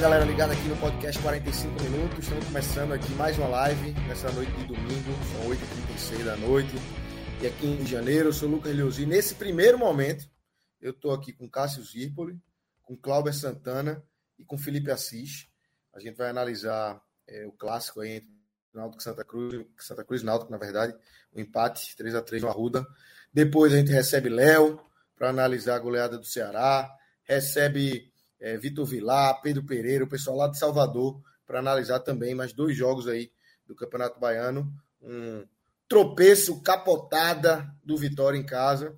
[0.00, 2.20] Galera ligada aqui no podcast 45 minutos.
[2.20, 6.72] Estamos começando aqui mais uma live nessa noite de domingo, são 8h36 da noite.
[7.42, 9.04] E aqui em janeiro, eu sou o Lucas Leozzi.
[9.04, 10.24] Nesse primeiro momento,
[10.80, 12.40] eu estou aqui com Cássio Zirpoli,
[12.80, 14.02] com Cláudio Santana
[14.38, 15.46] e com Felipe Assis.
[15.92, 16.98] A gente vai analisar
[17.28, 18.30] é, o clássico aí entre
[18.72, 20.96] Náutico e Santa Cruz, Santa Cruz Náutico, na verdade,
[21.30, 22.86] o empate 3 a 3 no Arruda.
[23.30, 24.80] Depois a gente recebe Léo
[25.14, 26.90] para analisar a goleada do Ceará,
[27.22, 28.09] recebe
[28.40, 32.76] é, Vitor Vilar, Pedro Pereira, o pessoal lá de Salvador, para analisar também mais dois
[32.76, 33.30] jogos aí
[33.66, 34.72] do Campeonato Baiano.
[35.02, 35.46] Um
[35.88, 38.96] tropeço, capotada do Vitória em casa.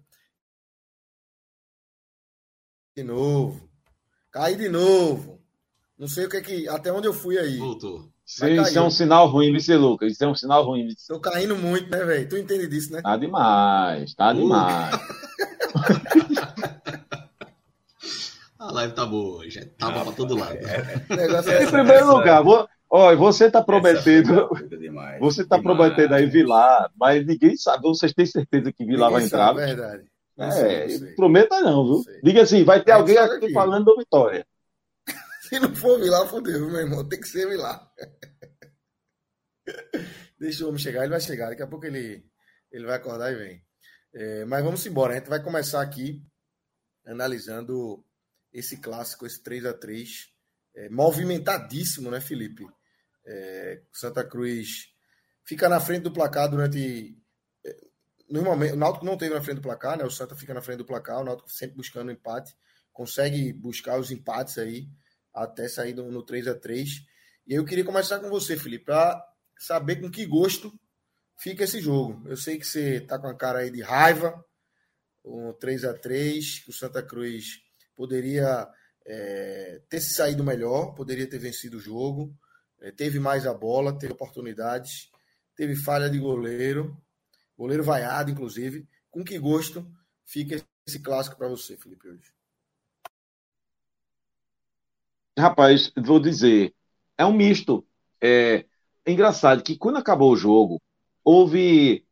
[2.97, 3.69] De novo.
[4.31, 5.43] Caí de novo.
[5.99, 6.69] Não sei o que é que.
[6.69, 7.59] Até onde eu fui aí.
[7.59, 8.13] Voltou.
[8.27, 10.13] Isso, é um sinal ruim, vice Lucas.
[10.13, 10.87] Isso é um sinal ruim.
[10.87, 11.07] Vice.
[11.07, 12.29] Tô caindo muito, né, velho?
[12.29, 13.03] Tu entende disso, né?
[13.03, 14.95] Tá demais, tá demais.
[18.69, 19.59] A live tá boa hoje.
[19.59, 20.57] É tava ah, pra todo lado.
[20.57, 21.05] É,
[21.59, 24.49] é Em primeiro lugar, vou, ó, você tá prometendo.
[24.79, 25.19] demais.
[25.21, 25.77] Você tá Demais.
[25.77, 27.83] prometendo aí Vilar, mas ninguém sabe.
[27.83, 29.49] Vocês têm certeza que Vilar vai entrar?
[29.49, 30.05] sabe, é verdade.
[30.37, 31.15] Não sei, É, não sei.
[31.15, 32.03] prometa não, viu?
[32.05, 32.21] Sei.
[32.23, 33.53] Diga assim, vai ter alguém aqui.
[33.53, 34.47] falando do Vitória.
[35.43, 37.07] Se não for Vilar, fodeu, meu irmão.
[37.09, 37.91] Tem que ser Vilar.
[40.39, 41.51] Deixa o homem chegar, ele vai chegar.
[41.51, 42.25] Daqui a pouco ele,
[42.71, 43.63] ele vai acordar e vem.
[44.15, 45.15] É, mas vamos embora.
[45.15, 46.23] A gente vai começar aqui
[47.07, 48.05] analisando
[48.53, 50.29] esse clássico, esse 3 a 3
[50.75, 52.67] é, movimentadíssimo, né, Felipe?
[53.25, 54.89] É, Santa Cruz
[55.45, 57.17] fica na frente do placar durante.
[57.65, 57.77] é,
[58.29, 60.05] Normalmente, o Náutico não teve na frente do placar, né?
[60.05, 62.55] O Santa fica na frente do placar, o Náutico sempre buscando o empate,
[62.93, 64.89] consegue buscar os empates aí
[65.35, 67.05] até sair no, no 3 a 3
[67.47, 69.23] E eu queria começar com você, Felipe, para
[69.59, 70.73] saber com que gosto
[71.39, 72.23] fica esse jogo.
[72.29, 74.45] Eu sei que você tá com a cara aí de raiva,
[75.25, 77.62] um 3 a 3 que o Santa Cruz
[77.97, 78.69] poderia
[79.07, 82.35] é, ter se saído melhor, poderia ter vencido o jogo,
[82.81, 85.11] é, teve mais a bola, teve oportunidades,
[85.57, 86.97] teve falha de goleiro,
[87.57, 88.89] goleiro vaiado, inclusive.
[89.11, 89.87] Com que gosto
[90.25, 92.33] fica esse clássico para você, Felipe, hoje?
[95.39, 96.75] Rapaz, vou dizer,
[97.17, 97.87] é um misto.
[98.21, 98.67] É,
[99.05, 100.81] é engraçado que quando acabou o jogo,
[101.25, 102.05] houve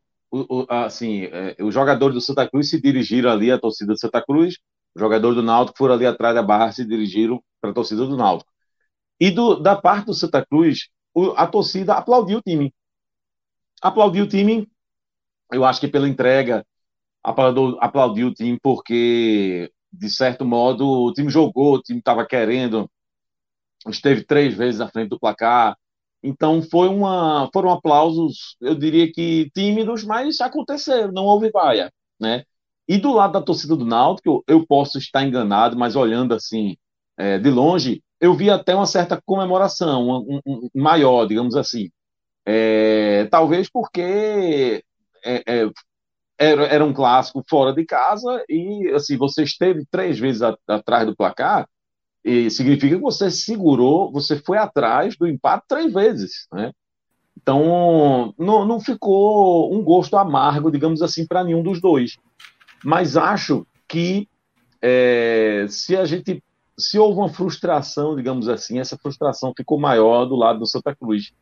[0.69, 4.59] assim, é, os jogadores do Santa Cruz se dirigiram ali à torcida do Santa Cruz,
[4.95, 8.17] os jogadores do Náutico foram ali atrás da barra se dirigiram para a torcida do
[8.17, 8.51] Náutico.
[9.21, 12.75] E do- da parte do Santa Cruz, o- a torcida aplaudiu o time.
[13.83, 14.69] Aplaudiu o time,
[15.53, 16.67] eu acho que pela entrega,
[17.25, 22.91] aplaudiu, aplaudiu o time porque, de certo modo, o time jogou, o time estava querendo,
[23.89, 25.77] esteve três vezes à frente do placar.
[26.22, 32.45] Então foi uma, foram aplausos, eu diria que tímidos, mas aconteceram, não houve vaia, né?
[32.91, 36.77] E do lado da torcida do Náutico, eu posso estar enganado, mas olhando assim
[37.17, 41.89] é, de longe, eu vi até uma certa comemoração, um, um- maior, digamos assim.
[42.47, 44.83] É, talvez porque
[45.25, 45.71] é, é,
[46.39, 51.07] era, era um clássico fora de casa e assim você esteve três vezes a- atrás
[51.07, 51.69] do placar
[52.25, 56.72] e significa que você segurou, você foi atrás do empate três vezes, né?
[57.41, 62.17] Então, não, não ficou um gosto amargo, digamos assim, para nenhum dos dois.
[62.85, 64.29] Mas acho que
[64.81, 66.43] é, se a gente,
[66.79, 71.33] se houve uma frustração, digamos assim, essa frustração ficou maior do lado do Santa Cruz,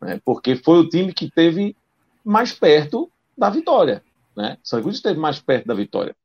[0.00, 0.20] né?
[0.24, 1.76] Porque foi o time que teve
[2.24, 4.02] mais perto da vitória,
[4.36, 4.56] né?
[4.62, 6.16] Santa Cruz esteve mais perto da vitória.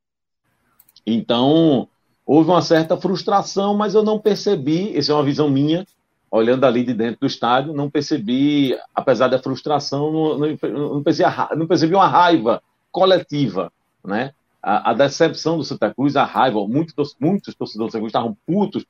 [1.06, 1.88] Então,
[2.24, 5.86] houve uma certa frustração, mas eu não percebi, essa é uma visão minha,
[6.28, 11.30] olhando ali de dentro do estádio, não percebi, apesar da frustração, não, não, não percebi,
[11.56, 13.72] não percebi uma raiva coletiva,
[14.04, 14.32] né?
[14.68, 18.36] A, a decepção do Santa Cruz, a raiva, muitos, muitos torcedores do Santa Cruz estavam
[18.44, 18.84] putos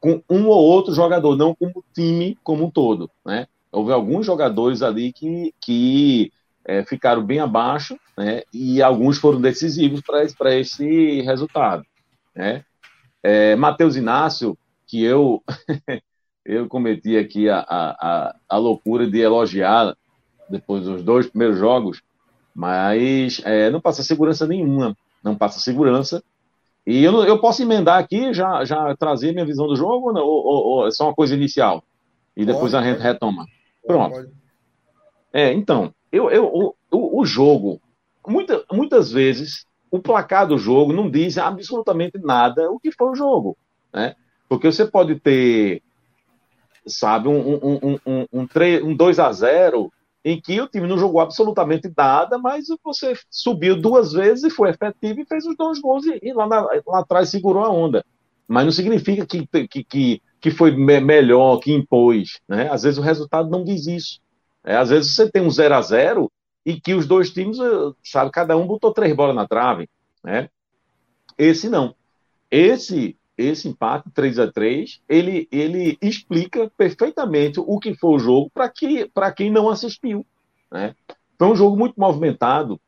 [0.00, 3.46] com um ou outro jogador, não como time como um todo, né?
[3.70, 6.32] Houve alguns jogadores ali que, que
[6.64, 8.40] é, ficaram bem abaixo, né?
[8.54, 11.84] E alguns foram decisivos para esse resultado,
[12.34, 12.64] né?
[13.22, 15.42] É, Matheus Inácio, que eu
[16.42, 19.94] eu cometi aqui a, a, a, loucura de elogiar
[20.48, 22.00] depois dos dois primeiros jogos,
[22.54, 26.22] mas é, não passa segurança nenhuma, não passa segurança.
[26.86, 30.66] E eu, eu posso emendar aqui, já, já trazer minha visão do jogo, ou, ou,
[30.66, 31.84] ou é só uma coisa inicial?
[32.36, 33.44] E depois pode, a gente retoma.
[33.86, 34.14] Pronto.
[34.14, 34.30] Pode.
[35.32, 37.80] É, então, eu, eu, o, o jogo,
[38.26, 43.14] muita, muitas vezes, o placar do jogo não diz absolutamente nada o que foi o
[43.14, 43.56] jogo,
[43.92, 44.14] né?
[44.48, 45.82] Porque você pode ter,
[46.86, 48.48] sabe, um, um, um, um, um,
[48.90, 49.92] um 2 a 0
[50.24, 54.70] em que o time não jogou absolutamente nada, mas você subiu duas vezes e foi
[54.70, 58.04] efetivo e fez os dois gols e, e lá, na, lá, atrás segurou a onda.
[58.46, 62.40] Mas não significa que, que, que, que foi me melhor, que impôs.
[62.48, 62.68] Né?
[62.70, 64.20] Às vezes o resultado não diz isso.
[64.64, 66.32] É, às vezes você tem um 0 a 0
[66.64, 69.88] e que os dois times, eh, sabe, cada um botou três bolas na trave.
[70.22, 70.50] Né?
[71.38, 71.94] Esse não.
[72.50, 78.50] Esse esse empate 3 a 3 ele, ele explica perfeitamente o que foi o jogo
[78.52, 80.26] para que, quem não assistiu.
[80.70, 80.94] Né?
[81.38, 82.80] Foi um jogo muito movimentado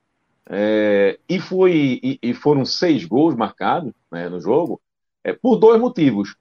[0.47, 4.81] é, e, foi, e, e, foram seis gols marcados né, no jogo
[5.23, 6.35] é, por dois motivos.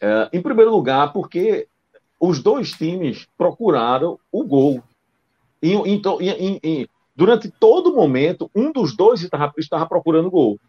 [0.00, 1.68] É, em primeiro lugar, porque
[2.18, 4.82] os dois times procuraram o gol.
[5.62, 6.18] E, então,
[7.14, 10.60] durante todo o momento, um dos dois estava, estava procurando o gol.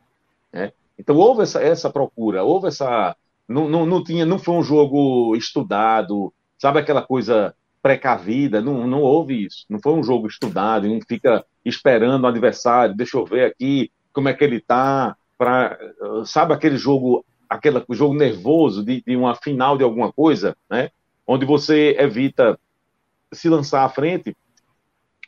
[0.54, 0.72] Né?
[0.98, 3.16] Então houve essa, essa procura, houve essa.
[3.48, 9.02] Não, não, não, tinha, não foi um jogo estudado, sabe aquela coisa precavida, não, não
[9.02, 9.66] houve isso.
[9.70, 14.30] Não foi um jogo estudado, não fica esperando o adversário, deixa eu ver aqui como
[14.30, 15.78] é que ele tá, para
[16.26, 20.90] sabe aquele jogo, aquele jogo nervoso de, de uma final de alguma coisa, né?
[21.28, 22.60] Onde você evita
[23.32, 24.36] se lançar à frente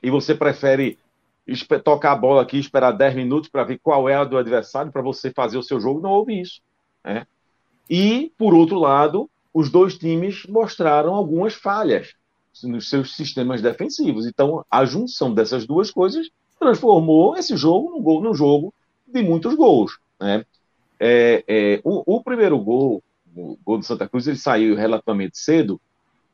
[0.02, 0.98] e você prefere
[1.84, 5.02] tocar a bola aqui, esperar 10 minutos para ver qual é a do adversário, para
[5.02, 6.62] você fazer o seu jogo, não houve isso.
[7.04, 7.26] Né?
[7.90, 12.14] E, por outro lado, os dois times mostraram algumas falhas
[12.64, 14.26] nos seus sistemas defensivos.
[14.26, 16.30] Então, a junção dessas duas coisas
[16.60, 18.74] transformou esse jogo num, gol, num jogo
[19.08, 20.00] de muitos gols.
[20.20, 20.46] Né?
[21.00, 23.04] É, é, o, o, primeiro gol,
[23.36, 25.80] o gol do Santa Cruz, ele saiu relativamente cedo,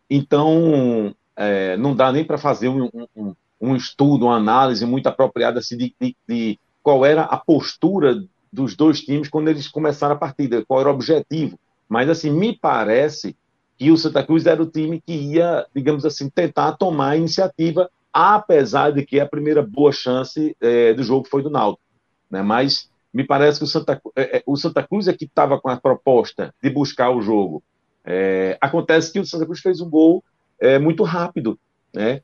[0.09, 3.35] então é, não dá nem para fazer um, um, um
[3.75, 8.21] estudo, uma análise muito apropriada assim, de, de, de qual era a postura
[8.51, 11.57] dos dois times quando eles começaram a partida, qual era o objetivo.
[11.87, 13.35] Mas, assim, me parece
[13.77, 17.89] que o Santa Cruz era o time que ia, digamos assim, tentar tomar a iniciativa,
[18.11, 21.83] apesar de que a primeira boa chance é, do jogo foi do Náutico.
[22.29, 22.41] Né?
[22.41, 25.69] Mas me parece que o Santa, é, é o Santa Cruz é que estava com
[25.69, 27.63] a proposta de buscar o jogo.
[28.05, 30.23] É, acontece que o Santa Cruz fez um gol
[30.59, 31.57] é, muito rápido,
[31.93, 32.21] né?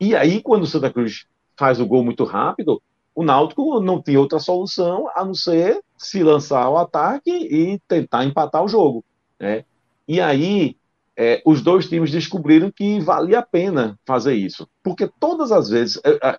[0.00, 2.80] E aí, quando o Santa Cruz faz o gol muito rápido,
[3.14, 8.24] o Náutico não tinha outra solução a não ser se lançar ao ataque e tentar
[8.24, 9.04] empatar o jogo.
[9.40, 9.64] Né?
[10.06, 10.76] E aí,
[11.16, 14.68] é, os dois times descobriram que valia a pena fazer isso.
[14.84, 16.38] Porque todas as vezes, é, é,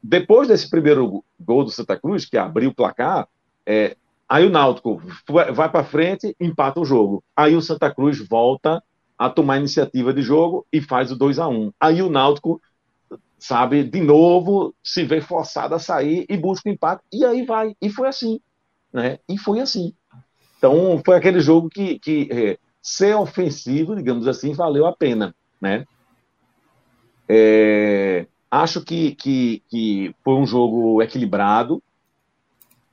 [0.00, 3.26] depois desse primeiro gol do Santa Cruz, que abriu o placar,
[3.66, 3.96] é,
[4.28, 7.24] aí o Náutico vai para frente, empata o jogo.
[7.34, 8.80] Aí o Santa Cruz volta
[9.18, 12.60] a tomar iniciativa de jogo e faz o 2 a 1 Aí o Náutico
[13.46, 17.76] sabe, de novo, se vê forçado a sair e busca o empate, e aí vai.
[17.78, 18.40] E foi assim,
[18.90, 19.18] né?
[19.28, 19.92] E foi assim.
[20.56, 25.84] Então, foi aquele jogo que, que é, ser ofensivo, digamos assim, valeu a pena, né?
[27.28, 31.82] É, acho que, que, que foi um jogo equilibrado.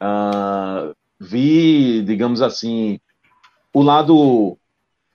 [0.02, 3.00] Uh, vi, digamos assim,
[3.74, 4.58] o lado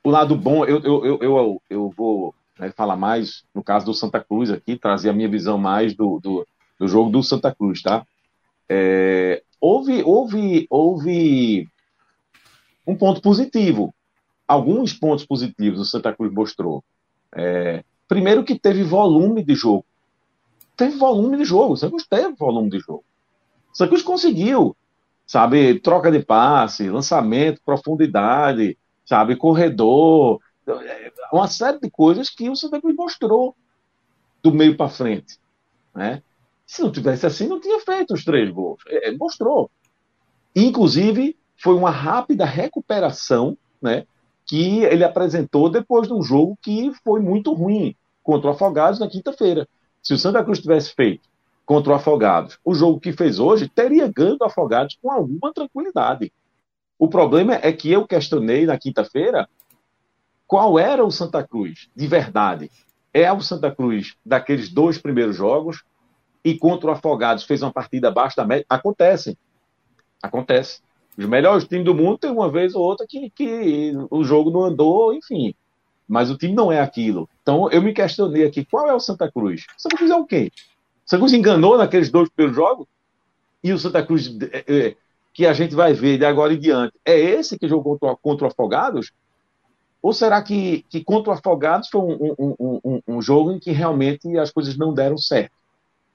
[0.03, 3.95] o lado bom, eu, eu, eu, eu, eu vou né, falar mais, no caso do
[3.95, 6.47] Santa Cruz aqui, trazer a minha visão mais do, do,
[6.79, 8.07] do jogo do Santa Cruz, tá?
[8.69, 11.69] É, houve, houve, houve
[12.87, 13.95] um ponto positivo.
[14.47, 16.85] Alguns pontos positivos o Santa Cruz mostrou.
[17.35, 19.85] É, primeiro que teve volume de jogo.
[20.77, 21.73] Teve volume de jogo.
[21.73, 23.05] O Santa Cruz teve volume de jogo.
[23.73, 24.77] O Santa Cruz conseguiu,
[25.27, 30.41] sabe, troca de passe, lançamento, profundidade, sabe, corredor,
[31.33, 33.55] uma série de coisas que o Santa Cruz mostrou
[34.43, 35.39] do meio para frente.
[35.95, 36.23] Né?
[36.67, 38.83] Se não tivesse assim, não tinha feito os três gols.
[38.89, 39.71] É, é, mostrou.
[40.55, 44.07] Inclusive, foi uma rápida recuperação né,
[44.45, 49.09] que ele apresentou depois de um jogo que foi muito ruim contra o Afogados na
[49.09, 49.69] quinta-feira.
[50.03, 51.29] Se o Santa Cruz tivesse feito
[51.65, 56.33] contra o Afogados o jogo que fez hoje, teria ganho do Afogados com alguma tranquilidade.
[56.99, 59.49] O problema é que eu questionei na quinta-feira
[60.47, 62.71] qual era o Santa Cruz de verdade?
[63.13, 65.83] É o Santa Cruz daqueles dois primeiros jogos
[66.45, 68.65] e contra o Afogados fez uma partida abaixo da média?
[68.69, 69.37] Acontece.
[70.23, 70.81] Acontece.
[71.17, 74.65] Os melhores times do mundo tem uma vez ou outra que, que o jogo não
[74.65, 75.55] andou, enfim.
[76.07, 77.29] mas o time não é aquilo.
[77.43, 79.65] Então eu me questionei aqui, qual é o Santa Cruz?
[79.77, 80.53] O Santa Cruz é o quê?
[81.05, 82.87] O Santa Cruz enganou naqueles dois primeiros jogos?
[83.63, 84.97] E o Santa Cruz é, é,
[85.33, 88.47] que a gente vai ver de agora em diante, é esse que jogou contra, contra
[88.47, 89.13] o Afogados?
[90.03, 93.73] Ou será que, que contra o Afogados foi um, um, um, um, jogo em que
[93.73, 95.53] realmente as coisas não deram certo?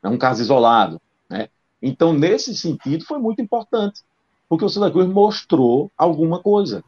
[0.02, 1.02] É um caso isolado.
[1.30, 1.50] Né?
[1.82, 4.02] Então, nesse sentido, foi muito importante,
[4.48, 6.84] porque o Santa Cruz mostrou alguma coisa.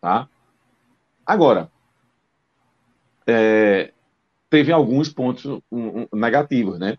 [0.00, 0.28] Tá?
[1.24, 1.70] Agora,
[3.26, 3.92] é,
[4.50, 5.60] teve alguns pontos
[6.12, 6.98] negativos, né?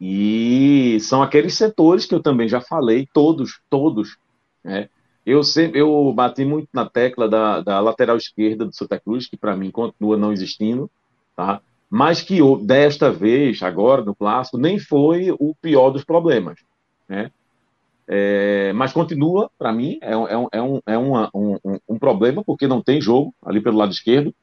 [0.00, 4.16] E são aqueles setores que eu também já falei, todos, todos.
[4.62, 4.88] Né?
[5.28, 9.36] Eu sempre eu bati muito na tecla da, da lateral esquerda do Santa Cruz, que
[9.36, 10.90] para mim continua não existindo,
[11.36, 11.60] tá?
[11.90, 16.58] mas que desta vez, agora no clássico, nem foi o pior dos problemas.
[17.06, 17.30] Né?
[18.06, 22.66] É, mas continua, para mim, é, é, é, um, é uma, um, um, problema, porque
[22.66, 24.34] não tem jogo ali pelo lado esquerdo.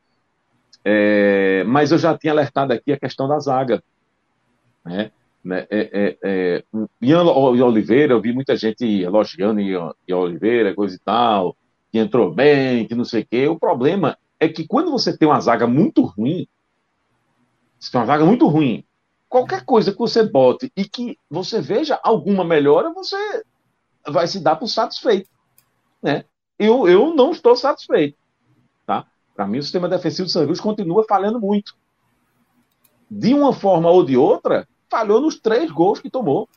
[0.83, 3.83] É, mas eu já tinha alertado aqui a questão da zaga.
[4.85, 5.11] Né?
[5.45, 5.67] Né?
[5.69, 6.63] É, é, é,
[6.99, 11.55] Ian Oliveira, eu vi muita gente elogiando Ian, Oliveira, coisa e tal,
[11.91, 13.47] que entrou bem, que não sei o quê.
[13.47, 16.47] O problema é que quando você tem uma zaga muito ruim,
[17.79, 18.83] você tem uma zaga muito ruim,
[19.29, 23.43] qualquer coisa que você bote e que você veja alguma melhora, você
[24.07, 25.29] vai se dar por satisfeito.
[26.01, 26.25] Né?
[26.57, 28.17] Eu, eu não estou satisfeito.
[28.83, 29.05] Tá?
[29.35, 31.75] Para mim, o sistema defensivo do São continua falhando muito.
[33.11, 36.47] De uma forma ou de outra, falhou nos três gols que tomou.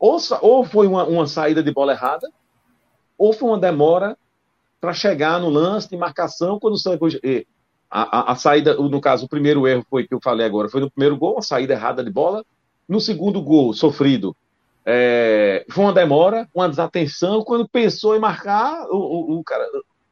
[0.00, 2.28] Ou, ou foi uma, uma saída de bola errada,
[3.16, 4.18] ou foi uma demora
[4.80, 7.16] para chegar no lance de marcação quando o Santos.
[7.88, 10.80] A, a, a, saída, no caso, o primeiro erro foi que eu falei agora, foi
[10.80, 12.44] no primeiro gol, a saída errada de bola.
[12.88, 14.36] No segundo gol, sofrido,
[14.84, 17.44] é, foi uma demora, uma desatenção.
[17.44, 19.64] Quando pensou em marcar, o, o, o cara,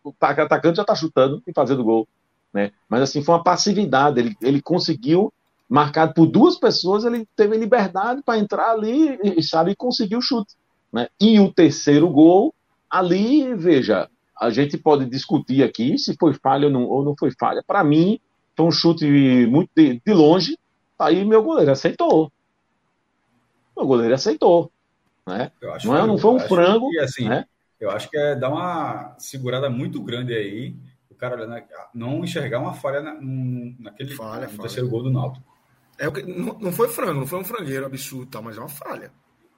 [0.05, 2.07] o atacante já está chutando e fazendo gol.
[2.53, 2.71] Né?
[2.89, 4.21] Mas assim, foi uma passividade.
[4.21, 5.33] Ele, ele conseguiu
[5.69, 10.55] marcado por duas pessoas, ele teve liberdade para entrar ali e, sabe, conseguir o chute.
[10.93, 11.09] Né?
[11.21, 12.55] E o terceiro gol,
[12.89, 17.31] ali, veja, a gente pode discutir aqui se foi falha ou não, ou não foi
[17.39, 17.63] falha.
[17.67, 18.21] Para mim,
[18.57, 19.07] foi um chute
[19.47, 20.59] muito de, de longe,
[20.99, 22.31] aí meu goleiro aceitou.
[23.77, 24.71] Meu goleiro aceitou.
[25.27, 25.51] Né?
[25.85, 26.91] não, é, não foi um frango.
[26.91, 27.47] Que, assim, né?
[27.81, 30.77] Eu acho que é dar uma segurada muito grande aí,
[31.11, 33.17] o cara não enxergar uma falha na,
[33.79, 34.63] naquele falha, falha.
[34.63, 35.54] terceiro gol do Náutico.
[35.99, 39.13] É não, não foi frango, não foi um frangueiro absurdo, tá, mas é uma falha.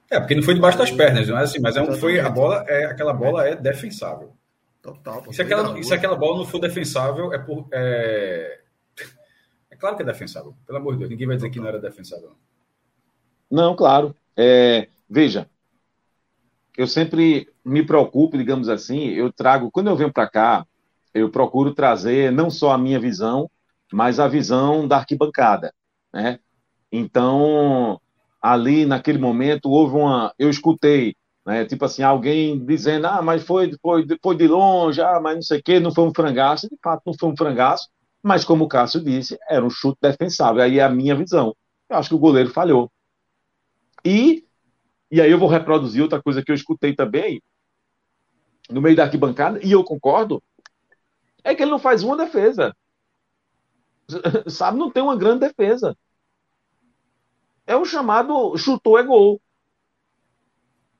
[0.09, 2.29] É, porque não foi debaixo das pernas, não é assim, mas é um, foi, a
[2.29, 4.33] bola é, aquela bola é defensável.
[4.81, 5.33] Total.
[5.33, 7.67] Se aquela, se aquela bola não for defensável, é por.
[7.73, 8.61] É...
[9.71, 11.79] é claro que é defensável, pelo amor de Deus, ninguém vai dizer que não era
[11.79, 12.31] defensável.
[13.49, 14.15] Não, claro.
[14.35, 15.49] É, veja,
[16.77, 20.65] eu sempre me preocupo, digamos assim, eu trago, quando eu venho para cá,
[21.13, 23.49] eu procuro trazer não só a minha visão,
[23.91, 25.73] mas a visão da arquibancada
[26.17, 26.39] né?
[26.91, 28.01] Então,
[28.41, 31.63] ali naquele momento houve uma, eu escutei, né?
[31.63, 35.59] Tipo assim, alguém dizendo, ah, mas foi, foi, foi de longe, ah, mas não sei
[35.59, 36.67] o quê, não foi um frangaço.
[36.67, 37.87] De fato, não foi um frangaço,
[38.23, 40.63] mas como o Cássio disse, era um chute defensável.
[40.63, 41.55] Aí é a minha visão.
[41.87, 42.91] Eu acho que o goleiro falhou.
[44.03, 44.43] E,
[45.11, 47.41] e aí eu vou reproduzir outra coisa que eu escutei também,
[48.71, 50.41] no meio da arquibancada, e eu concordo,
[51.43, 52.75] é que ele não faz uma defesa.
[54.47, 55.95] Sabe, não tem uma grande defesa
[57.67, 59.39] é o chamado chutou é gol.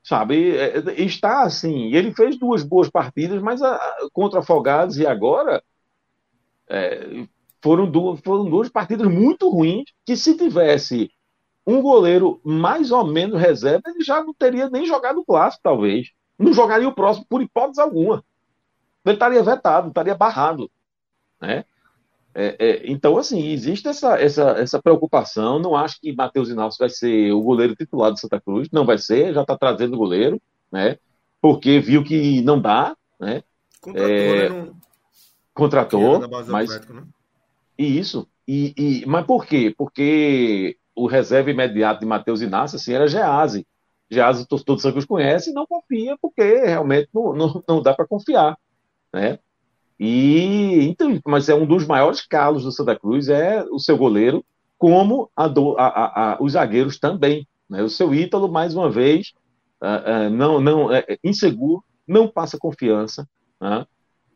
[0.02, 0.56] Sabe?
[0.56, 1.92] É, é, está assim.
[1.94, 3.78] Ele fez duas boas partidas, mas a,
[4.12, 5.62] contra Afogados e agora
[6.68, 7.26] é,
[7.60, 11.10] foram, duas, foram duas partidas muito ruins que se tivesse
[11.66, 16.12] um goleiro mais ou menos reserva, ele já não teria nem jogado o clássico, talvez.
[16.38, 18.24] Não jogaria o próximo por hipótese alguma.
[19.04, 20.70] Ele estaria vetado, estaria barrado.
[21.40, 21.64] Né?
[22.34, 25.58] É, é, então, assim, existe essa, essa, essa preocupação.
[25.58, 28.68] Não acho que Matheus Inácio vai ser o goleiro titular do Santa Cruz.
[28.72, 30.98] Não vai ser, já está trazendo o goleiro, né?
[31.40, 33.42] Porque viu que não dá, né?
[33.80, 34.70] Contratou, é, né?
[35.54, 36.86] Contratou, mas...
[36.88, 37.02] Né?
[37.78, 38.28] E isso.
[38.46, 39.74] E, e, mas por quê?
[39.76, 43.66] Porque o reserva imediato de Matheus Inácio assim, era Gease.
[44.10, 47.94] Gease todo o Santa Cruz conhece e não confia, porque realmente não, não, não dá
[47.94, 48.58] para confiar,
[49.12, 49.38] né?
[49.98, 54.44] E então, mas é um dos maiores calos do Santa Cruz é o seu goleiro,
[54.78, 57.46] como a a, a, os zagueiros também.
[57.68, 57.82] Né?
[57.82, 59.32] O seu Ítalo, mais uma vez,
[59.82, 63.28] uh, uh, não, não é, é, inseguro, não passa confiança,
[63.60, 63.84] né?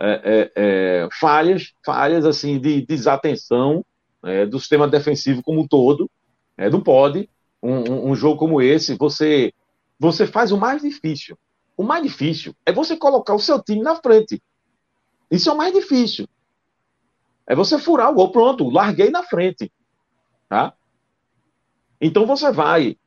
[0.03, 3.85] é, é, falhas, falhas assim de desatenção
[4.21, 6.11] né, do sistema defensivo como um todo.
[6.57, 7.29] É, não pode
[7.63, 9.53] um, um jogo como esse você
[9.99, 11.39] você faz o mais difícil.
[11.77, 14.43] O mais difícil é você colocar o seu time na frente.
[15.33, 16.29] Isso é o mais difícil.
[17.47, 19.73] É você furar o gol, pronto, larguei na frente.
[20.47, 20.75] Tá?
[21.99, 22.99] Então você vai,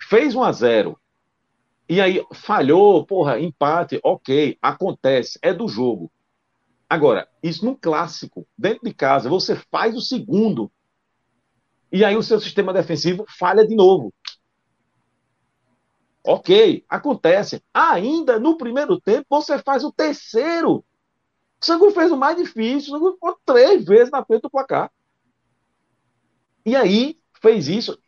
[0.00, 1.00] fez 1 a 0
[1.88, 6.10] e aí falhou, porra, empate, ok, acontece, é do jogo.
[6.88, 10.70] Agora, isso num clássico, dentro de casa, você faz o segundo,
[11.92, 14.14] e aí o seu sistema defensivo falha de novo.
[16.22, 17.62] Ok, acontece.
[17.74, 20.84] Ainda no primeiro tempo, você faz o terceiro.
[21.64, 24.90] O Sangu fez o mais difícil, o Sangu ficou três vezes na frente do placar.
[26.66, 27.98] E aí, fez isso.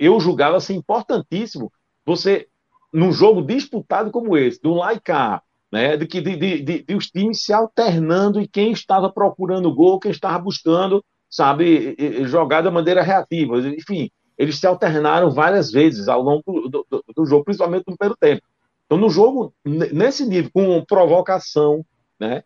[0.00, 1.72] Eu julgava ser importantíssimo
[2.04, 2.48] você,
[2.92, 5.40] num jogo disputado como esse, do cá,
[5.70, 9.72] né, de, que, de, de, de, de os times se alternando e quem estava procurando
[9.72, 13.60] gol, quem estava buscando, sabe, jogar da maneira reativa.
[13.60, 18.16] Enfim, eles se alternaram várias vezes ao longo do, do, do, jogo, principalmente no primeiro
[18.18, 18.42] tempo.
[18.86, 21.84] Então, no jogo, nesse nível, com provocação,
[22.18, 22.42] né?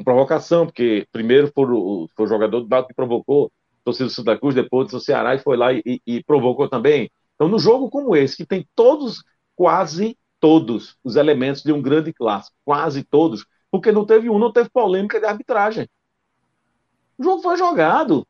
[0.00, 3.52] Com provocação, porque primeiro foi o, foi o jogador do Balo que provocou,
[3.84, 7.10] torcida do Santa Cruz, depois do Ceará, e foi lá e, e, provocou também.
[7.34, 9.22] Então, no jogo como esse, que tem todos,
[9.54, 14.50] quase todos, os elementos de um grande clássico, quase todos, porque não teve um, não
[14.50, 15.86] teve polêmica de arbitragem.
[17.18, 18.26] O jogo foi jogado.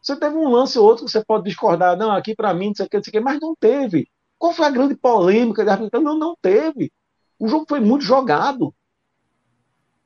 [0.00, 2.74] Você teve um lance ou outro que você pode discordar, não, aqui para mim, não
[2.76, 4.08] sei o que, não sei o que, mas não teve.
[4.38, 6.04] Qual foi a grande polêmica de arbitragem?
[6.04, 6.92] Não, não teve.
[7.36, 8.72] O jogo foi muito jogado.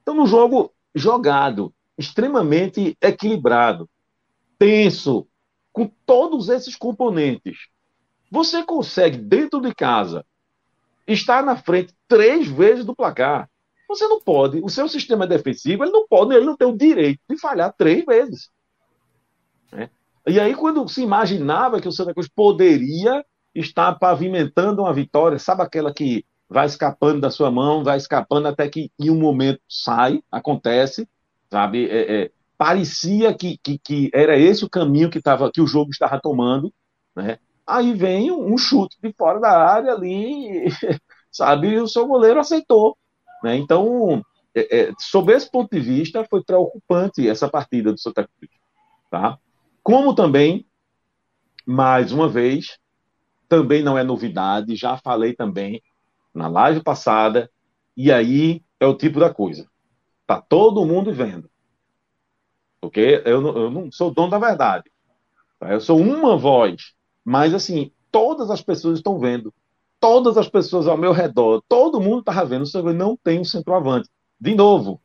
[0.00, 3.88] Então, no jogo jogado, extremamente equilibrado,
[4.58, 5.26] tenso,
[5.72, 7.68] com todos esses componentes,
[8.30, 10.24] você consegue, dentro de casa,
[11.06, 13.48] estar na frente três vezes do placar.
[13.88, 17.20] Você não pode, o seu sistema defensivo, ele não pode, ele não tem o direito
[17.28, 18.50] de falhar três vezes.
[19.72, 19.88] Né?
[20.26, 25.62] E aí, quando se imaginava que o Santa Cruz poderia estar pavimentando uma vitória, sabe
[25.62, 30.22] aquela que vai escapando da sua mão, vai escapando até que em um momento sai,
[30.32, 31.06] acontece,
[31.50, 31.88] sabe?
[31.90, 35.90] É, é, parecia que, que, que, era esse o caminho que, tava, que o jogo
[35.90, 36.72] estava tomando,
[37.14, 37.38] né?
[37.66, 40.64] Aí vem um chute de fora da área ali,
[41.30, 41.68] sabe?
[41.68, 42.96] E o seu goleiro aceitou,
[43.44, 43.56] né?
[43.56, 48.50] Então, é, é, sob esse ponto de vista, foi preocupante essa partida do Santa Cruz,
[49.10, 49.38] tá?
[49.82, 50.66] Como também,
[51.66, 52.78] mais uma vez,
[53.48, 55.82] também não é novidade, já falei também
[56.38, 57.50] na live passada,
[57.96, 59.68] e aí é o tipo da coisa.
[60.26, 61.50] Tá todo mundo vendo.
[62.80, 64.90] Porque eu não, eu não sou dono da verdade.
[65.58, 65.72] Tá?
[65.72, 69.52] Eu sou uma voz, mas assim, todas as pessoas estão vendo.
[70.00, 72.64] Todas as pessoas ao meu redor, todo mundo estava vendo.
[72.64, 74.08] O não tem um centroavante.
[74.40, 75.00] De novo,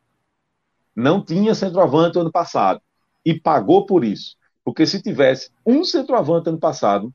[0.94, 2.80] não tinha centroavante ano passado.
[3.24, 4.36] E pagou por isso.
[4.64, 7.12] Porque se tivesse um centroavante ano passado,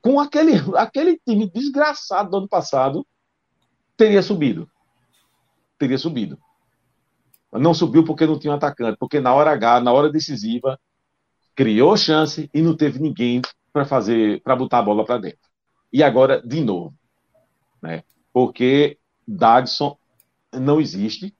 [0.00, 3.06] com, aquele, aquele time desgraçado do ano passado,
[3.96, 4.68] teria subido.
[5.78, 6.38] Teria subido.
[7.52, 10.78] Não subiu porque não tinha um atacante, porque na hora H, na hora decisiva,
[11.54, 13.40] criou chance e não teve ninguém
[13.72, 15.38] para fazer, para botar a bola para dentro.
[15.92, 16.94] E agora, de novo,
[17.82, 18.04] né?
[18.32, 19.96] Porque Dagson
[20.52, 21.34] não existe,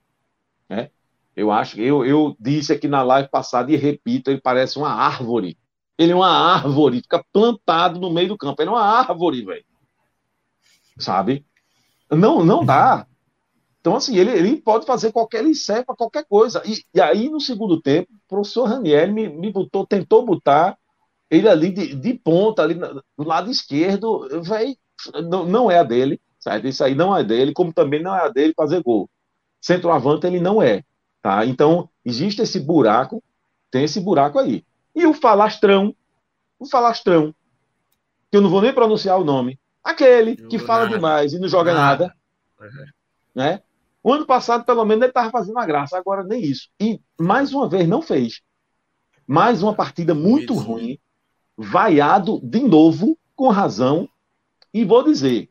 [0.67, 0.89] né?
[1.35, 5.57] Eu acho, eu, eu disse aqui na live passada e repito, ele parece uma árvore.
[5.99, 8.61] Ele é uma árvore, fica plantado no meio do campo.
[8.61, 9.65] Ele é uma árvore, velho.
[10.97, 11.45] Sabe?
[12.09, 13.05] Não, não dá.
[13.81, 15.53] Então, assim, ele, ele pode fazer qualquer, ele
[15.85, 16.63] para qualquer coisa.
[16.65, 20.77] E, e, aí, no segundo tempo, o professor Raniel me, me botou, tentou botar
[21.29, 24.75] ele ali de, de ponta, ali do lado esquerdo, véio,
[25.29, 26.65] não, não é a dele, certo?
[26.65, 29.09] Isso aí não é dele, como também não é a dele fazer gol.
[29.61, 30.83] Centroavante ele não é.
[31.21, 31.45] Tá?
[31.45, 33.21] Então, existe esse buraco,
[33.69, 34.63] tem esse buraco aí.
[34.95, 35.95] E o falastrão,
[36.57, 37.33] o falastrão,
[38.29, 40.95] que eu não vou nem pronunciar o nome, aquele que fala nada.
[40.95, 42.15] demais e não joga nada,
[42.59, 42.93] nada
[43.33, 43.61] né?
[44.03, 46.69] O ano passado, pelo menos, ele estava fazendo uma graça, agora nem isso.
[46.79, 48.41] E, mais uma vez, não fez.
[49.27, 50.63] Mais uma partida muito isso.
[50.63, 50.99] ruim,
[51.57, 54.07] vaiado de novo, com razão.
[54.73, 55.49] E vou dizer,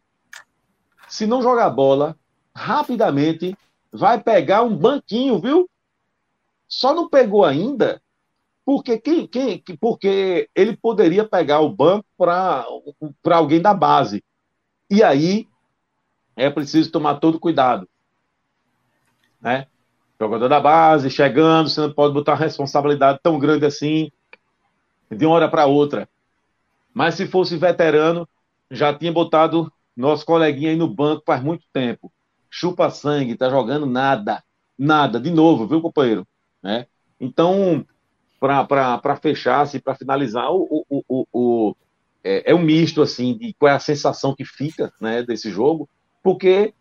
[1.08, 2.16] se não jogar bola,
[2.54, 3.56] rapidamente
[3.92, 5.68] vai pegar um banquinho, viu?
[6.66, 8.02] Só não pegou ainda
[8.68, 12.66] porque, quem, quem, porque ele poderia pegar o banco para
[13.30, 14.22] alguém da base.
[14.90, 15.48] E aí
[16.36, 17.88] é preciso tomar todo cuidado.
[19.40, 19.66] Né?
[20.20, 24.12] Jogador da base, chegando, você não pode botar uma responsabilidade tão grande assim,
[25.10, 26.06] de uma hora para outra.
[26.92, 28.28] Mas se fosse veterano,
[28.70, 32.12] já tinha botado nosso coleguinha aí no banco faz muito tempo
[32.50, 34.44] chupa sangue, tá jogando nada,
[34.78, 36.28] nada, de novo, viu, companheiro?
[36.62, 36.86] Né?
[37.18, 37.86] Então,
[38.38, 41.76] para fechar, assim, para finalizar, o, o, o, o
[42.22, 45.88] é, é, um misto assim de qual é a sensação que fica né, desse jogo,
[46.22, 46.74] porque,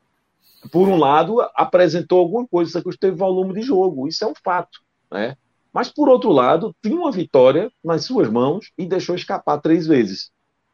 [0.71, 4.79] por um lado, apresentou alguma coisa, que teve volume de jogo, isso é um fato,
[5.11, 5.35] né?
[5.73, 10.31] Mas, por outro lado, tinha uma vitória nas suas mãos e deixou escapar três vezes.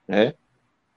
[0.07, 0.33] Né?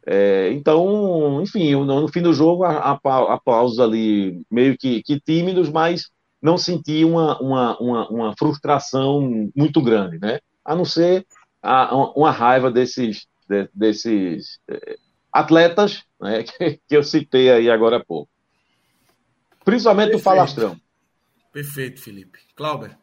[0.06, 6.08] É, então, enfim, no, no, fim do jogo, aplausos ali meio que, que, tímidos, mas
[6.40, 10.40] não senti uma, uma, uma, uma, frustração muito grande, né?
[10.64, 11.26] A não ser
[11.62, 14.96] a, uma raiva desses, de, desses é,
[15.32, 18.30] atletas né, que, que, eu citei aí agora há pouco.
[19.64, 20.20] Principalmente Perfeito.
[20.20, 20.80] o falastrão.
[21.52, 22.38] Perfeito, Felipe.
[22.54, 22.96] Clauber,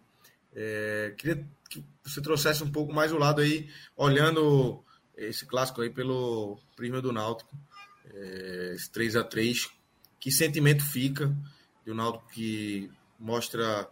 [0.56, 4.84] é, queria que você trouxesse um pouco mais o lado aí, olhando
[5.18, 7.56] esse clássico aí pelo prisma do Náutico,
[8.14, 9.70] é, esse 3 a 3
[10.20, 11.36] Que sentimento fica
[11.86, 12.90] do Náutico que
[13.24, 13.90] mostra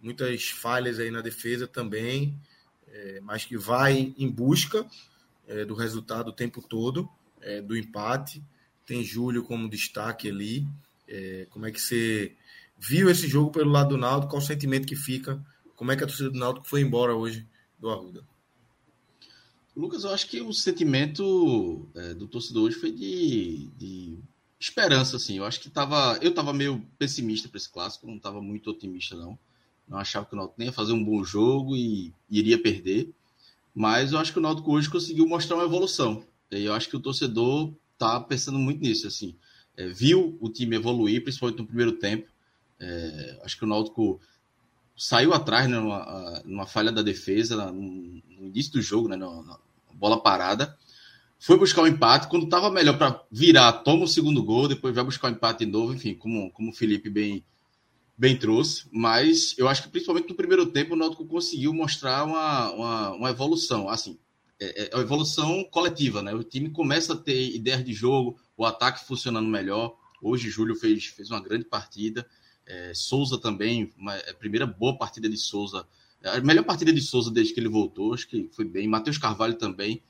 [0.00, 2.38] muitas falhas aí na defesa também,
[2.88, 4.86] é, mas que vai em busca
[5.48, 7.08] é, do resultado o tempo todo,
[7.40, 8.44] é, do empate.
[8.86, 10.68] Tem Júlio como destaque ali.
[11.08, 12.36] É, como é que você
[12.78, 14.30] viu esse jogo pelo lado do Náutico?
[14.32, 15.42] Qual o sentimento que fica?
[15.74, 17.46] Como é que a torcida do Náutico foi embora hoje
[17.78, 18.24] do Arruda?
[19.74, 24.18] Lucas, eu acho que o sentimento é, do torcedor hoje foi de, de,
[24.68, 25.38] esperança, assim.
[25.38, 29.14] Eu acho que tava, eu estava meio pessimista para esse clássico, não estava muito otimista,
[29.16, 29.38] não.
[29.86, 33.12] Não achava que o Náutico nem ia fazer um bom jogo e iria perder.
[33.74, 36.24] Mas eu acho que o Náutico hoje conseguiu mostrar uma evolução.
[36.50, 39.36] E eu acho que o torcedor tá pensando muito nisso, assim.
[39.76, 42.26] É, viu o time evoluir, principalmente no primeiro tempo.
[42.80, 44.20] É, acho que o Náutico
[44.96, 49.58] saiu atrás né, numa, numa falha da defesa no, no início do jogo, né, na,
[49.92, 50.78] bola parada.
[51.38, 52.28] Foi buscar o um empate.
[52.28, 55.64] Quando estava melhor para virar, toma o segundo gol, depois vai buscar o um empate
[55.64, 55.92] de novo.
[55.92, 57.44] Enfim, como, como o Felipe bem,
[58.16, 58.86] bem trouxe.
[58.90, 63.30] Mas eu acho que principalmente no primeiro tempo o Náutico conseguiu mostrar uma, uma, uma
[63.30, 63.88] evolução.
[63.88, 64.18] Assim,
[64.60, 66.32] é, é, é evolução coletiva, né?
[66.34, 69.96] O time começa a ter ideias de jogo, o ataque funcionando melhor.
[70.22, 72.26] Hoje, Júlio fez, fez uma grande partida.
[72.66, 75.86] É, Souza também, uma, a primeira boa partida de Souza,
[76.24, 78.88] a melhor partida de Souza desde que ele voltou, acho que foi bem.
[78.88, 80.02] Matheus Carvalho também.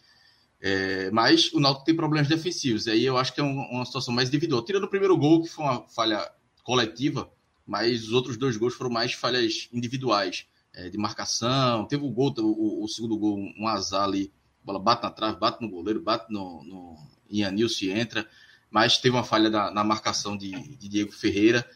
[0.66, 3.85] É, mas o Náutico tem problemas defensivos, e aí eu acho que é um, uma
[3.85, 4.64] situação mais individual.
[4.64, 6.27] Tirando o primeiro gol, que foi uma falha
[6.62, 7.31] coletiva,
[7.66, 11.85] mas os outros dois gols foram mais falhas individuais, é, de marcação.
[11.85, 15.38] Teve o gol, o, o, segundo gol, um azar ali, a bola bate na trave,
[15.38, 16.96] bate no goleiro, bate no, no
[17.29, 18.27] Ianilson e entra,
[18.70, 21.68] mas teve uma falha na, na marcação de, de Diego Ferreira.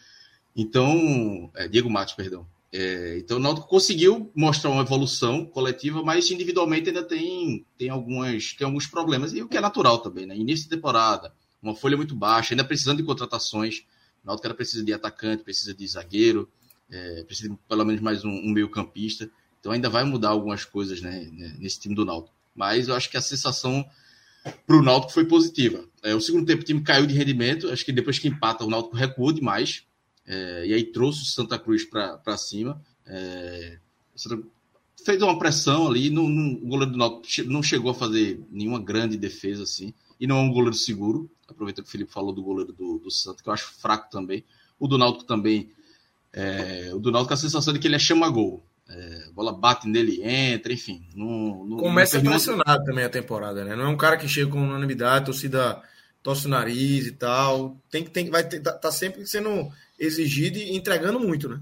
[0.56, 2.46] Então, é, Diego Matos, perdão.
[2.70, 8.52] É, então o Náutico conseguiu mostrar uma evolução coletiva, mas individualmente ainda tem, tem, algumas,
[8.52, 10.36] tem alguns problemas, e o que é natural também, né?
[10.36, 13.84] Início de temporada, uma folha muito baixa, ainda precisando de contratações.
[14.22, 16.48] O Náutico precisa de atacante, precisa de zagueiro,
[16.90, 19.30] é, precisa de pelo menos mais um, um meio-campista.
[19.60, 22.34] Então ainda vai mudar algumas coisas né, né nesse time do Náutico.
[22.54, 23.84] Mas eu acho que a sensação
[24.66, 25.84] para o Náutico foi positiva.
[26.02, 28.70] É, o segundo tempo o time caiu de rendimento, acho que depois que empata o
[28.70, 29.84] Náutico recuou demais,
[30.28, 32.80] é, e aí trouxe o Santa Cruz para cima.
[33.06, 33.78] É,
[35.02, 38.78] fez uma pressão ali, não, não, o goleiro do Náutico não chegou a fazer nenhuma
[38.78, 41.30] grande defesa assim, e não é um goleiro seguro.
[41.48, 44.44] Aproveita que o Felipe falou do goleiro do, do Santa, que eu acho fraco também.
[44.78, 45.70] O do Náutico também,
[46.30, 48.62] é, o do Náutico a sensação de que ele é chama-gol.
[48.86, 51.06] É, a bola bate nele, entra, enfim.
[51.14, 53.74] Não, não, Começa não pressionado também a temporada, né?
[53.74, 55.82] Não é um cara que chega com unanimidade, torcida
[56.22, 57.78] torce o nariz e tal.
[57.90, 61.60] Tem que, tem, vai ter, tá, tá sempre sendo exigido e entregando muito, né?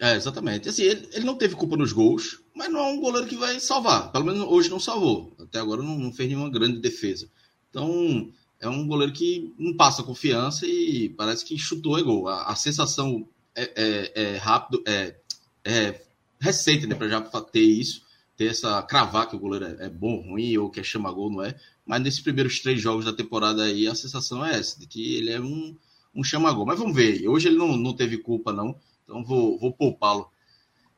[0.00, 0.68] É, exatamente.
[0.68, 3.58] Assim, ele, ele não teve culpa nos gols, mas não é um goleiro que vai
[3.58, 4.12] salvar.
[4.12, 5.34] Pelo menos hoje não salvou.
[5.38, 7.28] Até agora não, não fez nenhuma grande defesa.
[7.70, 12.28] Então, é um goleiro que não passa confiança e parece que chutou é gol.
[12.28, 15.16] A, a sensação é, é, é, rápido, é,
[15.64, 16.02] é
[16.40, 18.02] recente, né, para já ter isso,
[18.36, 21.30] ter essa cravar que o goleiro é, é bom, ruim ou que é chama gol,
[21.30, 21.56] não é?
[21.84, 25.30] Mas nesses primeiros três jogos da temporada aí, a sensação é essa, de que ele
[25.30, 25.76] é um
[26.18, 26.66] um chama-gol.
[26.66, 27.26] Mas vamos ver.
[27.28, 28.74] Hoje ele não, não teve culpa, não.
[29.04, 30.28] Então vou, vou poupá-lo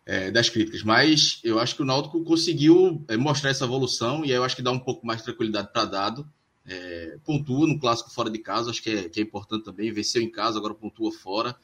[0.06, 0.82] é, das críticas.
[0.82, 4.56] Mas eu acho que o Náutico conseguiu é, mostrar essa evolução e aí eu acho
[4.56, 6.26] que dá um pouco mais de tranquilidade para dado.
[6.66, 9.92] É, pontua no clássico fora de casa, acho que é, que é importante também.
[9.92, 11.54] Venceu em casa, agora pontua fora.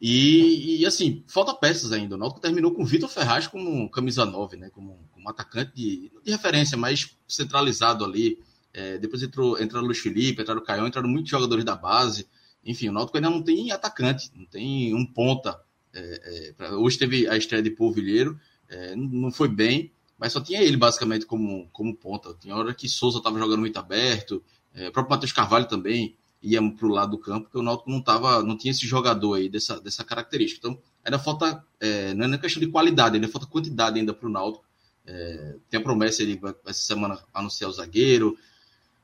[0.00, 2.14] E, e, assim, falta peças ainda.
[2.14, 4.70] O Náutico terminou com o Vitor Ferraz como camisa 9, né?
[4.70, 8.38] Como, como atacante de, de referência, mais centralizado ali.
[8.72, 12.26] É, depois entrou, entraram o Luiz Felipe, entraram o Caião, entraram muitos jogadores da base.
[12.64, 15.60] Enfim, o Náutico ainda não tem atacante, não tem um ponta.
[15.92, 20.62] É, é, hoje teve a estreia de Polvilheiro, é, não foi bem, mas só tinha
[20.62, 22.34] ele basicamente como, como ponta.
[22.38, 24.42] Tinha hora que Souza estava jogando muito aberto,
[24.74, 27.90] é, o próprio Matheus Carvalho também ia para o lado do campo, porque o Náutico
[27.90, 30.66] não, tava, não tinha esse jogador aí dessa, dessa característica.
[30.66, 34.32] Então, ainda falta, é, não é questão de qualidade, ainda falta quantidade ainda para o
[34.32, 34.64] Náutico.
[35.06, 38.36] É, tem a promessa, ele vai essa semana anunciar o zagueiro,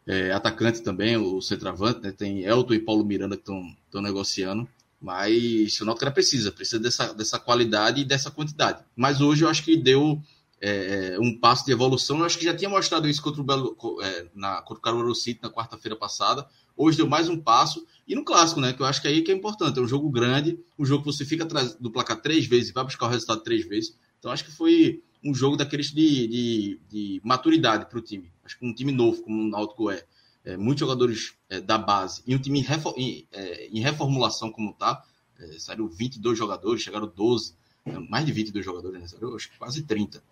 [0.06, 2.12] é, atacante também, o centroavante, né?
[2.12, 4.68] Tem Elton e Paulo Miranda que estão negociando.
[5.00, 8.82] Mas o Náutico precisa, precisa dessa, dessa qualidade e dessa quantidade.
[8.94, 10.20] Mas hoje eu acho que deu
[10.60, 12.20] é, é, um passo de evolução.
[12.20, 15.14] Eu acho que já tinha mostrado isso contra o, Belo, é, na, contra o Caruaru
[15.14, 16.46] City na quarta-feira passada.
[16.76, 17.84] Hoje deu mais um passo.
[18.08, 18.72] E no clássico, né?
[18.72, 19.78] Que eu acho que aí que é importante.
[19.78, 22.72] É um jogo grande, um jogo que você fica atrás do placar três vezes e
[22.72, 23.96] vai buscar o resultado três vezes.
[24.18, 28.30] Então acho que foi um jogo daqueles de, de, de maturidade para o time.
[28.44, 30.04] Acho que um time novo, como o Náutico é,
[30.44, 32.64] é muitos jogadores é, da base e um time em,
[32.96, 35.04] em, é, em reformulação como está,
[35.38, 39.06] é, saíram 22 jogadores, chegaram 12, é, mais de 22 jogadores, né?
[39.08, 40.22] Saíram, acho que quase 30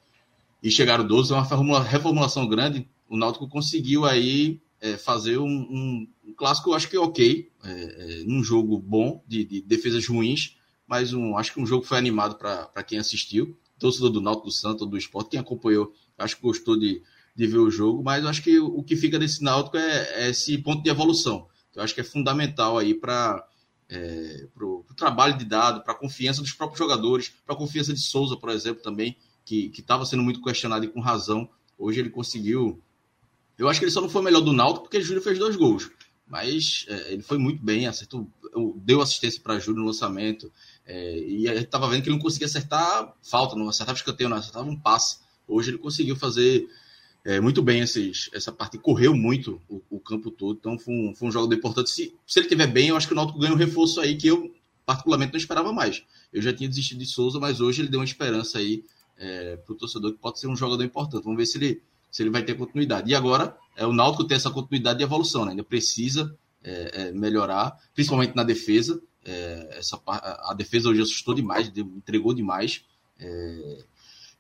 [0.65, 2.89] e chegaram 12, é uma reformulação grande.
[3.07, 8.25] O Náutico conseguiu aí é, fazer um, um, um, clássico, acho que ok, é, é,
[8.25, 12.37] num jogo bom, de, de, defesas ruins, mas um, acho que um jogo foi animado
[12.37, 13.55] para quem assistiu,
[13.85, 17.03] torcedor do Náutico, do Santo, do Esporte, quem acompanhou, acho que gostou de,
[17.37, 20.31] de ver o jogo, mas acho que o, o que fica desse Náutico é, é,
[20.31, 21.47] esse ponto de evolução.
[21.75, 23.47] Eu acho que é fundamental aí para
[23.91, 28.01] é, o trabalho de dado, para a confiança dos próprios jogadores, para a confiança de
[28.01, 31.47] Souza, por exemplo, também, que estava sendo muito questionado e com razão.
[31.79, 32.81] Hoje ele conseguiu.
[33.59, 35.57] Eu acho que ele só não foi melhor do Náutico porque o Júlio fez dois
[35.57, 35.91] gols.
[36.27, 38.27] Mas é, ele foi muito bem, acertou,
[38.77, 40.51] deu assistência para Júlio no lançamento.
[40.87, 44.29] É, e a gente estava vendo que ele não conseguia acertar falta, não acertava escanteio,
[44.29, 45.19] não acertava um passe.
[45.47, 46.67] Hoje ele conseguiu fazer
[47.25, 51.15] é, muito bem esses, essa parte, correu muito o, o campo todo, então foi um,
[51.15, 51.91] foi um jogador importante.
[51.91, 54.27] Se, se ele estiver bem, eu acho que o Náutico ganha um reforço aí que
[54.27, 56.03] eu particularmente não esperava mais.
[56.33, 58.85] Eu já tinha desistido de Souza, mas hoje ele deu uma esperança aí
[59.17, 61.25] é, para o torcedor que pode ser um jogador importante.
[61.25, 63.11] Vamos ver se ele, se ele vai ter continuidade.
[63.11, 65.53] E agora, é, o Náutico tem essa continuidade de evolução, né?
[65.53, 69.01] ainda precisa é, é, melhorar, principalmente na defesa.
[69.25, 72.85] É, essa, a, a, defesa hoje assustou demais, entregou demais.
[73.19, 73.79] É,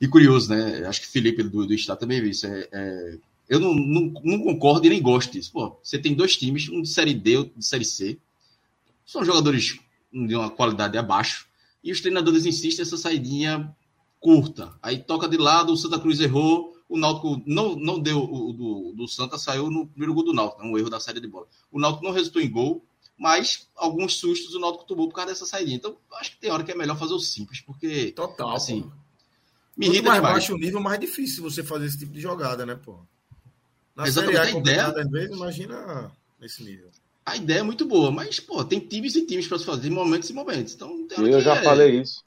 [0.01, 0.87] e curioso, né?
[0.87, 2.47] Acho que Felipe do, do Estado também viu isso.
[2.47, 3.19] É,
[3.49, 5.53] eu não, não, não, concordo e nem gosto disso.
[5.53, 8.19] Pô, você tem dois times, um de Série D, outro de Série C.
[9.05, 9.79] São jogadores
[10.13, 11.47] de uma qualidade abaixo.
[11.83, 13.75] E os treinadores insistem nessa saidinha
[14.21, 14.73] curta.
[14.83, 18.93] Aí toca de lado, o Santa Cruz errou, o Náutico não, não deu, o do,
[18.97, 21.47] do Santa saiu no primeiro gol do Náutico, é um erro da saída de bola.
[21.71, 22.83] O Náutico não resultou em gol,
[23.17, 25.71] mas alguns sustos o Náutico tomou por causa dessa saída.
[25.71, 28.13] Então, acho que tem hora que é melhor fazer o simples, porque.
[28.13, 28.55] Total.
[28.55, 28.93] Assim, pô.
[29.77, 30.35] me irrita mais demais.
[30.35, 32.99] baixo o nível, mais difícil você fazer esse tipo de jogada, né, pô?
[33.95, 34.87] Na Exatamente, série A, a ideia...
[34.87, 36.91] às vezes, imagina nesse nível.
[37.25, 40.29] A ideia é muito boa, mas, pô, tem times e times para se fazer, momentos
[40.29, 40.75] e momentos.
[40.75, 41.63] Então, eu já é...
[41.63, 42.23] falei isso.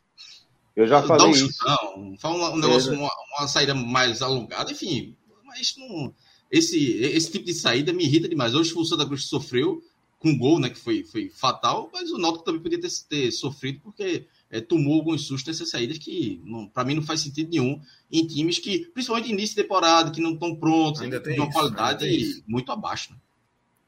[0.75, 1.53] Eu já falei um isso.
[1.53, 5.15] Chutão, fala um, negócio, uma, uma, saída mais alongada, enfim.
[5.43, 6.13] Mas não,
[6.51, 8.53] esse, esse tipo de saída me irrita demais.
[8.53, 9.83] Hoje o Santa Cruz sofreu
[10.19, 13.31] com um gol, né, que foi, foi fatal, mas o Náutico também podia ter, ter
[13.31, 16.41] sofrido porque é, tomou alguns sustos nessas saídas que,
[16.73, 17.79] para mim, não faz sentido nenhum
[18.11, 21.49] em times que, principalmente início de temporada, que não estão prontos, ainda tem de uma
[21.49, 23.11] isso, qualidade muito abaixo.
[23.11, 23.17] Né?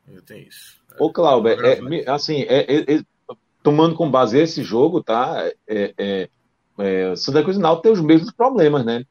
[0.10, 0.78] Ainda tem isso.
[1.00, 3.04] Ô, Cláudio, é, assim, é, é, é,
[3.64, 5.52] tomando com base esse jogo, tá?
[5.68, 6.30] É, é
[6.80, 9.06] é, Santa Cruz e Náutico tem os mesmos problemas, né?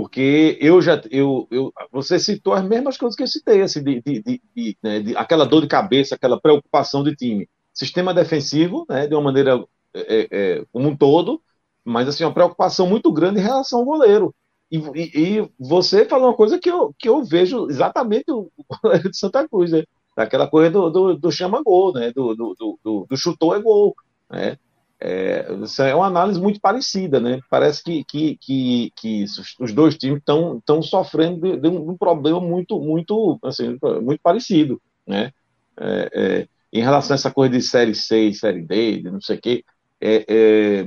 [0.00, 4.00] Porque eu já, eu, eu, você citou as mesmas coisas que eu citei, assim, de,
[4.00, 7.46] de, de, de, né, de aquela dor de cabeça, aquela preocupação de time.
[7.74, 11.42] Sistema defensivo, né, de uma maneira é, é, como um todo,
[11.84, 14.34] mas assim, uma preocupação muito grande em relação ao goleiro.
[14.72, 18.50] E, e, e, você falou uma coisa que eu, que eu vejo exatamente o
[18.82, 19.84] goleiro de Santa Cruz, né?
[20.16, 22.10] Daquela coisa do, do, do chama-gol, né?
[22.10, 23.94] Do, do, do, do chutou é gol,
[24.30, 24.56] né?
[25.02, 25.46] É,
[25.78, 27.40] é uma análise muito parecida, né?
[27.48, 29.24] Parece que, que, que, que
[29.58, 35.32] os dois times estão sofrendo de, de, um problema muito, muito, assim, muito parecido, né?
[35.78, 39.36] É, é, em relação a essa coisa de série C, série D, de não sei
[39.36, 39.64] o quê,
[40.00, 40.86] é, é,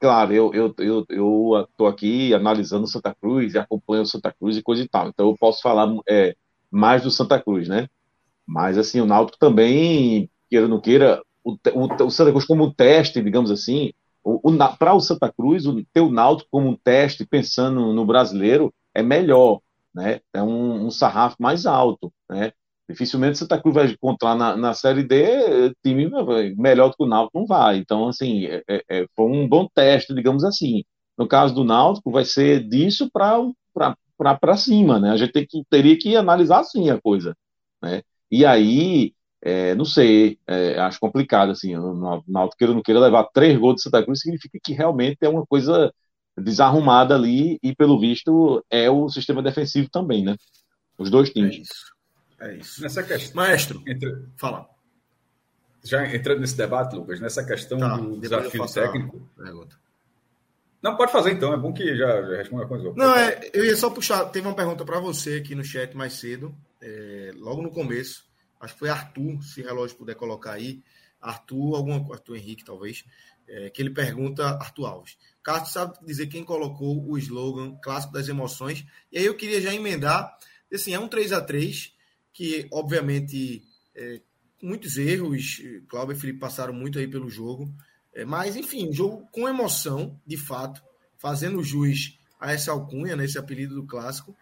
[0.00, 4.62] claro, eu eu eu eu estou aqui analisando Santa Cruz e acompanho Santa Cruz e
[4.62, 6.36] coisa e tal, então eu posso falar é,
[6.70, 7.88] mais do Santa Cruz, né?
[8.46, 12.64] Mas assim, o Náutico também, queira ou não queira, o, o, o Santa Cruz como
[12.64, 13.92] um teste, digamos assim,
[14.78, 19.60] para o Santa Cruz, o teu Náutico como um teste, pensando no brasileiro, é melhor,
[19.94, 20.20] né?
[20.32, 22.52] É um, um sarrafo mais alto, né?
[22.88, 26.10] Dificilmente o Santa Cruz vai encontrar na, na Série D time
[26.56, 27.76] melhor do que o Náutico não vai.
[27.78, 30.82] Então, assim, é, é, é foi um bom teste, digamos assim.
[31.16, 35.10] No caso do Náutico, vai ser disso para cima, né?
[35.10, 37.36] A gente tem que, teria que analisar assim a coisa,
[37.82, 38.02] né?
[38.30, 43.56] E aí, é, não sei, é, acho complicado, assim, o Náutico não queira levar três
[43.58, 45.92] gols de Santa Cruz, significa que realmente é uma coisa
[46.36, 50.36] desarrumada ali, e pelo visto é o sistema defensivo também, né?
[50.98, 51.56] Os dois times.
[51.56, 51.94] É isso.
[52.40, 52.82] É isso.
[52.82, 53.36] Nessa questão.
[53.36, 54.24] Maestro, entre...
[54.36, 54.68] fala.
[55.84, 59.28] Já entrando nesse debate, Lucas, nessa questão tá, do desafio técnico.
[60.82, 62.92] Não, pode fazer então, é bom que já, já responda a coisa.
[62.96, 66.14] Não, é, eu ia só puxar, teve uma pergunta para você aqui no chat mais
[66.14, 68.27] cedo, é, logo no começo
[68.60, 70.82] acho que foi Arthur, se o relógio puder colocar aí,
[71.20, 73.04] Arthur, algum Arthur Henrique, talvez,
[73.46, 75.18] é, que ele pergunta Arthur Alves.
[75.42, 78.84] Castro sabe dizer quem colocou o slogan clássico das emoções.
[79.10, 80.36] E aí eu queria já emendar,
[80.72, 81.94] assim, é um 3 a 3
[82.32, 83.62] que, obviamente,
[83.94, 84.20] é,
[84.62, 87.72] muitos erros, Cláudio e Felipe passaram muito aí pelo jogo,
[88.12, 90.82] é, mas, enfim, jogo com emoção, de fato,
[91.16, 94.36] fazendo jus a essa alcunha, né, esse apelido do clássico.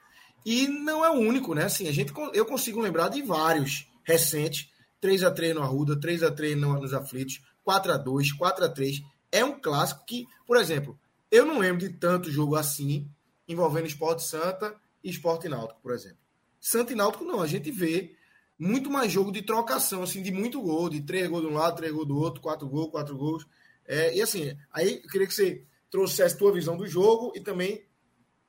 [0.44, 1.64] E não é o único, né?
[1.64, 6.22] Assim, a gente, eu consigo lembrar de vários recentes, 3 a 3 no Arruda, 3
[6.22, 10.56] a 3 nos Aflitos, 4 a 2 4 a 3 É um clássico que, por
[10.56, 10.98] exemplo,
[11.30, 13.10] eu não lembro de tanto jogo assim
[13.48, 16.18] envolvendo Esporte Santa e Esporte Náutico, por exemplo.
[16.60, 18.16] Santa e Náutico não, a gente vê
[18.58, 21.76] muito mais jogo de trocação, assim, de muito gol, de três gols de um lado,
[21.76, 23.46] três gols do outro, quatro gols, quatro gols.
[23.84, 27.40] É, e assim, aí eu queria que você trouxesse a tua visão do jogo e
[27.40, 27.84] também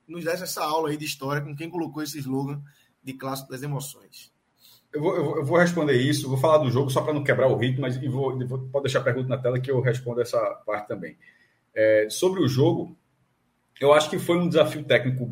[0.07, 2.61] nos desse essa aula aí de história com quem colocou esse slogan
[3.03, 4.31] de clássico das emoções.
[4.97, 7.55] Eu vou, eu vou responder isso, vou falar do jogo só para não quebrar o
[7.55, 10.87] ritmo, mas vou, vou, pode deixar a pergunta na tela que eu respondo essa parte
[10.87, 11.15] também.
[11.75, 12.97] É, sobre o jogo,
[13.79, 15.31] eu acho que foi um desafio técnico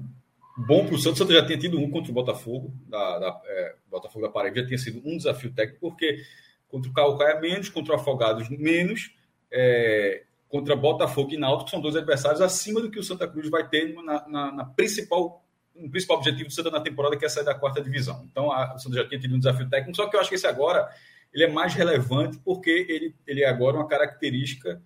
[0.56, 1.16] bom para o Santos.
[1.16, 4.58] O Santos já tinha tido um contra o Botafogo, da, da é, Botafogo da Paraíba,
[4.58, 6.22] já tinha sido um desafio técnico, porque
[6.68, 9.16] contra o Calcaia menos, contra o Afogados menos,
[9.52, 13.68] é, contra Botafogo e Náutico, são dois adversários acima do que o Santa Cruz vai
[13.68, 15.44] ter na, na, na principal
[15.76, 18.28] o principal objetivo do Santa na temporada, que é sair da quarta divisão.
[18.32, 20.36] Então, a, o Santa já tinha tido um desafio técnico, só que eu acho que
[20.36, 20.90] esse agora
[21.34, 24.82] ele é mais relevante porque ele, ele é agora uma característica,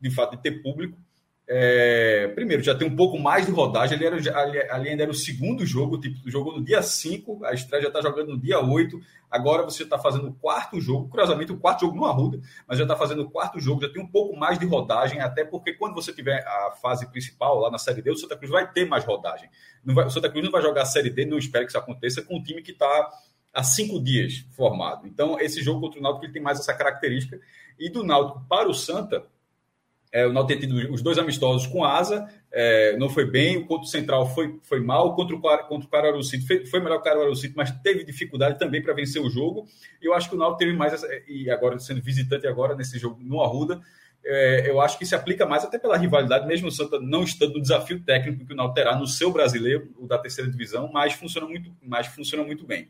[0.00, 0.98] de fato, de ter público
[1.52, 3.96] é, primeiro, já tem um pouco mais de rodagem.
[3.96, 7.52] Ele era, ali, ali ainda era o segundo jogo, tipo, jogou no dia 5, a
[7.52, 9.00] estreia já está jogando no dia 8.
[9.28, 12.84] Agora você está fazendo o quarto jogo, curiosamente, o quarto jogo no Arruda, mas já
[12.84, 15.92] está fazendo o quarto jogo, já tem um pouco mais de rodagem, até porque quando
[15.94, 19.04] você tiver a fase principal lá na Série D, o Santa Cruz vai ter mais
[19.04, 19.50] rodagem.
[19.84, 22.22] Vai, o Santa Cruz não vai jogar a Série D, não espero que isso aconteça,
[22.22, 23.10] com um time que está
[23.52, 25.04] há cinco dias formado.
[25.04, 27.40] Então, esse jogo contra o Náutico ele tem mais essa característica.
[27.76, 29.26] E do Náutico para o Santa,
[30.12, 33.58] é, o Náutico tido os dois amistosos com asa, é, não foi bem.
[33.58, 35.14] O contra o Central foi, foi mal.
[35.14, 38.58] Contra o, contra o Caruaru City foi, foi melhor o Caruaru City, mas teve dificuldade
[38.58, 39.66] também para vencer o jogo.
[40.02, 43.18] E eu acho que o Náutico teve mais, e agora sendo visitante agora nesse jogo
[43.20, 43.80] no Arruda,
[44.24, 47.54] é, eu acho que se aplica mais até pela rivalidade, mesmo o Santa não estando
[47.54, 51.14] no desafio técnico que o Náutico terá no seu brasileiro, o da terceira divisão, mas
[51.14, 52.88] funciona muito, mas funciona muito bem.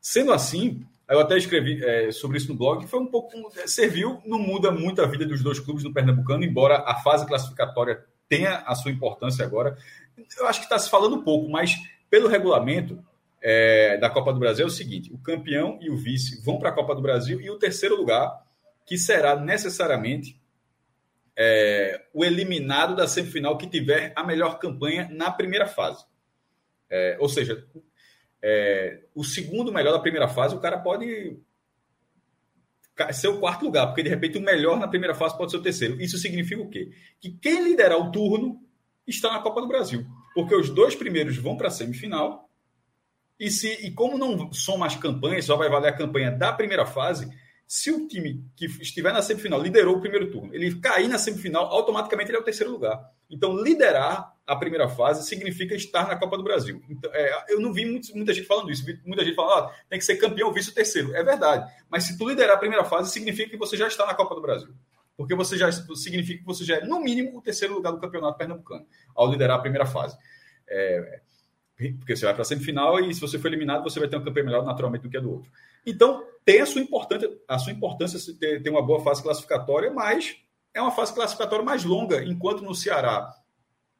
[0.00, 3.32] Sendo assim, eu até escrevi é, sobre isso no blog, foi um pouco.
[3.66, 8.04] Serviu, não muda muito a vida dos dois clubes no Pernambucano, embora a fase classificatória
[8.28, 9.76] tenha a sua importância agora.
[10.38, 11.76] Eu acho que está se falando pouco, mas
[12.10, 13.02] pelo regulamento
[13.40, 16.70] é, da Copa do Brasil é o seguinte: o campeão e o vice vão para
[16.70, 18.44] a Copa do Brasil e o terceiro lugar,
[18.84, 20.38] que será necessariamente
[21.36, 26.04] é, o eliminado da semifinal que tiver a melhor campanha na primeira fase.
[26.90, 27.64] É, ou seja,
[28.42, 31.38] é, o segundo melhor da primeira fase, o cara pode
[33.12, 35.62] ser o quarto lugar, porque de repente o melhor na primeira fase pode ser o
[35.62, 36.00] terceiro.
[36.00, 36.90] Isso significa o quê?
[37.20, 38.60] Que quem liderar o turno
[39.06, 42.48] está na Copa do Brasil, porque os dois primeiros vão para a semifinal.
[43.38, 46.84] E, se, e como não são mais campanhas, só vai valer a campanha da primeira
[46.84, 47.30] fase,
[47.68, 51.66] se o time que estiver na semifinal liderou o primeiro turno, ele cair na semifinal,
[51.66, 53.12] automaticamente ele é o terceiro lugar.
[53.28, 56.82] Então, liderar a primeira fase significa estar na Copa do Brasil.
[56.88, 58.82] Então, é, eu não vi muito, muita gente falando isso.
[59.04, 61.14] Muita gente falando, ah, tem que ser campeão, vice o terceiro.
[61.14, 61.70] É verdade.
[61.90, 64.40] Mas se tu liderar a primeira fase, significa que você já está na Copa do
[64.40, 64.72] Brasil.
[65.14, 68.38] Porque você já significa que você já é, no mínimo, o terceiro lugar do campeonato
[68.38, 70.16] pernambucano, ao liderar a primeira fase.
[70.66, 71.20] É,
[71.98, 74.24] porque você vai para a semifinal e se você for eliminado, você vai ter um
[74.24, 75.50] campeão melhor naturalmente do que a do outro.
[75.86, 80.36] Então, tem a sua importância, a sua importância ter, ter uma boa fase classificatória, mas
[80.74, 83.32] é uma fase classificatória mais longa, enquanto no Ceará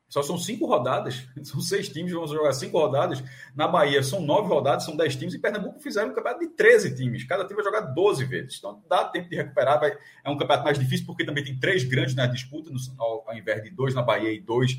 [0.09, 3.23] só são cinco rodadas, são seis times, vamos jogar cinco rodadas.
[3.55, 6.97] Na Bahia são nove rodadas, são dez times, e Pernambuco fizeram um campeonato de 13
[6.97, 7.25] times.
[7.25, 8.57] Cada time vai jogar 12 vezes.
[8.57, 9.79] Então dá tempo de recuperar.
[9.79, 9.97] Vai...
[10.25, 12.79] É um campeonato mais difícil porque também tem três grandes na disputa, no...
[12.99, 14.79] ao invés de dois na Bahia e dois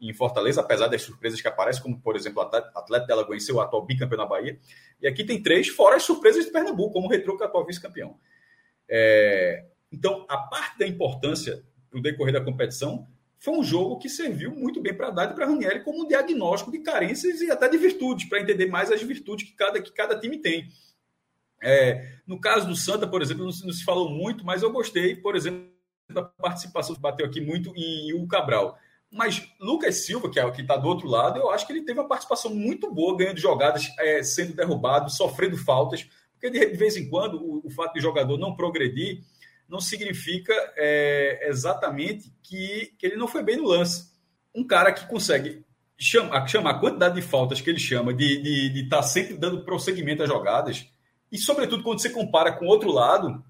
[0.00, 3.60] em Fortaleza, apesar das surpresas que aparecem, como por exemplo o Atlético dela venceu o
[3.60, 4.58] atual bicampeão na Bahia.
[5.00, 7.64] E aqui tem três, fora as surpresas de Pernambuco, como o Retro, que é atual
[7.64, 8.18] vice-campeão.
[8.88, 9.66] É...
[9.90, 13.06] Então, a parte da importância para o decorrer da competição
[13.38, 16.72] foi um jogo que serviu muito bem para Haddad e para Ranieri como um diagnóstico
[16.72, 20.18] de carências e até de virtudes, para entender mais as virtudes que cada, que cada
[20.18, 20.68] time tem.
[21.62, 25.16] É, no caso do Santa, por exemplo, não, não, se falou muito, mas eu gostei,
[25.16, 25.70] por exemplo,
[26.12, 28.78] da participação que bateu aqui muito em o Cabral.
[29.16, 31.84] Mas Lucas Silva, que é o que está do outro lado, eu acho que ele
[31.84, 36.96] teve uma participação muito boa, ganhando jogadas, é, sendo derrubado, sofrendo faltas, porque de vez
[36.96, 39.22] em quando o, o fato de jogador não progredir
[39.66, 44.12] não significa é, exatamente que, que ele não foi bem no lance.
[44.54, 45.64] Um cara que consegue
[45.98, 49.34] chamar, chamar a quantidade de faltas que ele chama, de estar de, de tá sempre
[49.34, 50.86] dando prosseguimento às jogadas,
[51.32, 53.42] e sobretudo quando você compara com outro lado,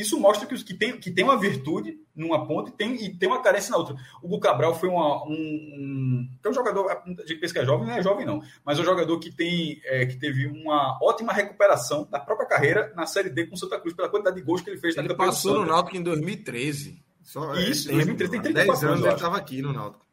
[0.00, 3.28] isso mostra que, que, tem, que tem uma virtude numa ponta e tem, e tem
[3.28, 3.94] uma carência na outra.
[4.22, 7.64] O Hugo Cabral foi uma, um, um, é um jogador, a gente pensa que é
[7.64, 10.98] jovem, não é jovem não, mas é um jogador que, tem, é, que teve uma
[11.02, 14.60] ótima recuperação da própria carreira na Série D com Santa Cruz, pela quantidade de gols
[14.60, 17.02] que ele fez ele na Ele passou no Náutico em 2013.
[17.22, 19.04] Só, é Isso, é, 2013 tem 34 anos.
[19.04, 20.04] ele estava aqui no Náutico.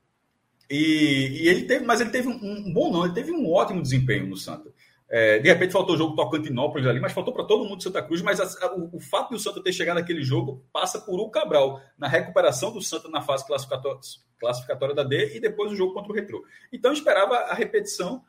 [0.69, 3.81] E, e, ele teve, mas ele teve um, um bom nome, ele teve um ótimo
[3.81, 4.69] desempenho no Santa.
[5.09, 8.21] É, de repente faltou o jogo Tocantinópolis ali, mas faltou para todo mundo Santa Cruz.
[8.21, 11.81] Mas a, o, o, fato do Santa ter chegado naquele jogo passa por o Cabral,
[11.97, 13.99] na recuperação do Santa na fase classificatória,
[14.37, 16.43] classificatória da D e depois o jogo contra o Retrô.
[16.71, 18.23] Então esperava a repetição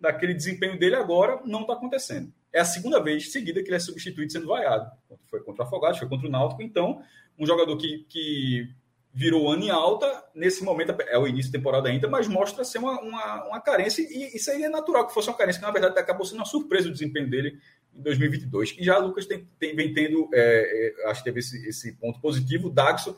[0.00, 2.32] daquele desempenho dele agora, não está acontecendo.
[2.52, 4.90] É a segunda vez seguida que ele é substituído sendo vaiado.
[5.26, 6.62] Foi contra o Afogados, foi contra o Náutico.
[6.62, 7.02] Então,
[7.38, 8.68] um jogador que, que
[9.12, 12.78] virou ano em alta, nesse momento é o início da temporada ainda, mas mostra ser
[12.78, 15.72] uma, uma, uma carência, e isso aí é natural que fosse uma carência, que na
[15.72, 17.58] verdade acabou sendo uma surpresa o desempenho dele
[17.94, 18.76] em 2022.
[18.78, 22.20] E já Lucas tem, tem, vem tendo, é, é, acho que teve esse, esse ponto
[22.20, 23.16] positivo, o Daxo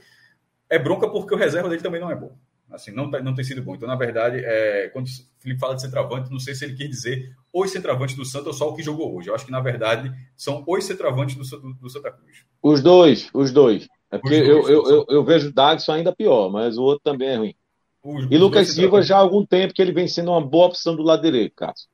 [0.69, 2.35] é bronca porque o reserva dele também não é bom.
[2.71, 3.75] Assim, não, tá, não tem sido bom.
[3.75, 5.11] Então, na verdade, é, quando o
[5.41, 8.55] Felipe fala de centroavante, não sei se ele quer dizer os centroavantes do Santa ou
[8.55, 9.29] só o que jogou hoje.
[9.29, 12.45] Eu acho que, na verdade, são os centroavantes do, do, do Santa Cruz.
[12.63, 13.89] Os dois, os dois.
[14.11, 17.29] É porque eu, eu, eu, eu, vejo o Dagson ainda pior, mas o outro também
[17.29, 17.55] é ruim.
[18.03, 20.97] Os, e Lucas Silva já há algum tempo que ele vem sendo uma boa opção
[20.97, 21.89] do lado direito, Cássio.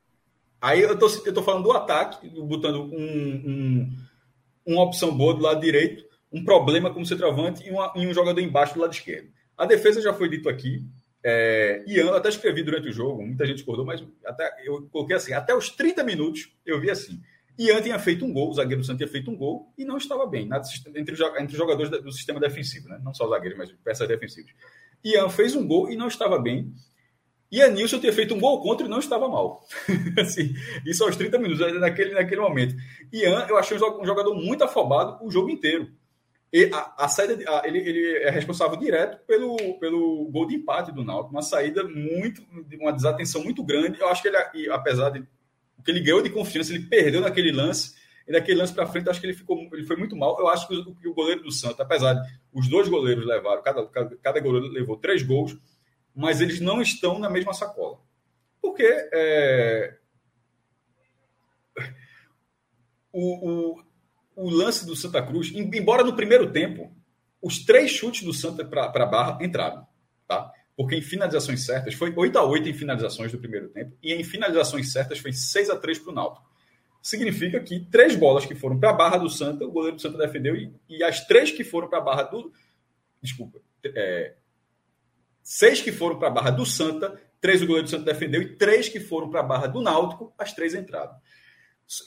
[0.59, 3.97] Aí eu tô, eu tô falando do ataque, botando um, um,
[4.65, 8.39] uma opção boa do lado direito, um problema como centroavante e, uma, e um jogador
[8.41, 9.29] embaixo do lado esquerdo.
[9.55, 10.83] A defesa já foi dito aqui.
[11.23, 15.15] É, Ian, eu até escrevi durante o jogo, muita gente discordou, mas até, eu coloquei
[15.15, 17.21] assim: até os 30 minutos eu vi assim.
[17.57, 19.97] Ian tinha feito um gol, o zagueiro do Santos tinha feito um gol e não
[19.97, 20.47] estava bem
[20.95, 22.99] entre, entre os jogadores do sistema defensivo, né?
[23.03, 24.51] não só os zagueiros, mas peças defensivas.
[25.03, 26.71] Ian fez um gol e não estava bem.
[27.51, 29.65] E a Nilson tinha feito um gol contra e não estava mal.
[30.19, 30.53] assim,
[30.85, 32.75] isso aos 30 minutos, naquele, naquele momento.
[33.11, 35.89] Ian, eu achei um jogador muito afobado o jogo inteiro.
[36.51, 40.91] E a, a saída, a, ele, ele é responsável direto pelo, pelo gol de empate
[40.91, 41.31] do Náutico.
[41.31, 42.41] Uma saída muito,
[42.79, 43.99] uma desatenção muito grande.
[43.99, 45.25] Eu acho que ele, apesar de
[45.83, 47.95] que ele ganhou de confiança, ele perdeu naquele lance.
[48.27, 50.37] E naquele lance para frente, acho que ele ficou, ele foi muito mal.
[50.39, 53.63] Eu acho que o, que o goleiro do Santos, apesar de os dois goleiros levaram,
[53.63, 55.57] cada, cada, cada goleiro levou três gols,
[56.13, 57.99] mas eles não estão na mesma sacola.
[58.61, 59.97] Porque é,
[63.13, 63.83] o, o,
[64.35, 66.91] o, lance do Santa Cruz, embora no primeiro tempo,
[67.41, 69.87] os três chutes do Santa para a barra entraram.
[70.27, 70.51] Tá?
[70.77, 74.23] Porque em finalizações certas foi 8 a 8 em finalizações do primeiro tempo e em
[74.23, 76.47] finalizações certas foi 6 a 3 para o Náutico.
[77.01, 80.19] Significa que três bolas que foram para a barra do Santa, o goleiro do Santa
[80.19, 82.53] defendeu e, e as três que foram para a barra do
[83.21, 84.35] desculpa, é,
[85.41, 88.55] seis que foram para a barra do Santa, três o goleiro do Santa defendeu e
[88.55, 91.15] três que foram para a barra do Náutico, as três entraram.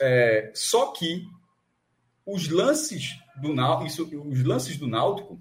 [0.01, 1.27] É, só que
[2.25, 5.41] os lances do Náutico, os lances do Náutico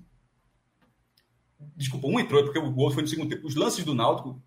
[1.76, 3.48] Desculpa, um entrou porque o outro foi no segundo tempo.
[3.48, 4.42] Os lances do Náutico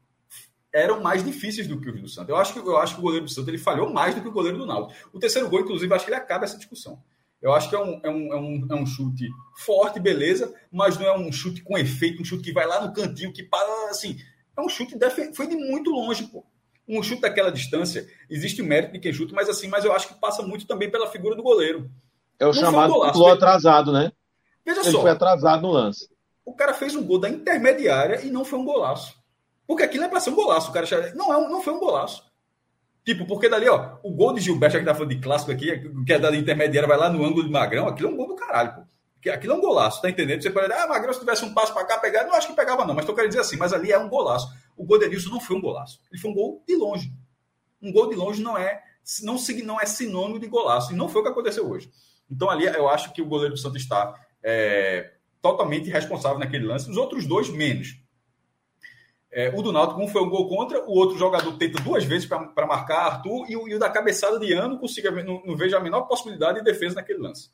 [0.72, 2.30] eram mais difíceis do que os do Santos.
[2.30, 4.28] Eu acho que, eu acho que o goleiro do Santos ele falhou mais do que
[4.28, 5.10] o goleiro do Náutico.
[5.12, 7.02] O terceiro gol, inclusive, acho que ele acaba essa discussão.
[7.40, 10.96] Eu acho que é um, é um, é um, é um chute forte, beleza, mas
[10.96, 13.90] não é um chute com efeito, um chute que vai lá no cantinho, que para
[13.90, 14.16] assim.
[14.56, 16.44] É um chute de, foi de muito longe, pô.
[16.88, 20.08] Um chute daquela distância, existe o mérito de quem chuta, mas assim, mas eu acho
[20.08, 21.90] que passa muito também pela figura do goleiro.
[22.38, 24.12] É o não chamado um atrasado, né?
[24.64, 25.00] Veja ele só.
[25.00, 26.11] foi atrasado no lance
[26.44, 29.16] o cara fez um gol da intermediária e não foi um golaço.
[29.66, 30.70] Porque aquilo é para ser um golaço.
[30.70, 32.22] O cara não, é um, não foi um golaço.
[33.04, 36.12] Tipo, porque dali, ó, o gol de Gilberto, que tá falando de clássico aqui, que
[36.12, 38.74] é da intermediária, vai lá no ângulo de Magrão, aquilo é um gol do caralho,
[38.74, 38.92] pô.
[39.30, 40.42] Aquilo é um golaço, tá entendendo?
[40.42, 42.24] Você pode dizer, ah, Magrão, se tivesse um passo para cá, pegar.
[42.24, 44.48] Não acho que pegava, não, mas tô querendo dizer assim, mas ali é um golaço.
[44.76, 46.00] O gol de Edilson não foi um golaço.
[46.10, 47.12] Ele foi um gol de longe.
[47.80, 48.82] Um gol de longe não é,
[49.22, 50.92] não, não é sinônimo de golaço.
[50.92, 51.88] E não foi o que aconteceu hoje.
[52.28, 54.12] Então ali eu acho que o goleiro do Santos está.
[54.42, 55.12] É,
[55.42, 58.00] totalmente responsável naquele lance, os outros dois menos.
[59.30, 62.28] É, o do Náutico, um foi um gol contra, o outro jogador tenta duas vezes
[62.28, 65.76] para marcar Arthur, e o, e o, da cabeçada de ano consiga, não, não vejo
[65.76, 67.50] a menor possibilidade de defesa naquele lance.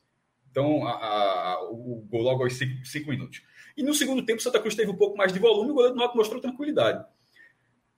[0.50, 3.42] Então, a, a, o gol logo aos cinco, cinco, minutos.
[3.76, 5.94] E no segundo tempo, o Santa Cruz teve um pouco mais de volume, o goleiro
[5.94, 7.04] do Náutico mostrou tranquilidade.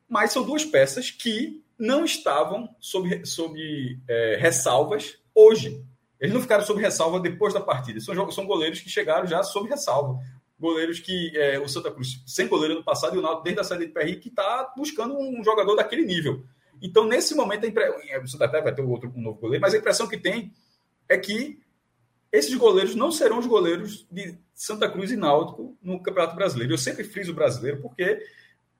[0.06, 5.82] Mas são duas peças que não estavam sob, sob é, ressalvas hoje.
[6.20, 8.00] Eles não ficaram sob ressalva depois da partida.
[8.00, 10.20] São, são goleiros que chegaram já sob ressalva.
[10.58, 13.64] Goleiros que é, o Santa Cruz, sem goleiro no passado, e o Náutico desde a
[13.64, 16.44] saída de PR, que está buscando um jogador daquele nível.
[16.82, 17.88] Então, nesse momento, a impre...
[18.22, 20.52] o Santa Cruz vai ter outro, um novo goleiro, mas a impressão que tem
[21.08, 21.58] é que
[22.30, 26.74] esses goleiros não serão os goleiros de Santa Cruz e Náutico no Campeonato Brasileiro.
[26.74, 28.22] Eu sempre friso o brasileiro porque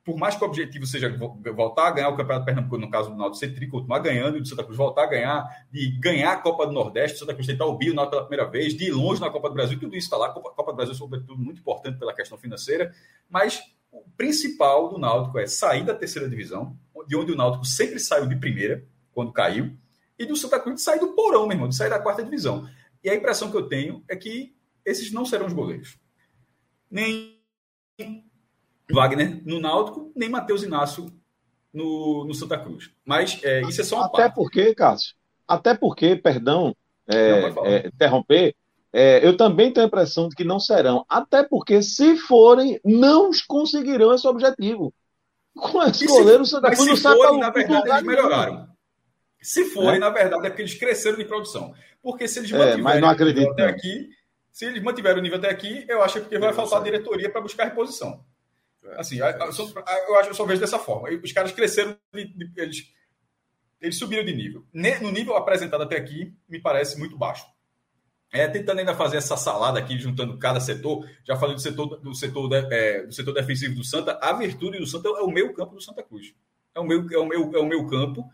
[0.05, 1.15] por mais que o objetivo seja
[1.55, 4.41] voltar a ganhar o Campeonato Pernambuco, no caso do Náutico ser tri, continuar ganhando, e
[4.41, 7.47] do Santa Cruz voltar a ganhar, de ganhar a Copa do Nordeste, o Santa Cruz
[7.47, 10.07] tentar o Bio pela primeira vez, de ir longe na Copa do Brasil, tudo isso
[10.07, 10.29] está lá.
[10.29, 12.95] A Copa, Copa do Brasil, sobretudo, muito importante pela questão financeira,
[13.29, 16.77] mas o principal do Náutico é sair da terceira divisão,
[17.07, 19.77] de onde o Náutico sempre saiu de primeira, quando caiu,
[20.19, 22.67] e do Santa Cruz de sair do porão, meu irmão, de sair da quarta divisão.
[23.05, 25.99] E a impressão que eu tenho é que esses não serão os goleiros.
[26.91, 27.39] Nem
[28.93, 31.12] Wagner no Náutico, nem Matheus Inácio
[31.72, 32.91] no, no Santa Cruz.
[33.05, 34.34] Mas é, isso é só uma Até parte.
[34.34, 35.14] porque, Cássio,
[35.47, 36.74] até porque, perdão,
[37.09, 38.55] é, é, interromper,
[38.93, 41.05] é, eu também tenho a impressão de que não serão.
[41.09, 44.93] Até porque, se forem, não conseguirão esse objetivo.
[45.57, 48.68] Com esse goleiro, o Santa Cruz não sabe forem, na verdade, eles melhoraram.
[49.43, 49.99] Se forem, é?
[49.99, 51.74] na verdade, é porque eles cresceram de produção.
[52.03, 54.09] Porque se eles mantiverem mas não acredito, até aqui,
[54.53, 57.64] se eles mantiverem o nível até aqui, eu acho que vai faltar diretoria para buscar
[57.64, 58.24] reposição.
[58.97, 61.09] Assim, eu, eu acho eu só vejo dessa forma.
[61.22, 61.97] Os caras cresceram,
[62.57, 62.91] eles,
[63.81, 64.64] eles subiram de nível.
[64.72, 67.45] No nível apresentado até aqui, me parece muito baixo.
[68.33, 71.09] É, tentando ainda fazer essa salada aqui, juntando cada setor.
[71.24, 74.18] Já falei do setor, do setor, de, é, do setor defensivo do Santa.
[74.22, 76.33] A virtude do Santa é o meio campo do Santa Cruz.
[76.74, 78.31] É o meu, é o meu, é o meu campo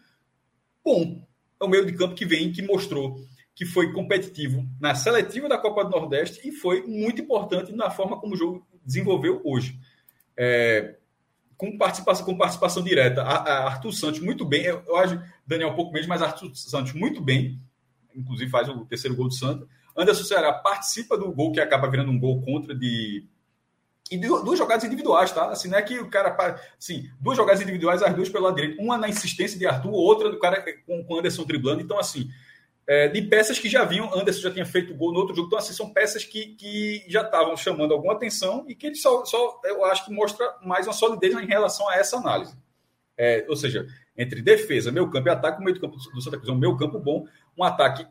[0.84, 1.26] bom.
[1.61, 3.16] É o meio de campo que vem, que mostrou
[3.55, 8.20] que foi competitivo na seletiva da Copa do Nordeste e foi muito importante na forma
[8.20, 9.80] como o jogo desenvolveu hoje
[10.37, 10.97] é,
[11.57, 13.22] com, participação, com participação direta.
[13.22, 14.62] A, a Arthur Santos, muito bem.
[14.64, 17.61] Eu, eu acho Daniel um pouco menos, mas Arthur Santos, muito bem.
[18.14, 19.66] Inclusive faz o terceiro gol do Santa.
[19.97, 23.24] Anderson Ceará participa do gol que acaba virando um gol contra de.
[24.11, 25.51] E duas jogadas individuais, tá?
[25.51, 26.61] Assim, não é que o cara.
[26.78, 28.80] Assim, duas jogadas individuais, as duas pelo lado direito.
[28.80, 31.80] Uma na insistência de Arthur, outra do cara com o Anderson driblando.
[31.80, 32.28] Então, assim,
[32.87, 35.59] é, de peças que já vinham, Anderson já tinha feito gol no outro jogo, então
[35.59, 39.61] assim, são peças que, que já estavam chamando alguma atenção e que ele só, só,
[39.64, 42.57] eu acho que mostra mais uma solidez em relação a essa análise.
[43.18, 46.49] É, ou seja, entre defesa, meio campo e ataque, o meio campo do Santa Cruz
[46.49, 47.26] é um meio campo bom,
[47.59, 48.07] um ataque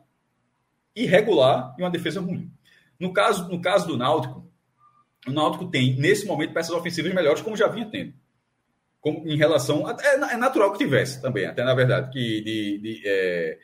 [0.96, 2.52] irregular e uma defesa ruim.
[3.00, 4.46] No caso, no caso do Náutico,
[5.28, 8.14] o Náutico tem, nesse momento, peças ofensivas melhores, como já vinha tendo.
[9.00, 9.86] Como, em relação.
[9.86, 13.60] A, é, é, natural que tivesse também, até na verdade, que de, de é,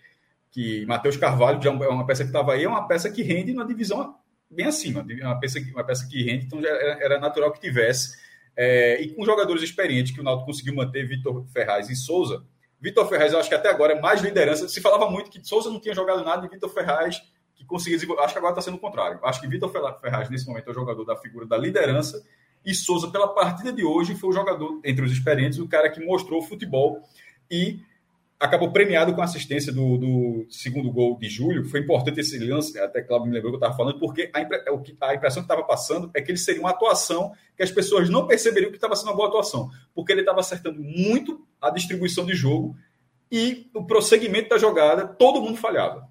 [0.52, 3.24] que Matheus Carvalho, que já é uma peça que estava aí, é uma peça que
[3.24, 4.16] rende na divisão
[4.50, 8.20] bem acima, uma peça, uma peça que rende, então já era, era natural que tivesse.
[8.56, 12.44] É, e com jogadores experientes que o Náutico conseguiu manter, Vitor Ferraz e Souza.
[12.82, 14.68] Vitor Ferraz, eu acho que até agora é mais liderança.
[14.68, 17.22] Se falava muito que Souza não tinha jogado nada e Vitor Ferraz
[17.56, 18.24] que conseguia desenvolver.
[18.24, 19.20] Acho que agora está sendo o contrário.
[19.24, 19.72] Acho que Vitor
[20.02, 22.22] Ferraz, nesse momento, é o jogador da figura da liderança.
[22.66, 26.04] E Souza, pela partida de hoje, foi o jogador, entre os experientes, o cara que
[26.04, 27.02] mostrou o futebol
[27.50, 27.80] e
[28.42, 31.64] acabou premiado com a assistência do, do, segundo gol de Júlio.
[31.70, 34.64] Foi importante esse lance, até Cláudio me lembrou que eu estava falando, porque a, impre,
[35.00, 38.26] a impressão que estava passando é que ele seria uma atuação que as pessoas não
[38.26, 42.34] perceberiam que estava sendo uma boa atuação, porque ele estava acertando muito a distribuição de
[42.34, 42.76] jogo
[43.32, 46.10] e o prosseguimento da jogada, todo mundo falhava.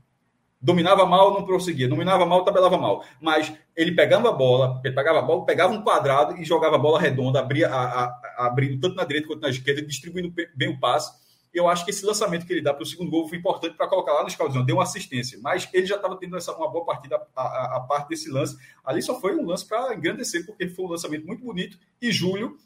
[0.63, 1.89] Dominava mal, não prosseguia.
[1.89, 3.03] Dominava mal, tabelava mal.
[3.21, 6.79] Mas ele pegava a bola, ele pegava a bola, pegava um quadrado e jogava a
[6.79, 10.79] bola redonda, abria, a, a, abrindo tanto na direita quanto na esquerda, distribuindo bem o
[10.79, 11.19] passe
[11.53, 13.89] eu acho que esse lançamento que ele dá para o segundo gol foi importante para
[13.89, 15.39] colocar lá no escaldão, deu uma assistência.
[15.43, 18.57] Mas ele já estava tendo essa, uma boa partida a, a, a, parte desse lance.
[18.85, 21.77] Ali só foi um lance para engrandecer, porque foi um lançamento muito bonito.
[22.01, 22.57] E Júlio,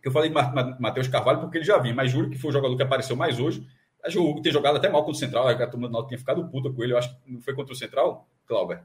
[0.00, 0.34] que eu falei de
[0.80, 3.38] Matheus Carvalho, porque ele já vinha, mas Júlio, que foi o jogador que apareceu mais
[3.38, 3.66] hoje,
[4.02, 6.18] acho que o Hugo tem jogado até mal contra o Central, a turma do tinha
[6.18, 8.82] ficado puta com ele, eu acho que não foi contra o Central, Clauber?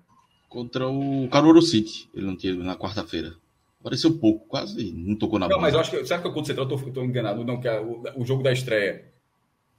[0.50, 3.34] Contra o Caruaru City, ele não tinha na quarta-feira.
[3.80, 5.58] Apareceu pouco, quase não tocou na não, bola.
[5.58, 7.46] Não, mas eu acho que, será que é contra o Central eu estou enganado?
[7.46, 9.11] Não, que é o, o jogo da estreia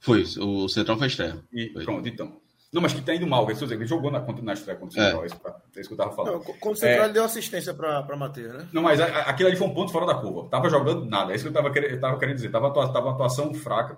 [0.03, 1.41] foi, o Central foi estreia.
[1.53, 2.41] E, pronto, então.
[2.73, 5.27] Não, mas que tá indo mal, ele jogou na, na estreia contra o Central, é,
[5.27, 6.33] isso, é isso que eu tava falando.
[6.33, 8.67] Não, contra o Central é, ele deu assistência para Matheus, né?
[8.73, 10.49] Não, mas a, aquilo ali foi um ponto fora da curva.
[10.49, 12.51] Tava jogando nada, é isso que eu tava, eu tava querendo dizer.
[12.51, 13.97] Tava, tava uma atuação fraca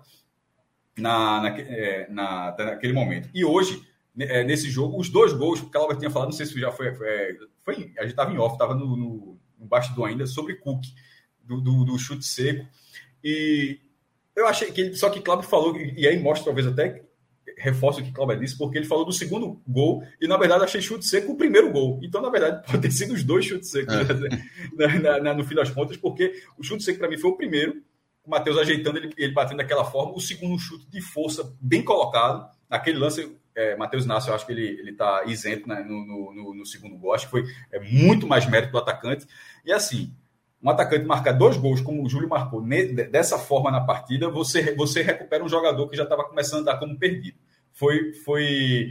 [0.95, 3.27] na, na, é, na, naquele momento.
[3.33, 3.81] E hoje,
[4.19, 6.71] é, nesse jogo, os dois gols, que o Calabert tinha falado, não sei se já
[6.71, 10.53] foi, foi, foi a gente tava em off, tava no, no, no bastidor ainda, sobre
[10.57, 10.83] Cook,
[11.41, 12.67] do, do, do chute seco.
[13.23, 13.79] E
[14.35, 17.03] eu achei que ele, só que Cláudio falou, e aí mostra talvez até
[17.57, 20.81] reforço o que Cláudio disse, porque ele falou do segundo gol, e na verdade achei
[20.81, 21.99] chute seco o primeiro gol.
[22.03, 24.03] Então, na verdade, pode ter sido os dois chutes secos é.
[24.75, 27.37] na, na, na, no fim das contas, porque o chute seco para mim foi o
[27.37, 27.81] primeiro,
[28.25, 32.49] o Matheus ajeitando ele, ele batendo daquela forma, o segundo chute de força bem colocado,
[32.69, 33.35] naquele lance.
[33.57, 37.13] É, Matheus Inácio, eu acho que ele está isento né, no, no, no, segundo gol.
[37.13, 39.25] Acho que foi é, muito mais mérito do atacante.
[39.63, 40.13] E assim,
[40.65, 42.59] um atacante marcar dois gols, como o Júlio marcou,
[43.11, 46.79] dessa forma na partida, você, você recupera um jogador que já estava começando a dar
[46.79, 47.37] como perdido.
[47.71, 48.89] Foi, foi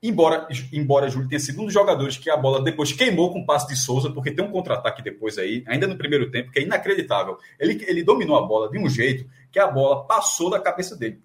[0.00, 3.44] embora, embora Júlio tenha sido um dos jogadores que a bola depois queimou com o
[3.44, 6.62] passe de Souza, porque tem um contra-ataque depois aí, ainda no primeiro tempo, que é
[6.62, 7.36] inacreditável.
[7.58, 11.20] Ele, ele dominou a bola de um jeito que a bola passou da cabeça dele.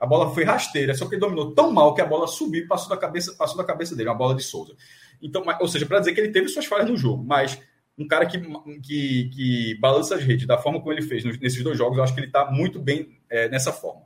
[0.00, 2.66] A bola foi rasteira, só que ele dominou tão mal que a bola subiu e
[2.66, 4.74] passou da cabeça, passou da cabeça dele, a bola de Souza.
[5.20, 7.60] Então, ou seja, para dizer que ele teve suas falhas no jogo, mas
[7.96, 8.38] um cara que,
[8.82, 12.14] que, que balança as redes da forma como ele fez nesses dois jogos, eu acho
[12.14, 14.02] que ele está muito bem é, nessa forma.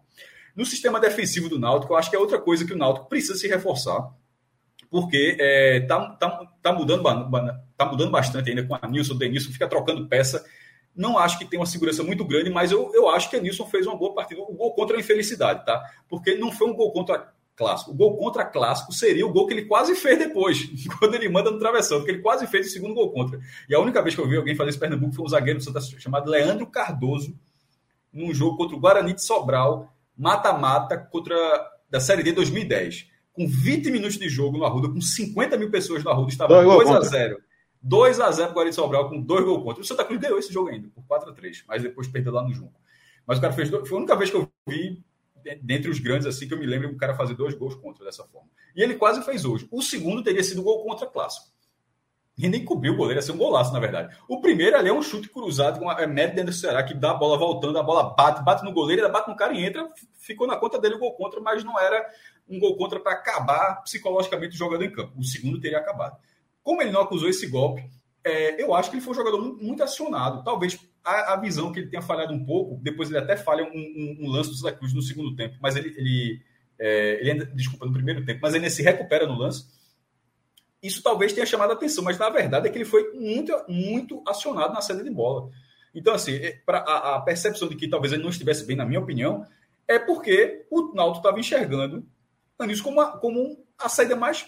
[0.55, 3.37] No sistema defensivo do Náutico, eu acho que é outra coisa que o Náutico precisa
[3.37, 4.13] se reforçar,
[4.91, 7.03] porque é, tá, tá, tá, mudando,
[7.77, 10.45] tá mudando bastante ainda com a Nilson, o Denilson fica trocando peça.
[10.97, 13.67] Não acho que tem uma segurança muito grande, mas eu, eu acho que a Nilson
[13.67, 14.41] fez uma boa partida.
[14.41, 15.81] O gol contra a infelicidade, tá?
[16.09, 17.91] Porque não foi um gol contra clássico.
[17.91, 21.51] O gol contra clássico seria o gol que ele quase fez depois, quando ele manda
[21.51, 23.41] no travessão, porque ele quase fez o segundo gol contra.
[23.69, 26.01] E a única vez que eu vi alguém fazer esse Pernambuco foi um zagueiro do
[26.01, 27.37] chamado Leandro Cardoso,
[28.13, 31.37] num jogo contra o Guarani de Sobral, mata-mata contra
[31.91, 33.09] da Série D 2010.
[33.33, 36.91] Com 20 minutos de jogo no Arruda, com 50 mil pessoas no Arruda, estava 2
[36.91, 37.39] a 0
[37.81, 39.83] 2 a 0 para o Guarani de Sobral, com dois gols contra.
[39.83, 42.43] O Santa Cruz ganhou esse jogo ainda, por 4 a 3 mas depois perdeu lá
[42.43, 42.73] no jogo.
[43.27, 43.69] Mas o cara fez.
[43.69, 45.05] Foi a única vez que eu vi
[45.57, 48.25] dentre os grandes, assim, que eu me lembro, um cara fazer dois gols contra dessa
[48.25, 48.49] forma.
[48.75, 49.69] E ele quase fez hoje.
[49.71, 51.49] O segundo teria sido gol contra clássico.
[52.39, 54.17] E nem cobriu o goleiro, ia ser um golaço, na verdade.
[54.29, 56.95] O primeiro ali é um chute cruzado com a é, média dentro do Ceará, que
[56.95, 59.89] dá a bola voltando, a bola bate, bate no goleiro, bate no cara e entra.
[60.19, 62.07] Ficou na conta dele o gol contra, mas não era
[62.49, 65.19] um gol contra para acabar psicologicamente o jogador em campo.
[65.19, 66.17] O segundo teria acabado.
[66.63, 67.91] Como ele não acusou esse golpe,
[68.25, 70.43] é, eu acho que ele foi um jogador muito, muito acionado.
[70.45, 73.69] Talvez a, a, visão que ele tenha falhado um pouco, depois ele até falha um,
[73.69, 76.43] um, um lance do Santa Cruz no segundo tempo, mas ele, ele,
[76.79, 79.67] é, ele ainda, desculpa, no primeiro tempo, mas ele se recupera no lance.
[80.83, 84.23] Isso talvez tenha chamado a atenção, mas na verdade é que ele foi muito, muito
[84.27, 85.51] acionado na saída de bola.
[85.95, 88.85] Então, assim, é, pra, a, a percepção de que talvez ele não estivesse bem, na
[88.85, 89.45] minha opinião,
[89.87, 92.07] é porque o Naldo estava enxergando
[92.67, 94.47] isso como, uma, como a saída mais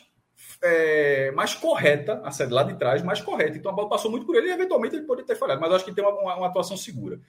[0.62, 3.56] é, mais correta, a saída lá de trás, mais correta.
[3.56, 5.84] Então a bola passou muito por ele e eventualmente ele poderia ter falhado, mas acho
[5.84, 7.20] que tem uma, uma, uma, atuação segura.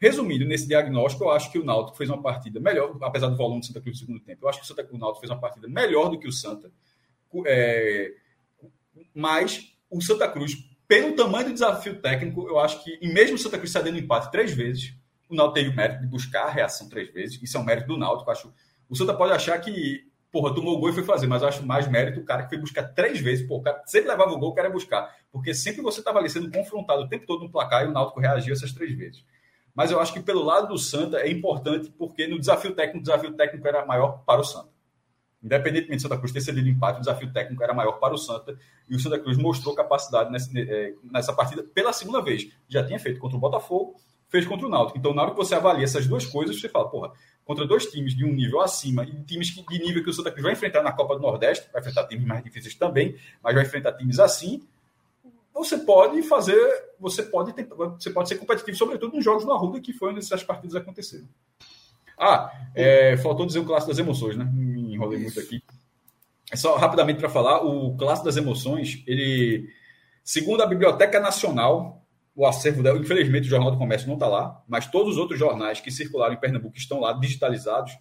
[0.00, 3.60] Resumindo, nesse diagnóstico, eu acho que o Náutico fez uma partida melhor, apesar do volume
[3.60, 4.44] do Santa Cruz no segundo tempo.
[4.44, 6.70] Eu acho que o, Santa, o Náutico fez uma partida melhor do que o Santa,
[7.46, 8.12] é,
[9.12, 10.56] mas o Santa Cruz,
[10.86, 14.30] pelo tamanho do desafio técnico, eu acho que, e mesmo o Santa Cruz cedendo empate
[14.30, 14.94] três vezes,
[15.28, 17.42] o Náutico teve o mérito de buscar a reação três vezes.
[17.42, 18.30] Isso é um mérito do Náutico.
[18.30, 18.52] Acho.
[18.88, 21.64] O Santa pode achar que porra, tomou o gol e foi fazer, mas eu acho
[21.64, 24.38] mais mérito o cara que foi buscar três vezes, pô, o cara sempre levava o
[24.38, 27.44] gol, o cara ia buscar, porque sempre você estava ali sendo confrontado o tempo todo
[27.44, 29.24] no placar e o Náutico reagiu essas três vezes.
[29.74, 33.02] Mas eu acho que pelo lado do Santa é importante, porque no desafio técnico, o
[33.02, 34.70] desafio técnico era maior para o Santa.
[35.42, 38.58] Independentemente de Santa Cruz ter cedido empate, o desafio técnico era maior para o Santa,
[38.88, 42.50] e o Santa Cruz mostrou capacidade nessa, eh, nessa partida pela segunda vez.
[42.68, 43.94] Já tinha feito contra o Botafogo,
[44.28, 44.98] fez contra o Náutico.
[44.98, 47.12] Então, na hora que você avalia essas duas coisas, você fala, porra,
[47.44, 50.42] contra dois times de um nível acima e times de nível que o Santa Cruz
[50.42, 53.92] vai enfrentar na Copa do Nordeste, vai enfrentar times mais difíceis também, mas vai enfrentar
[53.94, 54.62] times assim,
[55.52, 56.60] você pode fazer,
[57.00, 60.20] você pode tentar, você pode ser competitivo, sobretudo nos jogos no Arruda, que foi onde
[60.20, 61.26] essas partidas aconteceram.
[62.18, 64.44] Ah, é, faltou dizer o clássico das emoções, né?
[64.44, 65.62] Me enrolei muito aqui.
[66.50, 69.68] É só rapidamente para falar, o clássico das emoções, ele,
[70.24, 72.02] segundo a Biblioteca Nacional,
[72.38, 72.96] o acervo dela.
[72.96, 76.34] Infelizmente, o Jornal do Comércio não está lá, mas todos os outros jornais que circularam
[76.34, 77.98] em Pernambuco estão lá, digitalizados.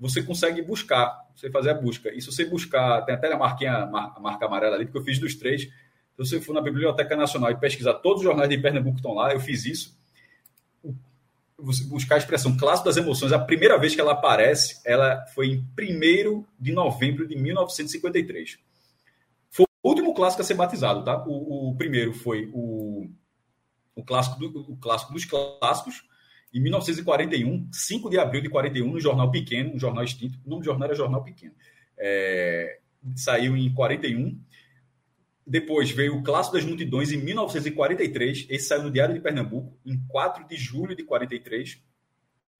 [0.00, 2.12] Você consegue buscar, você fazer a busca.
[2.12, 5.20] E se você buscar, tem até a marquinha, a marca amarela ali, porque eu fiz
[5.20, 5.62] dos três.
[5.62, 5.70] Se
[6.16, 9.32] você for na Biblioteca Nacional e pesquisar todos os jornais de Pernambuco que estão lá,
[9.32, 9.96] eu fiz isso.
[11.58, 15.50] Você buscar a expressão clássico das emoções, a primeira vez que ela aparece, ela foi
[15.52, 18.58] em 1 de novembro de 1953.
[19.50, 21.24] Foi o último clássico a ser batizado, tá?
[21.28, 23.08] O, o primeiro foi o
[23.98, 26.04] o clássico, do, o clássico dos clássicos,
[26.54, 30.62] em 1941, 5 de abril de 41, no Jornal Pequeno, um jornal extinto, o nome
[30.62, 31.54] do jornal era Jornal Pequeno.
[31.98, 32.78] É,
[33.16, 34.40] saiu em 41.
[35.44, 38.46] Depois veio o Clássico das Multidões em 1943.
[38.48, 41.82] Esse saiu no Diário de Pernambuco, em 4 de julho de 43.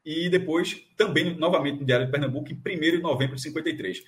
[0.05, 4.03] E depois, também, novamente, no Diário de Pernambuco, em 1 de novembro de 53.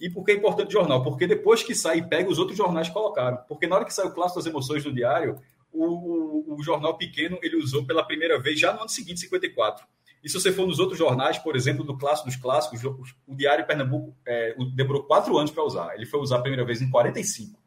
[0.00, 1.02] E por que é importante o jornal?
[1.02, 3.38] Porque depois que sai, pega os outros jornais colocaram.
[3.48, 5.40] Porque na hora que saiu o Clássico das Emoções do Diário,
[5.72, 9.86] o, o, jornal pequeno ele usou pela primeira vez já no ano seguinte, 54.
[10.22, 13.66] E se você for nos outros jornais, por exemplo, do Clássico dos Clássicos, o, Diário
[13.66, 15.94] Pernambuco é, demorou quatro anos para usar.
[15.94, 17.58] Ele foi usar a primeira vez em 45.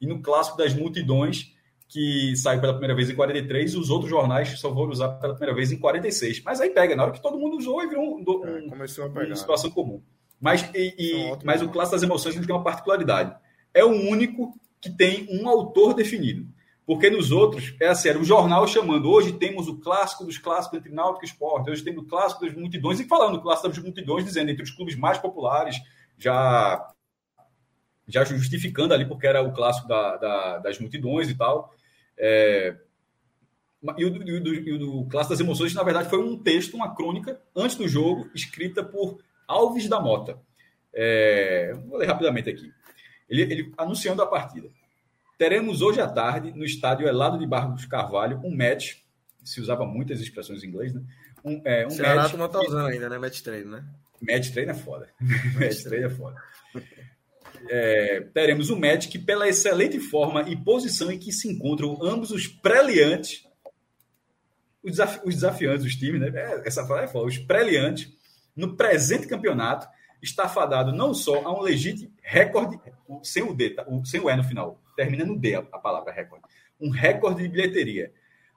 [0.00, 1.52] E no Clássico das Multidões,
[1.88, 5.54] que saiu pela primeira vez em 43, os outros jornais só foram usar pela primeira
[5.54, 6.42] vez em 46.
[6.42, 9.08] Mas aí pega, na hora que todo mundo usou, e virou um, um, é, a
[9.10, 9.26] pegar.
[9.26, 10.00] uma situação comum.
[10.40, 13.36] Mas, e, e, mas o Clássico das Emoções ele tem uma particularidade.
[13.74, 16.46] É o único que tem um autor definido.
[16.90, 20.76] Porque nos outros, é assim, era o jornal chamando, hoje temos o clássico dos clássicos
[20.76, 23.78] entre Náutico e Esporte, hoje temos o clássico das multidões, e falando do clássico das
[23.78, 25.76] multidões, dizendo entre os clubes mais populares,
[26.18, 26.92] já
[28.08, 31.72] já justificando ali porque era o clássico da, da, das multidões e tal.
[32.18, 32.76] É,
[33.96, 36.92] e o, e, o, e o Clássico das Emoções, na verdade, foi um texto, uma
[36.92, 40.40] crônica, antes do jogo, escrita por Alves da Mota.
[40.92, 42.68] É, vou ler rapidamente aqui.
[43.28, 44.68] Ele, ele, anunciando a partida.
[45.40, 48.96] Teremos hoje à tarde, no estádio Elado de Barros Carvalho, um match.
[49.42, 51.00] Se usava muitas expressões em inglês, né?
[51.42, 52.34] Um, é, um Ceará match.
[52.34, 53.16] não tá usando ainda, né?
[53.16, 53.84] Match treino, né?
[54.20, 55.08] Match treino é foda.
[55.58, 56.36] match treino é foda.
[57.70, 62.30] É, teremos um match que, pela excelente forma e posição em que se encontram ambos
[62.30, 63.48] os preliantes,
[64.82, 66.30] os, desafi os desafiantes dos times, né?
[66.34, 68.12] É, essa frase é foda, os preliantes,
[68.54, 69.88] no presente campeonato,
[70.22, 72.78] está fadado não só a um legítimo recorde,
[73.24, 73.84] sem o D, tá?
[74.04, 76.44] sem o E no final, termina no D a, a palavra recorde,
[76.80, 78.12] um recorde de bilheteria,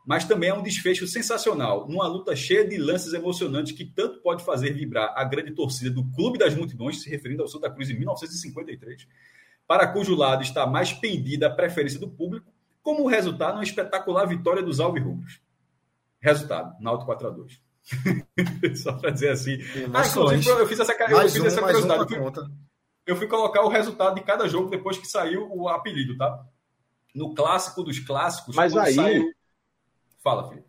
[0.06, 4.44] mas também é um desfecho sensacional, numa luta cheia de lances emocionantes que tanto pode
[4.44, 7.98] fazer vibrar a grande torcida do Clube das Multidões, se referindo ao Santa Cruz em
[7.98, 9.08] 1953,
[9.68, 12.54] para cujo lado está mais pendida a preferência do público,
[12.84, 15.42] como o resultado uma espetacular vitória dos Alvirrubros.
[16.20, 17.62] Resultado, Náutico 4 a 2
[18.78, 19.58] Só para dizer assim.
[19.94, 22.20] Ah, inclusive, eu fiz essa, eu fiz um, essa curiosidade.
[22.20, 22.32] Um
[23.06, 26.44] eu, fui colocar o resultado de cada jogo depois que saiu o apelido, tá?
[27.14, 28.56] No clássico dos clássicos.
[28.56, 28.94] Mas aí.
[28.94, 29.32] Saiu...
[30.24, 30.68] Fala, Felipe.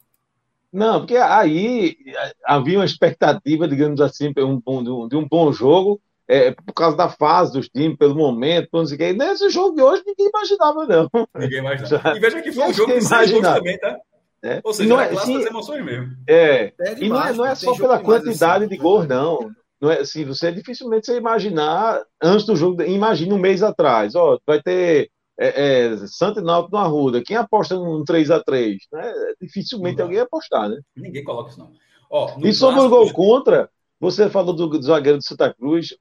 [0.72, 1.96] Não, porque aí
[2.44, 7.08] havia uma expectativa, digamos assim, de um, de um bom jogo, é, por causa da
[7.08, 9.12] fase dos times, pelo momento, não sei o que.
[9.12, 11.10] Nesse jogo de hoje, ninguém imaginava, não.
[11.38, 12.16] Ninguém imaginava.
[12.16, 13.96] E veja que foi um jogo que saiu também, tá?
[14.42, 14.60] É.
[14.62, 16.12] Ou seja, não é, sim, das emoções mesmo.
[16.26, 16.72] É.
[16.78, 19.50] é e não é, não é só pela quantidade assim, de gols, não.
[19.84, 24.38] Não é assim, você dificilmente você imaginar antes do jogo, imagina um mês atrás, ó,
[24.46, 27.22] vai ter é, é, Santo Náutico no Arruda.
[27.22, 28.78] Quem aposta num 3x3?
[28.90, 29.12] Né?
[29.42, 30.80] Dificilmente alguém ia apostar, né?
[30.96, 31.70] Ninguém coloca isso, não.
[32.10, 33.68] Ó, e sobre o gol contra,
[34.00, 35.94] você falou do, do zagueiro do Santa Cruz,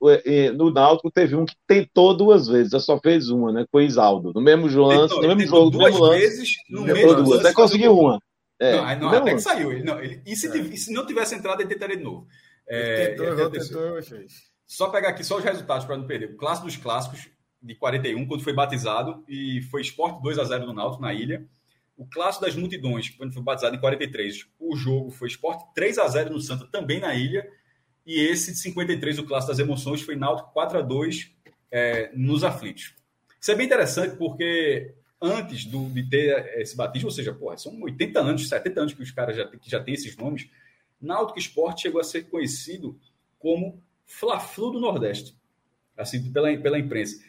[0.55, 3.65] no Náutico teve um que tentou duas vezes, só fez uma, né?
[3.69, 4.31] Foi Isaldo.
[4.33, 7.99] No mesmo lance, no mesmo jogo, duas no mesmo vezes, no mesmo duas, até conseguiu
[7.99, 8.17] uma.
[8.61, 9.73] É, não, não até que saiu.
[9.73, 10.57] Ele, não, ele, e, se, é.
[10.57, 12.27] e, se, não tivesse entrado, ele tentaria de novo.
[12.73, 13.99] É, tentou, tentou.
[14.65, 16.31] Só pegar aqui só os resultados para não perder.
[16.31, 17.29] O clássico dos clássicos,
[17.61, 21.45] de 41, quando foi batizado, e foi Esporte 2 a 0 no Náutico, na ilha.
[21.95, 26.07] O clássico das multidões, quando foi batizado em 43, o jogo foi Esporte 3 a
[26.07, 27.47] 0 no Santa, também na ilha.
[28.05, 31.31] E esse de 53, o clássico das emoções, foi Náutico 4 a 2
[31.71, 32.95] é, nos aflitos.
[33.39, 37.79] Isso é bem interessante porque antes do, de ter esse batismo, ou seja, porra, são
[37.81, 40.49] 80 anos, 70 anos que os caras já, que já têm esses nomes,
[41.05, 42.99] Náutico Esporte chegou a ser conhecido
[43.39, 45.37] como Fla-Flu do Nordeste,
[45.97, 47.21] assim, pela, pela imprensa.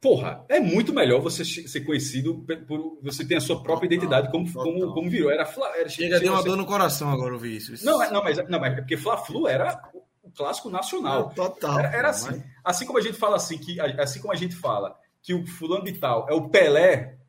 [0.00, 4.50] Porra, é muito melhor você ser conhecido por você ter a sua própria identidade, como,
[4.50, 5.30] como, como virou.
[5.30, 7.84] Era, Fla, era Chega de uma dor no coração agora ouvir isso.
[7.84, 9.78] Não, é, não, mas, não, mas é porque Fla-Flu era
[10.22, 11.26] o clássico nacional.
[11.26, 11.78] Não, total.
[11.78, 12.30] Era, era assim.
[12.30, 12.44] Mas...
[12.64, 15.84] Assim como a gente fala assim, que assim como a gente fala que o fulano
[15.84, 17.20] de tal é o Pelé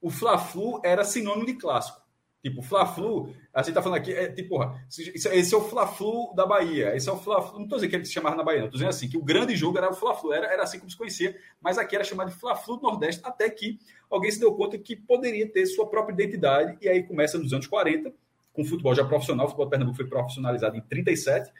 [0.00, 2.00] o Fla-Flu era sinônimo de clássico.
[2.40, 4.58] Tipo, Fla-Flu, a gente tá falando aqui, é tipo,
[4.88, 8.04] esse é o Fla-Flu da Bahia, esse é o Fla-Flu, não tô dizendo que ele
[8.04, 10.32] se chamava na Bahia, não, tô dizendo assim, que o grande jogo era o Fla-Flu,
[10.32, 13.50] era, era assim como se conhecia, mas aqui era chamado de Fla-Flu do Nordeste, até
[13.50, 17.52] que alguém se deu conta que poderia ter sua própria identidade, e aí começa nos
[17.52, 18.12] anos 40,
[18.52, 21.50] com futebol já profissional, o futebol de Pernambuco foi profissionalizado em 37,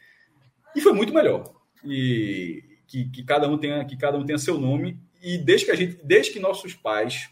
[0.77, 1.53] e foi muito melhor.
[1.85, 5.73] E que, que cada um tenha que cada um tenha seu nome, e desde que
[5.73, 7.29] a gente, desde que nossos pais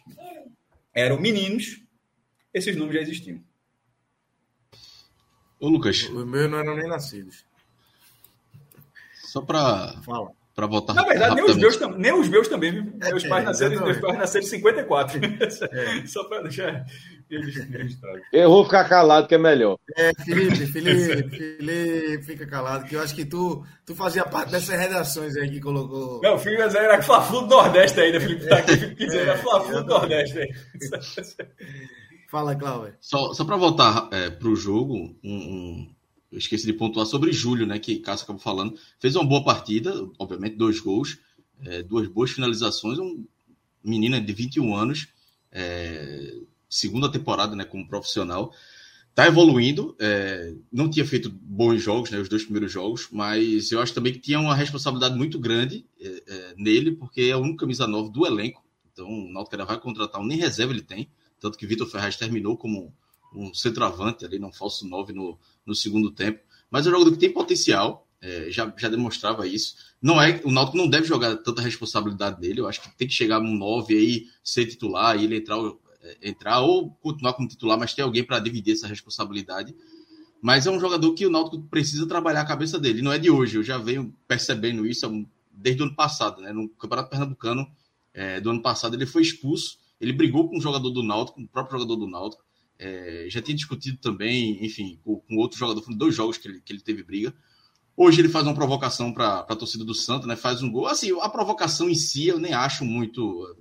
[0.93, 1.86] eram meninos,
[2.57, 3.39] esses nomes já existiam.
[5.61, 6.09] Ô, Lucas.
[6.09, 7.45] Os meus não eram nem nascidos.
[9.27, 9.95] Só para
[10.57, 10.97] para votar.
[10.97, 12.91] Na verdade, nem os, meus, nem os meus também.
[13.03, 15.21] É, meus, pais nasceram, meus pais nasceram em 54.
[15.23, 16.07] É.
[16.09, 16.87] Só para deixar
[17.29, 18.23] registrado.
[18.33, 19.77] Eu vou ficar calado, que é melhor.
[19.95, 24.79] É, Felipe, Felipe, Felipe, fica calado, que eu acho que tu, tu fazia parte dessas
[24.81, 26.23] redações aí que colocou.
[26.23, 28.47] Não, o Felipe era Fla-Flu do Nordeste ainda, Felipe.
[28.47, 30.49] Tá aqui, Felipe quiser, era Fla-Flu do Nordeste aí.
[32.29, 32.97] Fala, Cláudio.
[33.01, 35.97] Só, só para voltar é, para o jogo, um, um
[36.31, 38.79] eu esqueci de pontuar sobre Júlio, né, que Cássio acabou falando.
[38.99, 41.19] Fez uma boa partida, obviamente, dois gols,
[41.65, 42.99] é, duas boas finalizações.
[42.99, 43.25] Um
[43.83, 45.09] menino de 21 anos,
[45.53, 46.35] é,
[46.69, 48.53] segunda temporada né, como profissional.
[49.09, 53.81] Está evoluindo, é, não tinha feito bons jogos, né, os dois primeiros jogos, mas eu
[53.81, 57.59] acho também que tinha uma responsabilidade muito grande é, é, nele, porque é o único
[57.59, 58.63] camisa nova do elenco.
[58.93, 61.09] Então, o Náutico vai contratar, nem reserva ele tem.
[61.41, 62.93] Tanto que Vitor Ferraz terminou como
[63.35, 66.41] um centroavante ali, não falso 9 no, no segundo tempo.
[66.71, 69.77] Mas é um jogador que tem potencial, é, já, já demonstrava isso.
[70.01, 72.61] Não é O Náutico não deve jogar tanta responsabilidade dele.
[72.61, 75.59] Eu acho que tem que chegar um 9 aí, ser titular, e ele entrar,
[76.03, 79.75] é, entrar ou continuar como titular, mas ter alguém para dividir essa responsabilidade.
[80.41, 83.03] Mas é um jogador que o Náutico precisa trabalhar a cabeça dele.
[83.03, 85.07] Não é de hoje, eu já venho percebendo isso
[85.51, 86.53] desde o ano passado, né?
[86.53, 87.67] No Campeonato Pernambucano
[88.13, 89.79] é, do ano passado, ele foi expulso.
[90.01, 92.45] Ele brigou com o jogador do Náutico, com o próprio jogador do Náutico.
[92.79, 96.61] É, já tinha discutido também, enfim, com, com outro jogador, foram dois jogos que ele,
[96.61, 97.35] que ele teve briga.
[97.97, 100.37] Hoje ele faz uma provocação para a torcida do Santa, né?
[100.37, 100.87] Faz um gol.
[100.87, 103.57] Assim, a provocação em si eu nem acho muito.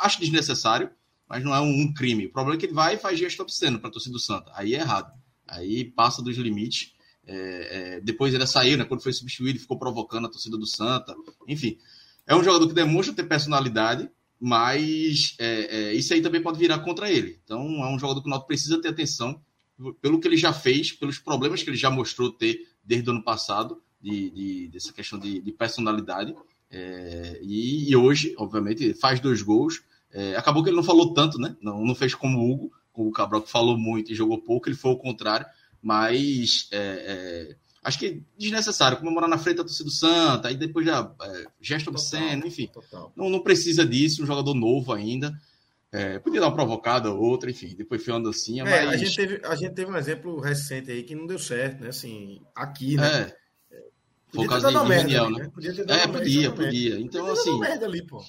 [0.00, 0.90] Acho desnecessário,
[1.28, 2.26] mas não é um, um crime.
[2.26, 4.50] O problema é que ele vai e faz gesto obsceno para a torcida do Santa.
[4.54, 5.12] Aí é errado.
[5.46, 6.94] Aí passa dos limites.
[7.26, 8.84] É, é, depois ele saiu, né?
[8.84, 11.14] Quando foi substituído, ficou provocando a torcida do Santa.
[11.46, 11.76] Enfim,
[12.26, 14.08] é um jogador que demonstra ter personalidade,
[14.40, 17.38] mas é, é, isso aí também pode virar contra ele.
[17.44, 19.40] Então é um jogador que o Náutico precisa ter atenção
[20.00, 23.22] pelo que ele já fez, pelos problemas que ele já mostrou ter desde o ano
[23.22, 26.34] passado, de, de dessa questão de, de personalidade.
[26.70, 29.82] É, e, e, hoje, obviamente, faz dois gols.
[30.12, 31.56] É, acabou que ele não falou tanto, né?
[31.60, 34.76] Não, não fez como o Hugo, o Cabral que falou muito e jogou pouco, ele
[34.76, 35.46] foi o contrário,
[35.82, 37.56] mas é, é
[37.86, 41.44] acho que é desnecessário comemorar na frente da torcida do Santa, aí depois já é,
[41.60, 42.68] gesto obsceno, enfim.
[43.14, 45.32] Não, não precisa disso, um jogador novo ainda.
[45.92, 48.64] É, podia dar uma provocada ou outra, enfim, depois foi uma dancinha.
[48.64, 48.94] É, mas...
[48.94, 51.90] a, gente teve, a gente teve um exemplo recente aí que não deu certo, né?
[51.90, 53.32] Assim, aqui, né?
[53.70, 53.82] É.
[54.34, 55.42] Foi o caso de, merda ali, né?
[55.44, 55.50] né?
[55.54, 57.00] Podia ter dado é, podia, podia.
[57.00, 57.60] Então, podia assim.
[57.60, 58.20] merda ali, pô.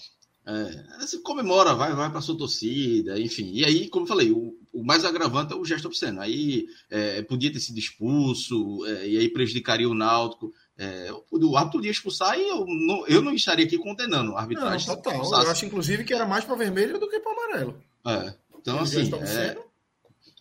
[0.47, 3.51] É, você comemora, vai, vai para sua torcida, enfim.
[3.53, 6.21] E aí, como eu falei, o, o mais agravante é o gesto obsceno.
[6.21, 10.53] Aí é, podia ter sido expulso, é, e aí prejudicaria o Náutico.
[10.77, 14.87] É, o árbitro podia expulsar e eu não, eu não estaria aqui condenando a arbitragem.
[14.87, 15.21] Não, total.
[15.43, 17.83] Eu acho, inclusive, que era mais para vermelho do que para amarelo.
[18.05, 18.33] É.
[18.57, 19.57] Então, assim, é,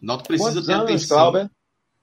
[0.01, 1.17] Náutico precisa Quantos ter anos, atenção.
[1.17, 1.51] Cláudio?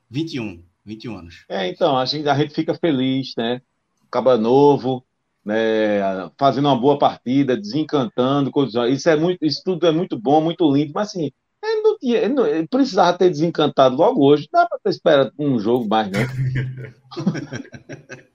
[0.10, 1.45] 21, 21 anos.
[1.47, 3.62] É, então, a gente, a gente fica feliz, né?
[4.10, 5.06] Acaba novo,
[5.46, 8.52] né, fazendo uma boa partida, desencantando,
[8.89, 11.32] isso é muito, isso tudo é muito bom, muito lindo, mas assim,
[11.64, 15.32] ele não tinha, ele, não, ele precisava ter desencantado logo hoje, dá para ter esperado
[15.39, 16.28] um jogo mais, né?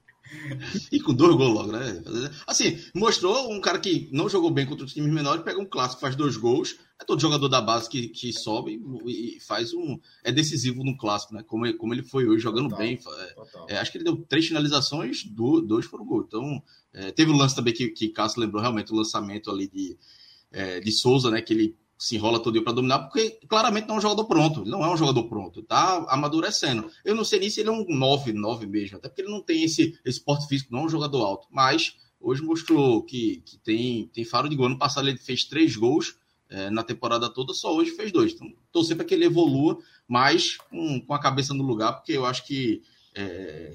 [0.92, 2.02] e com dois gols logo, né?
[2.46, 6.00] Assim, mostrou um cara que não jogou bem contra os times menores, pega um clássico,
[6.00, 6.76] faz dois gols.
[7.00, 9.98] É todo jogador da base que, que sobe e faz um.
[10.24, 11.44] É decisivo no clássico, né?
[11.44, 12.98] Como, como ele foi hoje, jogando total, bem.
[13.68, 16.24] É, é, acho que ele deu três finalizações, dois foram gol.
[16.26, 19.96] Então, é, teve o lance também que, que Cássio lembrou realmente, o lançamento ali de,
[20.50, 21.40] é, de Souza, né?
[21.40, 24.60] Que ele se enrola todo dia para dominar, porque claramente não é um jogador pronto.
[24.62, 26.88] Ele não é um jogador pronto, tá amadurecendo.
[27.04, 29.42] Eu não sei nem se ele é um 9, 9 mesmo, até porque ele não
[29.42, 31.48] tem esse, esse porte físico, não é um jogador alto.
[31.50, 34.68] Mas hoje mostrou que, que tem, tem faro de gol.
[34.68, 36.16] No passado ele fez três gols
[36.50, 38.32] é, na temporada toda, só hoje fez dois.
[38.32, 42.24] Então, torcer para que ele evolua mais com, com a cabeça no lugar, porque eu
[42.24, 42.82] acho que
[43.14, 43.72] é,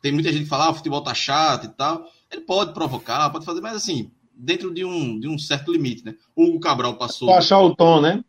[0.00, 2.10] tem muita gente que fala, ah, o futebol tá chato e tal.
[2.30, 6.14] Ele pode provocar, pode fazer, mas assim, dentro de um, de um certo limite, né?
[6.34, 7.28] O Hugo Cabral passou.
[7.28, 8.24] Só achar o tom, né?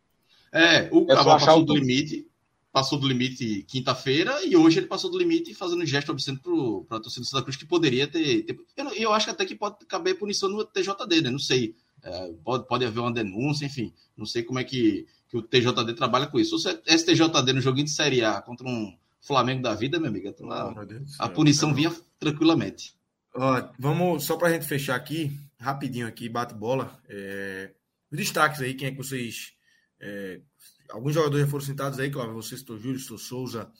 [0.51, 2.27] É, o Hugo é Cabral passou do limite,
[2.73, 6.99] passou do limite quinta-feira e hoje ele passou do limite fazendo gesto obsceno para a
[6.99, 8.43] torcida do Santa Cruz que poderia ter.
[8.43, 8.59] ter...
[8.75, 11.29] Eu, eu, acho que até que pode caber punição no TJD, né?
[11.29, 11.73] Não sei.
[12.03, 13.93] É, pode, pode haver uma denúncia, enfim.
[14.17, 16.57] Não sei como é que, que o TJD trabalha com isso.
[16.57, 20.29] Se o STJD no joguinho de Série A contra um Flamengo da vida, minha amiga,
[20.29, 20.73] então a,
[21.19, 22.95] a punição vinha tranquilamente.
[23.33, 26.99] Ó, vamos, só para a gente fechar aqui, rapidinho aqui, bate bola.
[27.07, 27.71] É,
[28.11, 29.53] os destaques aí, quem é que vocês.
[29.99, 30.41] É,
[30.89, 33.71] alguns jogadores já foram citados aí, claro, você citou Júlio, citou Souza.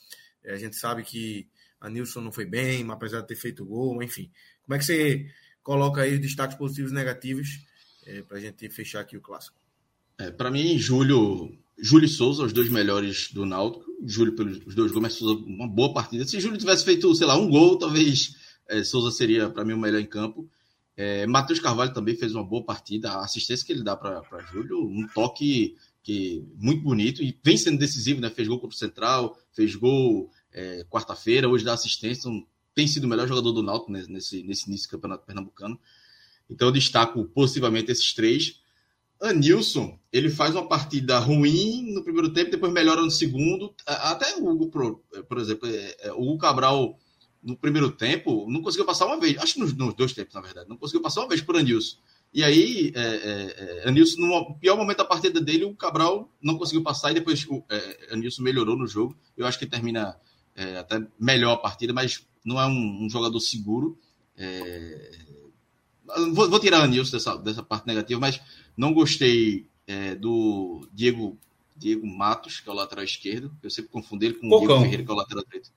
[0.43, 1.49] É, a gente sabe que
[1.79, 4.31] a Nilson não foi bem, apesar de ter feito gol, enfim.
[4.63, 5.25] Como é que você
[5.63, 7.65] coloca aí os destaques positivos e negativos
[8.05, 9.57] é, para a gente fechar aqui o clássico?
[10.17, 13.85] É, para mim, Júlio, Júlio e Souza, os dois melhores do Náutico.
[14.03, 16.25] Júlio pelos dois gols, mas Souza uma boa partida.
[16.25, 18.35] Se Júlio tivesse feito, sei lá, um gol, talvez
[18.67, 20.49] é, Souza seria para mim o melhor em campo.
[20.95, 23.11] É, Matheus Carvalho também fez uma boa partida.
[23.11, 24.21] A assistência que ele dá para
[24.51, 28.29] Júlio, um toque que muito bonito e vem sendo decisivo, né?
[28.29, 32.21] Fez gol contra o Central, fez gol é, quarta-feira, hoje dá assistência.
[32.21, 35.79] Então, tem sido o melhor jogador do Náutico nesse, nesse início do campeonato pernambucano.
[36.51, 38.59] Então eu destaco positivamente esses três.
[39.21, 43.73] Anilson, ele faz uma partida ruim no primeiro tempo, depois melhora no segundo.
[43.85, 46.97] Até o Hugo, por, por exemplo, é, é, o Hugo Cabral
[47.41, 49.37] no primeiro tempo, não conseguiu passar uma vez.
[49.37, 50.69] Acho que nos, nos dois tempos, na verdade.
[50.69, 51.97] Não conseguiu passar uma vez por Anilson.
[52.33, 56.57] E aí, é, é, é Anilson, no pior momento da partida dele, o Cabral não
[56.57, 59.15] conseguiu passar e depois o é, Anilson melhorou no jogo.
[59.37, 60.15] Eu acho que termina
[60.55, 63.97] é, até melhor a partida, mas não é um, um jogador seguro.
[64.37, 65.30] É...
[66.33, 68.41] Vou, vou, tirar Anilson dessa, dessa parte negativa, mas
[68.75, 71.37] não gostei é, do Diego,
[71.75, 73.51] Diego Matos, que é o lateral esquerdo.
[73.61, 75.71] Eu sempre confundo ele com o Diego Ferreira, que é o lateral direito.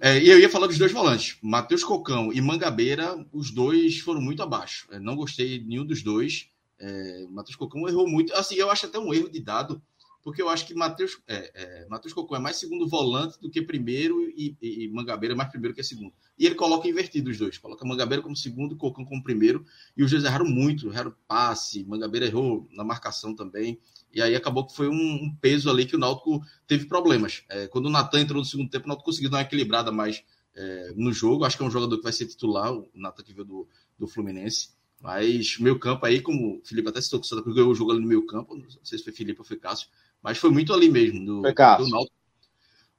[0.00, 4.20] É, e eu ia falar dos dois volantes, Matheus Cocão e Mangabeira, os dois foram
[4.20, 4.88] muito abaixo.
[5.00, 6.48] não gostei de nenhum dos dois.
[6.78, 8.34] É, Matheus Cocão errou muito.
[8.34, 9.82] Assim, eu acho até um erro de dado
[10.22, 13.62] porque eu acho que Matheus é, é, Matheus Cocão é mais segundo volante do que
[13.62, 16.12] primeiro e, e, Mangabeira é mais primeiro que segundo.
[16.38, 19.64] E ele coloca invertido os dois, coloca Mangabeira como segundo, Cocão como primeiro,
[19.96, 23.78] e os dois erraram muito, erraram passe, Mangabeira errou na marcação também,
[24.12, 27.44] e aí acabou que foi um, um peso ali que o Náutico teve problemas.
[27.48, 30.22] É, quando o Natan entrou no segundo tempo, o Náutico conseguiu dar uma equilibrada mais
[30.54, 33.32] é, no jogo, acho que é um jogador que vai ser titular, o Natan que
[33.32, 33.68] veio do,
[33.98, 37.74] do Fluminense, mas meio campo aí, como o Felipe até citou, que Cruz ganhou o
[37.74, 39.88] jogo ali no meio campo, não sei se foi Felipe ou foi Cássio,
[40.22, 41.24] mas foi muito ali mesmo.
[41.24, 41.46] Do.
[41.84, 42.16] Do Náutico.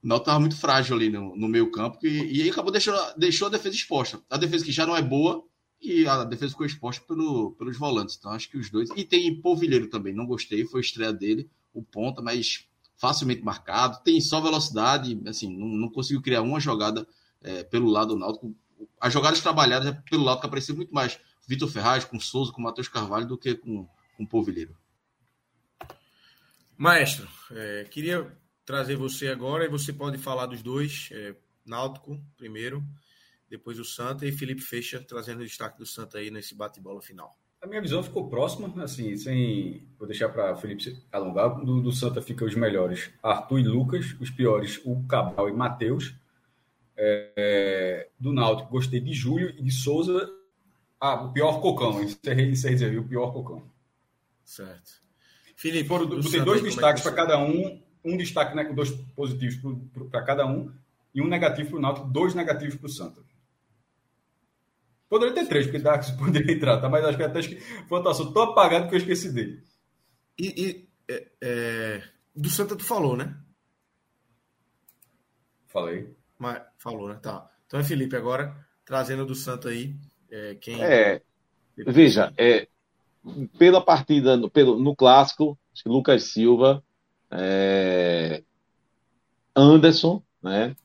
[0.04, 2.98] O Náutico estava muito frágil ali no, no meio campo e, e aí acabou deixando
[3.18, 4.20] deixou a defesa exposta.
[4.30, 5.44] A defesa que já não é boa
[5.82, 8.16] e a defesa ficou exposta pelo, pelos volantes.
[8.18, 8.90] Então acho que os dois.
[8.96, 14.02] E tem Polvilheiro também, não gostei, foi a estreia dele, o ponta, mas facilmente marcado.
[14.04, 17.08] Tem só velocidade, assim, não, não conseguiu criar uma jogada
[17.42, 18.56] é, pelo lado do Náutico.
[19.00, 22.62] As jogadas trabalhadas é pelo lado que apareceu muito mais Vitor Ferraz, com Souza, com
[22.62, 24.76] Matheus Carvalho, do que com, com Polvilheiro.
[26.82, 32.84] Maestro, é, queria trazer você agora e você pode falar dos dois, é, Náutico primeiro,
[33.48, 37.38] depois o Santa e Felipe Fecha trazendo o destaque do Santa aí nesse bate-bola final.
[37.62, 39.88] A minha visão ficou próxima, assim, sem.
[40.00, 41.64] Vou deixar para Felipe alongar.
[41.64, 46.16] Do, do, Santa fica os melhores Arthur e Lucas, os piores o Cabral e Matheus.
[46.98, 50.28] É, do Náutico, gostei de Júlio e de Souza
[51.00, 52.02] ah, o pior cocão.
[52.02, 53.70] Encerrei, encerrei, o pior cocão.
[54.44, 55.01] Certo.
[55.62, 57.80] Felipe, Foram, botei dois é destaques é para cada um.
[58.04, 59.60] Um destaque, né, dois positivos
[60.10, 60.74] para cada um.
[61.14, 63.22] E um negativo para o Náutico, dois negativos para o Santa.
[65.08, 66.90] Poderia ter três, porque Dax poderia entrar, tá?
[66.90, 69.64] mas acho que até foi um assunto tão apagado que eu esqueci dele.
[70.40, 72.04] E, e é, é,
[72.36, 73.38] do Santa tu falou, né?
[75.68, 76.16] Falei.
[76.40, 77.20] Mas, falou, né?
[77.22, 77.52] Tá.
[77.68, 79.96] Então é Felipe agora, trazendo do Santa aí.
[80.32, 80.82] É, quem...
[80.82, 81.22] é
[81.78, 82.68] veja, é,
[83.58, 86.84] pela partida, no, pelo, no clássico, Lucas Silva,
[87.30, 88.44] é,
[89.56, 90.76] Anderson, né?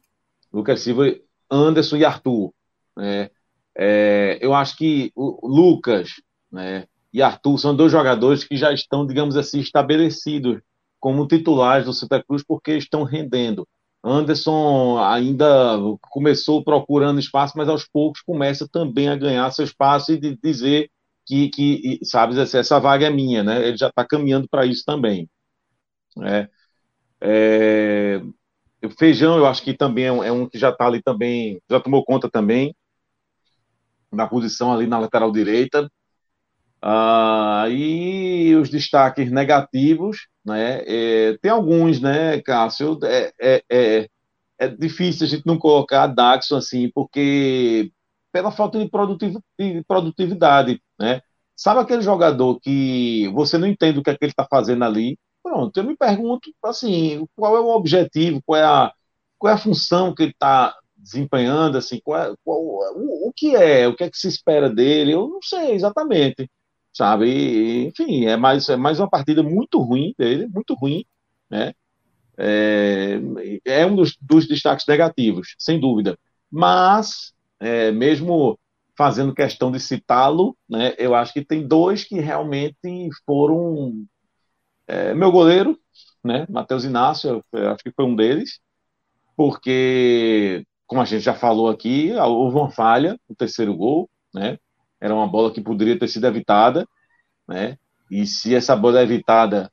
[0.52, 1.04] Lucas Silva,
[1.50, 2.52] Anderson e Arthur.
[2.96, 3.30] Né?
[3.76, 6.20] É, eu acho que o Lucas
[6.50, 10.60] né, e Arthur são dois jogadores que já estão, digamos assim, estabelecidos
[10.98, 13.66] como titulares do Santa Cruz porque estão rendendo.
[14.02, 15.78] Anderson ainda
[16.10, 20.90] começou procurando espaço, mas aos poucos começa também a ganhar seu espaço e de dizer
[21.26, 23.68] que, que sabe, essa vaga é minha, né?
[23.68, 25.28] Ele já está caminhando para isso também.
[26.22, 26.48] É,
[27.20, 28.22] é,
[28.98, 32.04] Feijão, eu acho que também é um, é que já está ali também, já tomou
[32.04, 32.74] conta também
[34.12, 35.90] na posição ali na lateral direita.
[36.80, 40.82] Ah, e os destaques negativos, né?
[40.86, 42.98] É, tem alguns, né, Cássio?
[43.04, 44.08] É, é, é,
[44.58, 47.90] é, difícil a gente não colocar Daxon assim, porque
[48.36, 48.90] pela falta de,
[49.58, 51.22] de produtividade, né?
[51.56, 55.18] Sabe aquele jogador que você não entende o que é que ele está fazendo ali?
[55.42, 58.92] Pronto, eu me pergunto assim, qual é o objetivo, qual é a,
[59.38, 63.56] qual é a função que ele está desempenhando, assim, qual, é, qual o, o, que
[63.56, 65.12] é, o que é que se espera dele?
[65.12, 66.50] Eu não sei exatamente
[66.92, 67.26] sabe?
[67.28, 71.04] E, enfim, é mais, é mais uma partida muito ruim dele, muito ruim,
[71.50, 71.74] né?
[72.38, 73.20] É,
[73.64, 76.18] é um dos, dos, destaques negativos, sem dúvida.
[76.50, 78.58] Mas, é, mesmo
[78.96, 84.04] fazendo questão de citá-lo, né, eu acho que tem dois que realmente foram.
[84.86, 85.78] É, meu goleiro,
[86.24, 88.60] né, Matheus Inácio, acho que foi um deles,
[89.36, 94.58] porque, como a gente já falou aqui, houve uma falha no terceiro gol, né?
[95.00, 96.86] Era uma bola que poderia ter sido evitada,
[97.46, 97.76] né?
[98.10, 99.70] E se essa bola é evitada,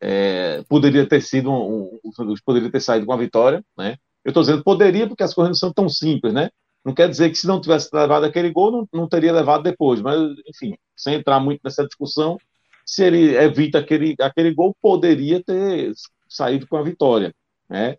[0.00, 3.96] é, poderia ter sido um, um, poderia ter saído com a vitória, né?
[4.24, 6.50] Eu estou dizendo poderia porque as coisas não são tão simples, né?
[6.86, 10.00] Não quer dizer que se não tivesse levado aquele gol, não, não teria levado depois.
[10.00, 12.38] Mas, enfim, sem entrar muito nessa discussão,
[12.84, 15.92] se ele evita aquele, aquele gol, poderia ter
[16.28, 17.34] saído com a vitória,
[17.68, 17.96] né?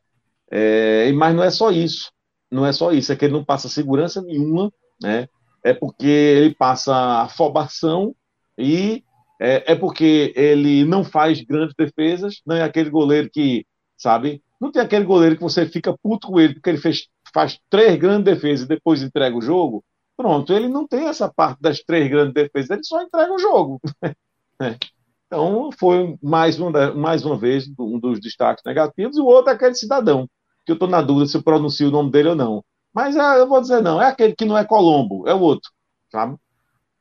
[0.50, 2.12] É, mas não é só isso.
[2.50, 4.72] Não é só isso, é que ele não passa segurança nenhuma,
[5.02, 5.28] né?
[5.68, 8.16] é porque ele passa afobação
[8.58, 9.04] e
[9.40, 13.66] é, é, porque ele não faz grandes defesas, não é aquele goleiro que,
[13.98, 17.08] sabe, não tem aquele goleiro que você fica puto com ele porque ele fez,
[17.38, 19.86] faz três grandes defesas e depois entrega o jogo.
[20.18, 23.80] Pronto, ele não tem essa parte das três grandes defesas, ele só entrega o jogo.
[24.60, 24.76] É.
[25.28, 29.54] Então, foi mais uma, mais uma vez um dos destaques negativos, e o outro é
[29.54, 30.28] aquele cidadão,
[30.66, 32.66] que eu estou na dúvida se eu pronuncio o nome dele ou não.
[32.92, 35.70] Mas é, eu vou dizer não, é aquele que não é Colombo, é o outro,
[36.12, 36.38] sabe?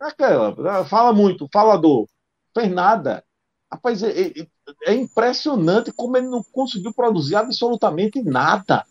[0.02, 2.06] É aquela, fala muito, falador,
[2.52, 3.24] fez nada.
[3.72, 4.46] Rapaz, é, é,
[4.84, 8.84] é, impressionante como ele não conseguiu produzir absolutamente nada.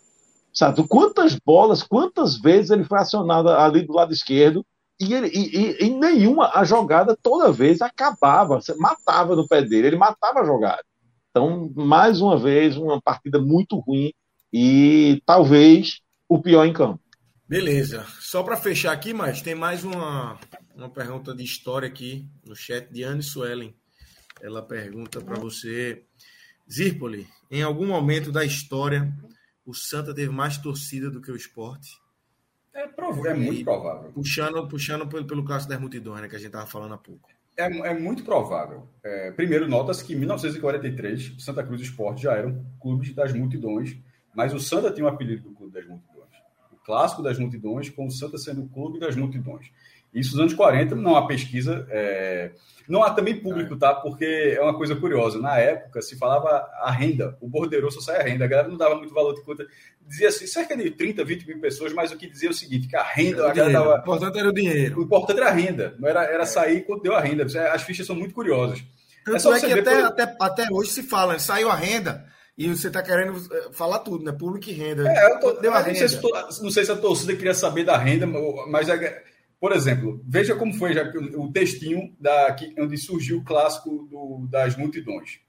[0.56, 0.88] Sabe?
[0.88, 4.64] Quantas bolas, quantas vezes ele foi acionado ali do lado esquerdo
[4.98, 9.88] e, ele, e, e, e nenhuma a jogada toda vez acabava, matava no pé dele,
[9.88, 10.82] ele matava a jogada.
[11.28, 14.14] Então, mais uma vez, uma partida muito ruim
[14.50, 16.98] e talvez o pior em campo.
[17.46, 18.06] Beleza.
[18.18, 20.38] Só para fechar aqui, mas tem mais uma,
[20.74, 23.74] uma pergunta de história aqui no chat de Anne Suelen.
[24.40, 26.02] Ela pergunta para você,
[26.72, 29.14] Zirpoli, em algum momento da história,
[29.66, 32.00] o Santa teve mais torcida do que o esporte?
[32.72, 34.12] É, prov é muito provável.
[34.12, 37.28] Puxando, puxando pelo, pelo caso das multidões, né, que a gente estava falando há pouco.
[37.56, 38.86] É, é muito provável.
[39.02, 43.96] É, primeiro, nota-se que em 1943, Santa Cruz e Esporte já eram clubes das multidões,
[44.34, 46.30] mas o Santa tinha o um apelido do clube das multidões.
[46.70, 49.72] O clássico das multidões, com o Santa sendo o clube das multidões.
[50.16, 52.52] Isso nos anos 40, não há pesquisa, é...
[52.88, 53.78] não há também público, é.
[53.78, 53.94] tá?
[53.94, 55.38] Porque é uma coisa curiosa.
[55.38, 56.48] Na época se falava
[56.80, 58.46] a renda, o bordeiro só sai a renda.
[58.46, 59.66] A galera não dava muito valor de conta.
[60.06, 62.88] Dizia assim, cerca de 30, 20 mil pessoas, mas o que dizia é o seguinte:
[62.88, 63.50] que a renda.
[63.50, 63.96] A dava...
[63.96, 65.00] O importante era o dinheiro.
[65.00, 66.46] O importante era a renda, não era, era é.
[66.46, 67.44] sair quando deu a renda.
[67.72, 68.82] As fichas são muito curiosas.
[69.22, 70.04] Tanto é, é que até, por...
[70.04, 72.24] até, até hoje se fala, saiu a renda.
[72.56, 73.34] E você está querendo
[73.72, 74.32] falar tudo, né?
[74.32, 75.06] Público e renda.
[75.06, 76.00] É, eu tô, deu a renda.
[76.00, 78.26] Não sei, se, não sei se a torcida queria saber da renda,
[78.66, 79.22] mas é,
[79.60, 84.46] por exemplo, veja como foi já o textinho da, que, onde surgiu o clássico do,
[84.50, 85.40] das multidões.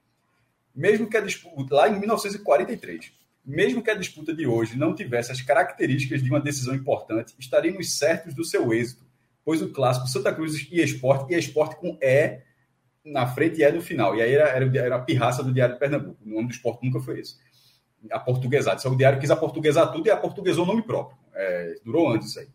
[0.74, 3.12] Mesmo que a disputa, lá em 1943,
[3.44, 7.98] mesmo que a disputa de hoje não tivesse as características de uma decisão importante, estaríamos
[7.98, 9.06] certos do seu êxito,
[9.44, 12.42] pois o clássico Santa Cruz e Esporte, e Esporte com E
[13.06, 14.16] na frente e E no final.
[14.16, 16.18] E aí era, era, era a pirraça do Diário de Pernambuco.
[16.26, 17.36] O nome do esporte nunca foi esse.
[18.12, 18.80] A portuguesada.
[18.80, 21.18] Só o Diário quis aportuguesar tudo e aportuguesou o nome próprio.
[21.34, 22.48] É, durou antes isso aí.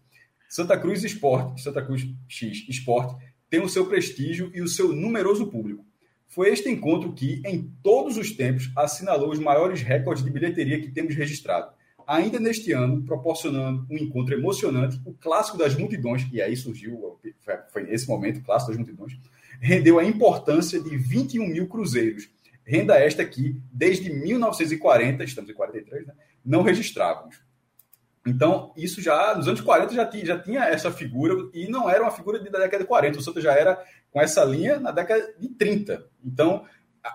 [0.53, 3.17] Santa Cruz Esporte, Santa Cruz X Esporte,
[3.49, 5.83] tem o seu prestígio e o seu numeroso público.
[6.29, 10.91] Foi este encontro que, em todos os tempos, assinalou os maiores recordes de bilheteria que
[10.91, 11.73] temos registrado.
[12.07, 17.19] Ainda neste ano, proporcionando um encontro emocionante, o clássico das multidões, e aí surgiu,
[17.73, 19.19] foi nesse momento, o clássico das multidões,
[19.59, 22.29] rendeu a importância de 21 mil cruzeiros.
[22.63, 26.13] Renda esta que, desde 1940, estamos em 43, né,
[26.45, 27.41] não registrávamos.
[28.27, 32.03] Então, isso já, nos anos 40, já tinha, já tinha essa figura, e não era
[32.03, 35.35] uma figura da década de 40, o Santa já era com essa linha na década
[35.39, 36.07] de 30.
[36.25, 36.65] Então,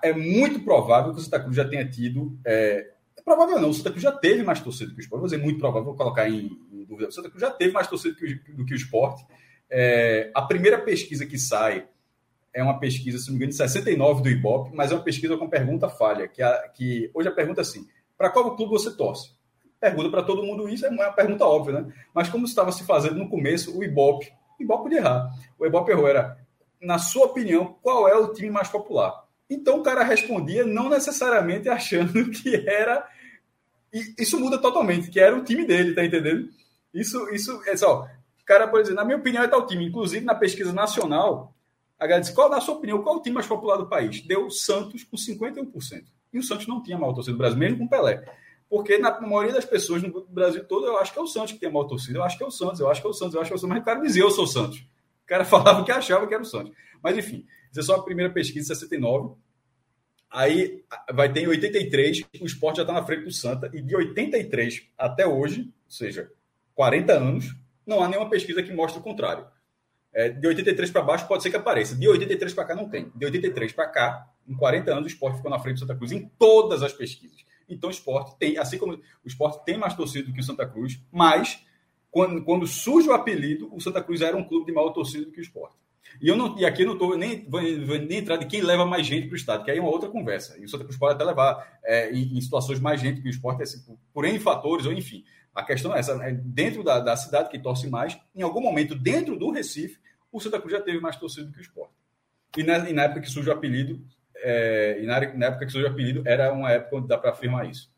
[0.03, 2.38] é muito provável que o Santa Cruz já tenha tido.
[2.45, 5.22] É, é provável não, o Santa Cruz já teve mais torcida que o esporte.
[5.22, 7.08] Vou dizer muito provável, vou colocar em, em dúvida.
[7.08, 8.16] O Santa Cruz já teve mais torcida
[8.53, 9.26] do que, o esporte.
[9.70, 11.88] É, a primeira pesquisa que sai
[12.53, 15.38] é uma pesquisa, se não me engano, de 69 do Ibope, mas é uma pesquisa
[15.38, 17.88] com pergunta falha, que, a, que hoje a pergunta é assim:
[18.18, 19.36] para qual clube você torce?
[19.80, 21.93] Pergunta para todo mundo isso, é uma pergunta óbvia, né?
[22.13, 25.30] Mas como estava se fazendo no começo, o Ibope, o Ibope podia errar.
[25.59, 26.38] O Ibope errou, era,
[26.82, 29.23] na sua opinião, qual é o time mais popular?
[29.49, 33.07] Então o cara respondia não necessariamente achando que era.
[33.93, 36.49] E isso muda totalmente, que era o time dele, tá entendendo?
[36.93, 38.07] Isso, isso é só.
[38.41, 39.86] O cara pode dizer, na minha opinião, é tal time.
[39.86, 41.53] Inclusive, na pesquisa nacional,
[41.99, 44.21] a galera disse, qual, na sua opinião, qual é o time mais popular do país?
[44.21, 46.03] Deu Santos com 51%.
[46.34, 48.23] E o Santos não tinha mal torcida do Brasil, mesmo com Pelé.
[48.70, 51.59] Porque na maioria das pessoas no Brasil todo, eu acho que é o Santos que
[51.59, 52.18] tem a maior torcida.
[52.18, 53.53] Eu acho que é o Santos, eu acho que é o Santos, eu acho que
[53.53, 53.76] é o Santos.
[53.76, 54.80] Mas o cara dizia, eu sou o Santos.
[54.80, 56.74] O cara falava que achava que era o Santos.
[57.01, 59.36] Mas enfim, isso é só a primeira pesquisa, 69.
[60.30, 63.72] Aí vai ter em 83, o esporte já está na frente do Santa.
[63.74, 66.30] E de 83 até hoje, ou seja,
[66.76, 67.55] 40 anos,
[67.86, 69.47] não há nenhuma pesquisa que mostre o contrário.
[70.13, 71.95] É, de 83 para baixo pode ser que apareça.
[71.95, 73.11] De 83 para cá não tem.
[73.15, 76.11] De 83 para cá, em 40 anos, o esporte ficou na frente do Santa Cruz
[76.11, 77.47] em todas as pesquisas.
[77.68, 80.65] Então o esporte tem, assim como o esporte tem mais torcida do que o Santa
[80.68, 81.65] Cruz, mas
[82.09, 85.32] quando, quando surge o apelido, o Santa Cruz era um clube de maior torcida do
[85.32, 85.76] que o esporte.
[86.22, 87.47] E, eu não, e aqui eu não estou nem,
[88.07, 90.09] nem entrar de quem leva mais gente para o estado, que aí é uma outra
[90.09, 90.57] conversa.
[90.57, 93.30] E o Santa Cruz pode até levar é, em, em, situações mais gente que o
[93.30, 95.24] esporte, assim, por, por N fatores, ou enfim.
[95.53, 98.95] A questão é essa: é dentro da, da cidade que torce mais, em algum momento,
[98.95, 99.99] dentro do Recife,
[100.31, 101.94] o Santa Cruz já teve mais torcida do que o esporte.
[102.57, 104.03] E na, e na época que surge o apelido,
[104.43, 107.69] é, e na, época que surgiu o apelido, era uma época onde dá para afirmar
[107.69, 107.91] isso.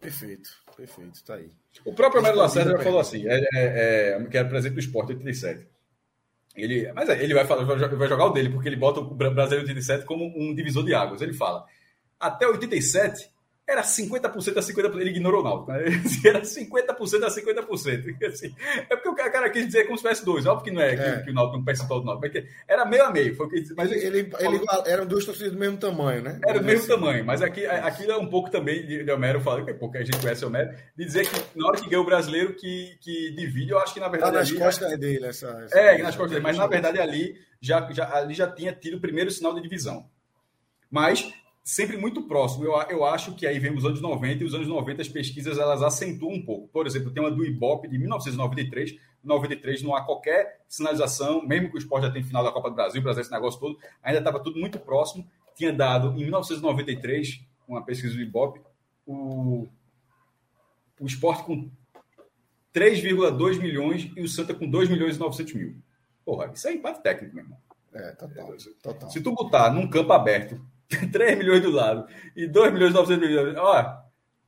[0.00, 1.50] Perfeito, perfeito, está aí.
[1.84, 5.12] O próprio Américo Lacerda já falou assim, é, é, é, que era presidente do esporte
[5.12, 5.66] 87.
[6.56, 9.66] Ele, mas é, ele vai, falar, vai jogar o dele, porque ele bota o Brasileiro
[9.66, 11.22] 87 como um divisor de águas.
[11.22, 11.64] Ele fala,
[12.18, 13.30] até 87,
[13.70, 15.00] era 50% a 50%.
[15.00, 15.72] Ele ignorou o Náutico.
[15.72, 15.84] Né?
[16.26, 18.26] Era 50% a 50%.
[18.26, 18.54] Assim,
[18.88, 20.44] é porque o cara quis dizer como se tivesse dois.
[20.44, 20.96] Óbvio que não é, é.
[21.18, 22.46] Que, que, o Náutico não percentual do Náutico.
[22.66, 23.36] Era meio a meio.
[23.36, 26.40] Foi que, mas ele, ele, ele eram duas torcidas do mesmo tamanho, né?
[26.44, 26.88] Era do mesmo assim.
[26.88, 27.24] tamanho.
[27.24, 30.44] Mas aqui, aquilo é um pouco também de, de Homero, falo, porque a gente conhece
[30.44, 33.78] o Homero, de dizer que na hora que ganhou o brasileiro que, que divide, eu
[33.78, 34.32] acho que na verdade.
[34.32, 36.42] Tá nas ali, costas dele, essa, essa É, nas costas dele.
[36.42, 40.08] Mas na verdade ali já, já, ali já tinha tido o primeiro sinal de divisão.
[40.90, 41.32] Mas
[41.62, 42.64] sempre muito próximo.
[42.64, 45.58] Eu, eu acho que aí vem os anos 90 e os anos 90 as pesquisas
[45.58, 46.68] elas acentuam um pouco.
[46.68, 48.96] Por exemplo, tem uma do Ibope de 1993.
[49.22, 52.76] 93 não há qualquer sinalização, mesmo que o esporte já tenha final da Copa do
[52.76, 55.28] Brasil, Brasil esse negócio todo, ainda estava tudo muito próximo.
[55.54, 58.62] tinha dado, em 1993, uma pesquisa do Ibope,
[59.06, 59.68] o,
[60.98, 61.70] o esporte com
[62.74, 65.76] 3,2 milhões e o Santa com 2 milhões e 900 mil.
[66.24, 67.58] Porra, isso é empate técnico, meu irmão.
[67.92, 69.10] É, total, total.
[69.10, 70.64] Se tu botar num campo aberto
[71.12, 72.06] 3 milhões do lado
[72.36, 74.00] e 2 milhões e 900 milhões, ó,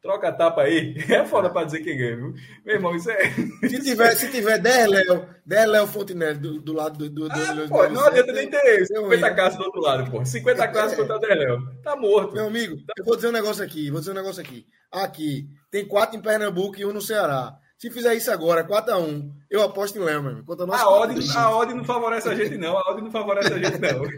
[0.02, 0.96] Troca a tapa aí.
[1.08, 2.34] É foda pra dizer quem ganha, viu?
[2.64, 3.30] Meu irmão, isso é.
[3.68, 7.28] Se tiver, se tiver 10 Léo, 10 Léo Fontenelle do, do lado do.
[7.28, 10.24] do, ah, do pô, não adianta nem ter 50 casas do outro lado, pô.
[10.24, 11.58] 50 casas contra 10 Léo.
[11.84, 12.34] Tá morto.
[12.34, 14.66] Meu amigo, eu vou dizer um negócio aqui, vou dizer um negócio aqui.
[14.90, 17.56] Aqui, tem quatro em Pernambuco e um no Ceará.
[17.82, 20.44] Se fizer isso agora, 4x1, eu aposto em Léo, meu.
[20.72, 22.78] A, odd, a odd não favorece a gente, não.
[22.78, 24.04] A odd não favorece a gente, não.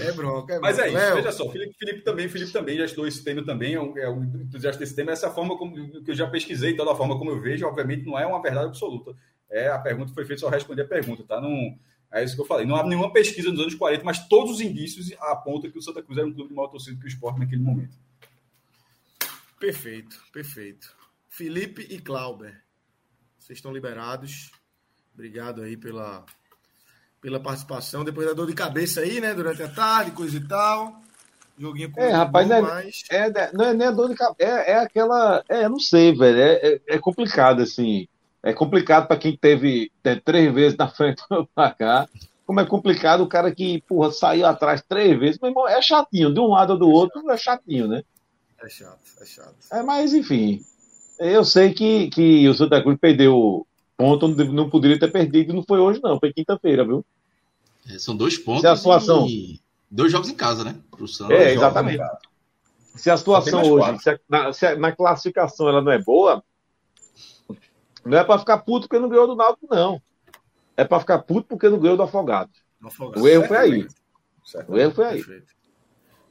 [0.00, 1.16] É bronca, é Mas é isso, Léo.
[1.16, 4.08] veja só, Felipe, Felipe também, Felipe também já estudou esse tema também, é um, é
[4.08, 5.12] um entusiasta desse tema.
[5.12, 8.18] Essa forma como que eu já pesquisei, toda a forma como eu vejo, obviamente não
[8.18, 9.14] é uma verdade absoluta.
[9.50, 11.42] É a pergunta foi feita só responder a pergunta, tá?
[11.42, 11.76] Não,
[12.10, 12.64] é isso que eu falei.
[12.64, 16.02] Não há nenhuma pesquisa nos anos 40, mas todos os indícios apontam que o Santa
[16.02, 17.94] Cruz era um clube de maior torcida que o esporte naquele momento.
[19.58, 20.94] Perfeito, perfeito.
[21.28, 22.62] Felipe e Clauber,
[23.38, 24.50] vocês estão liberados.
[25.12, 26.24] Obrigado aí pela,
[27.20, 28.04] pela participação.
[28.04, 29.34] Depois da dor de cabeça aí, né?
[29.34, 31.00] Durante a tarde, coisa e tal.
[31.58, 33.02] Joguinho com É, rapaz, bom, não, é, mas...
[33.10, 34.48] é, não é nem a dor de cabeça.
[34.48, 35.42] É, é aquela.
[35.48, 36.38] É, não sei, velho.
[36.38, 38.06] É, é, é complicado, assim.
[38.42, 41.22] É complicado para quem teve é, três vezes na frente
[41.54, 42.08] para cá.
[42.46, 45.38] Como é complicado o cara que, porra, saiu atrás três vezes.
[45.40, 46.32] Meu irmão, é chatinho.
[46.32, 48.02] De um lado ou do outro, é chatinho, né?
[48.62, 49.56] É chato, é chato.
[49.70, 50.64] É, mas enfim.
[51.18, 53.66] Eu sei que, que o Santa Cruz perdeu
[53.96, 55.52] ponto onde não poderia ter perdido.
[55.52, 56.18] Não foi hoje, não.
[56.18, 57.04] Foi quinta-feira, viu?
[57.88, 58.62] É, são dois pontos.
[58.62, 59.26] Se a situação...
[59.26, 59.60] E...
[59.90, 60.76] Dois jogos em casa, né?
[60.90, 61.32] Pro Santa.
[61.32, 62.02] É, exatamente.
[62.94, 66.42] Se a situação hoje, se a, na, se a, na classificação ela não é boa,
[68.04, 70.02] não é para ficar puto porque não ganhou do Náutico, não.
[70.76, 72.50] É para ficar puto porque não ganhou do Afogado.
[72.84, 73.22] Afogado.
[73.22, 73.88] O erro foi aí.
[74.68, 75.24] O erro foi aí.
[75.24, 75.57] Perfeito.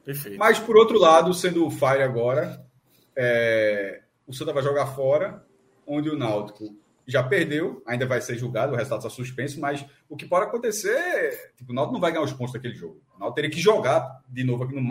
[0.07, 0.39] Perfeito.
[0.39, 2.65] Mas, por outro lado, sendo o Fire agora,
[3.13, 4.03] é...
[4.25, 5.45] o Santa vai jogar fora,
[5.85, 6.73] onde o Náutico
[7.05, 11.51] já perdeu, ainda vai ser julgado, o resultado está suspenso, mas o que pode acontecer,
[11.57, 13.01] tipo, o Náutico não vai ganhar os pontos daquele jogo.
[13.17, 14.81] O Náutico teria que jogar de novo, no,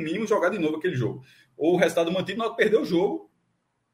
[0.00, 1.22] mínimo, jogar de novo aquele jogo.
[1.54, 3.30] Ou o resultado mantido, o Náutico perdeu o jogo,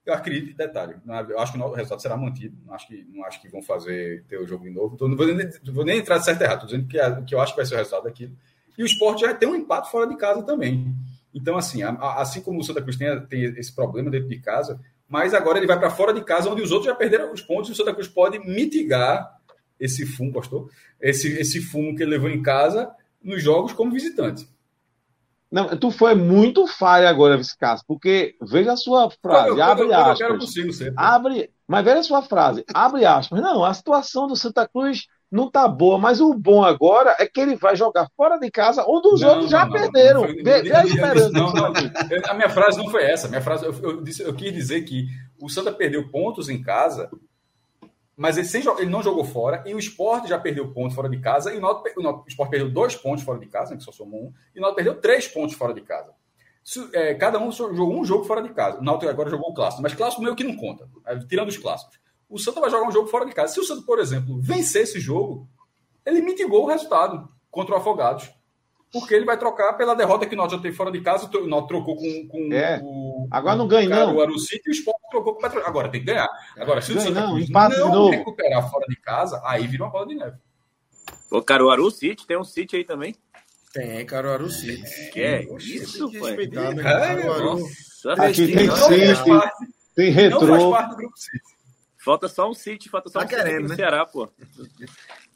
[0.06, 3.24] eu acredito, detalhe, é, eu acho que o resultado será mantido, não acho que, não
[3.24, 5.98] acho que vão fazer ter o jogo de novo, então, não vou nem, vou nem
[5.98, 8.04] entrar de certo errado, estou dizendo que, que eu acho que vai ser o resultado
[8.04, 8.36] daquilo.
[8.78, 10.94] E o esporte já tem um empate fora de casa também.
[11.34, 15.34] Então, assim, assim como o Santa Cruz tem, tem esse problema dentro de casa, mas
[15.34, 17.72] agora ele vai para fora de casa, onde os outros já perderam os pontos, e
[17.72, 19.36] o Santa Cruz pode mitigar
[19.80, 22.90] esse fumo, pastor, esse, esse fumo que ele levou em casa
[23.22, 24.48] nos jogos como visitante.
[25.50, 29.94] Não, tu foi muito falha agora, Viscas, porque veja a sua frase, eu, abre eu,
[29.94, 30.20] aspas.
[30.20, 30.94] Eu consigo sempre.
[30.96, 33.40] Abre, mas veja a sua frase, abre aspas.
[33.40, 37.40] Não, a situação do Santa Cruz não tá boa, mas o bom agora é que
[37.40, 40.22] ele vai jogar fora de casa, onde os não, outros já não, perderam.
[40.22, 41.30] Não, Vê a esperança.
[41.30, 41.72] Não, não,
[42.28, 43.28] a minha frase não foi essa.
[43.28, 45.06] Minha frase, eu, eu, disse, eu quis dizer que
[45.40, 47.10] o Santa perdeu pontos em casa,
[48.16, 51.20] mas ele, sem, ele não jogou fora, e o esporte já perdeu pontos fora de
[51.20, 53.84] casa, e o, Náutico, o, o esporte perdeu dois pontos fora de casa, né, que
[53.84, 56.12] só somou um, e o Náutico perdeu três pontos fora de casa.
[56.92, 58.78] É, cada um jogou um jogo fora de casa.
[58.78, 60.88] O Náutico agora jogou o clássico, mas clássico meio que não conta,
[61.28, 61.98] tirando os clássicos
[62.28, 63.54] o Santa vai jogar um jogo fora de casa.
[63.54, 65.48] Se o Santa, por exemplo, vencer esse jogo,
[66.04, 68.30] ele mitigou o resultado contra o Afogados.
[68.90, 71.62] Porque ele vai trocar pela derrota que o Náutico já teve fora de casa, o
[71.66, 72.80] trocou com, com é.
[72.82, 73.28] o.
[73.30, 74.16] Agora não ganha, não.
[74.16, 75.66] O Arucite e o Sport trocou com o Petro.
[75.66, 76.28] Agora tem que ganhar.
[76.56, 77.38] Agora, se o Santa não,
[77.90, 80.38] não recuperar fora de casa, aí vira uma bola de neve.
[81.30, 83.14] O Caruaru City, tem um City aí também?
[83.74, 85.10] Tem, Caruaru City.
[85.12, 86.26] Que é isso, pô?
[86.82, 87.66] Caruaru.
[88.18, 89.30] Aqui tem City,
[89.94, 90.40] tem Retrô.
[90.40, 91.57] Não faz parte do grupo City.
[92.08, 93.76] Falta só um City, falta só tá um querendo, City no né?
[93.76, 94.30] Ceará, pô.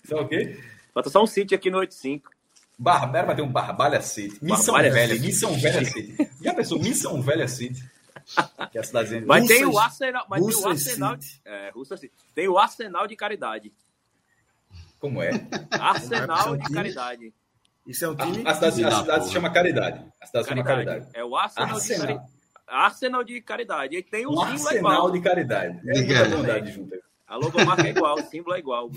[0.04, 0.58] Só o quê?
[0.94, 2.30] Falta só um City aqui no 85.
[2.78, 4.42] Barbera vai ter um Barbalha City.
[4.42, 5.26] Missão Barbalha Velha, City.
[5.26, 6.30] Missão Velha City.
[6.40, 6.78] Já pensou?
[6.78, 7.84] Missão Velha City.
[8.70, 9.22] Que é a cidadezinha.
[9.26, 10.26] Mas tem o Arsenal.
[10.30, 11.16] Mas tem o Arsenal.
[11.16, 12.14] De, é, Russa City.
[12.34, 13.70] Tem o Arsenal de Caridade.
[14.98, 15.30] Como é?
[15.72, 17.34] Arsenal de Caridade.
[17.86, 18.44] Isso é um time?
[18.46, 20.06] A, a cidade, a cidade se chama Caridade.
[20.18, 21.06] A cidade se chama Caridade.
[21.12, 22.00] É o Arsenal, Arsenal.
[22.00, 22.41] de Caridade.
[22.72, 23.96] Arsenal de caridade.
[23.96, 25.10] E tem o um símbolo Arsenal igual.
[25.10, 25.80] de caridade.
[25.88, 26.96] É de caridade junto.
[27.26, 28.90] A logomarca é igual, o símbolo é igual.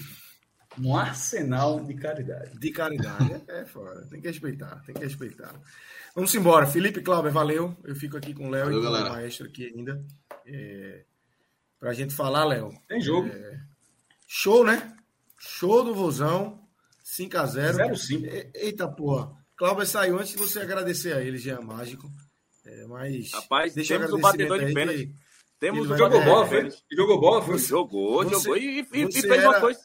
[0.79, 2.59] Um arsenal de caridade.
[2.59, 3.41] De caridade.
[3.47, 4.05] É, é fora.
[4.07, 5.53] Tem que respeitar, tem que respeitar.
[6.13, 6.67] Vamos embora.
[6.67, 7.75] Felipe Clauber, valeu.
[7.83, 10.03] Eu fico aqui com o Léo e com o maestro aqui ainda.
[10.45, 11.03] É,
[11.79, 12.71] pra gente falar, Léo.
[12.87, 13.27] Tem jogo.
[13.27, 13.59] É,
[14.27, 14.95] show, né?
[15.37, 16.61] Show do Vozão.
[17.05, 17.95] 5x0.
[17.95, 19.31] 0 Eita porra.
[19.55, 22.11] Cláudio saiu antes de você agradecer a ele, Jean Mágico.
[22.65, 23.31] É, mas.
[23.31, 25.13] Rapaz, temos o batedor de pênalti.
[25.59, 26.47] Temos o jogou bola?
[26.91, 27.57] Jogou bola, foi?
[27.59, 29.79] Jogou, você, jogou e, e, e fez era, uma coisa.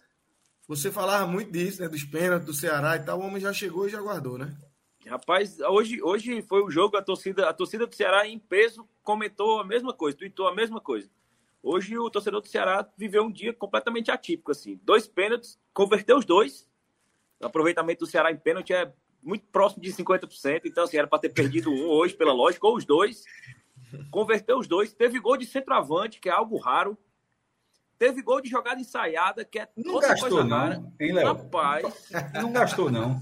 [0.66, 1.88] Você falava muito disso, né?
[1.88, 3.20] Dos pênaltis do Ceará e tal.
[3.20, 4.56] O homem já chegou e já guardou, né?
[5.06, 9.58] Rapaz, hoje, hoje foi o jogo, a torcida, a torcida do Ceará em peso comentou
[9.58, 11.10] a mesma coisa, tweetou a mesma coisa.
[11.62, 14.78] Hoje o torcedor do Ceará viveu um dia completamente atípico, assim.
[14.82, 16.68] Dois pênaltis, converteu os dois.
[17.40, 18.92] O aproveitamento do Ceará em pênalti é
[19.22, 22.76] muito próximo de 50%, então assim, era para ter perdido um hoje, pela lógica, ou
[22.76, 23.24] os dois.
[24.10, 24.92] Converteu os dois.
[24.92, 26.96] Teve gol de centroavante, que é algo raro.
[27.98, 31.26] Teve gol de jogada ensaiada, que é não gastou, não, hein, Léo?
[31.26, 32.10] Rapaz.
[32.34, 33.20] Não gastou, não.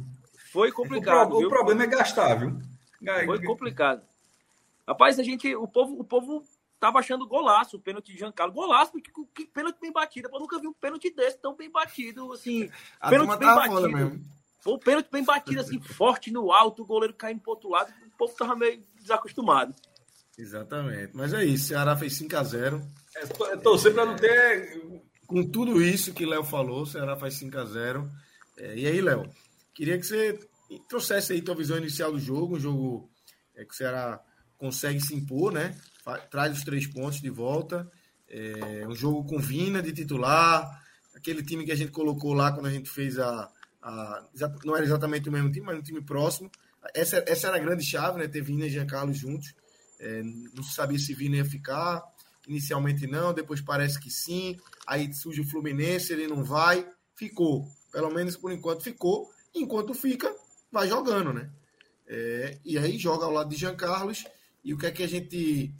[0.53, 1.33] Foi complicado.
[1.33, 2.59] O, pro, o problema é gastar, viu?
[3.27, 4.03] Foi complicado.
[4.87, 6.45] Rapaz, a gente, o povo, o povo
[6.79, 8.53] tava achando golaço, o pênalti de Giancarlo.
[8.53, 10.29] Golaço, porque que pênalti bem batido.
[10.33, 12.70] Eu nunca vi um pênalti desse tão bem batido, assim.
[13.01, 13.89] A pênalti bem batido.
[13.89, 14.38] Mesmo.
[14.69, 17.90] Foi um pênalti bem batido, assim, forte no alto, o goleiro caindo pro outro lado.
[18.07, 19.74] O povo tava meio desacostumado.
[20.36, 21.12] Exatamente.
[21.15, 22.82] Mas é isso, Ceará fez 5x0.
[23.16, 25.03] É, torcer para não ter.
[25.27, 28.09] Com tudo isso que Léo falou, o Ceará faz 5x0.
[28.59, 29.31] É, e aí, Léo,
[29.74, 30.39] queria que você
[30.86, 33.11] trouxesse aí tua visão inicial do jogo, um jogo
[33.57, 34.20] é, que o Ceará
[34.59, 35.74] consegue se impor, né?
[36.31, 37.90] Traz os três pontos de volta.
[38.28, 40.82] É, um jogo com Vina de titular,
[41.15, 43.51] aquele time que a gente colocou lá quando a gente fez a,
[44.65, 46.51] não era exatamente o mesmo time, mas um time próximo.
[46.95, 48.29] Essa, essa era a grande chave, né?
[48.29, 49.55] Ter Vina e Giancarlo juntos.
[50.01, 52.03] É, não se sabia se Vina ia ficar.
[52.47, 54.59] Inicialmente não, depois parece que sim.
[54.87, 56.89] Aí surge o Fluminense, ele não vai.
[57.15, 57.69] Ficou.
[57.93, 59.31] Pelo menos por enquanto ficou.
[59.55, 60.35] Enquanto fica,
[60.71, 61.51] vai jogando, né?
[62.07, 64.25] É, e aí joga ao lado de Jean Carlos.
[64.65, 65.75] E o que é que a gente.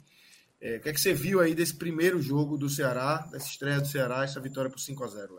[0.61, 3.79] É, o que é que você viu aí desse primeiro jogo do Ceará, dessa estreia
[3.79, 5.35] do Ceará, essa vitória por 5 a 0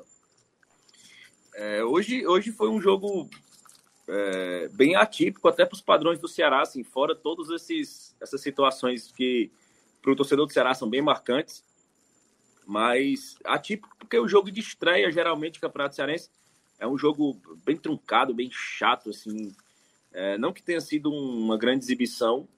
[1.55, 3.29] é, hoje, hoje foi um jogo
[4.09, 7.49] é, bem atípico, até para os padrões do Ceará, assim, fora todas
[8.21, 9.51] essas situações que
[10.03, 11.65] para o torcedor do Ceará são bem marcantes.
[12.67, 16.31] Mas atípico porque o jogo de estreia, geralmente, do Campeonato Cearense,
[16.79, 19.55] é um jogo bem truncado, bem chato, assim.
[20.13, 22.49] É, não que tenha sido uma grande exibição,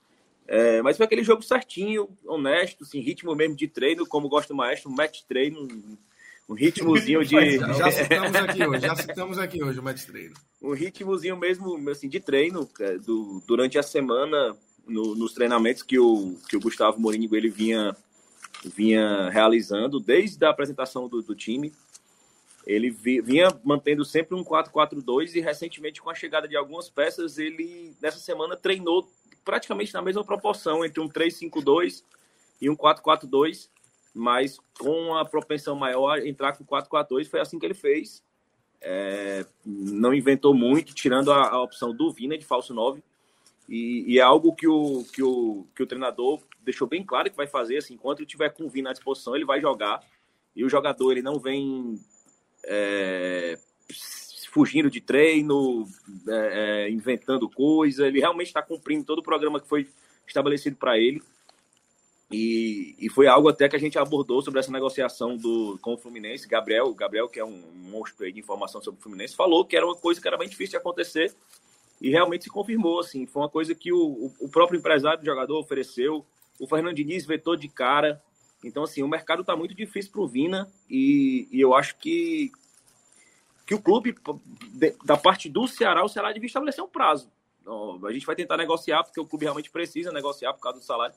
[0.47, 4.57] é, mas foi aquele jogo certinho, honesto, assim, ritmo mesmo de treino, como gosta o
[4.57, 5.69] maestro, match treino,
[6.53, 7.59] um ritmozinho de.
[7.59, 10.35] Já citamos aqui hoje, já citamos aqui hoje o match treino.
[10.61, 14.57] Um ritmozinho mesmo assim, de treino é, do, durante a semana,
[14.87, 17.97] no, nos treinamentos que o, que o Gustavo Mourinho ele vinha,
[18.65, 21.73] vinha realizando, desde a apresentação do, do time.
[22.65, 27.93] Ele vinha mantendo sempre um 4-4-2 e recentemente, com a chegada de algumas peças, ele
[28.01, 29.11] nessa semana treinou
[29.45, 32.05] praticamente na mesma proporção entre um 3-5-2
[32.61, 33.69] e um 4-4-2,
[34.15, 37.29] mas com a propensão maior entrar com 4-4-2.
[37.29, 38.23] Foi assim que ele fez.
[38.81, 43.03] É, não inventou muito, tirando a, a, opção do Vina de falso 9.
[43.69, 47.37] E, e, é algo que o, que, o, que o treinador deixou bem claro que
[47.37, 47.79] vai fazer.
[47.79, 50.01] Assim, enquanto ele tiver com o Vina à disposição, ele vai jogar.
[50.55, 51.99] E o jogador ele não vem
[52.65, 53.59] é,
[54.51, 55.89] fugindo de treino,
[56.29, 58.07] é, é, inventando coisa.
[58.07, 59.89] Ele realmente está cumprindo todo o programa que foi
[60.27, 61.23] estabelecido para ele.
[62.33, 65.99] E, e, foi algo até que a gente abordou sobre essa negociação do, com o
[65.99, 66.49] Fluminense.
[66.49, 69.95] Gabriel, Gabriel, que é um monstro de informação sobre o Fluminense, falou que era uma
[69.95, 71.35] coisa que era bem difícil de acontecer
[72.01, 73.01] e realmente se confirmou.
[73.01, 76.25] Assim, foi uma coisa que o, o próprio empresário do jogador ofereceu.
[76.59, 78.23] O Fernando Diniz vetou de cara.
[78.65, 82.51] Então, assim, o mercado está muito difícil para o Vina e, e eu acho que,
[83.67, 84.15] que o clube,
[85.05, 87.31] da parte do Ceará, o Ceará devia estabelecer um prazo.
[88.05, 91.15] A gente vai tentar negociar, porque o clube realmente precisa negociar por causa do salário.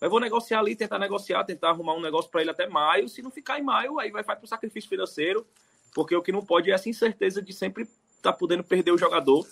[0.00, 3.08] Mas vou negociar ali, tentar negociar, tentar arrumar um negócio para ele até maio.
[3.08, 5.46] Se não ficar em maio, aí vai, vai para o sacrifício financeiro,
[5.94, 8.98] porque o que não pode é essa incerteza de sempre estar tá podendo perder o
[8.98, 9.46] jogador,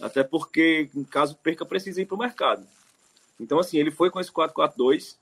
[0.00, 2.66] até porque, em caso perca, precisa ir para o mercado.
[3.40, 5.16] Então, assim, ele foi com esse 4-4-2,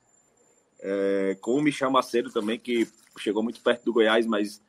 [0.80, 2.88] é, com o Michel Macedo também, que
[3.18, 4.60] chegou muito perto do Goiás, mas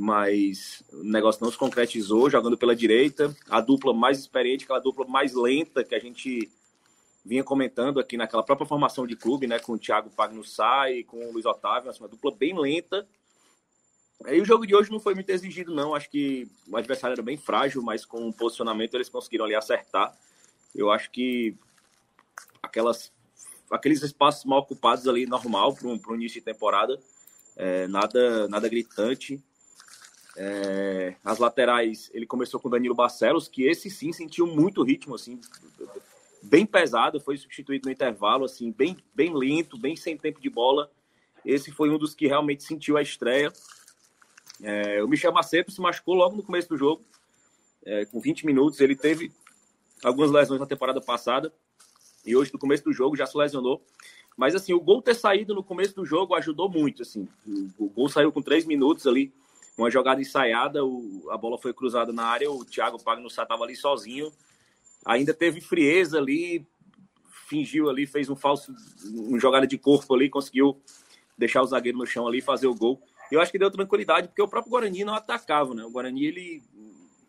[0.00, 3.36] mas o negócio não se concretizou, jogando pela direita.
[3.50, 6.48] A dupla mais experiente, aquela dupla mais lenta que a gente
[7.28, 11.28] vinha comentando aqui naquela própria formação de clube, né, com o Thiago Pagnussá e com
[11.28, 13.06] o Luiz Otávio, assim, uma dupla bem lenta.
[14.24, 15.94] Aí o jogo de hoje não foi muito exigido, não.
[15.94, 20.16] Acho que o adversário era bem frágil, mas com o posicionamento eles conseguiram ali acertar.
[20.74, 21.54] Eu acho que
[22.62, 23.12] aquelas,
[23.70, 26.98] aqueles espaços mal ocupados ali, normal para um, início de temporada,
[27.56, 29.40] é, nada, nada gritante.
[30.34, 35.14] É, as laterais, ele começou com o Danilo Barcelos, que esse sim sentiu muito ritmo,
[35.14, 35.38] assim,
[36.48, 40.90] bem pesado, foi substituído no intervalo, assim, bem, bem lento, bem sem tempo de bola.
[41.44, 43.52] Esse foi um dos que realmente sentiu a estreia.
[44.62, 47.04] É, o Michel Macedo se machucou logo no começo do jogo,
[47.84, 48.80] é, com 20 minutos.
[48.80, 49.30] Ele teve
[50.02, 51.52] algumas lesões na temporada passada
[52.24, 53.82] e hoje, no começo do jogo, já se lesionou.
[54.36, 57.28] Mas, assim, o gol ter saído no começo do jogo ajudou muito, assim.
[57.78, 59.32] O gol saiu com 3 minutos ali
[59.76, 63.76] uma jogada ensaiada, o, a bola foi cruzada na área, o Thiago Pagnussá estava ali
[63.76, 64.32] sozinho,
[65.08, 66.66] ainda teve frieza ali,
[67.46, 68.74] fingiu ali, fez um falso,
[69.06, 70.80] uma jogada de corpo ali, conseguiu
[71.36, 73.00] deixar o zagueiro no chão ali, fazer o gol.
[73.32, 75.82] Eu acho que deu tranquilidade, porque o próprio Guarani não atacava, né?
[75.82, 76.62] O Guarani, ele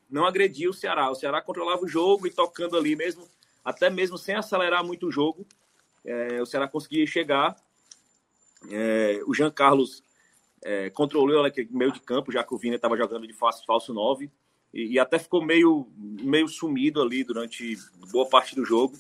[0.10, 1.10] não agredia o Ceará.
[1.10, 3.26] O Ceará controlava o jogo e tocando ali mesmo,
[3.64, 5.47] até mesmo sem acelerar muito o jogo,
[6.03, 7.56] é, o Ceará conseguia chegar.
[8.69, 10.03] É, o Jean Carlos
[10.61, 13.93] é, controlou aquele meio de campo, já que o Vina estava jogando de falso, falso
[13.93, 14.30] 9,
[14.73, 17.77] e, e, até ficou meio, meio sumido ali durante
[18.11, 18.97] boa parte do jogo.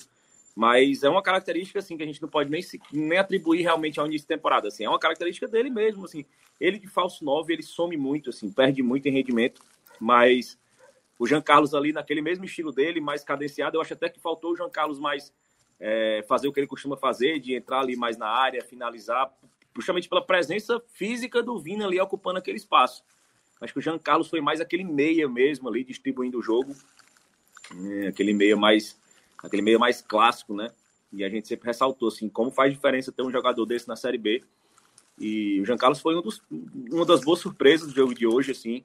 [0.55, 4.05] Mas é uma característica assim que a gente não pode nem, nem atribuir realmente ao
[4.05, 4.67] início de temporada.
[4.67, 6.05] Assim, é uma característica dele mesmo.
[6.05, 6.25] Assim,
[6.59, 9.61] ele de falso 9, ele some muito, assim, perde muito em rendimento.
[9.99, 10.57] Mas
[11.17, 14.53] o Jean Carlos ali naquele mesmo estilo dele, mais cadenciado, eu acho até que faltou
[14.53, 15.33] o Jean Carlos mais
[15.79, 19.31] é, fazer o que ele costuma fazer, de entrar ali mais na área, finalizar,
[19.75, 23.03] justamente pela presença física do Vina ali ocupando aquele espaço.
[23.61, 26.75] Acho que o Jean Carlos foi mais aquele meia mesmo ali, distribuindo o jogo.
[27.75, 28.97] É, aquele meia mais
[29.43, 30.71] aquele meia mais clássico, né?
[31.11, 34.17] E a gente sempre ressaltou assim, como faz diferença ter um jogador desse na Série
[34.17, 34.43] B.
[35.19, 38.51] E o Jean Carlos foi um dos, uma das boas surpresas do jogo de hoje,
[38.51, 38.83] assim,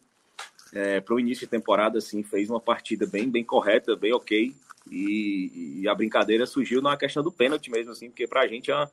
[0.72, 4.54] é, para o início de temporada, assim, fez uma partida bem, bem correta, bem ok.
[4.90, 8.70] E, e, a brincadeira surgiu na questão do pênalti mesmo, assim, porque para a gente
[8.70, 8.90] é uma,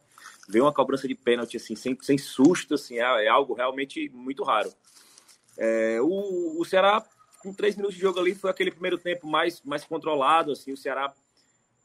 [0.48, 4.44] ver uma cobrança de pênalti assim, sem, sem susto, assim, é, é algo realmente muito
[4.44, 4.72] raro.
[5.57, 7.03] É, o, o Ceará,
[7.41, 10.78] com três minutos de jogo ali, foi aquele primeiro tempo mais, mais controlado, assim, o
[10.78, 11.14] Ceará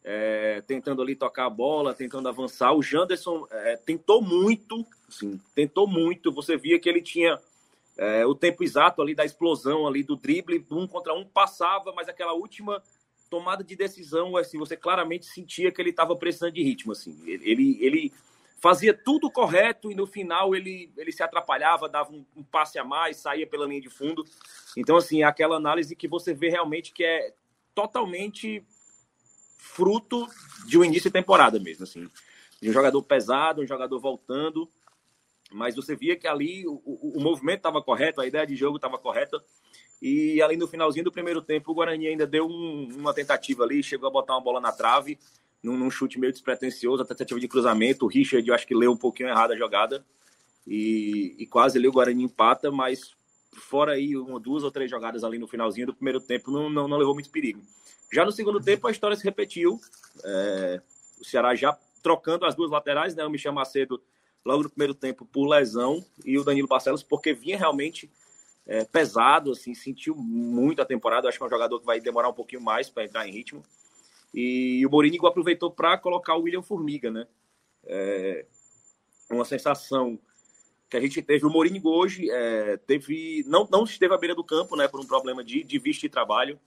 [0.05, 2.73] é, tentando ali tocar a bola, tentando avançar.
[2.73, 6.31] O Janderson é, tentou muito, assim, tentou muito.
[6.33, 7.41] Você via que ele tinha
[7.97, 12.09] é, o tempo exato ali da explosão ali do drible, um contra um passava, mas
[12.09, 12.81] aquela última
[13.29, 17.19] tomada de decisão, assim, você claramente sentia que ele estava precisando de ritmo, assim.
[17.27, 18.13] Ele, ele
[18.57, 22.85] fazia tudo correto e no final ele, ele se atrapalhava, dava um, um passe a
[22.85, 24.25] mais, saía pela linha de fundo.
[24.77, 27.35] Então, assim, é aquela análise que você vê realmente que é
[27.75, 28.65] totalmente
[29.59, 30.27] fruto
[30.67, 32.09] de um início de temporada mesmo, assim.
[32.61, 34.69] De um jogador pesado, um jogador voltando,
[35.53, 38.77] mas você via que ali o, o, o movimento estava correto, a ideia de jogo
[38.77, 39.43] estava correta,
[40.01, 43.83] e ali no finalzinho do primeiro tempo, o Guarani ainda deu um, uma tentativa ali,
[43.83, 45.19] chegou a botar uma bola na trave,
[45.63, 48.93] num, num, chute meio despretensioso, a tentativa de cruzamento, o Richard, eu acho que leu
[48.93, 50.05] um pouquinho errado a jogada,
[50.67, 53.15] e, e quase ali o Guarani empata, mas
[53.55, 56.89] fora aí uma, duas ou três jogadas ali no finalzinho do primeiro tempo, não, não,
[56.89, 57.61] não levou muito perigo.
[58.13, 59.81] Já no segundo tempo, a história se repetiu.
[60.25, 60.81] É,
[61.21, 63.25] o Ceará já trocando as duas laterais, né?
[63.25, 64.01] O Michel Macedo
[64.45, 68.09] logo no primeiro tempo por lesão e o Danilo Barcelos porque vinha realmente
[68.65, 71.29] é, pesado, assim, sentiu muito a temporada.
[71.29, 73.65] Acho que é um jogador que vai demorar um pouquinho mais para entrar em ritmo.
[74.35, 77.27] E o Mourinho aproveitou para colocar o William Formiga, né?
[77.85, 78.47] É,
[79.31, 80.19] uma sensação
[80.89, 81.45] que a gente teve.
[81.47, 84.89] O Mourinho hoje é, teve, não, não esteve à beira do campo, né?
[84.89, 86.59] Por um problema de, de visto de trabalho.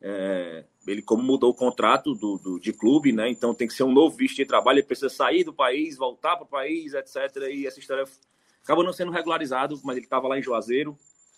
[0.00, 3.28] É, ele, como mudou o contrato do, do, de clube, né?
[3.30, 6.36] Então tem que ser um novo visto de trabalho, ele precisa sair do país, voltar
[6.36, 7.16] para o país, etc.
[7.50, 8.04] E essa história
[8.62, 10.96] acabou não sendo regularizado, mas ele estava lá em Juazeiro.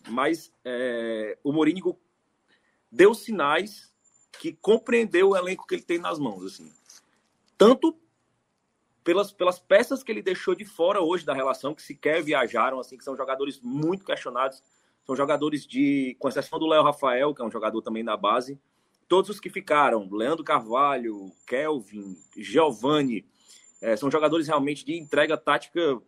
[0.08, 1.96] Mas é, o Mourinho
[2.90, 3.92] deu sinais
[4.38, 6.72] que compreendeu o elenco que ele tem nas mãos, assim.
[7.56, 7.96] Tanto
[9.02, 12.96] pelas, pelas peças que ele deixou de fora hoje da relação, que sequer viajaram, assim,
[12.96, 14.62] que são jogadores muito questionados.
[15.04, 18.60] São jogadores de, com exceção do Léo Rafael, que é um jogador também da base,
[19.08, 23.24] todos os que ficaram, Leandro Carvalho, Kelvin, Giovanni,
[23.80, 25.98] é, são jogadores realmente de entrega tática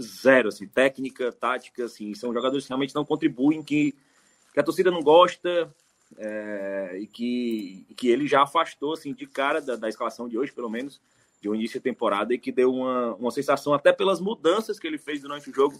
[0.00, 3.92] zero, assim, técnica, tática, assim, são jogadores que realmente não contribuem, que,
[4.52, 5.74] que a torcida não gosta
[6.16, 10.52] é, e que, que ele já afastou, assim, de cara da, da escalação de hoje,
[10.52, 11.00] pelo menos,
[11.40, 14.86] de um início de temporada e que deu uma, uma sensação, até pelas mudanças que
[14.86, 15.78] ele fez durante o jogo,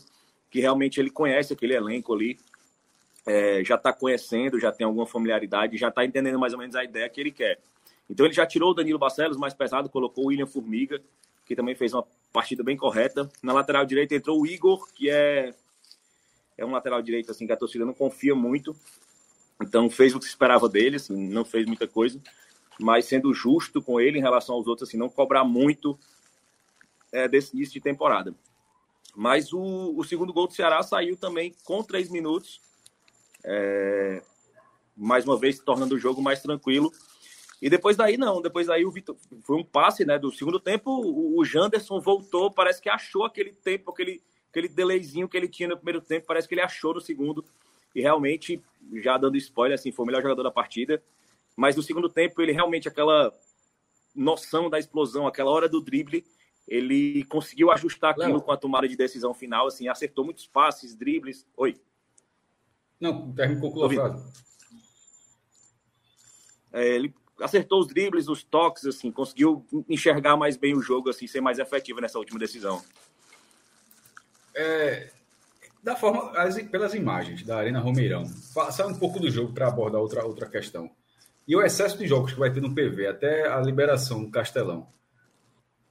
[0.50, 2.38] que realmente ele conhece aquele elenco ali,
[3.26, 6.84] é, já está conhecendo, já tem alguma familiaridade, já está entendendo mais ou menos a
[6.84, 7.58] ideia que ele quer.
[8.08, 11.00] Então ele já tirou o Danilo Barcelos mais pesado, colocou o William Formiga,
[11.46, 13.30] que também fez uma partida bem correta.
[13.42, 15.54] Na lateral direita entrou o Igor, que é
[16.56, 18.76] é um lateral direito assim que a torcida não confia muito.
[19.62, 22.20] Então fez o que se esperava dele, assim, não fez muita coisa,
[22.78, 25.98] mas sendo justo com ele em relação aos outros, assim, não cobrar muito
[27.12, 28.34] é, desse início de temporada.
[29.14, 32.60] Mas o, o segundo gol do Ceará saiu também com três minutos
[33.44, 34.22] é,
[34.96, 36.90] mais uma vez tornando o jogo mais tranquilo.
[37.60, 38.40] E depois daí, não.
[38.40, 39.16] Depois daí o Vitor.
[39.42, 40.18] Foi um passe, né?
[40.18, 45.28] Do segundo tempo, o, o Janderson voltou, parece que achou aquele tempo, aquele, aquele delayzinho
[45.28, 47.44] que ele tinha no primeiro tempo, parece que ele achou no segundo.
[47.94, 48.62] E realmente,
[49.02, 51.02] já dando spoiler, assim, foi o melhor jogador da partida.
[51.56, 53.32] Mas no segundo tempo, ele realmente, aquela
[54.14, 56.24] noção da explosão, aquela hora do drible,
[56.66, 61.46] ele conseguiu ajustar aquilo com a tomada de decisão final, assim, acertou muitos passes, dribles.
[61.56, 61.80] Oi.
[62.98, 64.44] Não, termine conclua a frase.
[66.72, 71.26] É, ele acertou os dribles, os toques, assim, conseguiu enxergar mais bem o jogo, assim,
[71.26, 72.82] ser mais efetivo nessa última decisão.
[74.54, 75.10] É,
[75.84, 78.24] da forma, as, pelas imagens da Arena Romeirão,
[78.70, 80.90] sai um pouco do jogo para abordar outra, outra questão.
[81.46, 84.88] E o excesso de jogos que vai ter no PV, até a liberação do Castelão.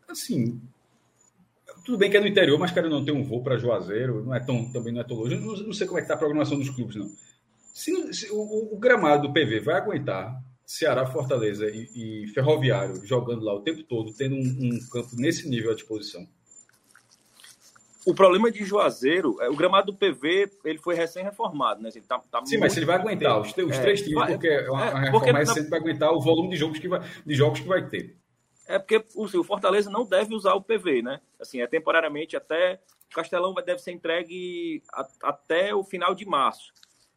[0.09, 0.59] Assim,
[1.85, 4.33] tudo bem que é no interior, mas cara não tem um voo para Juazeiro, não
[4.33, 5.35] é tão, também não é tão longe.
[5.35, 7.11] Não, não sei como é que está a programação dos clubes, não.
[7.71, 13.43] Se, se o, o, gramado do PV vai aguentar Ceará, Fortaleza e, e, Ferroviário jogando
[13.43, 16.27] lá o tempo todo, tendo um, um, campo nesse nível à disposição.
[18.05, 21.89] O problema de Juazeiro, é, o gramado do PV, ele foi recém-reformado, né?
[21.93, 24.69] Ele tá, tá Sim, mas ele vai aguentar os, os é, três times, porque é
[24.69, 27.67] uma, é, reforma recente vai aguentar o volume de jogos que vai, de jogos que
[27.67, 28.17] vai ter.
[28.67, 31.21] É porque o, o Fortaleza não deve usar o PV, né?
[31.39, 32.79] Assim, é temporariamente até.
[33.11, 36.73] O Castelão deve ser entregue a, até o final de março.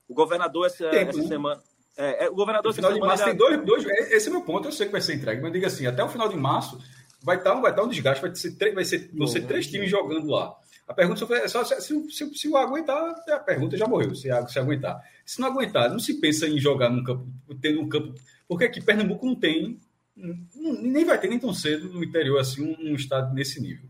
[0.08, 1.26] O governador essa, Tempo, essa né?
[1.26, 1.62] semana.
[1.96, 2.70] É, é, o governador.
[2.70, 3.84] No final de março tem dois, dois.
[3.86, 4.68] Esse é meu ponto.
[4.68, 6.78] Eu sei que vai ser entregue, mas diga assim: até o final de março
[7.22, 10.28] vai estar, vai estar um desgaste, vai ser, vai ser, vão ser três times jogando
[10.28, 10.54] lá.
[10.86, 14.28] A pergunta é só se, se, se, se, o aguentar, a pergunta já morreu, se,
[14.48, 15.02] se aguentar.
[15.24, 17.26] Se não aguentar, não se pensa em jogar num campo,
[17.60, 18.14] tendo um campo.
[18.46, 19.80] Porque aqui Pernambuco não tem,
[20.14, 23.88] nem vai ter nem tão cedo no interior assim um, um estado nesse nível.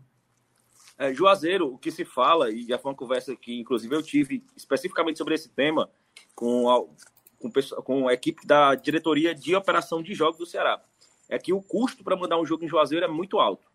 [0.97, 4.43] É, Juazeiro, o que se fala, e já foi uma conversa que, inclusive, eu tive
[4.55, 5.87] especificamente sobre esse tema
[6.33, 6.83] com a,
[7.37, 7.51] com,
[7.83, 10.81] com a equipe da diretoria de operação de jogos do Ceará.
[11.29, 13.67] É que o custo para mandar um jogo em Juazeiro é muito alto.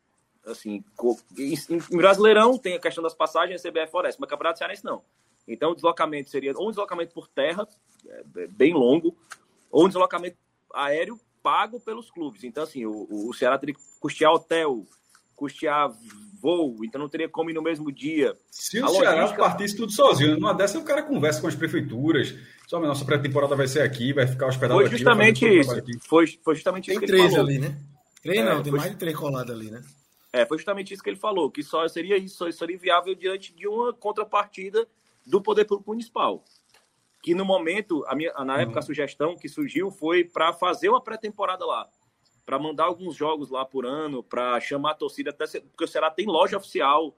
[0.45, 0.83] Assim,
[1.39, 5.03] em Brasileirão tem a questão das passagens, CBF Foreste, mas Campeonato Cearense não.
[5.47, 7.67] Então o deslocamento seria ou um deslocamento por terra,
[8.07, 9.17] é, é bem longo,
[9.71, 10.37] ou um deslocamento
[10.75, 12.45] aéreo pago pelos clubes.
[12.45, 14.87] Então, assim, o, o Ceará teria que custear hotel,
[15.35, 15.93] custear
[16.41, 18.35] voo, então não teria como ir no mesmo dia.
[18.51, 19.43] Se o Ceará logística...
[19.43, 22.35] partisse tudo sozinho, numa dessa o cara conversa com as prefeituras,
[22.73, 25.59] só a nossa pré-temporada vai ser aqui, vai ficar hospedado foi justamente aqui.
[25.59, 26.01] Isso.
[26.09, 27.01] Foi, foi justamente Tem isso.
[27.01, 27.79] Tem três ali, né?
[28.23, 29.83] Três é, não, tem mais de três colados ali, né?
[30.33, 33.55] É, foi justamente isso que ele falou, que só seria isso, só seria viável diante
[33.55, 34.89] de uma contrapartida
[35.27, 36.43] do poder público municipal.
[37.23, 38.87] Que no momento, a minha, na época, a uhum.
[38.87, 41.87] sugestão que surgiu foi para fazer uma pré-temporada lá,
[42.47, 46.11] para mandar alguns jogos lá por ano, para chamar a torcida, até porque o Ceará
[46.11, 47.15] tem loja oficial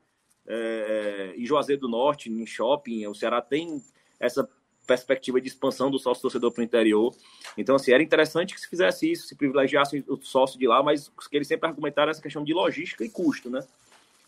[0.49, 3.81] é, em Juazeiro do Norte, em shopping, o Ceará tem
[4.19, 4.49] essa
[4.87, 7.15] perspectiva de expansão do sócio torcedor para o interior.
[7.57, 11.11] Então, assim, era interessante que se fizesse isso, se privilegiasse o sócio de lá, mas
[11.31, 13.67] que eles sempre argumentaram essa questão de logística e custo, né?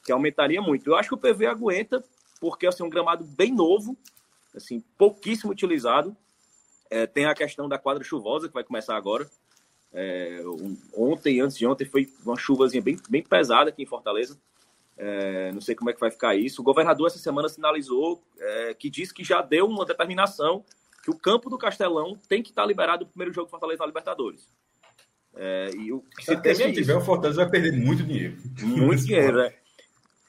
[0.05, 0.91] Que aumentaria muito.
[0.91, 2.05] Eu acho que o PV aguenta,
[2.41, 3.97] porque assim, é um gramado bem novo,
[4.55, 6.17] assim, pouquíssimo utilizado.
[6.91, 9.29] É, tem a questão da quadra chuvosa, que vai começar agora.
[9.93, 10.43] É,
[10.95, 14.39] ontem, antes de ontem, foi uma chuvazinha bem, bem pesada aqui em Fortaleza.
[14.99, 16.63] É, não sei como é que vai ficar isso.
[16.63, 20.65] O governador essa semana sinalizou é, que disse que já deu uma determinação
[21.05, 23.87] que o campo do Castelão tem que estar liberado no primeiro jogo do Fortaleza na
[23.87, 24.49] Libertadores.
[25.35, 28.39] É, e o que se Até se é tiver, o Fortaleza vai perder muito dinheiro.
[28.63, 29.53] Muito dinheiro, né?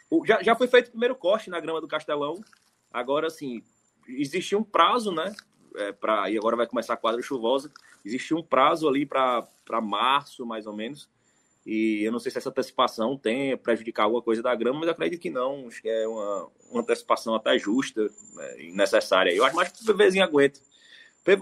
[0.09, 2.43] O, já, já foi feito o primeiro corte na grama do Castelão.
[2.91, 3.63] Agora, assim,
[4.07, 5.33] existia um prazo, né?
[5.75, 7.71] É, pra, e agora vai começar a quadra chuvosa.
[8.05, 9.47] Existia um prazo ali para
[9.81, 11.09] março, mais ou menos
[11.69, 15.19] e eu não sei se essa antecipação tem prejudicar alguma coisa da grama, mas acredito
[15.19, 15.67] que não.
[15.67, 19.31] Acho que é uma, uma antecipação até justa né, e necessária.
[19.31, 20.61] Eu acho mais que o PVzinho aguenta.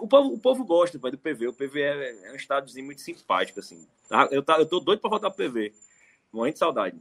[0.02, 1.50] O povo, o povo gosta pai, do PV.
[1.50, 3.88] O PV é, é um estadozinho muito simpático, assim.
[4.10, 5.72] Tá, eu, tá, eu tô doido para voltar pro PV.
[6.34, 7.00] Morrendo de saudade.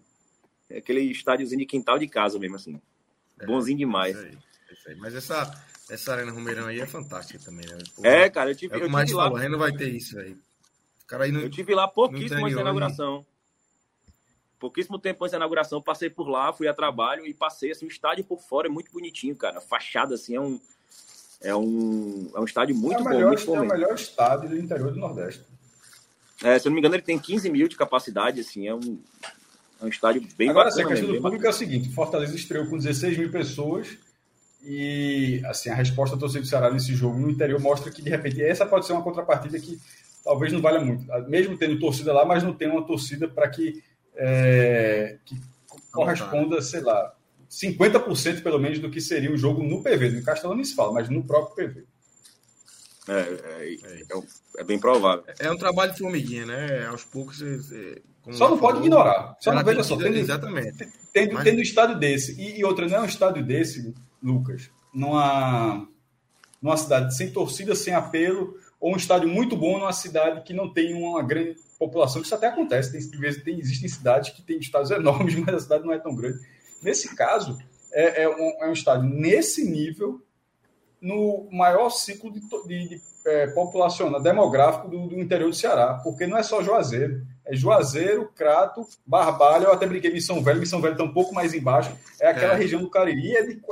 [0.68, 2.78] É aquele estádiozinho de quintal de casa mesmo, assim.
[3.40, 4.14] É, Bonzinho demais.
[4.14, 4.38] Isso aí,
[4.70, 4.96] isso aí.
[4.96, 7.78] Mas essa, essa Arena Romeirão aí é fantástica também, né?
[8.02, 9.30] é, cara, eu tive, é eu tive lá.
[9.30, 10.36] Falou, não vai ter isso aí.
[11.06, 13.24] Cara, no, eu tive lá pouquíssimo antes da inauguração.
[14.58, 17.88] Pouquíssimo tempo antes da inauguração, passei por lá, fui a trabalho e passei, assim, o
[17.88, 19.58] estádio por fora é muito bonitinho, cara.
[19.58, 20.60] A fachada, assim, é um...
[21.40, 23.08] É um, é um estádio muito é bom.
[23.10, 25.44] Melhor, muito bom é o melhor estádio do interior do Nordeste.
[26.42, 28.98] É, se eu não me engano, ele tem 15 mil de capacidade, assim, é um,
[29.80, 30.82] é um estádio bem Agora, bacana.
[30.82, 33.98] Agora, a questão do público é o seguinte, Fortaleza estreou com 16 mil pessoas
[34.62, 38.08] e, assim, a resposta do torcedor do Ceará nesse jogo no interior mostra que, de
[38.08, 39.78] repente, essa pode ser uma contrapartida que
[40.24, 41.06] talvez não valha muito.
[41.28, 43.82] Mesmo tendo torcida lá, mas não tem uma torcida para que,
[44.16, 45.38] é, que
[45.92, 47.14] corresponda, sei lá,
[47.50, 50.10] 50% pelo menos do que seria o jogo no PV.
[50.10, 51.84] No Castelão nem se fala, mas no próprio PV.
[53.06, 55.24] É, é, é, é, bem provável.
[55.38, 56.86] É um trabalho de formiguinha, né?
[56.86, 57.42] Aos poucos.
[58.32, 59.36] só não pode ignorar.
[59.40, 59.96] Só não veja só.
[59.96, 60.88] Tendo, exatamente.
[61.12, 61.44] Tendo, mas...
[61.44, 65.86] tendo um estádio desse, e, e outra, não é um estádio desse, Lucas, numa,
[66.62, 70.70] numa cidade sem torcida, sem apelo, ou um estádio muito bom numa cidade que não
[70.70, 75.34] tem uma grande população, isso até acontece, tem, tem, existem cidades que têm estádios enormes,
[75.40, 76.38] mas a cidade não é tão grande.
[76.82, 77.58] Nesse caso,
[77.90, 80.20] é, é, um, é um estádio nesse nível,
[81.00, 86.26] no maior ciclo de, de, de é, populacional, demográfico do, do, interior do Ceará, porque
[86.26, 90.92] não é só Juazeiro, é Juazeiro, Crato, Barbalha, eu até brinquei Missão Velho, Missão Velho
[90.92, 91.90] está um pouco mais embaixo,
[92.20, 92.58] é aquela é.
[92.58, 93.62] região do Cariri, é de,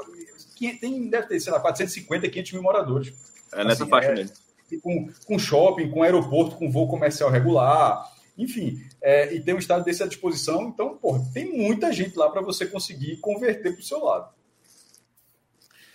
[0.80, 3.12] tem, deve ter, sei lá, 450, 500 mil moradores.
[3.52, 4.41] É nessa assim, faixa é, mesmo.
[4.80, 9.84] Com, com shopping, com aeroporto, com voo comercial regular, enfim, é, e tem um estado
[9.84, 13.84] desse à disposição, então, pô, tem muita gente lá para você conseguir converter para o
[13.84, 14.30] seu lado.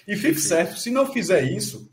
[0.08, 1.90] E fique certo, se não fizer isso,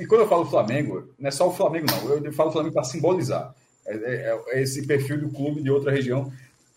[0.00, 2.84] e quando eu falo Flamengo, não é só o Flamengo, não, eu falo Flamengo para
[2.84, 3.54] simbolizar.
[3.86, 6.32] É, é, é, esse perfil do clube de outra região.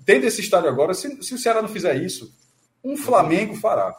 [0.06, 2.34] Tendo esse estádio agora, se, se o Ceará não fizer isso,
[2.84, 3.96] um Flamengo fará.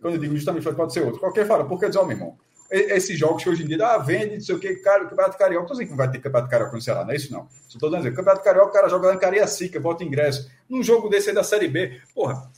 [0.00, 1.20] Quando eu digo justamente, pode ser outro.
[1.20, 2.38] Qualquer fará, porque dizer, ó, meu irmão,
[2.70, 5.64] esses jogos que hoje em dia, ah, vende, não sei o que, cara, Campeonato Carioca,
[5.64, 7.48] estou dizendo que vai ter Campeonato Carioca no Ceará, não é isso não.
[7.68, 10.50] Só estou dizendo, Campeonato Carioca, o cara joga lá em Cariacica, bota ingresso.
[10.68, 12.50] Num jogo desse aí da Série B, porra,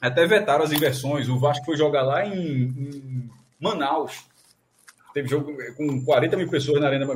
[0.00, 4.24] até vetaram as inversões, o Vasco foi jogar lá em, em Manaus,
[5.14, 7.06] teve jogo com 40 mil pessoas na Arena,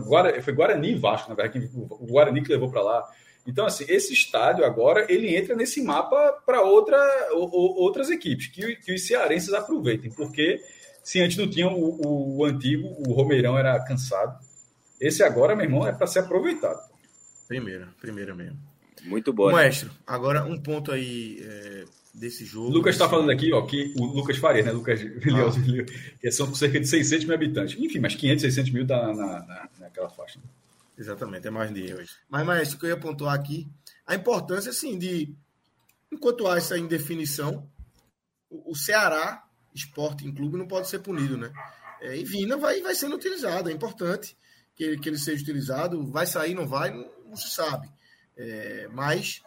[0.43, 3.09] foi Guarani e Vasco, na verdade, o Guarani que levou para lá.
[3.47, 6.99] Então, assim, esse estádio agora, ele entra nesse mapa para outra,
[7.33, 10.61] outras equipes, que, que os cearenses aproveitem, porque
[11.03, 14.39] se antes não tinha o, o antigo, o Romeirão era cansado.
[15.01, 16.79] Esse agora, meu irmão, é para ser aproveitado.
[17.49, 18.59] Primeira, primeira mesmo.
[19.03, 19.51] Muito bom.
[19.51, 22.69] Maestro, agora um ponto aí é, desse jogo.
[22.69, 24.73] O Lucas está falando aqui, ó, que o Lucas Faria, né?
[24.73, 26.17] Lucas ah.
[26.21, 27.81] que são cerca de 600 mil habitantes.
[27.81, 30.39] Enfim, mas 500, 600 mil dá na, na, naquela faixa.
[30.99, 32.13] Exatamente, é mais de hoje.
[32.29, 33.67] Mas, Maestro, o que eu ia pontuar aqui,
[34.07, 35.35] a importância, assim, de,
[36.13, 37.67] enquanto há essa indefinição,
[38.51, 38.75] o, o
[39.75, 41.53] Ceará Sporting Clube não pode ser punido, né?
[42.01, 44.37] É, e Vina vai, vai sendo utilizado, é importante
[44.75, 46.11] que ele, que ele seja utilizado.
[46.11, 47.91] Vai sair, não vai, não, não se sabe.
[48.37, 49.43] É, mas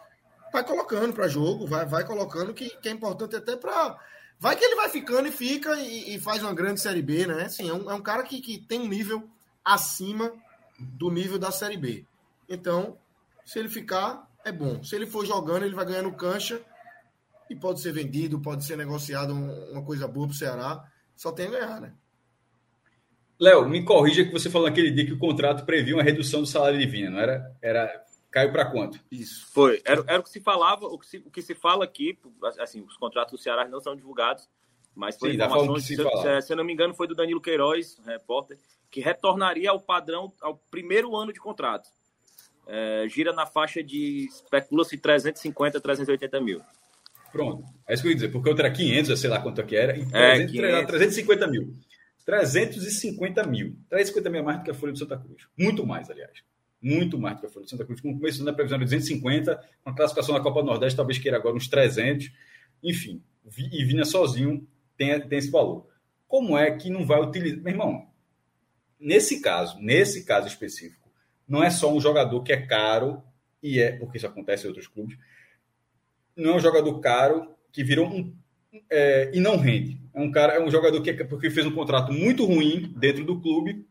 [0.52, 3.98] vai colocando para jogo, vai, vai colocando, que, que é importante até para.
[4.38, 7.44] Vai que ele vai ficando e fica e, e, faz uma grande Série B, né?
[7.44, 9.28] Assim, é, um, é um cara que, que tem um nível
[9.64, 10.32] acima
[10.78, 12.04] do nível da Série B.
[12.48, 12.98] Então,
[13.44, 14.82] se ele ficar, é bom.
[14.82, 16.60] Se ele for jogando, ele vai ganhando cancha
[17.48, 20.84] e pode ser vendido, pode ser negociado uma coisa boa para o Ceará.
[21.14, 21.94] Só tem a ganhar, né?
[23.38, 26.46] Léo, me corrija que você falou naquele dia que o contrato previa uma redução do
[26.46, 27.56] salário de Vina, não era?
[27.60, 28.98] Era caiu para quanto?
[29.10, 29.46] Isso.
[29.52, 29.80] Foi.
[29.84, 32.18] Era, era o que se falava, o que se, o que se fala aqui,
[32.58, 34.48] assim, os contratos do Ceará não são divulgados,
[34.92, 37.96] mas foi Sim, informação, se, se, se, eu não me engano, foi do Danilo Queiroz,
[38.04, 38.58] repórter,
[38.90, 41.88] que retornaria ao padrão, ao primeiro ano de contrato.
[42.66, 46.60] É, gira na faixa de, especula-se, 350, 380 mil.
[47.34, 47.64] Pronto.
[47.88, 49.74] É isso que eu ia dizer, porque outro era 500, eu sei lá quanto que
[49.74, 51.76] era, e 300, é, 350 mil.
[52.24, 53.76] 350 mil.
[53.90, 55.48] 350 mil é mais do que a Folha de Santa Cruz.
[55.58, 56.44] Muito mais, aliás.
[56.80, 58.00] Muito mais do que a Folha de Santa Cruz.
[58.00, 61.36] Com começo na previsão de 250, com a classificação da Copa do Nordeste, talvez queira
[61.36, 62.30] agora uns 300.
[62.84, 63.20] Enfim,
[63.72, 64.64] e Vina sozinho
[64.96, 65.88] tem, tem esse valor.
[66.28, 67.58] Como é que não vai utilizar?
[67.64, 68.06] Meu irmão,
[69.00, 71.10] nesse caso, nesse caso específico,
[71.48, 73.20] não é só um jogador que é caro,
[73.60, 75.18] e é, porque isso acontece em outros clubes,
[76.36, 78.34] não é um jogador caro que virou um
[78.90, 80.00] é, e não rende.
[80.12, 83.40] É um cara, é um jogador que porque fez um contrato muito ruim dentro do
[83.40, 83.86] clube.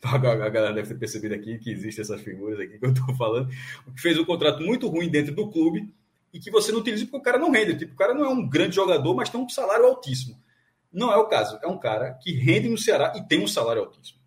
[0.02, 3.48] A galera deve ter percebido aqui que existem essas figuras aqui que eu estou falando.
[3.94, 5.92] Que fez um contrato muito ruim dentro do clube
[6.32, 7.78] e que você não utiliza porque o cara não rende.
[7.78, 10.40] Tipo, o cara não é um grande jogador, mas tem um salário altíssimo.
[10.92, 11.58] Não é o caso.
[11.62, 14.17] É um cara que rende no Ceará e tem um salário altíssimo.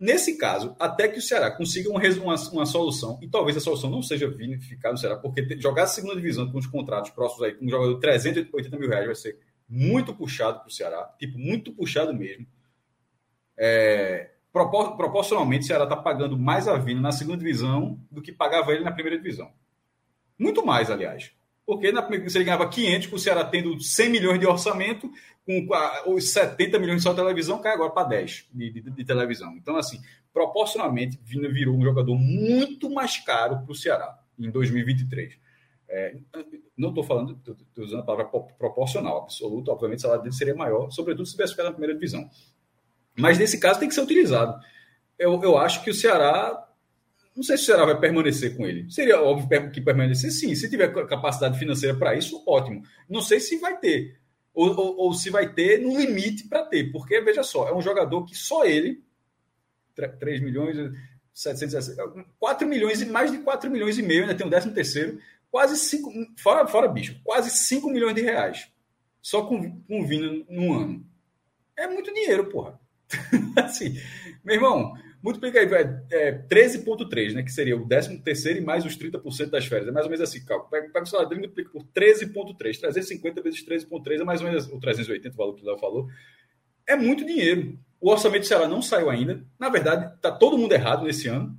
[0.00, 4.02] Nesse caso, até que o Ceará consiga uma, uma, solução, e talvez a solução não
[4.02, 7.66] seja vinificada no Ceará, porque jogar a segunda divisão com os contratos próximos aí, com
[7.66, 11.70] um jogador de 380 mil reais, vai ser muito puxado para o Ceará, tipo, muito
[11.70, 12.46] puxado mesmo.
[13.58, 18.32] É, propor, proporcionalmente, o Ceará está pagando mais a Vina na segunda divisão do que
[18.32, 19.52] pagava ele na primeira divisão.
[20.38, 21.30] Muito mais, aliás.
[21.70, 25.08] Porque na primeira, se ele ganhava 500, o Ceará tendo 100 milhões de orçamento,
[25.46, 25.68] com
[26.12, 29.54] os 70 milhões só de televisão, cai agora para 10 de, de, de, televisão.
[29.56, 30.00] Então, assim,
[30.32, 35.38] proporcionalmente, virou um jogador muito mais caro para o Ceará em 2023.
[35.88, 36.16] É,
[36.76, 38.26] não estou falando, estou usando a palavra
[38.58, 42.28] proporcional, absoluto, obviamente o salário dele seria maior, sobretudo se tivesse ficado na primeira divisão.
[43.16, 44.60] Mas nesse caso tem que ser utilizado.
[45.16, 46.66] Eu, eu acho que o Ceará,
[47.36, 48.90] não sei se o Ceará vai permanecer com ele.
[48.90, 50.54] Seria óbvio que permanecer, sim.
[50.54, 52.82] Se tiver capacidade financeira para isso, ótimo.
[53.08, 54.20] Não sei se vai ter
[54.54, 57.80] ou, ou, ou se vai ter no limite para ter, porque veja só, é um
[57.80, 59.02] jogador que só ele,
[59.94, 60.76] 3 milhões,
[61.32, 61.96] 700,
[62.38, 65.18] 4 milhões e mais de 4 milhões e meio, ainda tem o 13 terceiro,
[65.50, 68.68] quase 5, fora, fora bicho, quase 5 milhões de reais,
[69.22, 71.06] só com, com vindo num ano.
[71.76, 72.78] É muito dinheiro, porra.
[73.56, 73.98] assim,
[74.44, 75.68] meu irmão, multiplica aí,
[76.10, 77.42] é, 13,3, né?
[77.42, 79.88] Que seria o 13 terceiro e mais os 30% das férias.
[79.88, 80.70] É mais ou menos assim, cálculo.
[80.70, 82.80] Pega, pega o salário dele e multiplica por 13,3.
[82.80, 86.08] 350 vezes 13,3 é mais ou menos o 380, o valor que o Léo falou.
[86.86, 87.78] é muito dinheiro.
[88.00, 89.44] O orçamento do Ceará não saiu ainda.
[89.58, 91.56] Na verdade, está todo mundo errado nesse ano.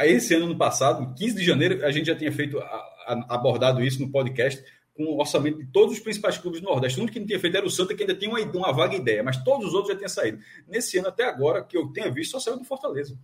[0.00, 2.62] Esse ano, no passado, 15 de janeiro, a gente já tinha feito,
[3.06, 4.62] abordado isso no podcast,
[4.94, 6.98] com o orçamento de todos os principais clubes do Nordeste.
[6.98, 8.96] O único que não tinha feito era o Santa, que ainda tinha uma, uma vaga
[8.96, 10.38] ideia, mas todos os outros já tinham saído.
[10.66, 13.18] Nesse ano, até agora, que eu tenha visto, só saiu do Fortaleza.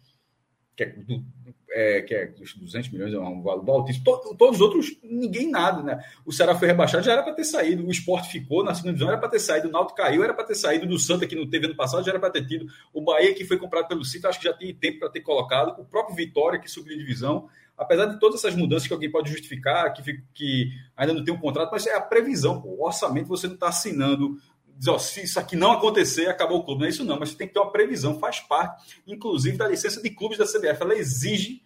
[0.76, 1.24] Que é, do,
[1.70, 4.05] é, que é dos 200 milhões, é um valor altíssimo.
[4.05, 6.05] todos os outros, ninguém nada, né?
[6.24, 7.86] O Ceará foi rebaixado, já era para ter saído.
[7.86, 9.68] O esporte ficou na segunda divisão, era para ter saído.
[9.68, 10.86] O Náutico caiu, era para ter saído.
[10.86, 12.66] Do Santa, que não teve ano passado, já era para ter tido.
[12.93, 15.80] O Bahia, que foi comprado pelo Cito, acho que já tinha tempo para ter colocado.
[15.80, 19.31] O próprio Vitória, que subiu de divisão apesar de todas essas mudanças que alguém pode
[19.31, 22.69] justificar, que, que ainda não tem um contrato, mas é a previsão, pô.
[22.69, 24.36] o orçamento você não está assinando,
[24.77, 26.81] diz, se isso aqui não acontecer, acabou o clube.
[26.81, 29.69] Não é isso não, mas você tem que ter uma previsão, faz parte, inclusive, da
[29.69, 30.82] licença de clubes da CBF.
[30.82, 31.62] Ela exige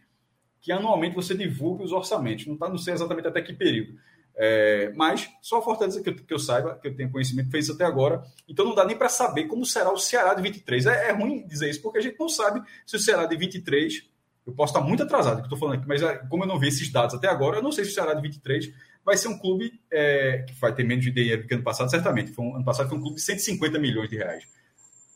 [0.60, 2.46] que anualmente você divulgue os orçamentos.
[2.46, 3.98] Não, tá, não sei exatamente até que período.
[4.36, 7.64] É, mas só a Fortaleza que eu, que eu, saiba, que eu tenho conhecimento, fez
[7.64, 8.22] isso até agora.
[8.48, 10.86] Então não dá nem para saber como será o Ceará de 23.
[10.86, 14.08] É, é, ruim dizer isso, porque a gente não sabe se o Ceará de 23
[14.46, 16.68] eu posso estar muito atrasado, que estou falando aqui, mas é, como eu não vi
[16.68, 18.72] esses dados até agora, eu não sei se o Ceará de 23
[19.04, 22.32] vai ser um clube é, que vai ter menos de dinheiro que ano passado, certamente.
[22.32, 24.44] Foi um, ano passado foi um clube de 150 milhões de reais.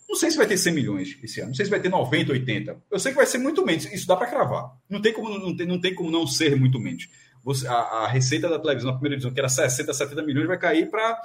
[0.09, 2.33] Não sei se vai ter 100 milhões esse ano, não sei se vai ter 90,
[2.33, 2.83] 80.
[2.91, 4.71] Eu sei que vai ser muito menos, isso dá para cravar.
[4.89, 7.09] Não tem como não, tem, não tem como não ser muito menos.
[7.43, 10.59] Você, a, a, receita da televisão na primeira divisão, que era 60, 70 milhões, vai
[10.59, 11.21] cair para,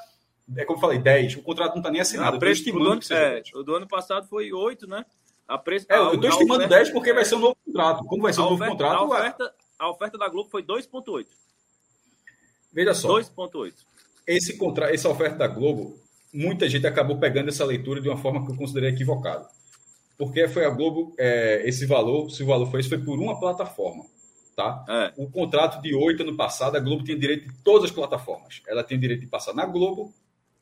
[0.56, 1.38] é como eu falei, 10.
[1.38, 2.34] O contrato não está nem assinado.
[2.34, 5.06] Não, preço, o, do ano, é, o do ano passado foi 8, né?
[5.50, 8.06] A preço, é, eu estou estimando oferta, 10 porque vai ser um novo contrato.
[8.06, 8.96] Como vai ser um novo oferta, contrato?
[8.96, 11.26] A oferta, a oferta da Globo foi 2,8.
[12.72, 13.20] Veja só.
[13.20, 13.74] 2,8.
[14.28, 14.94] Esse contra...
[14.94, 15.98] Essa oferta da Globo,
[16.32, 19.50] muita gente acabou pegando essa leitura de uma forma que eu considerei equivocada.
[20.20, 23.40] Porque foi a Globo, é, esse valor, se o valor foi esse, foi por uma
[23.40, 24.06] plataforma.
[24.56, 24.86] Tá?
[24.88, 25.14] É.
[25.18, 28.62] O contrato de 8 ano passado, a Globo tinha direito de todas as plataformas.
[28.68, 30.14] Ela tem direito de passar na Globo,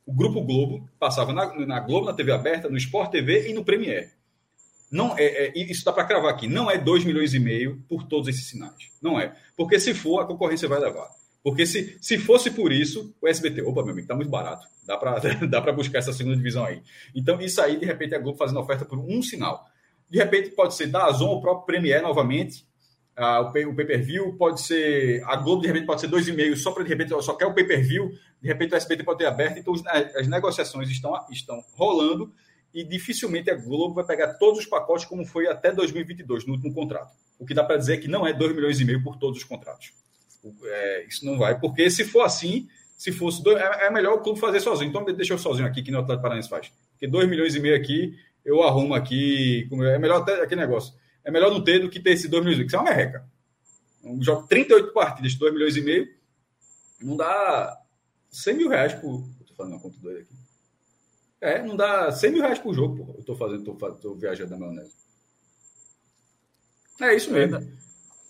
[0.05, 3.65] o Grupo Globo passava na, na Globo, na TV aberta, no Sport TV e no
[3.65, 4.15] Premiere.
[4.91, 6.47] Não é, é isso dá para cravar aqui.
[6.47, 8.91] Não é 2 milhões e meio por todos esses sinais.
[9.01, 9.35] Não é.
[9.55, 11.09] Porque se for, a concorrência vai levar.
[11.43, 14.67] Porque se, se fosse por isso, o SBT, opa, meu amigo, está muito barato.
[14.85, 16.81] Dá para dá buscar essa segunda divisão aí.
[17.15, 19.65] Então, isso aí, de repente, a Globo fazendo oferta por um sinal.
[20.09, 22.65] De repente, pode ser da Azon o próprio Premier novamente.
[23.15, 25.23] Ah, o pay-per-view pode ser.
[25.25, 28.11] A Globo, de repente, pode ser 2,5 só para, de repente, só quer o pay-per-view.
[28.41, 29.57] De repente, o SBT pode ter aberto.
[29.57, 29.73] Então,
[30.15, 32.31] as negociações estão, estão rolando
[32.77, 36.71] e dificilmente a Globo vai pegar todos os pacotes como foi até 2022, no último
[36.71, 37.11] contrato.
[37.39, 39.39] O que dá para dizer é que não é 2 milhões e meio por todos
[39.39, 39.93] os contratos.
[40.63, 44.21] É, isso não vai, porque se for assim, se fosse dois, é, é, melhor o
[44.21, 44.89] clube fazer sozinho.
[44.89, 46.71] Então deixa eu sozinho aqui, que nem o Atlético Paranaense faz.
[46.91, 49.67] Porque 2 milhões e meio aqui, eu arrumo aqui.
[49.71, 50.93] É melhor até aquele negócio.
[51.23, 52.79] É melhor não ter do que ter esse 2 milhões e meio, que isso é
[52.79, 53.27] uma merreca.
[54.03, 56.07] Um jogo 38 partidas, 2 milhões e meio,
[57.01, 57.75] não dá
[58.29, 59.27] 100 mil reais por.
[59.41, 60.36] Estou falando uma conta doida aqui.
[61.39, 63.15] É, não dá 100 mil reais por jogo, pô.
[63.17, 64.95] Eu tô fazendo, tô, tô viajando na maionese.
[66.99, 67.59] É isso mesmo.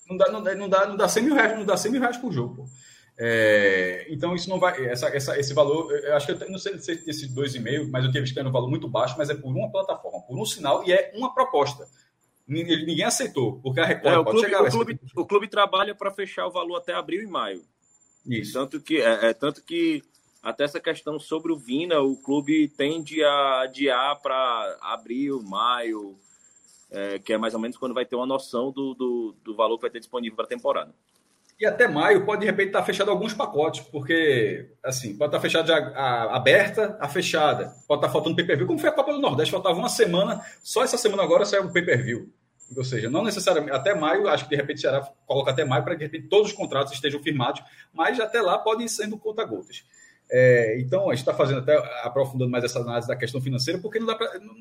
[0.09, 2.01] Não dá, não, dá, não, dá, não dá 100 mil reais, não dá 100 mil
[2.01, 2.69] reais por jogo, pô.
[3.19, 4.85] É, então isso não vai.
[4.85, 8.11] Essa, essa, esse valor, eu acho que eu não sei se esse 2,5, mas eu
[8.11, 10.45] tinha visto que era um valor muito baixo, mas é por uma plataforma, por um
[10.45, 11.87] sinal e é uma proposta.
[12.47, 15.95] Ninguém, ninguém aceitou, porque a Record é, o clube, chegar, o, clube, o clube trabalha
[15.95, 17.63] para fechar o valor até abril e maio.
[18.25, 18.53] Isso.
[18.53, 20.03] Tanto que, é, é tanto que
[20.47, 26.15] até essa questão sobre o Vina, o clube tende a adiar para abril, maio,
[26.89, 29.75] é, que é mais ou menos quando vai ter uma noção do, do, do valor
[29.75, 30.93] que vai ter disponível para a temporada.
[31.59, 35.37] E até maio pode, de repente, estar tá fechado alguns pacotes, porque, assim, pode estar
[35.37, 38.93] tá fechado a, a, aberta, a fechada, pode estar tá faltando pay-per-view, como foi a
[38.93, 42.31] Copa do Nordeste, faltava uma semana, só essa semana agora saiu o pay-per-view.
[42.73, 45.93] Ou seja, não necessariamente, até maio, acho que de repente será, coloca até maio para
[45.93, 47.61] que de repente todos os contratos estejam firmados,
[47.93, 49.83] mas até lá podem ir sendo conta-gotas.
[50.29, 53.99] É, então, a gente está fazendo até aprofundando mais essa análise da questão financeira, porque
[53.99, 54.07] não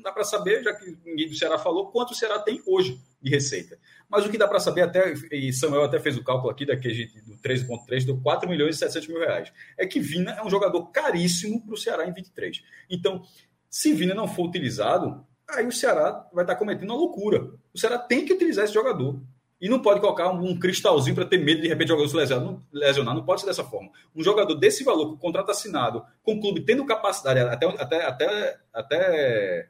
[0.01, 3.29] dá para saber, já que ninguém do Ceará falou, quanto o Ceará tem hoje de
[3.29, 3.77] receita.
[4.09, 6.93] Mas o que dá para saber, até, e Samuel até fez o cálculo aqui, daqui
[6.93, 9.51] gente, do 13,3, deu 4 milhões e 700 mil reais.
[9.77, 12.63] É que Vina é um jogador caríssimo para o Ceará em 23.
[12.89, 13.21] Então,
[13.69, 17.51] se Vina não for utilizado, aí o Ceará vai estar tá cometendo uma loucura.
[17.73, 19.19] O Ceará tem que utilizar esse jogador.
[19.59, 22.57] E não pode colocar um, cristalzinho para ter medo de, repente jogador se lesionar.
[22.71, 23.15] lesionar.
[23.15, 23.89] Não pode ser dessa forma.
[24.15, 28.59] Um jogador desse valor, com contrato assinado, com o clube tendo capacidade, até, até, até,
[28.71, 29.69] até,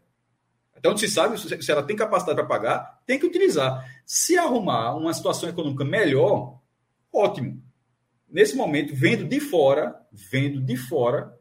[0.75, 3.85] até onde se sabe, se ela tem capacidade para pagar, tem que utilizar.
[4.05, 6.59] Se arrumar uma situação econômica melhor,
[7.13, 7.63] ótimo.
[8.29, 11.36] Nesse momento, vendo de fora, vendo de fora,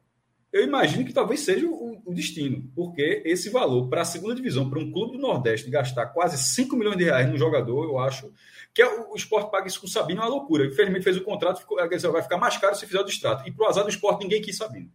[0.57, 4.69] eu imagino que talvez seja o, o destino, porque esse valor para a segunda divisão,
[4.69, 8.33] para um clube do Nordeste gastar quase 5 milhões de reais no jogador, eu acho
[8.73, 10.67] que é, o, o esporte paga isso com o Sabino é uma loucura.
[10.67, 11.79] Infelizmente fez o contrato, ficou,
[12.13, 13.49] vai ficar mais caro se fizer o distrato.
[13.49, 14.91] E para o azar do esporte, ninguém quis Sabino.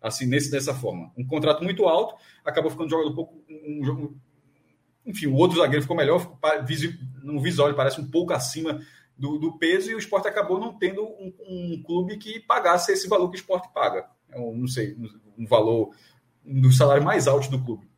[0.00, 1.12] assim, nesse, dessa forma.
[1.16, 2.14] Um contrato muito alto,
[2.44, 3.44] acabou ficando um pouco.
[3.48, 4.16] Um, um,
[5.06, 6.38] enfim, o outro zagueiro ficou melhor,
[7.22, 8.80] no visual parece um pouco acima
[9.16, 13.06] do, do peso, e o esporte acabou não tendo um, um, clube que pagasse esse
[13.06, 14.06] valor que o esporte paga.
[14.34, 14.96] Não sei,
[15.38, 15.94] um valor
[16.44, 17.88] do salário mais alto do clube.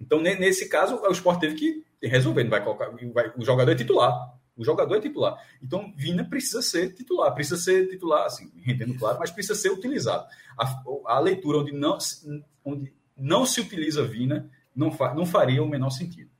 [0.00, 2.90] Então, nesse caso, o esporte teve que resolver, não vai colocar.
[3.12, 4.36] Vai, o jogador é titular.
[4.56, 5.36] O jogador é titular.
[5.62, 10.26] Então, Vina precisa ser titular, precisa ser titular, assim, rendendo claro, mas precisa ser utilizado.
[10.58, 11.96] A, a leitura onde não,
[12.64, 16.30] onde não se utiliza Vina não, fa, não faria o menor sentido.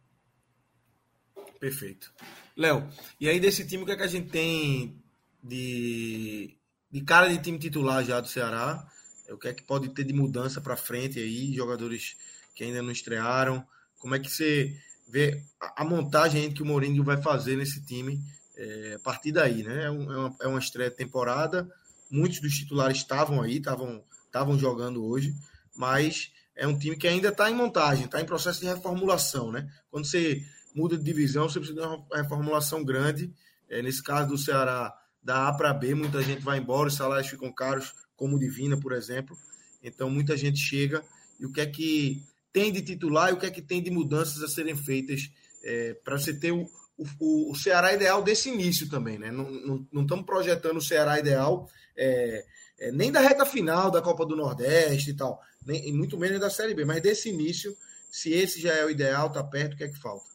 [1.58, 2.12] Perfeito.
[2.56, 2.86] Léo,
[3.20, 5.00] e aí desse time, o que é que a gente tem
[5.42, 6.56] de,
[6.92, 8.86] de cara de time titular já do Ceará?
[9.30, 11.54] O que é que pode ter de mudança para frente aí?
[11.54, 12.16] Jogadores
[12.54, 13.66] que ainda não estrearam.
[13.98, 14.76] Como é que você
[15.08, 18.20] ver a, montagem que o Mourinho vai fazer nesse time
[18.56, 19.82] é, a partir daí, né?
[19.82, 21.68] É, é, uma, é uma estreia temporada,
[22.10, 25.34] muitos dos titulares estavam aí, estavam estavam jogando hoje,
[25.76, 29.70] mas é um time que ainda está em montagem, está em processo de reformulação, né?
[29.90, 30.42] Quando você
[30.74, 33.32] muda de divisão, você precisa de uma reformulação grande.
[33.68, 34.92] É, nesse caso do Ceará,
[35.22, 38.92] da A para B, muita gente vai embora, os salários ficam caros, como Divina, por
[38.92, 39.36] exemplo.
[39.82, 41.02] Então, muita gente chega.
[41.38, 42.22] E o que é que
[42.52, 45.30] tem de titular e o que é que tem de mudanças a serem feitas
[45.64, 49.30] é, para você ter o, o, o, Ceará ideal desse início também, né?
[49.30, 49.50] Não,
[49.90, 52.44] não, estamos projetando o Ceará ideal é,
[52.78, 56.40] é, nem da reta final da Copa do Nordeste e tal, nem, e muito menos
[56.40, 57.76] da Série B, mas desse início,
[58.10, 60.31] se esse já é o ideal, está perto, o que é que falta?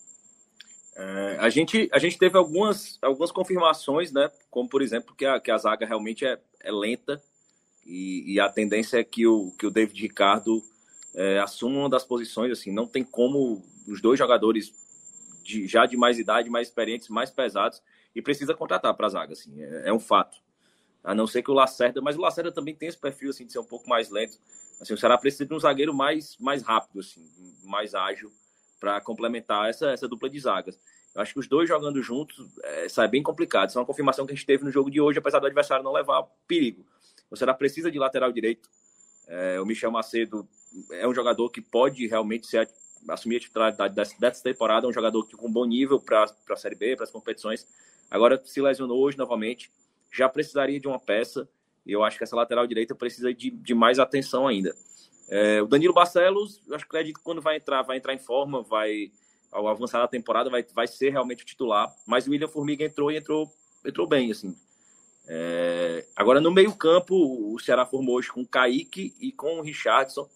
[0.97, 4.31] É, a, gente, a gente teve algumas, algumas confirmações, né?
[4.49, 7.21] Como, por exemplo, que a, que a zaga realmente é, é lenta
[7.85, 10.63] e, e a tendência é que o, que o David Ricardo
[11.13, 14.73] é, assuma uma das posições, assim, não tem como os dois jogadores
[15.43, 17.81] de, já de mais idade, mais experientes, mais pesados,
[18.15, 20.37] e precisa contratar para a zaga, assim, é, é, um fato.
[21.03, 23.51] A não ser que o Lacerda, mas o Lacerda também tem esse perfil, assim, de
[23.51, 24.39] ser um pouco mais lento.
[24.81, 27.23] Assim, o Ceará precisa de um zagueiro mais, mais rápido, assim,
[27.63, 28.31] mais ágil,
[28.79, 30.79] para complementar essa, essa dupla de zagas.
[31.13, 33.69] Eu acho que os dois jogando juntos é, sai bem complicado.
[33.69, 35.83] Isso é uma confirmação que a gente teve no jogo de hoje, apesar do adversário
[35.83, 36.85] não levar perigo.
[37.29, 38.69] O Ceará precisa de lateral direito.
[39.27, 40.47] É, o Michel Macedo
[40.91, 42.69] é um jogador que pode realmente ser,
[43.09, 46.75] assumir a titularidade dessa temporada, é um jogador que com bom nível para a Série
[46.75, 47.67] B, para as competições.
[48.09, 49.71] Agora se lesionou hoje novamente,
[50.11, 51.47] já precisaria de uma peça,
[51.85, 54.73] e eu acho que essa lateral direita precisa de, de mais atenção ainda.
[55.29, 59.11] É, o Danilo Barcelos, eu acredito que quando vai entrar, vai entrar em forma, vai
[59.51, 61.93] ao avançar da temporada, vai, vai ser realmente o titular.
[62.05, 63.51] Mas o William Formiga entrou e entrou,
[63.85, 64.55] entrou bem, assim.
[65.27, 70.29] É, agora, no meio-campo, o Ceará formou hoje com o Kaique e com o Richardson.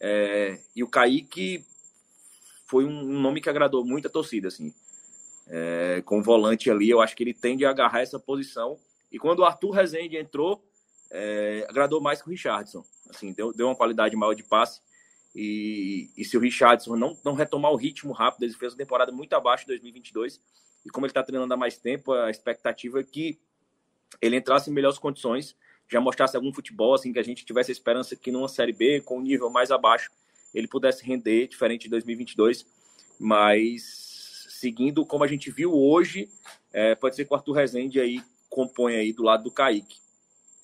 [0.00, 1.64] É, e o Kaique
[2.66, 4.72] foi um nome que agradou muito a torcida, assim.
[5.48, 8.78] É, com o volante ali, eu acho que ele tende a agarrar essa posição.
[9.10, 10.62] E quando o Arthur Rezende entrou,
[11.10, 12.84] é, agradou mais que o Richardson.
[13.08, 14.80] Assim, deu, deu uma qualidade maior de passe.
[15.34, 19.12] E, e se o Richardson não, não retomar o ritmo rápido, ele fez uma temporada
[19.12, 20.40] muito abaixo de 2022.
[20.84, 23.38] E como ele está treinando há mais tempo, a expectativa é que
[24.20, 25.54] ele entrasse em melhores condições
[25.88, 29.00] já mostrasse algum futebol, assim, que a gente tivesse a esperança que numa Série B,
[29.00, 30.10] com um nível mais abaixo,
[30.54, 32.66] ele pudesse render, diferente de 2022.
[33.18, 36.28] Mas, seguindo como a gente viu hoje,
[36.72, 39.98] é, pode ser que o Arthur Rezende aí compõe aí do lado do Kaique.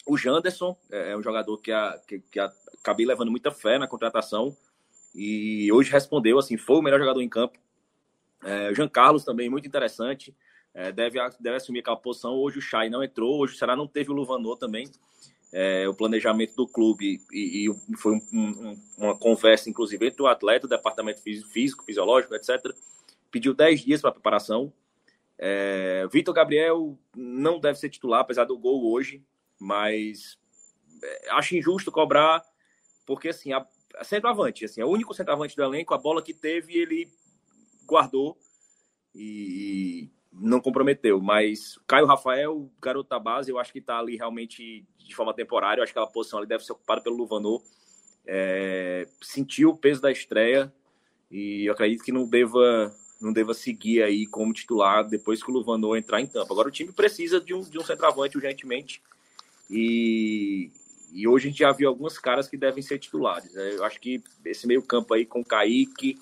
[0.06, 3.78] O Janderson é, é um jogador que, a, que, que a, acabei levando muita fé
[3.78, 4.56] na contratação
[5.14, 7.58] e hoje respondeu, assim, foi o melhor jogador em campo.
[8.42, 10.34] É, o Jean Carlos também, muito interessante
[10.74, 12.34] é, deve, deve assumir aquela posição.
[12.34, 14.90] Hoje o Chay não entrou, hoje o Ceará não teve o Luvanor também.
[15.52, 20.26] É, o planejamento do clube e, e foi um, um, uma conversa, inclusive, entre o
[20.26, 22.74] atleta, o departamento físico, fisiológico, etc.
[23.30, 24.72] Pediu 10 dias para preparação.
[25.38, 29.22] É, Vitor Gabriel não deve ser titular, apesar do gol hoje,
[29.60, 30.38] mas
[31.02, 32.42] é, acho injusto cobrar,
[33.06, 33.66] porque assim, a,
[33.96, 37.08] a centroavante, assim, é o único centroavante do elenco, a bola que teve, ele
[37.86, 38.38] guardou
[39.14, 41.20] e, não comprometeu.
[41.20, 45.80] Mas Caio Rafael, garoto da base, eu acho que está ali realmente de forma temporária.
[45.80, 47.62] Eu acho que aquela posição ali deve ser ocupada pelo Luvanor.
[48.26, 50.72] É, sentiu o peso da estreia
[51.30, 55.54] e eu acredito que não deva não deva seguir aí como titular depois que o
[55.54, 56.52] Luvanor entrar em campo.
[56.52, 59.02] Agora o time precisa de um, de um centroavante urgentemente
[59.70, 60.70] e,
[61.12, 63.52] e hoje a gente já viu alguns caras que devem ser titulares.
[63.52, 63.74] Né?
[63.74, 66.18] Eu acho que esse meio campo aí com Kaique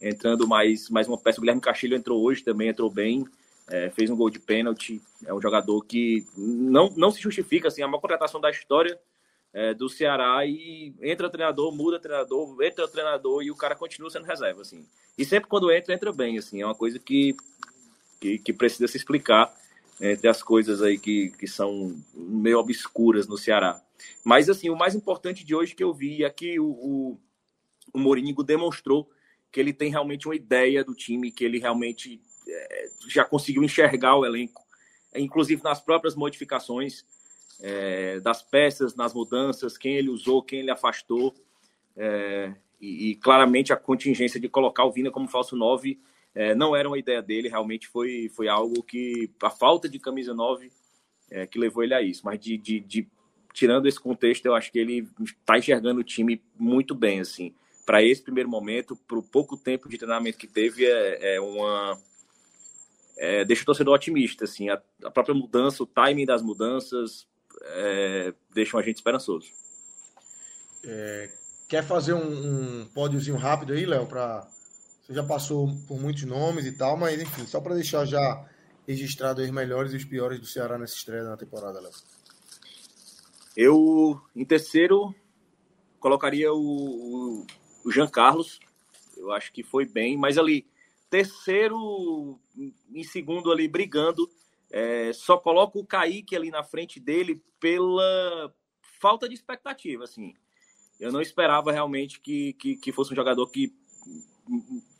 [0.00, 3.24] entrando mais, mais uma peça, o Guilherme Castilho entrou hoje também, entrou bem
[3.68, 7.82] é, fez um gol de pênalti, é um jogador que não, não se justifica, assim,
[7.82, 8.98] é uma contratação da história
[9.52, 14.26] é, do Ceará e entra treinador, muda treinador, entra treinador e o cara continua sendo
[14.26, 14.86] reserva, assim.
[15.16, 17.34] E sempre quando entra, entra bem, assim, é uma coisa que,
[18.20, 19.52] que, que precisa se explicar
[20.02, 23.80] entre as coisas aí que, que são meio obscuras no Ceará.
[24.24, 27.20] Mas, assim, o mais importante de hoje que eu vi é que o, o,
[27.94, 29.08] o demonstrou
[29.52, 34.16] que ele tem realmente uma ideia do time, que ele realmente é, já conseguiu enxergar
[34.16, 34.66] o elenco,
[35.14, 37.04] inclusive nas próprias modificações
[37.60, 41.32] é, das peças, nas mudanças, quem ele usou, quem ele afastou.
[41.96, 46.00] É, e, e, claramente a contingência de colocar o Vina como falso 9
[46.34, 50.32] é, não era uma ideia dele, realmente foi, foi algo que a falta de camisa
[50.32, 50.70] 9
[51.30, 52.22] é, que levou ele a isso.
[52.24, 53.08] Mas de, de, de,
[53.52, 57.54] tirando esse contexto, eu acho que ele está enxergando o time muito bem, assim.
[57.84, 61.98] Para esse primeiro momento, para o pouco tempo de treinamento que teve, é, é uma
[63.16, 67.26] é, deixa o torcedor otimista, assim, a, a, própria mudança, o timing das mudanças
[67.62, 69.50] é, deixam a gente esperançoso.
[70.84, 71.30] É,
[71.68, 74.48] quer fazer um, um pódiozinho rápido aí, Léo, para
[75.14, 78.48] já passou por muitos nomes e tal, mas enfim, só para deixar já
[78.86, 81.92] registrado os melhores e os piores do Ceará nessa estreia na temporada, Léo.
[83.56, 85.14] Eu, em terceiro,
[86.00, 87.46] colocaria o,
[87.84, 88.58] o Jean Carlos.
[89.16, 90.66] Eu acho que foi bem, mas ali,
[91.10, 92.38] terceiro,
[92.92, 94.28] em segundo ali, brigando.
[94.70, 98.54] É, só coloco o Kaique ali na frente dele pela
[98.98, 100.32] falta de expectativa, assim.
[100.98, 103.74] Eu não esperava realmente que, que, que fosse um jogador que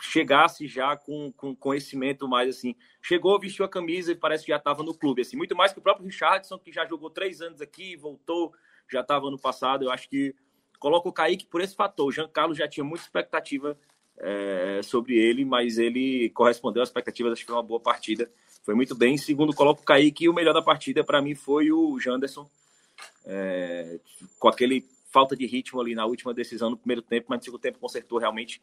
[0.01, 2.75] chegasse já com, com conhecimento mais assim.
[3.01, 5.37] Chegou, vestiu a camisa e parece que já estava no clube, assim.
[5.37, 8.53] Muito mais que o próprio Richardson, que já jogou três anos aqui, voltou,
[8.91, 9.85] já estava no passado.
[9.85, 10.35] Eu acho que
[10.79, 12.09] coloca o Kaique por esse fator.
[12.09, 13.79] O Jean Carlos já tinha muita expectativa
[14.19, 17.33] é, sobre ele, mas ele correspondeu às expectativas.
[17.33, 18.31] Acho que foi uma boa partida.
[18.63, 19.17] Foi muito bem.
[19.17, 22.49] Segundo, coloco o Kaique e o melhor da partida para mim foi o Janderson.
[23.25, 23.99] É,
[24.39, 27.61] com aquele falta de ritmo ali na última decisão no primeiro tempo, mas no segundo
[27.61, 28.61] tempo consertou realmente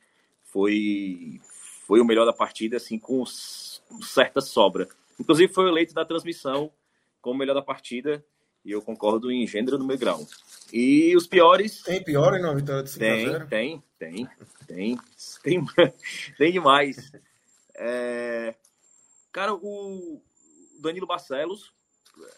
[0.51, 1.39] foi
[1.88, 4.88] foi o melhor da partida, assim, com certa sobra.
[5.19, 6.71] Inclusive foi eleito da transmissão
[7.21, 8.23] como melhor da partida,
[8.63, 10.26] e eu concordo em gênero no meu grau.
[10.71, 11.81] E os piores.
[11.81, 14.30] Tem piores na vitória de 5 tem, tem, tem,
[14.67, 14.99] tem,
[15.43, 15.65] tem,
[16.38, 17.11] tem demais.
[17.76, 18.53] É...
[19.31, 20.21] Cara, o
[20.80, 21.73] Danilo Barcelos,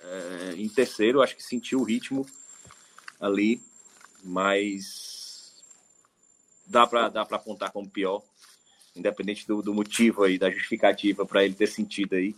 [0.04, 2.26] é, em terceiro, acho que sentiu o ritmo
[3.20, 3.62] ali,
[4.24, 5.11] mas
[6.72, 8.24] dá para dá para apontar como pior,
[8.96, 12.34] independente do, do motivo aí, da justificativa para ele ter sentido aí.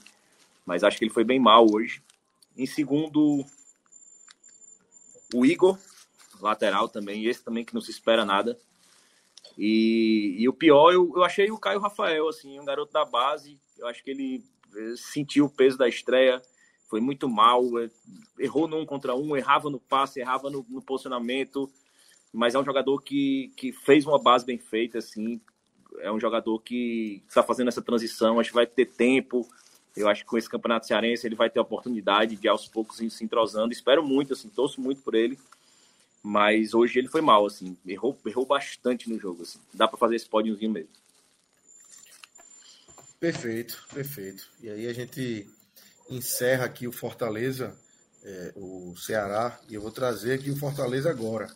[0.66, 2.02] Mas acho que ele foi bem mal hoje.
[2.58, 3.46] Em segundo,
[5.34, 5.78] o Igor,
[6.42, 8.60] lateral também, esse também que não se espera nada.
[9.58, 13.60] E, e o pior, eu, eu achei o Caio Rafael, assim, um garoto da base.
[13.78, 14.44] Eu acho que ele
[14.76, 16.42] eh, sentiu o peso da estreia,
[16.90, 17.90] foi muito mal, eh,
[18.40, 21.72] errou num contra um, errava no passe, errava no, no posicionamento
[22.34, 25.40] mas é um jogador que, que fez uma base bem feita, assim,
[26.00, 29.48] é um jogador que está fazendo essa transição, acho que vai ter tempo,
[29.96, 32.98] eu acho que com esse campeonato cearense ele vai ter a oportunidade de aos poucos
[32.98, 35.38] se entrosando, espero muito, assim, torço muito por ele,
[36.24, 40.16] mas hoje ele foi mal, assim, errou, errou bastante no jogo, assim, dá para fazer
[40.16, 40.90] esse pódiozinho mesmo.
[43.20, 44.50] Perfeito, perfeito.
[44.62, 45.48] E aí a gente
[46.10, 47.78] encerra aqui o Fortaleza,
[48.24, 51.48] é, o Ceará, e eu vou trazer aqui o Fortaleza agora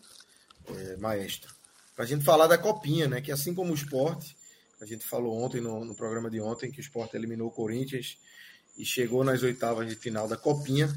[0.76, 1.54] é, maestro.
[1.94, 3.20] Para a gente falar da copinha, né?
[3.20, 4.36] Que assim como o esporte,
[4.80, 8.18] a gente falou ontem no, no programa de ontem que o esporte eliminou o Corinthians
[8.76, 10.88] e chegou nas oitavas de final da copinha.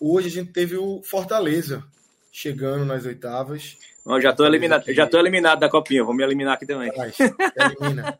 [0.00, 1.84] Hoje a gente teve o Fortaleza
[2.32, 3.76] chegando nas oitavas.
[4.06, 4.94] Não, já estou eliminado, aqui...
[4.94, 6.90] já tô eliminado da copinha, vou me eliminar aqui também.
[6.96, 8.18] Mas, elimina.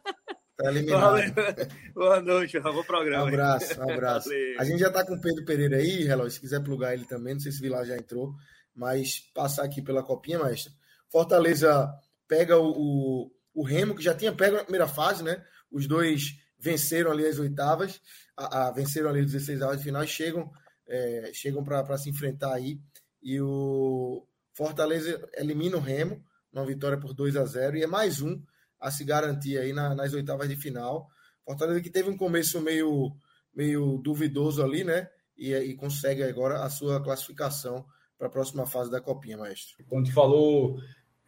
[0.56, 1.22] Tá eliminado.
[1.94, 3.24] Boa noite, bom programa.
[3.24, 4.28] Um abraço, um abraço.
[4.28, 4.60] Valeu.
[4.60, 7.32] A gente já está com o Pedro Pereira aí, Hello, se quiser plugar ele também,
[7.32, 8.34] não sei se o Vilar já entrou,
[8.74, 10.70] mas passar aqui pela copinha, maestra.
[11.10, 11.92] Fortaleza
[12.28, 15.44] pega o, o, o, Remo, que já tinha pego na primeira fase, né?
[15.70, 18.00] Os dois venceram ali as oitavas,
[18.36, 20.50] a, a venceram ali os 16 avos de final e chegam,
[20.88, 22.80] é, chegam para se enfrentar aí.
[23.22, 28.20] E o Fortaleza elimina o Remo, uma vitória por 2 a 0 e é mais
[28.20, 28.40] um
[28.78, 31.08] a se garantir aí na, nas oitavas de final.
[31.44, 33.12] Fortaleza que teve um começo meio,
[33.54, 35.08] meio duvidoso ali, né?
[35.36, 37.84] E, e consegue agora a sua classificação
[38.16, 39.82] para a próxima fase da Copinha, maestro.
[39.86, 40.78] Quando falou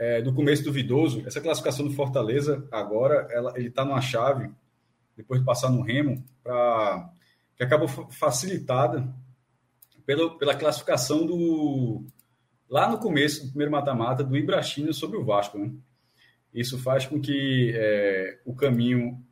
[0.03, 4.51] é, no começo duvidoso, essa classificação do Fortaleza agora ela, ele está numa chave,
[5.17, 7.09] depois de passar no Remo, pra,
[7.57, 9.09] que acabou facilitada
[10.05, 12.05] pela, pela classificação do
[12.69, 15.57] lá no começo do primeiro mata-mata do Ibrachina sobre o Vasco.
[15.57, 15.71] Né?
[16.53, 19.25] Isso faz com que é, o caminho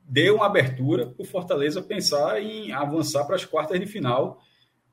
[0.00, 4.42] dê uma abertura para o Fortaleza pensar em avançar para as quartas de final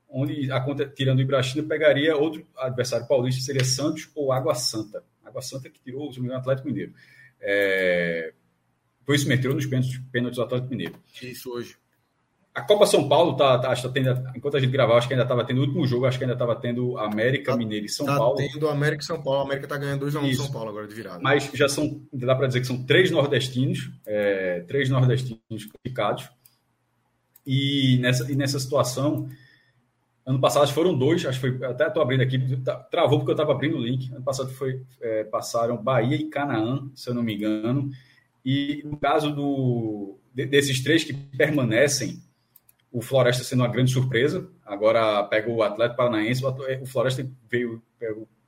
[0.09, 5.03] onde, a conta, tirando o Ibrachina, pegaria outro adversário paulista, seria Santos ou Água Santa.
[5.23, 6.93] Água Santa que tirou o Atlético Mineiro.
[7.39, 8.33] É,
[9.05, 10.95] por isso meteu nos pênaltis, pênaltis do Atlético Mineiro.
[11.21, 11.75] Isso hoje.
[12.53, 15.23] A Copa São Paulo tá, tá, tá tendo, enquanto a gente gravava, acho que ainda
[15.23, 18.07] estava tendo o último jogo, acho que ainda estava tendo América, tá, Mineiro e São
[18.07, 18.35] tá Paulo.
[18.35, 19.41] tendo América e São Paulo.
[19.41, 21.19] A América está ganhando 2x1 um São Paulo agora de virada.
[21.21, 26.29] Mas já são, dá para dizer que são três nordestinos, é, três nordestinos classificados.
[27.45, 29.29] E nessa, e nessa situação,
[30.27, 33.35] ano passado foram dois, acho que foi, até estou abrindo aqui, tá, travou porque eu
[33.35, 34.11] estava abrindo o link.
[34.11, 37.89] Ano passado foi, é, passaram Bahia e Canaã, se eu não me engano.
[38.43, 42.21] E no caso do, desses três que permanecem,
[42.91, 44.49] o Floresta sendo uma grande surpresa.
[44.65, 46.43] Agora pega o Atlético Paranaense.
[46.81, 47.81] O Floresta veio,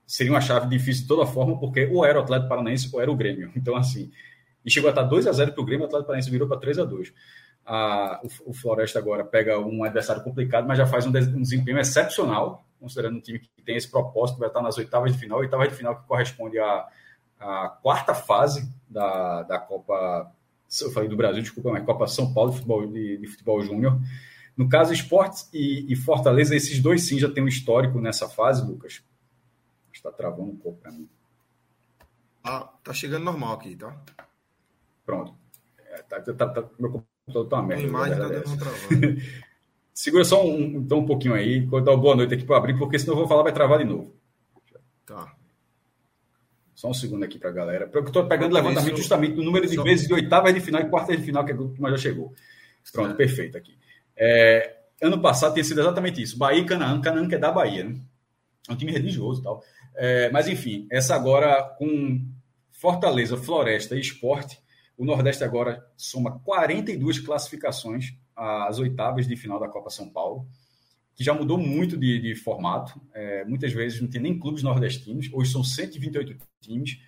[0.05, 3.09] seria uma chave difícil de toda forma, porque ou era o Atlético Paranaense ou era
[3.09, 3.53] o Grêmio.
[3.55, 4.11] Então, assim,
[4.65, 6.57] e chegou a estar 2 a 0 para o Grêmio, o Atlético Paranaense virou para
[6.57, 7.13] 3 a 2
[7.65, 11.79] a, o, o, Floresta agora pega um adversário complicado, mas já faz um, um, desempenho
[11.79, 15.69] excepcional, considerando um time que tem esse propósito, vai estar nas oitavas de final, oitavas
[15.69, 16.87] de final que corresponde à,
[17.39, 20.31] à quarta fase da, da Copa,
[20.81, 23.99] eu falei do Brasil, desculpa, mas Copa São Paulo de Futebol, de, de futebol Júnior.
[24.55, 28.65] No caso, Esportes e, e, Fortaleza, esses dois sim já têm um histórico nessa fase,
[28.65, 29.01] Lucas.
[29.93, 31.07] Está travando um pouco para mim.
[32.43, 33.97] Ah, tá chegando normal aqui, tá?
[35.05, 35.33] Pronto.
[35.77, 36.91] É, tá, tá, tá, meu
[37.33, 37.83] computador tá uma merda.
[37.83, 39.21] A imagem tá dando um travando.
[39.93, 42.77] Segura só um, então um pouquinho aí, enquanto eu dar boa noite aqui para abrir,
[42.77, 44.15] porque senão eu vou falar, vai travar de novo.
[45.05, 45.33] Tá.
[46.73, 47.85] Só um segundo aqui para a galera.
[47.85, 49.83] Porque eu estou pegando levantamento isso, justamente do número de só...
[49.83, 52.09] vezes de oitava de final e quarta de final, que é o que mais já
[52.09, 52.33] chegou.
[52.93, 53.15] Pronto, é.
[53.15, 53.77] perfeito aqui.
[54.15, 56.37] É, ano passado tinha sido exatamente isso.
[56.37, 57.99] Bahia e Canaã, Canaã que é da Bahia, né?
[58.69, 59.61] É um time religioso e tal.
[59.97, 62.25] É, mas, enfim, essa agora com
[62.71, 64.57] Fortaleza, Floresta e Esporte,
[64.99, 70.45] o Nordeste agora soma 42 classificações às oitavas de final da Copa São Paulo,
[71.15, 73.01] que já mudou muito de, de formato.
[73.13, 76.99] É, muitas vezes não tem nem clubes nordestinos, hoje são 128 times.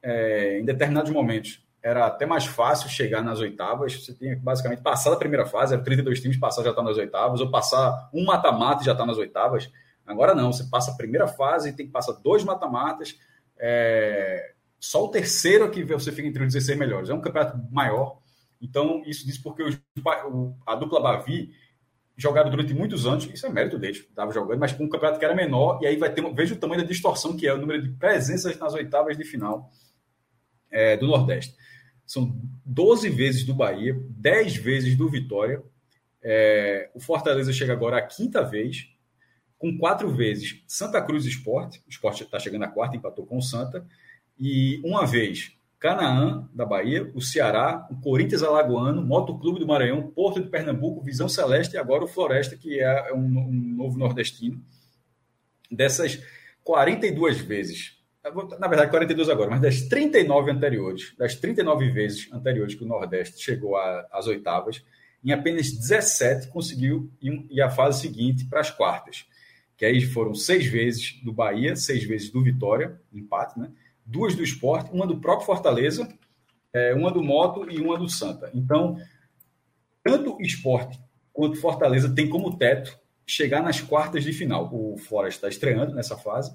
[0.00, 3.94] É, em determinados momentos, era até mais fácil chegar nas oitavas.
[3.94, 6.96] Você tinha que basicamente passar da primeira fase, era 32 times, passar já está nas
[6.96, 9.68] oitavas, ou passar um mata-mata e já está nas oitavas.
[10.06, 13.18] Agora não, você passa a primeira fase e tem que passar dois mata-matas.
[13.58, 14.51] É...
[14.82, 17.08] Só o terceiro que você fica entre os 16 melhores.
[17.08, 18.18] É um campeonato maior.
[18.60, 21.54] Então, isso diz porque o, a dupla Bavi
[22.16, 25.24] jogaram durante muitos anos, isso é mérito deles, estava jogando, mas com um campeonato que
[25.24, 27.80] era menor, e aí vai ter, veja o tamanho da distorção que é o número
[27.80, 29.70] de presenças nas oitavas de final
[30.70, 31.56] é, do Nordeste.
[32.04, 35.62] São 12 vezes do Bahia, 10 vezes do Vitória.
[36.20, 38.88] É, o Fortaleza chega agora a quinta vez,
[39.58, 41.80] com quatro vezes Santa Cruz Esporte.
[41.86, 43.86] O Esporte está chegando a quarta, empatou com o Santa.
[44.38, 50.10] E uma vez Canaã, da Bahia, o Ceará, o Corinthians Alagoano, Moto Clube do Maranhão,
[50.10, 54.62] Porto de Pernambuco, Visão Celeste e agora o Floresta, que é um, um novo nordestino.
[55.70, 56.22] Dessas
[56.62, 58.02] 42 vezes
[58.58, 63.42] na verdade 42 agora, mas das 39 anteriores, das 39 vezes anteriores que o Nordeste
[63.42, 64.84] chegou às oitavas,
[65.24, 69.26] em apenas 17 conseguiu ir a fase seguinte para as quartas.
[69.76, 73.70] Que aí foram seis vezes do Bahia, seis vezes do Vitória, empate, né?
[74.04, 76.08] Duas do esporte, uma do próprio Fortaleza,
[76.72, 78.50] é, uma do Moto e uma do Santa.
[78.54, 78.96] Então,
[80.02, 80.98] tanto esporte
[81.32, 84.68] quanto Fortaleza tem como teto chegar nas quartas de final.
[84.72, 86.54] O Floresta está estreando nessa fase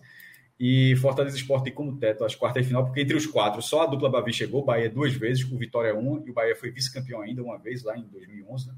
[0.60, 3.84] e Fortaleza Esporte tem como teto as quartas de final, porque entre os quatro, só
[3.84, 7.22] a dupla Bavi chegou, Bahia duas vezes, o Vitória uma, e o Bahia foi vice-campeão
[7.22, 8.74] ainda uma vez, lá em 2011, né?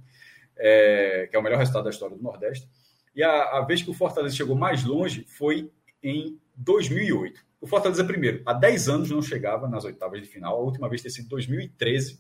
[0.58, 2.70] é, que é o melhor resultado da história do Nordeste.
[3.16, 5.72] E a, a, vez que o Fortaleza chegou mais longe foi
[6.04, 7.42] em 2008.
[7.62, 11.02] O Fortaleza, primeiro, há 10 anos não chegava nas oitavas de final, a última vez
[11.02, 12.20] ter sido 2013.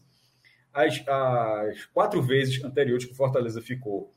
[0.74, 4.14] As, as quatro vezes anteriores que o Fortaleza ficou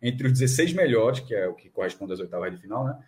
[0.00, 2.98] entre os 16 melhores, que é o que corresponde às oitavas de final, né?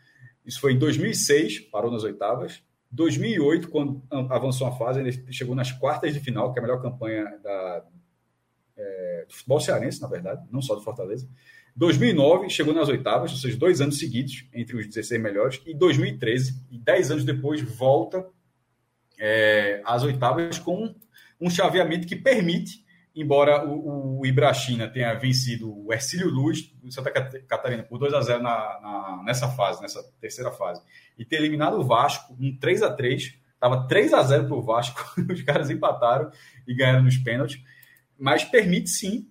[0.44, 2.62] Isso foi em 2006, parou nas oitavas.
[2.90, 6.80] 2008, quando avançou a fase, ele chegou nas quartas de final, que é a melhor
[6.80, 7.84] campanha da,
[8.76, 11.28] é, do futebol cearense, na verdade, não só do Fortaleza.
[11.78, 15.62] 2009, chegou nas oitavas, ou seja, dois anos seguidos entre os 16 melhores.
[15.64, 18.26] E 2013, e dez anos depois, volta
[19.16, 20.94] é, às oitavas com
[21.40, 22.84] um chaveamento que permite
[23.20, 28.20] embora o, o Ibrachina tenha vencido o Ercílio Luz do Santa Catarina por 2 a
[28.20, 28.50] 0 na,
[28.80, 30.80] na, nessa fase, nessa terceira fase,
[31.18, 34.62] e ter eliminado o Vasco um 3 a 3 estava 3 a 0 para o
[34.62, 36.30] Vasco, os caras empataram
[36.66, 37.60] e ganharam nos pênaltis,
[38.16, 39.28] mas permite sim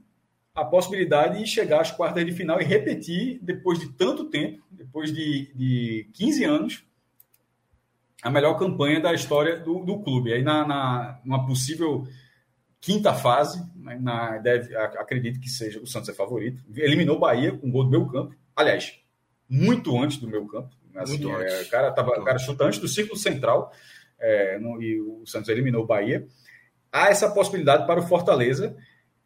[0.57, 5.13] a possibilidade de chegar às quartas de final e repetir, depois de tanto tempo, depois
[5.13, 6.83] de, de 15 anos,
[8.23, 10.33] a melhor campanha da história do, do clube.
[10.33, 12.07] Aí, na, na, numa possível
[12.81, 16.63] quinta fase, né, na, deve, acredito que seja o Santos é favorito.
[16.75, 18.35] Eliminou o Bahia com um gol do meu campo.
[18.55, 18.99] Aliás,
[19.47, 20.75] muito antes do meu campo.
[20.95, 23.71] Assim, muito é, O cara, tava, o cara chuta antes do círculo central
[24.19, 26.27] é, no, e o Santos eliminou o Bahia.
[26.91, 28.75] Há essa possibilidade para o Fortaleza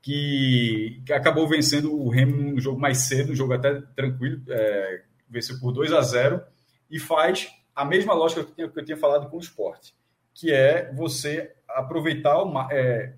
[0.01, 5.03] que, que acabou vencendo o Remo no jogo mais cedo, um jogo até tranquilo, é,
[5.29, 6.41] venceu por 2 a 0
[6.89, 9.95] e faz a mesma lógica que eu tinha, que eu tinha falado com o esporte,
[10.33, 12.67] que é você aproveitar uma.
[12.71, 13.13] É,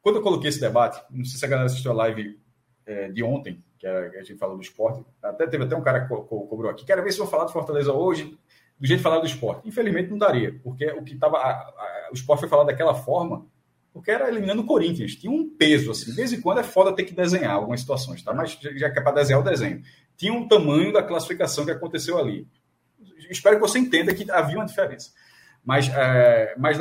[0.00, 2.38] quando eu coloquei esse debate, não sei se a galera assistiu a live
[2.84, 6.08] é, de ontem, que a, gente falou do esporte, até teve até um cara que
[6.08, 8.38] co co cobrou aqui, quero ver se eu vou falar do Fortaleza hoje,
[8.78, 9.66] do jeito de falar do esporte.
[9.66, 11.38] Infelizmente não daria, porque o que estava.
[12.10, 13.46] O esporte foi falado daquela forma,
[13.92, 15.14] porque era eliminando o Corinthians.
[15.14, 16.06] Tinha um peso, assim.
[16.06, 18.32] De vez em quando é foda ter que desenhar algumas situações, tá?
[18.32, 19.82] Mas já que é para desenhar o desenho.
[20.16, 22.48] Tinha um tamanho da classificação que aconteceu ali.
[23.30, 25.12] Espero que você entenda que havia uma diferença.
[25.64, 26.78] Mas, é, mas,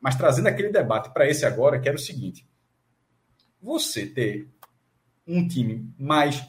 [0.00, 2.48] mas trazendo aquele debate para esse agora, que era o seguinte:
[3.60, 4.48] você ter
[5.26, 6.46] um time mais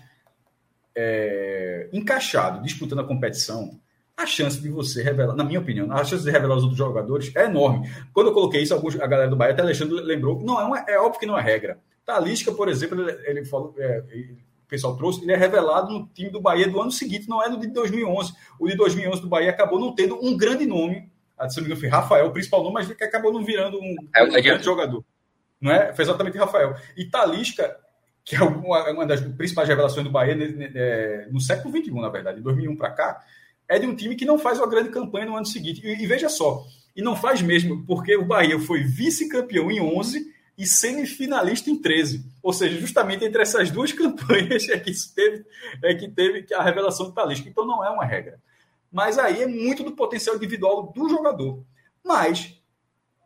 [0.95, 3.79] é, encaixado, disputando a competição,
[4.17, 7.35] a chance de você revelar, na minha opinião, a chance de revelar os outros jogadores
[7.35, 7.89] é enorme.
[8.13, 10.79] Quando eu coloquei isso, alguns, a galera do Bahia, até Alexandre lembrou, não, é, uma,
[10.87, 11.79] é óbvio que não é regra.
[12.05, 14.03] Talisca, por exemplo, ele, ele falou, é,
[14.65, 17.49] o pessoal trouxe, ele é revelado no time do Bahia do ano seguinte, não é
[17.49, 18.33] no de 2011.
[18.59, 21.11] O de 2011 do Bahia acabou não tendo um grande nome,
[21.49, 23.95] se não me engano foi Rafael, o principal nome, mas que acabou não virando um,
[24.15, 25.03] é, um grande jogador.
[25.59, 25.93] Não é?
[25.93, 26.75] Foi exatamente Rafael.
[26.95, 27.75] E Talisca,
[28.23, 30.35] que é uma, uma das principais revelações do Bahia
[30.73, 33.21] é, no século XXI, na verdade, de 2001 para cá,
[33.69, 35.81] é de um time que não faz uma grande campanha no ano seguinte.
[35.83, 36.65] E, e veja só,
[36.95, 42.25] e não faz mesmo, porque o Bahia foi vice-campeão em 11 e semifinalista em 13.
[42.41, 45.45] Ou seja, justamente entre essas duas campanhas é que teve,
[45.83, 47.49] é que teve a revelação do Talisca.
[47.49, 48.39] Então não é uma regra.
[48.91, 51.63] Mas aí é muito do potencial individual do jogador.
[52.03, 52.57] Mas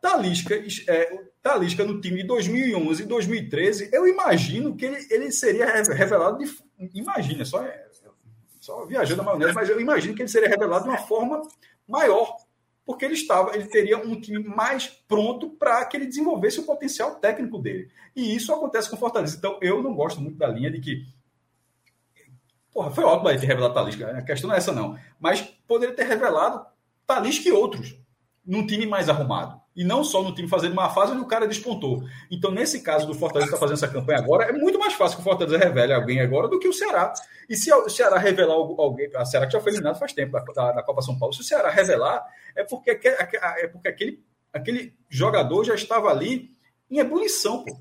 [0.00, 0.54] Talisca,
[0.88, 6.38] é, Talisca no time de 2011 e 2013, eu imagino que ele, ele seria revelado
[6.38, 6.50] de.
[6.94, 7.64] Imagina, só,
[8.70, 11.42] só viajando na maionese, mas eu imagino que ele seria revelado de uma forma
[11.88, 12.36] maior
[12.86, 17.14] porque ele estava, ele teria um time mais pronto para que ele desenvolvesse o potencial
[17.16, 17.88] técnico dele.
[18.16, 19.36] E isso acontece com o Fortaleza.
[19.36, 21.06] Então, eu não gosto muito da linha de que.
[22.72, 24.18] Porra, foi ótimo ter revelado Talisca.
[24.18, 24.98] A questão não é essa, não.
[25.20, 26.66] Mas poderia ter revelado
[27.06, 27.96] Talisca e outros
[28.44, 31.48] num time mais arrumado e não só no time fazendo uma fase onde o cara
[31.48, 32.04] despontou.
[32.30, 35.22] Então, nesse caso do Fortaleza está fazendo essa campanha agora, é muito mais fácil que
[35.22, 37.14] o Fortaleza revele alguém agora do que o Ceará.
[37.48, 40.72] E se o Ceará revelar alguém, a Ceará que já foi eliminado faz tempo da,
[40.72, 42.22] da Copa São Paulo, se o Ceará revelar,
[42.54, 46.50] é porque, é porque aquele, aquele jogador já estava ali
[46.90, 47.80] em ebulição, pô.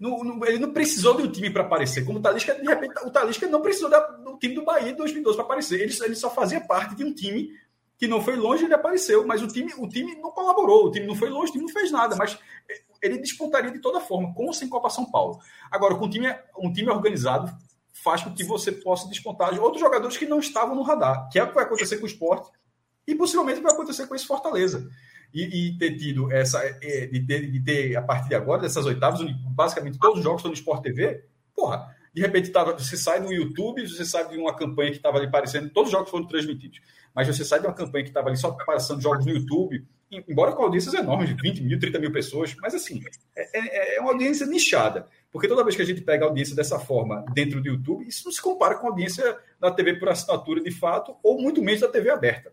[0.00, 2.06] No, no, ele não precisou de um time para aparecer.
[2.06, 4.96] Como o Talisca, de repente, o Talisca não precisou da, do time do Bahia em
[4.96, 5.78] 2012 para aparecer.
[5.78, 7.50] Ele, ele só fazia parte de um time
[7.98, 11.06] que não foi longe, ele apareceu, mas o time, o time não colaborou, o time
[11.06, 12.38] não foi longe, o time não fez nada, mas
[13.02, 15.38] ele despontaria de toda forma, com ou sem Copa São Paulo.
[15.70, 16.28] Agora, com um time,
[16.58, 17.56] um time organizado
[17.92, 21.42] faz com que você possa despontar outros jogadores que não estavam no radar, que é
[21.42, 22.50] o que vai acontecer com o esporte
[23.06, 24.88] e possivelmente vai acontecer com esse Fortaleza.
[25.32, 28.86] E, e ter tido essa, é, de ter, de ter, a partir de agora, dessas
[28.86, 29.20] oitavas,
[29.50, 31.24] basicamente todos os jogos estão no Sport TV,
[31.54, 35.18] porra, de repente tava, você sai no YouTube, você sabe de uma campanha que estava
[35.18, 36.80] ali aparecendo, todos os jogos foram transmitidos
[37.16, 39.82] mas você sai de uma campanha que estava ali só passando jogos no YouTube,
[40.28, 43.02] embora com audiências enormes, de 20 mil, 30 mil pessoas, mas assim,
[43.34, 45.06] é, é, é, uma audiência nichada.
[45.32, 48.26] Porque toda vez que a gente pega a audiência dessa forma dentro do YouTube, isso
[48.26, 51.80] não se compara com a audiência da TV por assinatura de fato, ou muito menos
[51.80, 52.52] da TV aberta.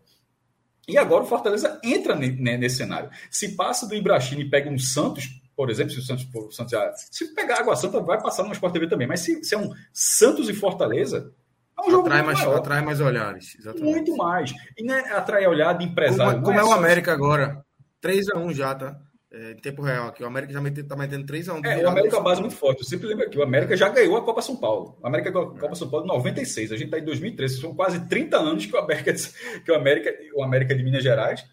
[0.88, 3.10] E agora o Fortaleza entra nesse cenário.
[3.30, 6.74] Se passa do Ibrahim e pega um Santos, por exemplo, se o Santos, o Santos
[7.10, 9.06] se pegar Água Santa, vai passar no Sport TV também.
[9.06, 11.32] Mas se, se é um Santos e Fortaleza,
[11.78, 12.56] é um jogo atrai, mais, maior.
[12.56, 13.56] atrai mais olhares.
[13.58, 13.90] Exatamente.
[13.90, 14.52] Muito mais.
[14.76, 16.34] E né, atrai olhar de empresário.
[16.34, 17.64] Como, como é, é, o América agora.
[18.02, 18.96] 3x1 já, tá?
[19.32, 20.22] É, em tempo real aqui.
[20.22, 21.64] O América já está metendo 3x1.
[21.64, 22.80] É, o América é uma base muito forte.
[22.80, 23.36] Eu sempre lembro aqui.
[23.36, 24.96] O América já ganhou a Copa São Paulo.
[25.02, 26.70] O América ganhou a Copa São Paulo em 96.
[26.70, 27.60] A gente está em 2013.
[27.60, 29.12] São quase 30 anos que o América,
[29.64, 31.44] que o América, o América de Minas Gerais,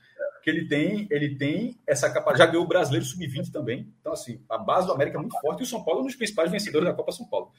[0.41, 2.39] que ele tem, ele tem essa capacidade.
[2.39, 3.93] Já ganhou o brasileiro sub-20 também.
[3.99, 6.07] Então, assim, a base do América é muito forte e o São Paulo é um
[6.07, 7.51] dos principais vencedores da Copa São Paulo.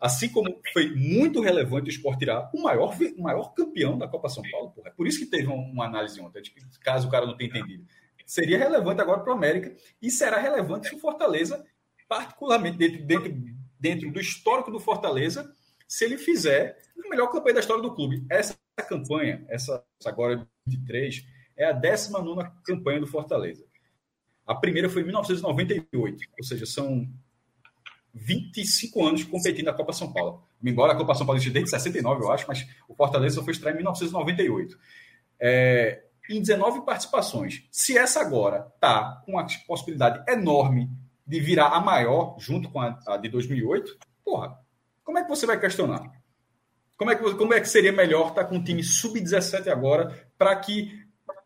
[0.00, 4.30] Assim como foi muito relevante o Sport tirar o maior, o maior campeão da Copa
[4.30, 4.70] São Paulo.
[4.70, 4.88] Porra.
[4.88, 6.42] É por isso que teve uma análise ontem,
[6.82, 7.84] caso o cara não tenha entendido.
[8.24, 11.62] Seria relevante agora para o América e será relevante se o Fortaleza,
[12.08, 13.34] particularmente dentro, dentro,
[13.78, 15.52] dentro do histórico do Fortaleza,
[15.86, 18.24] se ele fizer a melhor campanha da história do clube.
[18.30, 18.56] Essa
[18.88, 21.24] campanha, essa agora de três,
[21.60, 23.64] é a 19 campanha do Fortaleza.
[24.46, 27.06] A primeira foi em 1998, ou seja, são
[28.14, 30.42] 25 anos competindo na Copa São Paulo.
[30.64, 33.52] Embora a Copa São Paulo exista desde 69, eu acho, mas o Fortaleza só foi
[33.52, 34.78] estrear em 1998.
[35.38, 37.62] É, em 19 participações.
[37.70, 40.90] Se essa agora está com uma possibilidade enorme
[41.26, 44.58] de virar a maior, junto com a, a, de 2008, porra,
[45.04, 46.10] como é que você vai questionar?
[46.96, 50.28] Como é que, como é que seria melhor estar tá com um time sub-17 agora
[50.36, 50.99] para que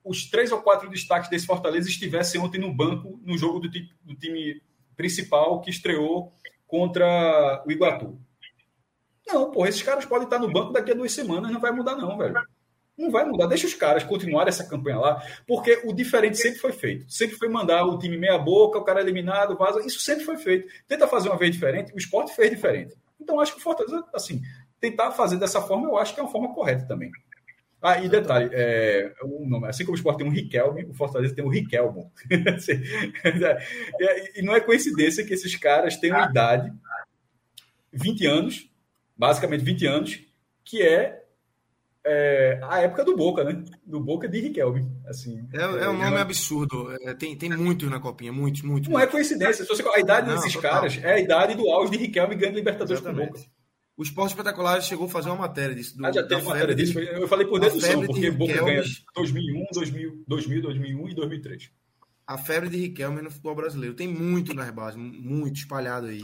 [0.05, 4.14] os três ou quatro destaques desse Fortaleza estivessem ontem no banco no jogo do, do
[4.14, 4.62] time
[4.97, 6.32] principal que estreou
[6.66, 8.18] contra o Iguatu.
[9.26, 11.97] Não, porra, esses caras podem estar no banco daqui a duas semanas, não vai mudar,
[11.97, 12.35] não, velho.
[12.97, 13.47] Não vai mudar.
[13.47, 17.10] Deixa os caras continuarem essa campanha lá, porque o diferente sempre foi feito.
[17.10, 19.85] Sempre foi mandar o time meia-boca, o cara eliminado, vaza.
[19.85, 20.68] Isso sempre foi feito.
[20.86, 22.94] Tenta fazer uma vez diferente, o esporte fez diferente.
[23.18, 24.43] Então, acho que o Fortaleza, assim,
[24.78, 27.10] tentar fazer dessa forma, eu acho que é uma forma correta também.
[27.86, 31.44] Ah, e detalhe, é, um, assim como o Sport tem um Riquelme, o Fortaleza tem
[31.44, 32.11] um Riquelmo.
[32.56, 32.82] Assim,
[34.35, 36.73] e não é coincidência que esses caras tenham idade,
[37.93, 38.70] 20 anos,
[39.15, 40.20] basicamente 20 anos,
[40.65, 41.24] que é,
[42.06, 43.62] é, a época do Boca, né?
[43.85, 44.90] Do Boca de Riquelme.
[45.06, 46.90] Assim, é, é um nome absurdo.
[47.02, 48.89] É, tem, tem muitos na copinha, muitos, muitos.
[48.89, 49.15] Não é muitos.
[49.15, 49.66] é coincidência.
[49.94, 53.31] A idade não, desses caras é a idade do auge de Riquelme ganhando Libertadores Exatamente.
[53.31, 53.53] com o Boca.
[53.97, 55.97] O Esporte Espetacular chegou a fazer uma matéria disso.
[55.97, 56.99] Do, ah, já uma matéria disso.
[56.99, 58.83] Eu falei por dedução, porque de Boca ganha
[59.15, 61.71] 2001, 2000, 2000, 2001 e 2003.
[62.27, 63.95] A febre de Riquelme no futebol brasileiro.
[63.95, 66.23] Tem muito nas bases, muito espalhado aí.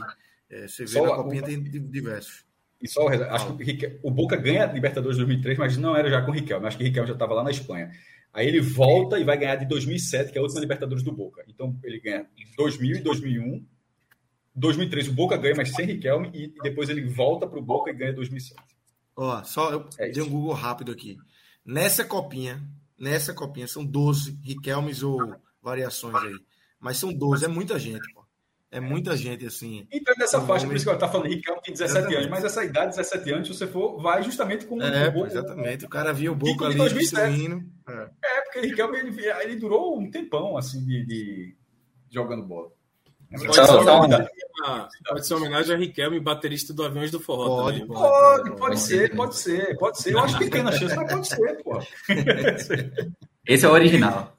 [0.49, 2.43] É, você vê Só na Copinha, tem diversos.
[2.81, 6.31] E só acho que o Boca ganha a Libertadores 2003, mas não era já com
[6.31, 6.67] o Riquelme.
[6.67, 7.91] Acho que o Riquelme já estava lá na Espanha.
[8.33, 11.43] Aí ele volta e vai ganhar de 2007, que é a última Libertadores do Boca.
[11.47, 13.65] Então ele ganha em 2000 e 2001
[14.55, 17.93] 2003 o Boca ganha, mas sem Riquelme, e depois ele volta para o Boca e
[17.93, 18.61] ganha 2007.
[19.15, 21.17] Ó, só eu é dei um Google rápido aqui.
[21.65, 22.61] Nessa copinha,
[22.97, 26.35] nessa copinha são 12 Riquelmes ou variações aí.
[26.79, 28.21] Mas são 12, é muita gente, pô.
[28.73, 29.85] É muita gente, assim.
[29.91, 32.17] Então, nessa faixa, por isso que eu estava falando, Riquelme tem 17 exatamente.
[32.17, 35.27] anos, mas essa idade, 17 anos, se você for, vai justamente com é, o Boca.
[35.27, 37.61] Exatamente, o cara viu o Boca ali destruindo.
[37.87, 38.09] É.
[38.23, 41.55] é, porque o Riquelme, ele, ele durou um tempão, assim, de, de
[42.09, 42.71] jogando bola.
[43.31, 44.27] Pode, ser homenagem,
[45.07, 47.63] pode ser homenagem a Riquelme, baterista do Aviões do Forró.
[47.63, 50.13] Pode, pode, pode, pode, pode ser, pode ser, pode ser.
[50.13, 51.79] Eu acho pequena chance, mas pode ser, pô.
[53.47, 54.37] Esse é o original.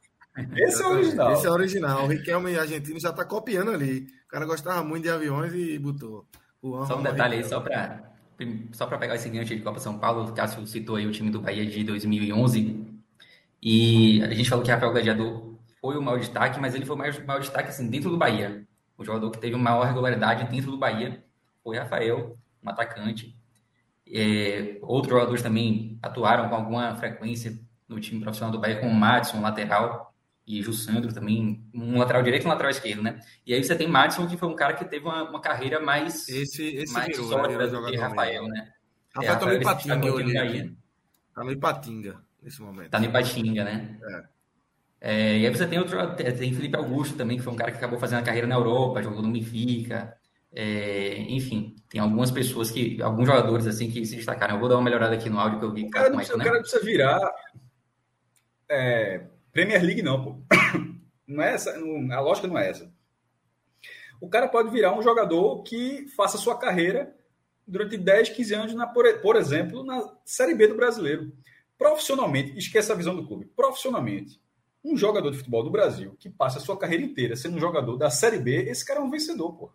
[0.56, 1.32] Esse é o original.
[1.32, 2.04] Esse é o original.
[2.04, 4.06] O Riquelme argentino já está copiando ali.
[4.26, 6.26] O cara gostava muito de aviões e botou.
[6.60, 8.12] só um detalhe aí, só para
[8.72, 11.30] só para pegar esse gancho de Copa São Paulo, o Cássio citou aí o time
[11.30, 13.02] do Bahia de 2011.
[13.62, 16.98] E a gente falou que Rafael Gladiador foi o maior destaque, mas ele foi o
[16.98, 18.66] maior, maior destaque assim, dentro do Bahia.
[19.02, 21.22] O jogador que teve maior regularidade dentro do Bahia
[21.62, 23.36] foi Rafael, um atacante.
[24.06, 27.58] É, outros jogadores também atuaram com alguma frequência
[27.88, 30.14] no time profissional do Bahia, como o Madison, lateral,
[30.46, 33.20] e Jussandro também, um lateral direito e um lateral esquerdo, né?
[33.46, 36.28] E aí você tem Madison, que foi um cara que teve uma, uma carreira mais,
[36.28, 38.72] esse, esse mais virou, sólida do que Rafael, né?
[39.14, 40.74] Rafael é, tá no Ipatinga,
[41.34, 42.90] Tá no Ipatinga nesse momento.
[42.90, 43.98] Tá no Ipatinga, né?
[44.02, 44.31] É.
[45.04, 47.76] É, e aí você tem outro, tem Felipe Augusto também, que foi um cara que
[47.76, 50.16] acabou fazendo a carreira na Europa, jogou no Benfica.
[50.54, 54.54] É, enfim, tem algumas pessoas que, alguns jogadores assim que se destacaram.
[54.54, 55.86] Eu vou dar uma melhorada aqui no áudio que eu vi.
[55.86, 57.18] O cara, não, o cara precisa virar
[58.68, 60.36] é, Premier League, não, pô.
[61.24, 62.92] Não é essa, não, a lógica não é essa.
[64.20, 67.16] O cara pode virar um jogador que faça sua carreira
[67.66, 71.32] durante 10, 15 anos, na, por, por exemplo, na Série B do brasileiro.
[71.78, 73.46] Profissionalmente, esqueça a visão do clube.
[73.56, 74.41] Profissionalmente,
[74.84, 77.96] um jogador de futebol do Brasil que passa a sua carreira inteira sendo um jogador
[77.96, 79.70] da Série B, esse cara é um vencedor, pô.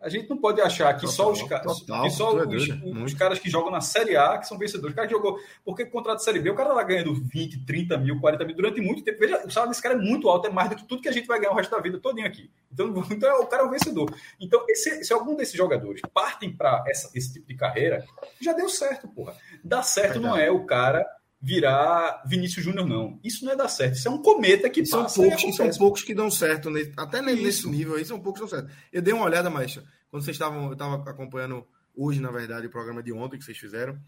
[0.00, 2.68] A gente não pode achar que total, só, os, total, que só os,
[3.02, 4.92] os, caras que jogam na Série A que são vencedores.
[4.92, 5.40] O cara que jogou.
[5.64, 8.80] Porque contrato de Série B, o cara lá ganhando 20, 30 mil, 40 mil durante
[8.80, 9.18] muito tempo.
[9.18, 11.12] Veja, o salário desse cara é muito alto, é mais do que tudo que a
[11.12, 12.48] gente vai ganhar o resto da vida todinho aqui.
[12.72, 14.14] Então, então o cara é um vencedor.
[14.38, 18.04] Então, esse, se algum desses jogadores partem para esse tipo de carreira,
[18.40, 19.34] já deu certo, porra.
[19.64, 21.04] Dá certo não é o cara
[21.40, 23.20] virar Vinícius Júnior, não.
[23.22, 23.94] Isso não é dar certo.
[23.94, 26.68] Isso é um cometa que são poucos, são poucos que dão certo.
[26.96, 28.74] Até nesse nível aí, são poucos que dão certo.
[28.92, 29.76] Eu dei uma olhada, mas
[30.10, 33.58] quando vocês estavam, eu estava acompanhando hoje, na verdade, o programa de ontem que vocês
[33.58, 33.98] fizeram.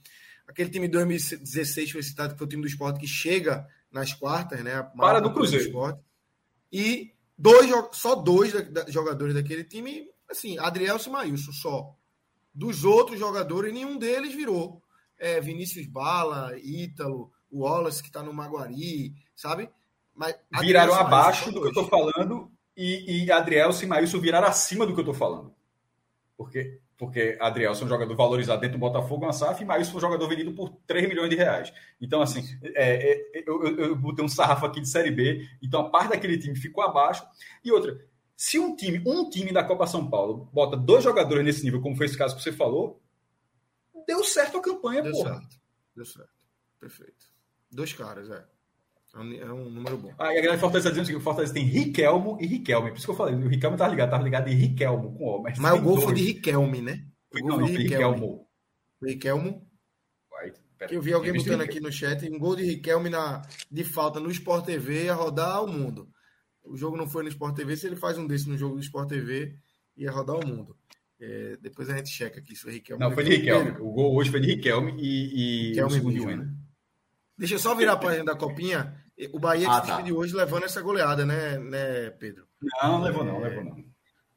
[0.47, 4.12] Aquele time de 2016 foi citado que foi o time do esporte que chega nas
[4.12, 4.82] quartas, né?
[4.97, 5.65] Para do Cruzeiro.
[5.65, 6.01] Do esporte,
[6.73, 8.52] e dois, só dois
[8.89, 11.97] jogadores daquele time, assim, Adriel e Maílson, só.
[12.52, 14.82] Dos outros jogadores, nenhum deles virou
[15.20, 19.68] é, Vinícius Bala, Ítalo, o Wallace que está no Maguari, sabe?
[20.14, 24.86] Mas viraram abaixo do que eu estou falando e, e Adriel e Maílson viraram acima
[24.86, 25.55] do que eu estou falando.
[26.36, 29.98] Porque, porque Adriel é um jogador valorizado dentro do Botafogo, uma SAF, e Maílson foi
[29.98, 31.72] um jogador vendido por 3 milhões de reais.
[32.01, 35.82] Então, assim, é, é, eu, eu, eu botei um sarrafo aqui de Série B, então
[35.82, 37.22] a parte daquele time ficou abaixo.
[37.62, 38.01] E outra,
[38.34, 41.94] se um time, um time da Copa São Paulo bota dois jogadores nesse nível, como
[41.94, 42.98] foi esse caso que você falou,
[44.11, 45.39] deu certo a campanha, deu porra.
[45.39, 45.57] Certo.
[45.95, 46.31] Deu certo.
[46.81, 47.27] Perfeito.
[47.70, 48.45] Dois caras, é.
[49.15, 50.15] É um, é um número bom.
[50.19, 52.91] Ah, e a galera Fortaleza dizendo que o Fortaleza tem Riquelmo e Riquelme.
[52.91, 55.43] Por isso que eu falei, o Riquelme tá ligado, tá ligado em Riquelmo com O.
[55.43, 56.05] Mas, mas o gol dois.
[56.05, 57.05] foi de Riquelme, né?
[57.32, 58.49] O gol não, de Riquelmo.
[59.03, 59.66] Riquelmo.
[60.89, 64.19] Que eu vi alguém botando aqui no chat, um gol de Riquelme na, de falta
[64.19, 66.09] no Sport TV ia rodar o mundo.
[66.65, 68.81] O jogo não foi no Sport TV, se ele faz um desse no jogo do
[68.81, 69.57] Sport TV,
[69.97, 70.77] ia rodar o mundo.
[71.20, 73.05] É, depois a gente checa aqui se foi Riquelme.
[73.05, 73.72] Não, foi de Riquelme.
[73.80, 76.48] O gol hoje foi de Riquelme e, e Riquelme o segundo né?
[77.36, 78.94] Deixa eu só virar a página da copinha.
[79.32, 80.02] O Bahia ah, tá.
[80.02, 82.47] hoje levando essa goleada, né, né Pedro?
[82.82, 83.84] Não, levou não, levou não.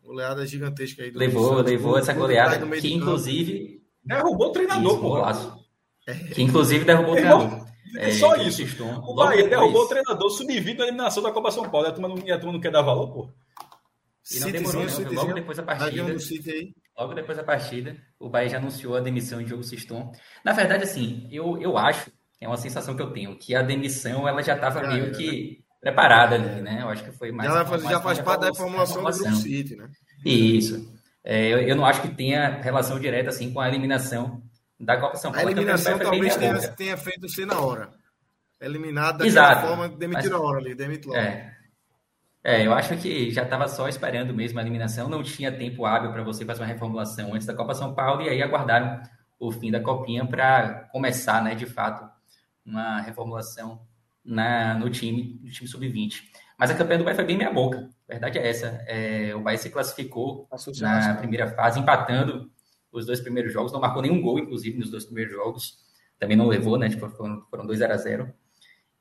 [0.02, 1.12] Goleada gigantesca aí.
[1.12, 3.82] Do levou, levou essa goleada, que inclusive...
[4.04, 5.16] Derrubou o treinador, pô.
[6.34, 7.66] Que inclusive derrubou o treinador.
[7.96, 8.64] É, só isso.
[9.06, 11.88] O Bahia derrubou o treinador sub-20 na eliminação da Copa São Paulo.
[11.88, 13.34] E a turma não, a turma não quer dar valor, pô.
[14.32, 14.86] E não demorou.
[15.12, 16.04] Logo depois da partida.
[16.98, 20.12] Logo depois da partida, o Bahia já anunciou a demissão de Diogo Siston.
[20.46, 22.12] Na verdade, assim, eu, eu acho
[22.44, 26.36] é uma sensação que eu tenho, que a demissão ela já estava meio que preparada
[26.36, 26.80] ali, né?
[26.82, 27.50] Eu acho que foi mais.
[27.50, 29.90] Ela faz, já faz parte da reformulação do Grupo City, né?
[30.26, 30.94] Isso.
[31.24, 34.44] É, eu, eu, não acho que tenha relação direta assim com a eliminação
[34.78, 35.48] da Copa São Paulo.
[35.48, 37.92] A eliminação talvez tenha, tenha, feito ser na hora.
[38.60, 41.22] Eliminada da forma, demitiu na hora ali, demitiu logo.
[41.22, 41.63] É.
[42.44, 46.12] É, eu acho que já estava só esperando mesmo a eliminação, não tinha tempo hábil
[46.12, 49.02] para você fazer uma reformulação antes da Copa São Paulo, e aí aguardaram
[49.40, 52.10] o fim da Copinha para começar, né, de fato,
[52.66, 53.82] uma reformulação
[54.24, 56.22] na, no time, no time sub-20.
[56.58, 57.90] Mas a campanha do Bahia foi bem meia boca.
[58.08, 58.68] A verdade é essa.
[58.88, 60.48] É, o Bahia se classificou
[60.80, 62.50] na primeira fase, empatando
[62.92, 63.72] os dois primeiros jogos.
[63.74, 65.78] Não marcou nenhum gol, inclusive, nos dois primeiros jogos.
[66.20, 66.90] Também não levou, né?
[66.90, 68.32] Tipo, foram, foram 2 a 0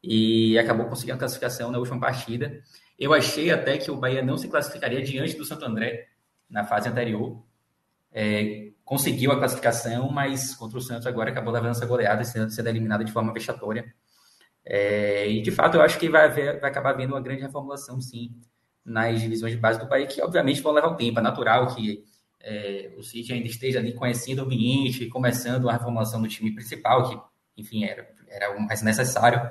[0.03, 2.63] E acabou conseguindo a classificação na última partida.
[3.03, 6.07] Eu achei até que o Bahia não se classificaria diante do Santo André
[6.49, 7.43] na fase anterior.
[8.13, 13.03] É, conseguiu a classificação, mas contra o Santos agora acabou levando essa goleada, sendo, eliminada
[13.03, 13.93] de forma vexatória.
[14.65, 18.01] É, e de fato eu acho que vai, haver, vai acabar havendo uma grande reformulação,
[18.01, 18.41] sim,
[18.85, 21.19] nas divisões de base do país, que obviamente vão levar um tempo.
[21.19, 22.05] É natural que
[22.39, 27.11] é, o City ainda esteja ali conhecendo o ambiente, começando a reformulação do time principal,
[27.11, 29.51] que, enfim, era, era mais necessário.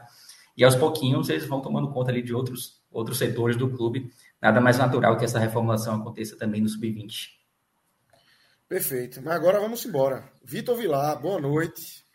[0.61, 4.13] E aos pouquinhos eles vão tomando conta ali de outros, outros setores do clube.
[4.39, 7.29] Nada mais natural que essa reformulação aconteça também no Sub-20.
[8.69, 9.23] Perfeito.
[9.23, 10.31] Mas agora vamos embora.
[10.43, 12.05] Vitor Vilar, boa noite.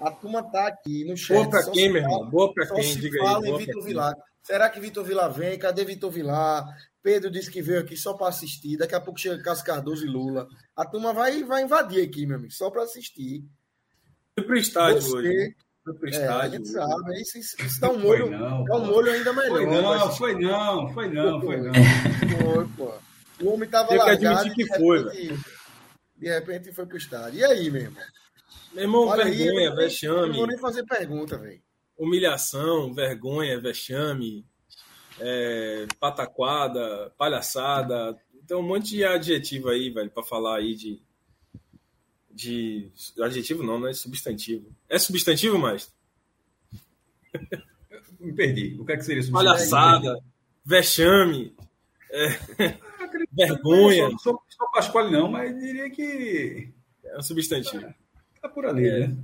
[0.00, 1.36] A turma tá aqui no chat.
[1.36, 2.28] Boa para quem, meu irmão?
[2.28, 2.96] Boa para quem?
[2.96, 3.52] Diga fala aí.
[3.52, 4.14] Em Vitor Vilar.
[4.42, 5.56] Será que Vitor Vilar vem?
[5.56, 6.66] Cadê Vitor Vilar?
[7.00, 8.76] Pedro disse que veio aqui só para assistir.
[8.76, 10.48] Daqui a pouco chega Cássio Cardoso e Lula.
[10.74, 13.44] A turma vai, vai invadir aqui, meu amigo, só para assistir.
[14.34, 15.16] Foi pro estádio Você...
[15.16, 15.56] hoje.
[15.84, 16.30] Foi pro estádio.
[16.30, 17.20] É, a gente sabe.
[17.20, 19.56] Isso, isso, isso dá um molho, não, dá um molho ainda melhor.
[19.56, 21.72] Foi não, foi não, foi não, foi não.
[21.74, 22.94] Foi, pô.
[23.42, 24.04] O homem tava lá.
[24.06, 25.38] Tem que admitir que foi, velho
[26.22, 27.40] de repente foi pro estádio.
[27.40, 28.02] E aí, meu irmão?
[28.72, 30.28] Meu irmão, Olha vergonha, aí, vexame.
[30.28, 31.60] Não vou nem fazer pergunta, velho.
[31.98, 34.46] Humilhação, vergonha, vexame,
[35.18, 38.16] é, pataquada, palhaçada.
[38.36, 41.02] Então, um monte de adjetivo aí, velho, para falar aí de.
[42.34, 42.90] De.
[43.20, 44.74] Adjetivo não, não é substantivo.
[44.88, 45.92] É substantivo, mais?
[48.18, 48.76] Me perdi.
[48.80, 49.52] O que é que seria substantivo?
[49.52, 50.24] Palhaçada,
[50.64, 51.54] vexame.
[52.10, 52.28] É...
[53.32, 54.10] Vergonha.
[54.10, 56.72] Não sou, sou Pasquale, não, mas diria que.
[57.04, 57.84] É um substantivo.
[57.84, 57.94] É,
[58.40, 59.08] tá por ali, é.
[59.08, 59.16] né?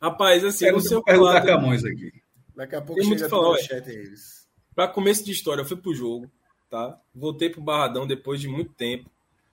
[0.00, 2.12] Rapaz, assim, Quero no seu perguntar lado, Camões aqui.
[2.54, 4.46] Daqui a pouco tem muito falar, chat eles.
[4.74, 6.30] Pra começo de história, eu fui pro jogo,
[6.70, 7.00] tá?
[7.14, 9.10] Voltei pro Barradão depois de muito tempo.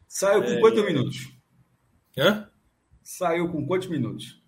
[0.08, 0.60] Saiu com é...
[0.60, 1.34] quantos minutos?
[2.18, 2.51] Hã?
[3.04, 4.42] Saiu com quantos minutos?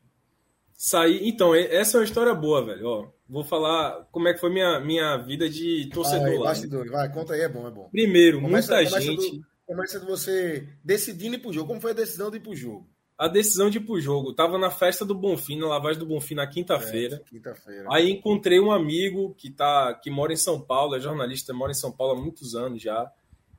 [0.75, 1.29] Saí.
[1.29, 2.85] Então, essa é uma história boa, velho.
[2.85, 6.45] Ó, vou falar como é que foi minha, minha vida de torcedor vai, lá.
[6.45, 7.87] Bastidor, vai, conta aí, é bom, é bom.
[7.89, 9.37] Primeiro, começa, muita começa gente.
[9.37, 11.67] Do, começa de você decidindo ir pro jogo.
[11.67, 12.89] Como foi a decisão de ir pro jogo?
[13.17, 14.33] A decisão de ir pro jogo.
[14.33, 17.15] Tava na festa do Bonfim, na lavagem do Bonfim, na quinta-feira.
[17.15, 17.87] É, quinta-feira.
[17.89, 21.75] Aí encontrei um amigo que, tá, que mora em São Paulo, é jornalista, mora em
[21.75, 23.09] São Paulo há muitos anos já.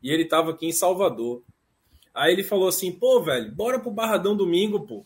[0.03, 1.43] E ele tava aqui em Salvador.
[2.15, 5.05] Aí ele falou assim: pô, velho, bora pro Barradão domingo, pô.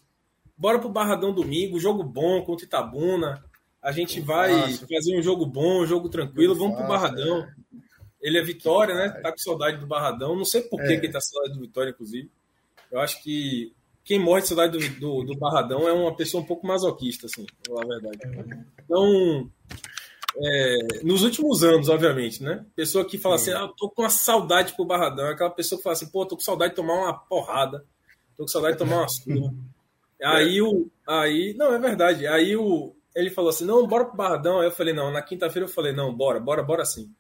[0.57, 3.43] Bora pro Barradão domingo, jogo bom contra Itabuna.
[3.81, 4.89] A gente vai fácil.
[4.89, 6.55] fazer um jogo bom, um jogo tranquilo.
[6.55, 7.39] Vamos pro Barradão.
[7.39, 7.49] É.
[8.21, 9.09] Ele é Vitória, né?
[9.23, 10.37] Tá com saudade do Barradão.
[10.37, 10.87] Não sei por é.
[10.87, 12.31] que ele tá com saudade do Vitória, inclusive.
[12.91, 13.73] Eu acho que
[14.05, 17.47] quem morre de saudade do, do, do, Barradão é uma pessoa um pouco masoquista, assim,
[17.69, 18.19] na verdade.
[18.85, 19.51] Então,
[20.37, 22.65] é, nos últimos anos, obviamente, né?
[22.77, 23.53] Pessoa que fala Sim.
[23.53, 25.27] assim, ah, tô com uma saudade pro Barradão.
[25.27, 27.85] É aquela pessoa que fala assim, pô, tô com saudade de tomar uma porrada.
[28.37, 29.53] Tô com saudade de tomar uma surra.
[30.23, 30.91] Aí o.
[31.07, 31.55] Aí.
[31.57, 32.27] Não, é verdade.
[32.27, 32.95] Aí o.
[33.15, 34.61] Ele falou assim: não, bora pro Barradão.
[34.61, 37.13] Aí eu falei: não, na quinta-feira eu falei: não, bora, bora, bora sim.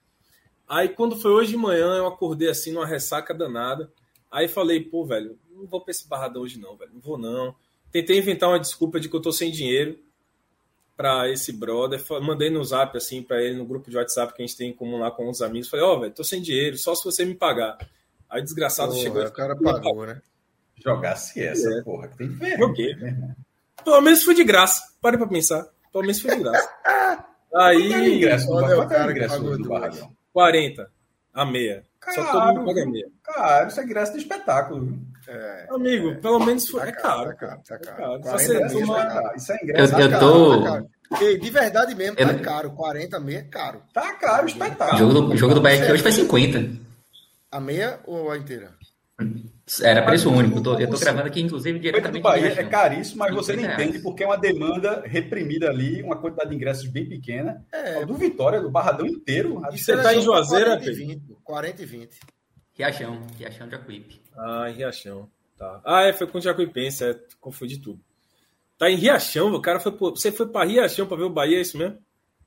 [0.68, 3.90] Aí quando foi hoje de manhã, eu acordei assim numa ressaca danada.
[4.30, 7.54] Aí falei: pô, velho, não vou pra esse Barradão hoje não, velho, não vou não.
[7.90, 9.98] Tentei inventar uma desculpa de que eu tô sem dinheiro
[10.98, 12.04] para esse brother.
[12.20, 14.74] Mandei no zap assim para ele no grupo de WhatsApp que a gente tem em
[14.74, 15.68] comum lá com uns amigos.
[15.68, 17.78] Falei: ó, oh, velho, tô sem dinheiro, só se você me pagar.
[18.28, 19.24] Aí desgraçado pô, chegou.
[19.24, 20.20] O cara pagou, né?
[20.84, 21.82] Jogasse essa, é.
[21.82, 22.58] porra, que tem ver.
[22.58, 22.96] Joguei.
[22.96, 23.36] Né?
[23.84, 24.82] Pelo menos foi de graça.
[25.00, 25.68] Pare pra pensar.
[25.92, 26.68] Pelo menos foi de graça.
[27.54, 28.16] Aí.
[28.16, 30.12] ingresso, Olha, o cara ingresso do Barradão.
[30.32, 30.90] 40.
[31.32, 31.84] A meia.
[32.00, 33.06] Caro, Só todo mundo paga meia.
[33.24, 34.98] Cara, isso é ingresso de espetáculo.
[35.26, 37.28] É, Amigo, é, pelo menos tá é caro.
[37.30, 38.14] Tá caro, tá caro.
[38.14, 38.36] É caro.
[38.36, 39.32] Isso, é, uma...
[39.36, 39.94] isso é ingresso.
[39.94, 40.62] Eu, eu tá tô.
[40.62, 40.84] Tá
[41.20, 42.40] Ei, de verdade mesmo, tá eu...
[42.40, 42.70] caro.
[42.70, 43.82] 40 meia é caro.
[43.92, 44.94] Tá caro, espetáculo.
[44.94, 46.88] O jogo do, jogo do Bahia aqui hoje foi 50.
[47.50, 48.77] A meia ou a inteira?
[49.82, 50.58] Era preço único.
[50.58, 52.20] Eu tô, eu tô gravando aqui, inclusive, diretamente.
[52.20, 56.16] O Bahia é caríssimo, mas você não entende porque é uma demanda reprimida ali, uma
[56.16, 57.64] quantidade de ingressos bem pequena.
[57.72, 58.06] É.
[58.06, 59.60] Do Vitória, do Barradão inteiro.
[59.70, 61.22] Você tá em Juazeiro, 40 e 20.
[61.42, 62.20] 40 e 20.
[62.74, 64.22] Riachão, Riachão de Jacuípe.
[64.36, 65.28] Ah, em Riachão.
[65.58, 65.80] Tá.
[65.84, 68.00] Ah, é, foi com o Jacuipense, é, confundi tudo.
[68.78, 69.92] Tá em Riachão, o cara foi.
[69.92, 71.98] Você foi pra Riachão pra ver o Bahia, é isso mesmo?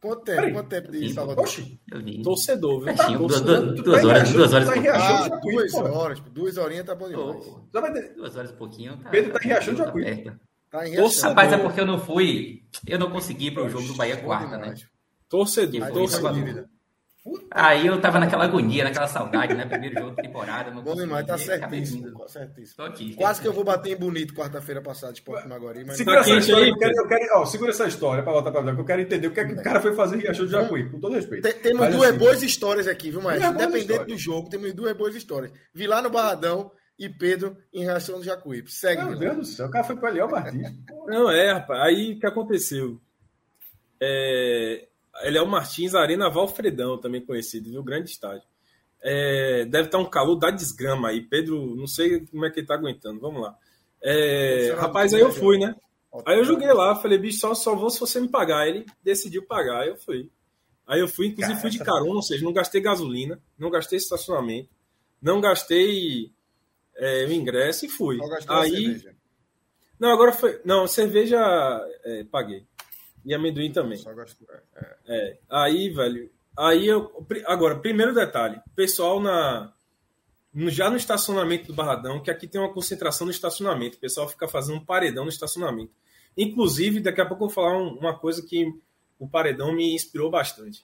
[0.02, 0.38] Quanto tempo?
[0.38, 0.54] Peraí.
[0.54, 1.44] Quanto tempo de Salvador?
[1.44, 1.80] Oxi,
[2.24, 2.96] torcedor, viu?
[2.96, 4.68] Tá, duas, duas, duas horas, duas horas.
[4.68, 8.16] Tá em Riachão, ah, duas horas, duas horinhas tá bom demais.
[8.16, 8.98] Duas horas e pouquinho.
[8.98, 10.34] Tá, Pedro tá em Riachão de Jacuípe.
[10.72, 11.30] Tá em Riachão.
[11.30, 12.64] Rapaz, é porque eu não fui.
[12.88, 14.74] Eu não consegui ir pro jogo do Bahia quarta, né?
[15.30, 16.66] Torcedor, torcedor.
[17.52, 19.66] Aí eu tava naquela agonia, naquela saudade, né?
[19.66, 20.72] Primeiro jogo da temporada.
[20.72, 22.28] Bom demais, tá certíssimo.
[22.28, 22.78] certíssimo.
[22.78, 23.14] Tô aqui.
[23.14, 25.86] Quase que eu vou bater em bonito quarta-feira passada, de Porto Maguari.
[25.86, 28.62] Mas segura essa história, eu quero, eu quero, ó, segura essa história pra voltar pra
[28.62, 30.46] ver, que eu quero entender o que, é que o cara foi fazer em Riachão
[30.46, 31.44] de Jacuí, com todo respeito.
[31.44, 33.52] Tem, temos mas, duas assim, boas histórias aqui, viu, Maestro?
[33.52, 35.52] Independente do jogo, temos duas boas histórias.
[35.76, 38.72] Vi lá no Barradão e Pedro em Riachão de Jacuípe.
[38.72, 39.04] Segue.
[39.04, 40.70] Meu Deus do céu, o cara foi pra Leão Martins.
[41.06, 41.82] Não, é, rapaz.
[41.82, 43.00] Aí o que aconteceu?
[44.02, 44.88] É,
[45.24, 47.84] ele é o Martins Arena Valfredão, também conhecido, viu?
[47.84, 48.44] Grande estádio.
[49.04, 51.22] É, deve estar um calor da desgrama aí.
[51.22, 53.20] Pedro, não sei como é que ele tá aguentando.
[53.20, 53.56] Vamos lá.
[54.02, 55.76] É, rapaz, aí eu fui, né?
[56.26, 58.68] Aí eu joguei lá, falei, bicho, só, só vou se você me pagar.
[58.68, 60.30] Ele decidiu pagar, aí eu fui.
[60.86, 64.70] Aí eu fui, inclusive fui de carona, ou seja, não gastei gasolina, não gastei estacionamento,
[65.22, 66.32] não gastei
[66.98, 68.20] é, o ingresso e fui.
[68.48, 69.02] Aí.
[69.98, 70.60] Não, agora foi.
[70.66, 71.40] Não, cerveja
[72.04, 72.66] é, paguei.
[73.26, 73.98] E amendoim também.
[73.98, 74.46] Só gosto.
[74.76, 74.94] É.
[75.08, 75.40] é.
[75.50, 76.32] Aí, velho.
[76.58, 77.26] Aí eu.
[77.46, 79.74] Agora, primeiro detalhe: pessoal na.
[80.68, 83.98] Já no estacionamento do Barradão, que aqui tem uma concentração no estacionamento.
[83.98, 85.94] O pessoal fica fazendo um paredão no estacionamento.
[86.36, 88.68] Inclusive, daqui a pouco eu vou falar uma coisa que
[89.18, 90.84] o paredão me inspirou bastante.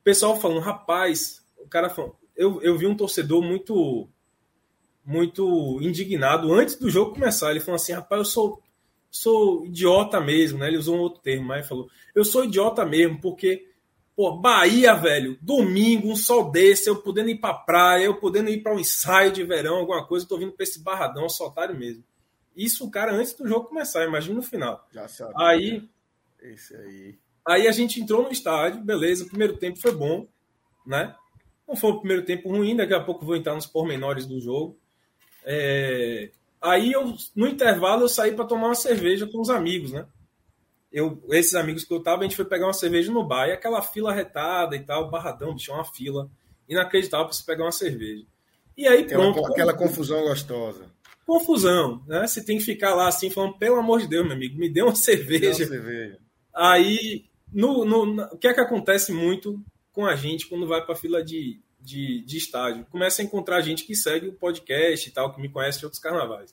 [0.00, 4.08] O pessoal falando, rapaz, o cara falou, eu, eu vi um torcedor muito
[5.04, 7.50] muito indignado antes do jogo começar.
[7.50, 8.62] Ele falou assim: rapaz, eu sou
[9.16, 10.68] sou idiota mesmo, né?
[10.68, 13.68] Ele usou um outro termo, mas falou: eu sou idiota mesmo, porque,
[14.14, 18.62] pô, Bahia, velho, domingo, um sol desse, eu podendo ir pra praia, eu podendo ir
[18.62, 21.76] para um ensaio de verão, alguma coisa, eu tô vindo pra esse barradão, sou otário
[21.76, 22.04] mesmo.
[22.54, 24.86] Isso o cara antes do jogo começar, imagina no final.
[24.92, 25.34] Já sabe.
[25.36, 25.88] Aí.
[26.40, 27.18] Esse aí.
[27.46, 30.26] Aí a gente entrou no estádio, beleza, o primeiro tempo foi bom,
[30.84, 31.14] né?
[31.66, 34.76] Não foi o primeiro tempo ruim, daqui a pouco vou entrar nos pormenores do jogo.
[35.44, 36.30] É,
[36.60, 40.06] Aí eu, no intervalo, eu saí para tomar uma cerveja com os amigos, né?
[40.90, 43.52] Eu, esses amigos que eu tava, a gente foi pegar uma cerveja no bar, e
[43.52, 46.30] aquela fila retada e tal, barradão, bicho, uma fila
[46.68, 48.24] inacreditável para você pegar uma cerveja.
[48.76, 49.38] E aí pronto.
[49.38, 50.90] Aquela, aquela confusão gostosa.
[51.26, 52.26] Confusão, né?
[52.26, 54.82] Você tem que ficar lá assim, falando, pelo amor de Deus, meu amigo, me dê
[54.82, 55.48] uma cerveja.
[55.48, 56.18] Uma cerveja.
[56.54, 59.60] Aí, no, no, o que é que acontece muito
[59.92, 62.84] com a gente quando vai para fila de, de, de estádio.
[62.90, 66.02] Começa a encontrar gente que segue o podcast e tal, que me conhece de outros
[66.02, 66.52] carnavais.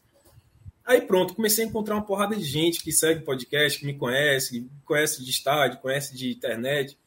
[0.86, 3.98] Aí pronto, comecei a encontrar uma porrada de gente que segue o podcast, que me
[3.98, 7.00] conhece, que conhece de estádio, conhece de internet.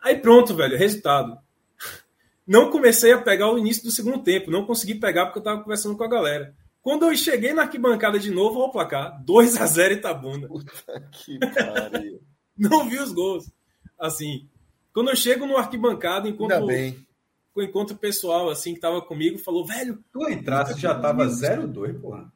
[0.00, 1.38] Aí pronto, velho, resultado.
[2.46, 5.62] Não comecei a pegar o início do segundo tempo, não consegui pegar porque eu tava
[5.62, 6.52] conversando com a galera.
[6.82, 10.48] Quando eu cheguei na arquibancada de novo, olha o placar, 2 a 0 Itabuna.
[10.48, 12.20] Puta que pariu.
[12.58, 13.52] não vi os gols.
[13.96, 14.48] Assim,
[14.92, 17.06] quando eu chego no arquibancada, enquanto Ainda bem
[17.54, 20.02] o encontro pessoal, assim, que tava comigo, falou, velho.
[20.12, 22.32] Tu entrasse já tava 0-2, porra.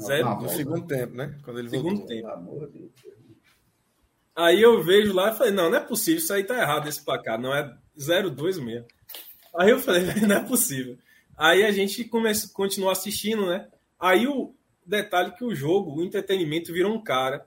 [0.00, 1.36] Zero, no segundo tempo, né?
[1.42, 2.06] Quando ele segundo voltou.
[2.06, 2.28] tempo.
[2.28, 2.90] Amor de
[4.36, 7.04] Aí eu vejo lá e falei, não, não é possível, isso aí tá errado esse
[7.04, 8.86] placar, não é 0-2 mesmo.
[9.56, 10.96] Aí eu falei, não é possível.
[11.36, 13.66] Aí a gente começou, continuou assistindo, né?
[13.98, 14.54] Aí o
[14.86, 17.44] detalhe que o jogo, o entretenimento virou um cara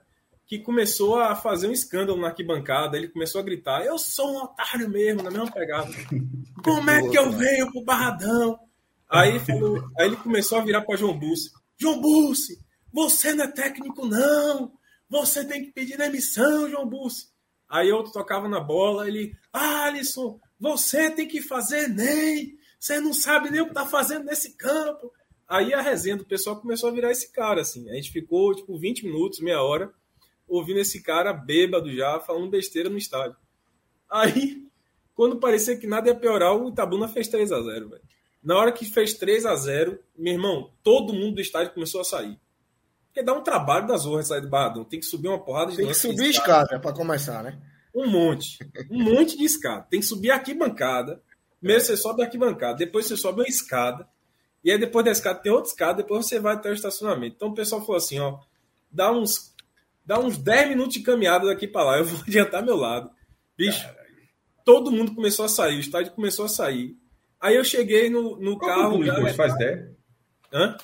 [0.52, 4.42] que começou a fazer um escândalo na arquibancada, ele começou a gritar: Eu sou um
[4.42, 5.90] otário mesmo, na mesma pegada.
[6.62, 8.58] Como é que eu venho pro Barradão?
[9.08, 12.58] Aí, falou, aí ele começou a virar para João Bussi: João Bussi,
[12.92, 14.72] você não é técnico, não.
[15.08, 17.28] Você tem que pedir demissão, João Bussi.
[17.66, 22.58] Aí outro tocava na bola, ele: Alisson, você tem que fazer nem.
[22.78, 25.10] Você não sabe nem o que tá fazendo nesse campo.
[25.48, 27.88] Aí a resenha do pessoal começou a virar esse cara, assim.
[27.88, 29.90] A gente ficou, tipo, 20 minutos, meia hora,
[30.48, 33.36] ouvindo esse cara bêbado já, falando besteira no estádio.
[34.10, 34.66] Aí,
[35.14, 38.02] quando parecia que nada ia piorar, o Itabuna fez 3 a 0 velho.
[38.42, 42.04] Na hora que fez 3 a 0 meu irmão, todo mundo do estádio começou a
[42.04, 42.38] sair.
[43.06, 44.84] Porque dá um trabalho das horas sair do Barradão.
[44.84, 47.60] Tem que subir uma porrada de Tem que subir escada, escada para começar, né?
[47.94, 48.58] Um monte.
[48.90, 49.86] Um monte de escada.
[49.90, 51.22] Tem que subir aqui bancada.
[51.62, 54.08] Primeiro você sobe a arquibancada, depois você sobe uma escada,
[54.64, 57.36] e aí depois da escada tem outra escada, depois você vai até o estacionamento.
[57.36, 58.40] Então o pessoal falou assim, ó,
[58.90, 59.51] dá uns,
[60.12, 63.10] dá uns 10 minutos de caminhada daqui para lá, eu vou adiantar meu lado.
[63.56, 64.14] Bicho, Caralho.
[64.62, 66.94] todo mundo começou a sair, o estádio começou a sair.
[67.40, 68.88] Aí eu cheguei no, no Qual carro.
[68.88, 69.96] O público hoje faz ideia?
[70.52, 70.76] Hã?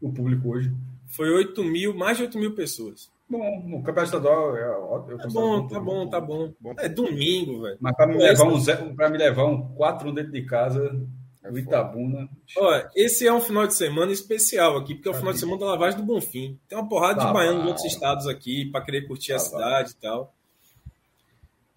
[0.00, 0.70] O público hoje.
[1.08, 3.10] Foi 8 mil, mais de 8 mil pessoas.
[3.28, 5.18] Bom, no campeonato estadual é ótimo.
[5.18, 6.52] Tá bom, tá bom, tá bom.
[6.78, 7.78] É domingo, velho.
[7.80, 11.00] Mas para me, levar um, pra me levar um 4 dentro de casa,
[11.50, 12.28] o Itabuna.
[12.56, 15.58] Olha, esse é um final de semana especial aqui, porque é o final de semana
[15.58, 16.58] da lavagem do Bonfim.
[16.68, 19.38] Tem uma porrada tá de baianos de outros estados aqui para querer curtir tá a
[19.38, 20.34] cidade e tal.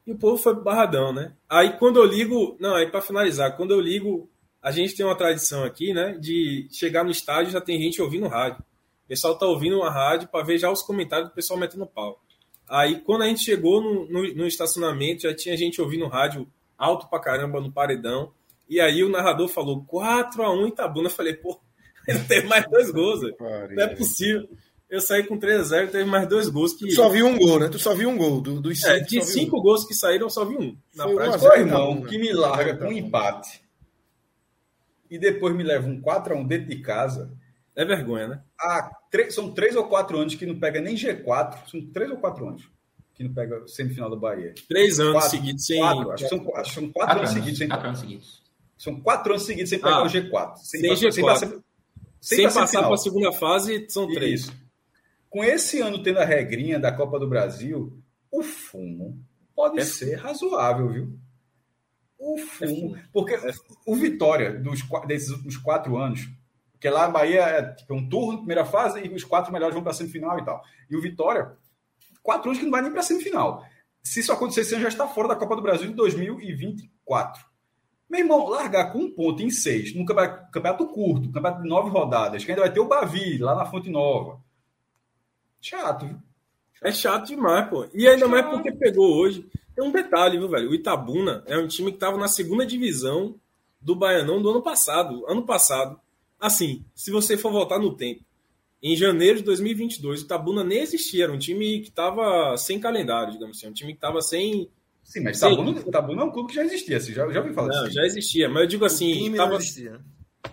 [0.06, 1.34] E o povo foi barradão, né?
[1.48, 2.58] Aí quando eu ligo.
[2.60, 4.28] Não, aí para finalizar, quando eu ligo,
[4.62, 6.18] a gente tem uma tradição aqui, né?
[6.20, 8.60] De chegar no estádio já tem gente ouvindo rádio.
[9.06, 12.20] O pessoal tá ouvindo a rádio para ver já os comentários do pessoal metendo pau.
[12.68, 16.48] Aí quando a gente chegou no, no, no estacionamento, já tinha gente ouvindo rádio
[16.78, 18.32] alto pra caramba no paredão.
[18.70, 21.08] E aí o narrador falou 4 a 1 Itabuna.
[21.08, 21.60] Eu falei, pô,
[22.08, 23.22] ele teve mais dois gols.
[23.22, 24.48] Não é possível.
[24.90, 26.88] Eu saí com 3 a 0 teve mais dois gols que.
[26.88, 27.70] Tu só viu um gol, né?
[27.70, 28.42] Tu só viu um gol.
[28.42, 29.62] Do, dos é, de cinco um.
[29.62, 30.76] gols que saíram, eu só vi um.
[30.96, 33.62] Na Foi prática, Foi, irmão, que me larga com um empate.
[35.10, 37.32] E depois me leva um 4x1 dentro de casa.
[37.76, 38.42] É vergonha, né?
[38.60, 41.70] Há três, são três ou quatro anos que não pega nem G4.
[41.70, 42.68] São três ou quatro anos
[43.14, 44.56] que não pega semifinal do Bahia.
[44.68, 45.80] Três anos quatro, seguidos sem.
[45.80, 47.68] Quatro, acho que são, acho que são quatro, quatro anos, anos, seguidos sem.
[47.68, 48.49] Quatro anos seguidos.
[48.80, 50.56] São quatro anos seguidos sem pegar ah, o G4.
[50.56, 51.12] Sem, sem G4.
[51.12, 51.48] Sem, passar,
[52.22, 54.44] sem, sem passar para a segunda fase, são três.
[54.44, 54.54] Isso.
[55.30, 58.02] Com esse ano tendo a regrinha da Copa do Brasil,
[58.32, 59.22] o fumo
[59.54, 61.20] pode é ser razoável, viu?
[62.18, 62.96] O fumo.
[62.96, 63.52] É porque é
[63.86, 66.30] o Vitória, dos, desses últimos quatro anos,
[66.72, 69.84] porque lá a Bahia é tipo, um turno, primeira fase, e os quatro melhores vão
[69.84, 70.64] para a semifinal e tal.
[70.90, 71.52] E o Vitória,
[72.24, 73.66] quatro anos que não vai nem para a semifinal.
[74.02, 77.49] Se isso acontecer esse ano, já está fora da Copa do Brasil de 2024.
[78.10, 81.90] Meu irmão, largar com um ponto em seis, num campeonato, campeonato curto, campeonato de nove
[81.90, 84.40] rodadas, que ainda vai ter o Bavi lá na Fonte Nova
[85.62, 86.18] Chato, viu?
[86.82, 87.86] É chato demais, pô.
[87.94, 88.30] E ainda chato.
[88.30, 89.46] mais porque pegou hoje.
[89.76, 90.70] Tem um detalhe, viu, velho?
[90.70, 93.36] O Itabuna é um time que estava na segunda divisão
[93.82, 95.26] do Baianão do ano passado.
[95.28, 96.00] Ano passado.
[96.40, 98.24] Assim, se você for voltar no tempo,
[98.82, 101.26] em janeiro de 2022, o Itabuna nem existia.
[101.26, 103.68] Era um time que estava sem calendário, digamos assim.
[103.68, 104.70] Um time que estava sem.
[105.10, 105.38] Sim, mas.
[105.38, 106.98] Itabuna, Itabuna é um clube que já existia.
[106.98, 108.48] Assim, já, já ouvi falar Não, já existia.
[108.48, 109.34] Mas eu digo assim.
[109.36, 109.50] Tava...
[109.50, 110.00] Não existia.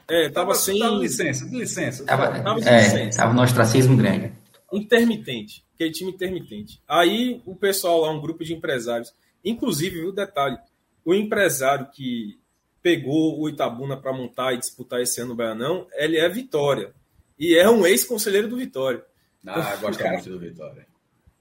[0.09, 0.79] É, tava, tava sem.
[0.79, 2.05] Tava licença, licença.
[2.05, 3.19] Tava, tava, é, licença.
[3.19, 4.33] tava no ostracismo grande
[4.73, 6.83] intermitente, aquele time intermitente.
[6.89, 9.13] Aí o pessoal lá, um grupo de empresários,
[9.45, 10.59] inclusive, o detalhe,
[11.05, 12.39] o empresário que
[12.83, 16.93] pegou o Itabuna para montar e disputar esse ano o Baianão, ele é Vitória.
[17.39, 19.05] E é um ex-conselheiro do Vitória.
[19.47, 20.15] Ah, gosto cara...
[20.15, 20.87] muito do Vitória.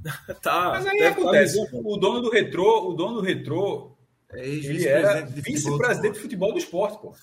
[0.42, 0.72] tá.
[0.72, 1.59] Mas aí acontece.
[1.74, 3.98] O dono do retrô, o dono do retrô,
[4.32, 7.14] é ele era vice-presidente de futebol do esporte, pô.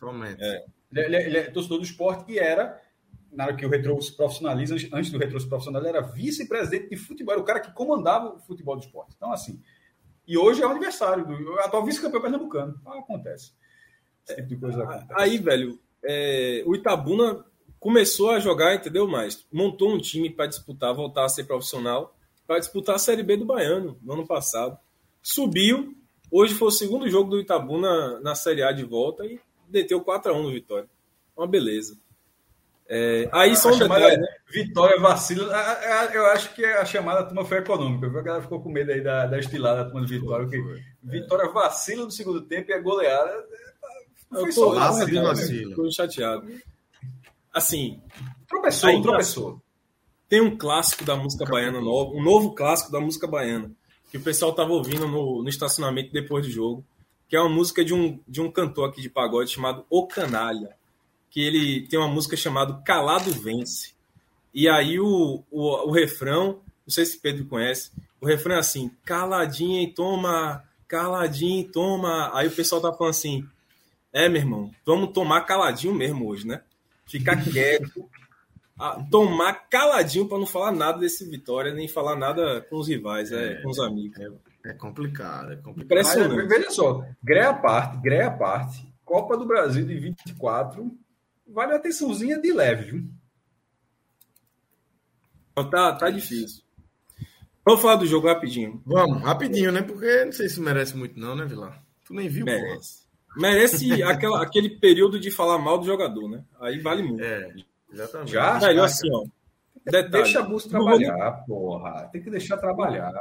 [0.40, 0.64] É.
[0.90, 2.80] Ele, ele, ele é torcedor do esporte e era
[3.32, 6.90] na hora que o Retro se profissionaliza, antes do Retro se profissionalizar, ele era vice-presidente
[6.90, 9.14] de futebol, era o cara que comandava o futebol do esporte.
[9.16, 9.58] Então, assim,
[10.28, 12.78] e hoje é o aniversário do atual vice-campeão pernambucano.
[12.80, 13.52] Então, acontece.
[14.28, 15.06] Esse tipo de coisa acontece.
[15.14, 17.44] Aí, velho, é, o Itabuna
[17.80, 19.08] começou a jogar, entendeu?
[19.08, 22.14] Mais montou um time para disputar, voltar a ser profissional,
[22.46, 24.78] para disputar a Série B do Baiano no ano passado.
[25.22, 25.96] Subiu.
[26.30, 29.38] Hoje foi o segundo jogo do Itabuna na Série A de volta e
[29.68, 30.88] deteu 4 a 1 no Vitória.
[31.36, 31.96] Uma beleza.
[32.88, 34.26] É, aí só um detalhe, né?
[34.50, 35.44] Vitória vacilo.
[36.12, 38.06] Eu acho que a chamada turma foi econômica.
[38.06, 40.46] A galera ficou com medo aí da, da estilada da turma de Vitória.
[40.46, 40.82] Foi, foi.
[41.02, 43.46] Vitória vacila no segundo tempo e a goleada.
[44.28, 45.70] Foi eu só vacilo, vacilo.
[45.70, 46.46] Ficou chateado.
[47.52, 48.02] Assim.
[48.48, 49.62] Tropeçou, aí, tropeçou.
[50.32, 53.70] Tem um clássico da música baiana novo, um novo clássico da música baiana,
[54.10, 56.82] que o pessoal tava ouvindo no, no estacionamento depois do jogo,
[57.28, 60.74] que é uma música de um, de um cantor aqui de pagode chamado O Canalha
[61.30, 63.92] que ele tem uma música chamada Calado Vence.
[64.54, 68.90] E aí o, o, o refrão, não sei se Pedro conhece, o refrão é assim,
[69.04, 72.30] caladinho e toma, caladinho e toma.
[72.34, 73.46] Aí o pessoal tá falando assim,
[74.10, 76.62] é, meu irmão, vamos tomar caladinho mesmo hoje, né?
[77.06, 78.08] Ficar quieto,
[79.10, 83.52] tomar caladinho para não falar nada desse Vitória, nem falar nada com os rivais, é,
[83.52, 84.18] é com os amigos.
[84.20, 85.84] É, é complicado, é complicado.
[85.84, 86.36] Impressionante.
[86.36, 90.90] Mas, veja só, greia a parte, greia a parte, Copa do Brasil de 24,
[91.46, 93.04] vale uma atençãozinha de leve, viu?
[95.70, 96.62] Tá, tá difícil.
[97.64, 98.82] Vamos falar do jogo rapidinho.
[98.84, 99.82] Vamos, rapidinho, né?
[99.82, 101.82] Porque não sei se merece muito, não, né, Vilar?
[102.04, 103.02] Tu nem viu, Merece.
[103.36, 106.44] Merece aquela, aquele período de falar mal do jogador, né?
[106.60, 107.22] Aí vale muito.
[107.22, 107.54] É,
[107.92, 108.32] exatamente.
[108.32, 108.58] Já?
[108.58, 109.24] Velho, assim, ó.
[109.84, 111.78] Detalhe, deixa a Bus trabalhar, vou...
[111.78, 112.08] porra.
[112.12, 113.12] Tem que deixar trabalhar.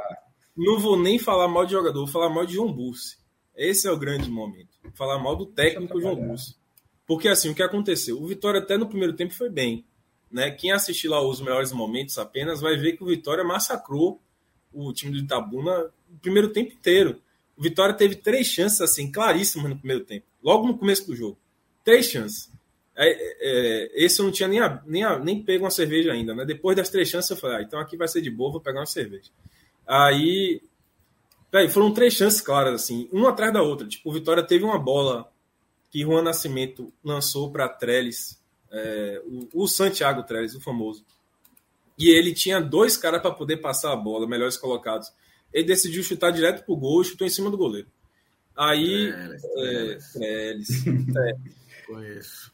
[0.56, 3.16] Não vou nem falar mal de jogador, vou falar mal de João Bussi.
[3.56, 4.68] Esse é o grande momento.
[4.94, 6.54] Falar mal do técnico João Búcio.
[7.06, 8.20] Porque assim, o que aconteceu?
[8.20, 9.84] O Vitória até no primeiro tempo foi bem.
[10.30, 10.50] Né?
[10.50, 14.20] Quem assistir lá os melhores momentos apenas vai ver que o Vitória massacrou
[14.72, 17.20] o time do Itabuna o primeiro tempo inteiro.
[17.56, 21.38] O Vitória teve três chances assim claríssimas no primeiro tempo, logo no começo do jogo.
[21.84, 22.50] Três chances.
[22.94, 26.34] É, é, esse eu não tinha nem, a, nem, a, nem pego uma cerveja ainda,
[26.34, 26.44] né?
[26.44, 28.80] Depois das três chances eu falei, ah, então aqui vai ser de boa, vou pegar
[28.80, 29.30] uma cerveja.
[29.86, 30.60] Aí,
[31.52, 33.88] aí foram três chances claras, assim, uma atrás da outra.
[33.88, 35.30] Tipo, o Vitória teve uma bola
[35.90, 38.40] que Juan Nascimento lançou para Trellis,
[38.70, 41.04] é, o, o, Santiago Trellis, o famoso.
[41.98, 45.12] E ele tinha dois caras para poder passar a bola, melhores colocados.
[45.52, 47.88] Ele decidiu chutar direto pro gol e chutou em cima do goleiro.
[48.56, 49.12] Aí.
[49.12, 49.44] Trellis.
[49.44, 50.86] É, Trellis.
[50.86, 51.36] é.
[51.86, 52.52] Conheço.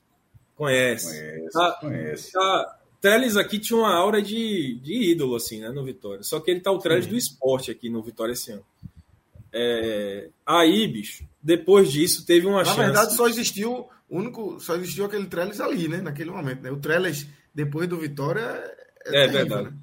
[0.58, 1.20] Conhece.
[1.20, 2.32] Conheço, tá, conheço.
[2.32, 6.24] Tá, Trellis aqui tinha uma aura de, de ídolo, assim, né, no Vitória.
[6.24, 8.64] Só que ele tá o Trellis do esporte aqui no Vitória esse ano.
[9.52, 12.78] É, aí, bicho, depois disso teve uma Na chance.
[12.78, 15.98] Na verdade, só existiu único, só existiu aquele Trellis ali, né?
[15.98, 16.72] Naquele momento, né?
[16.72, 18.42] O Trellis, depois do Vitória.
[19.06, 19.70] É, é terrível, verdade.
[19.70, 19.78] Né?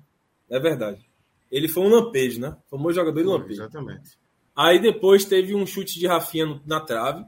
[0.50, 1.10] É verdade.
[1.50, 2.54] Ele foi um lampejo, né?
[2.70, 3.62] Famoso jogador de lampejo.
[3.62, 4.18] Exatamente.
[4.54, 7.26] Aí depois teve um chute de Rafinha na trave.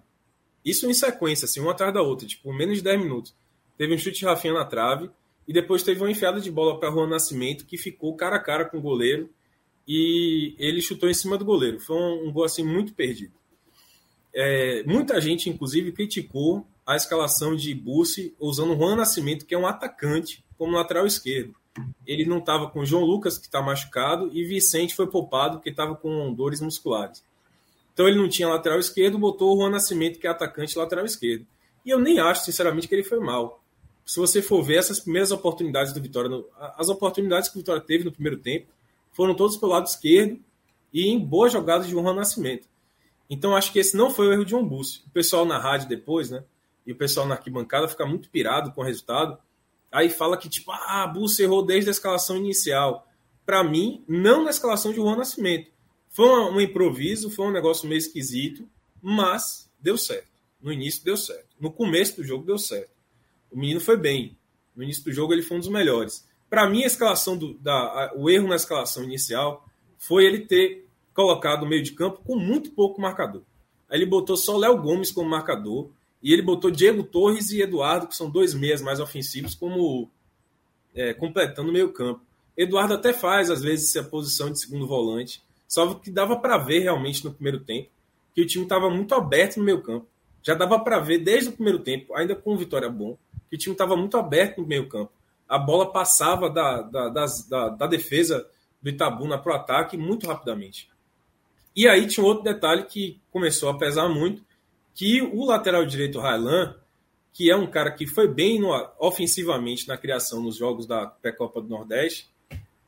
[0.67, 3.33] Isso em sequência, assim, uma atrás da outra, tipo, menos de 10 minutos.
[3.77, 5.09] Teve um chute de Rafinha na trave
[5.47, 8.65] e depois teve uma enfiada de bola para Juan Nascimento que ficou cara a cara
[8.65, 9.29] com o goleiro
[9.87, 11.79] e ele chutou em cima do goleiro.
[11.79, 13.31] Foi um, um gol assim muito perdido.
[14.35, 19.57] É, muita gente, inclusive, criticou a escalação de Bussi usando o Juan Nascimento, que é
[19.57, 21.55] um atacante, como lateral esquerdo.
[22.05, 25.95] Ele não estava com João Lucas, que está machucado, e Vicente foi poupado, porque estava
[25.95, 27.23] com dores musculares.
[27.97, 31.47] Então ele não tinha lateral esquerdo, botou o Juan Nascimento, que é atacante lateral esquerdo.
[31.83, 33.63] E eu nem acho, sinceramente, que ele foi mal.
[34.05, 36.29] Se você for ver essas primeiras oportunidades do Vitória,
[36.77, 38.67] as oportunidades que o Vitória teve no primeiro tempo,
[39.11, 40.39] foram todos pelo lado esquerdo
[40.93, 42.67] e em boas jogadas de Juan Nascimento.
[43.27, 45.01] Então acho que esse não foi o erro de um Búcio.
[45.07, 46.43] O pessoal na rádio depois, né?
[46.85, 49.39] E o pessoal na arquibancada fica muito pirado com o resultado.
[49.91, 53.07] Aí fala que, tipo, ah, Búcio errou desde a escalação inicial.
[53.43, 55.71] Para mim, não na escalação de Juan Nascimento.
[56.17, 58.67] Foi um, improviso, foi um negócio meio esquisito,
[58.99, 60.31] mas deu certo.
[60.59, 61.45] No início deu certo.
[61.59, 62.89] No começo do jogo deu certo.
[63.51, 64.35] O menino foi bem.
[64.75, 66.27] No início do jogo ele foi um dos melhores.
[66.49, 69.63] Para mim, a escalação do, da, a, o erro na escalação inicial
[69.99, 73.43] foi ele ter colocado o meio de campo com muito pouco marcador.
[73.87, 75.87] Aí ele botou só Léo Gomes como marcador
[76.23, 80.09] e ele botou Diego Torres e Eduardo, que são dois meias mais ofensivos, como
[80.95, 82.21] é, completando o meio campo.
[82.57, 86.79] Eduardo até faz, às vezes, a posição de segundo volante, só que dava para ver
[86.79, 87.89] realmente no primeiro tempo
[88.37, 90.05] que o time estava muito aberto no meio campo.
[90.43, 93.17] Já dava para ver desde o primeiro tempo, ainda com vitória bom,
[93.49, 95.11] que o time estava muito aberto no meio campo.
[95.49, 98.47] A bola passava da, da, da, da defesa
[98.79, 100.87] do Itabuna para o ataque muito rapidamente.
[101.75, 104.43] E aí tinha outro detalhe que começou a pesar muito,
[104.93, 106.75] que o lateral direito Railan,
[107.33, 111.59] que é um cara que foi bem no, ofensivamente na criação nos jogos da pré-copa
[111.59, 112.29] do Nordeste,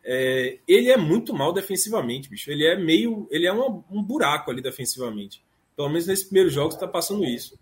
[0.04, 2.50] é, ele é muito mal defensivamente, bicho.
[2.52, 3.28] Ele é meio.
[3.30, 5.44] Ele é um, buraco ali defensivamente.
[5.76, 7.60] Pelo menos nesse primeiro jogo está passando isso.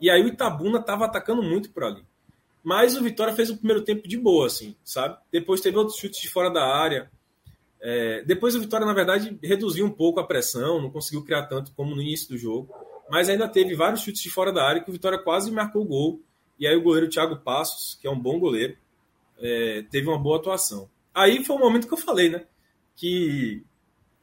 [0.00, 2.02] E aí o Itabuna estava atacando muito por ali.
[2.62, 5.16] Mas o Vitória fez o primeiro tempo de boa, assim, sabe?
[5.32, 7.10] Depois teve outros chutes de fora da área.
[7.80, 11.72] É, depois o Vitória, na verdade, reduziu um pouco a pressão, não conseguiu criar tanto
[11.72, 12.72] como no início do jogo.
[13.10, 15.86] Mas ainda teve vários chutes de fora da área que o Vitória quase marcou o
[15.86, 16.20] gol.
[16.58, 18.76] E aí o goleiro Thiago Passos, que é um bom goleiro,
[19.38, 20.88] é, teve uma boa atuação.
[21.14, 22.44] Aí foi o momento que eu falei, né?
[22.94, 23.62] Que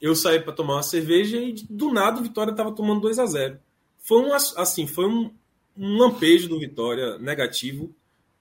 [0.01, 3.25] eu saí para tomar uma cerveja e do nada o Vitória estava tomando 2 a
[3.25, 3.59] 0
[3.99, 5.33] Foi um, assim, foi um,
[5.77, 7.95] um lampejo do Vitória negativo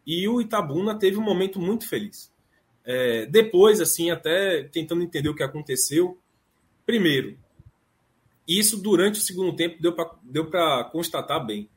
[0.07, 2.33] e o Itabuna teve um momento muito feliz.
[2.85, 6.19] É, depois, assim, até tentando entender o que aconteceu.
[6.85, 7.39] Primeiro,
[8.47, 10.51] isso durante o segundo tempo deu para deu
[10.93, 11.69] constatar bem.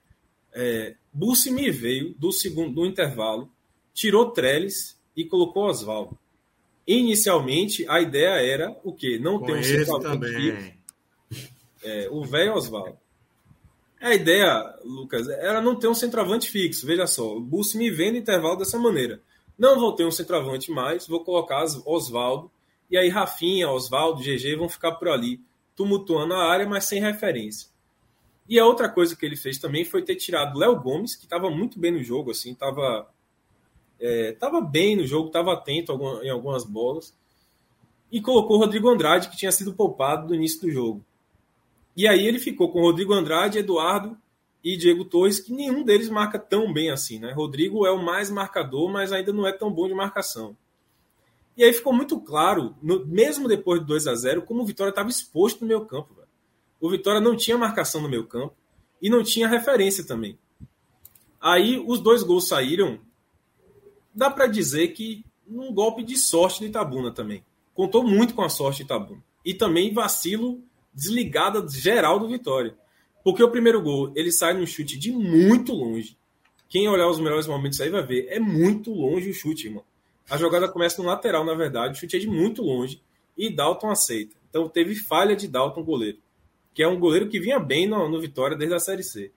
[0.53, 3.49] É, Bussi me veio do segundo do intervalo,
[3.93, 6.17] tirou Trellis e colocou Oswaldo.
[6.87, 9.19] Inicialmente, a ideia era o quê?
[9.19, 10.71] Não ter um centroavante fixo.
[11.83, 12.97] É, o velho Oswaldo.
[13.99, 16.87] A ideia, Lucas, era não ter um centroavante fixo.
[16.87, 19.21] Veja só, o Bussi me no intervalo dessa maneira.
[19.57, 22.49] Não vou ter um centroavante mais, vou colocar Oswaldo.
[22.89, 25.41] E aí Rafinha, Oswaldo, GG vão ficar por ali,
[25.75, 27.69] tumultuando a área, mas sem referência.
[28.47, 31.49] E a outra coisa que ele fez também foi ter tirado Léo Gomes, que estava
[31.49, 33.09] muito bem no jogo, assim, estava
[33.99, 35.93] estava é, bem no jogo, estava atento
[36.23, 37.15] em algumas bolas.
[38.11, 41.05] E colocou o Rodrigo Andrade, que tinha sido poupado no início do jogo.
[41.95, 44.17] E aí ele ficou com Rodrigo Andrade, Eduardo
[44.63, 47.19] e Diego Torres, que nenhum deles marca tão bem assim.
[47.19, 47.31] Né?
[47.33, 50.55] Rodrigo é o mais marcador, mas ainda não é tão bom de marcação.
[51.57, 54.91] E aí ficou muito claro, no, mesmo depois de 2 a 0 como o Vitória
[54.91, 56.15] estava exposto no meu campo.
[56.79, 58.53] O Vitória não tinha marcação no meio campo
[59.01, 60.37] e não tinha referência também.
[61.41, 62.99] Aí os dois gols saíram.
[64.17, 67.45] Dá para dizer que um golpe de sorte de Itabuna também.
[67.75, 69.23] Contou muito com a sorte de Itabuna.
[69.45, 70.59] E também vacilo
[70.91, 72.75] desligada geral do Vitória.
[73.23, 76.17] Porque o primeiro gol, ele sai num chute de muito longe.
[76.67, 79.83] Quem olhar os melhores momentos aí vai ver, é muito longe o chute, irmão.
[80.27, 82.99] A jogada começa no lateral, na verdade, o chute é de muito longe
[83.37, 84.35] e Dalton aceita.
[84.49, 86.17] Então teve falha de Dalton, goleiro,
[86.73, 89.31] que é um goleiro que vinha bem no, no Vitória desde a Série C.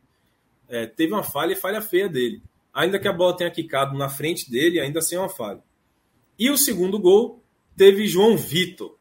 [0.71, 2.43] É, teve uma falha e falha feia dele.
[2.73, 5.63] Ainda que a bola tenha quicado na frente dele, ainda assim é uma falha.
[6.39, 7.43] E o segundo gol
[7.77, 8.97] teve João Vitor.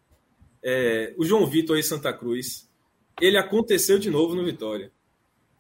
[0.63, 2.69] É, o João Vitor aí Santa Cruz,
[3.21, 4.91] ele aconteceu de novo no Vitória.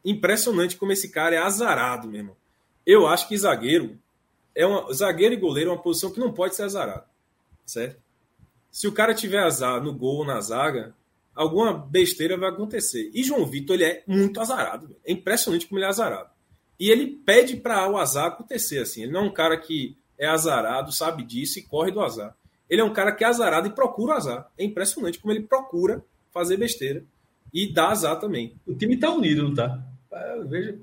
[0.03, 2.37] Impressionante como esse cara é azarado, meu irmão.
[2.85, 3.99] Eu acho que zagueiro
[4.55, 7.05] é uma, zagueiro e goleiro é uma posição que não pode ser azarado,
[7.65, 8.01] certo?
[8.71, 10.95] Se o cara tiver azar no gol ou na zaga,
[11.33, 13.09] alguma besteira vai acontecer.
[13.13, 14.95] E João Vitor, ele é muito azarado.
[15.05, 16.29] É impressionante como ele é azarado.
[16.79, 19.03] E ele pede para o azar acontecer, assim.
[19.03, 22.35] Ele não é um cara que é azarado, sabe disso e corre do azar.
[22.69, 24.51] Ele é um cara que é azarado e procura o azar.
[24.57, 27.03] É impressionante como ele procura fazer besteira
[27.53, 28.55] e dá azar também.
[28.65, 29.81] O time tá unido, não tá?
[30.47, 30.77] Veja.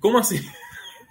[0.00, 0.38] Como assim?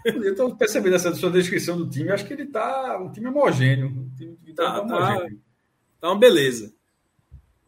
[0.05, 3.87] Eu estou percebendo essa sua descrição do time, acho que ele tá um time homogêneo.
[3.87, 5.41] Um time tá, tá, homogêneo.
[5.99, 6.71] tá uma beleza.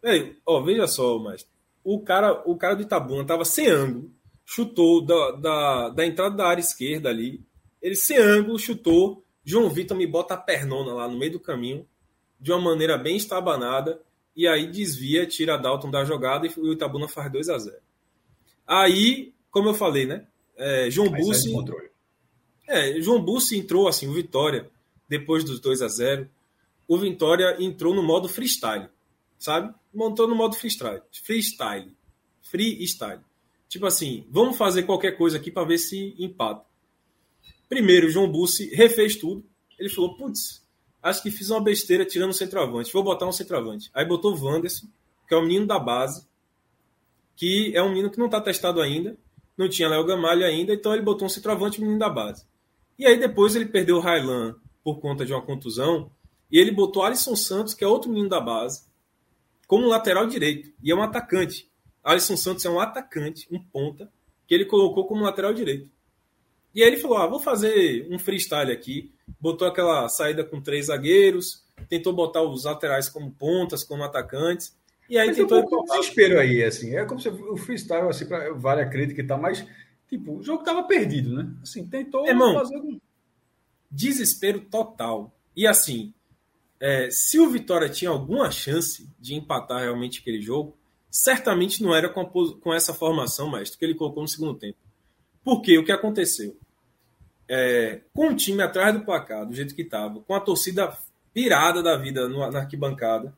[0.04, 1.48] Aí, ó, veja só, mas
[1.84, 4.12] o cara, o cara do Itabuna tava sem ângulo,
[4.48, 7.46] chutou da, da, da entrada da área esquerda ali.
[7.82, 9.22] Ele sem ângulo, chutou.
[9.44, 11.86] João Vitor me bota a pernona lá no meio do caminho,
[12.40, 14.02] de uma maneira bem estabanada,
[14.36, 17.78] e aí desvia, tira Dalton da jogada e o Itabuna faz 2 a 0
[18.66, 20.28] Aí, como eu falei, né?
[20.56, 21.54] É, João Bussi.
[22.68, 24.70] É, João Bussi entrou assim, o Vitória,
[25.08, 26.30] depois dos 2 a 0
[26.88, 28.88] o Vitória entrou no modo freestyle,
[29.38, 29.74] sabe?
[29.94, 31.02] Montou no modo freestyle.
[31.12, 31.94] Freestyle.
[32.42, 33.27] Freestyle.
[33.68, 36.66] Tipo assim, vamos fazer qualquer coisa aqui para ver se empata.
[37.68, 39.44] Primeiro, João Bussi refez tudo.
[39.78, 40.66] Ele falou: putz,
[41.02, 42.94] acho que fiz uma besteira tirando o centroavante.
[42.94, 43.90] Vou botar um centroavante.
[43.94, 44.88] Aí botou o Wanderson,
[45.28, 46.26] que é o menino da base,
[47.36, 49.18] que é um menino que não está testado ainda.
[49.58, 52.46] Não tinha Léo Gamalho ainda, então ele botou um centroavante, menino da base.
[52.98, 56.12] E aí depois ele perdeu o Railan por conta de uma contusão.
[56.52, 58.86] E ele botou Alisson Santos, que é outro menino da base,
[59.68, 60.72] como lateral direito.
[60.82, 61.70] E é um atacante.
[62.08, 64.10] Alisson Santos é um atacante, um ponta,
[64.48, 65.90] que ele colocou como lateral direito.
[66.74, 69.12] E aí ele falou: ah, vou fazer um freestyle aqui.
[69.40, 74.74] Botou aquela saída com três zagueiros, tentou botar os laterais como pontas, como atacantes.
[75.10, 75.60] E aí mas tentou.
[75.60, 76.96] Um desespero aí, assim.
[76.96, 79.66] É como se o freestyle, assim, pra, vale a crítica e tal, mas,
[80.08, 81.52] tipo, o jogo tava perdido, né?
[81.62, 83.00] Assim, tentou Irmão, fazer um.
[83.92, 85.36] Desespero total.
[85.56, 86.14] E assim,
[86.80, 90.77] é, se o Vitória tinha alguma chance de empatar realmente aquele jogo,
[91.10, 92.26] certamente não era com, a,
[92.60, 94.78] com essa formação, mestre, que ele colocou no segundo tempo.
[95.44, 96.58] Porque o que aconteceu?
[97.50, 100.96] É, com o time atrás do placar, do jeito que estava, com a torcida
[101.34, 103.34] pirada da vida no, na arquibancada,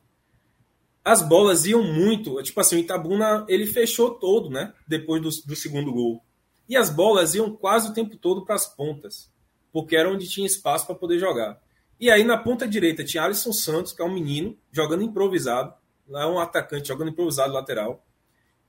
[1.04, 2.42] as bolas iam muito.
[2.44, 4.74] Tipo assim, o Itabuna ele fechou todo, né?
[4.88, 6.24] Depois do, do segundo gol.
[6.68, 9.32] E as bolas iam quase o tempo todo para as pontas,
[9.72, 11.60] porque era onde tinha espaço para poder jogar.
[12.00, 15.74] E aí na ponta direita tinha Alisson Santos, que é um menino, jogando improvisado.
[16.10, 18.06] Lá é um atacante jogando improvisado lateral.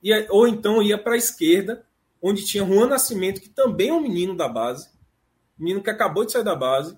[0.01, 1.85] E, ou então ia para a esquerda,
[2.21, 4.89] onde tinha Juan Nascimento, que também é um menino da base.
[5.57, 6.97] Menino que acabou de sair da base,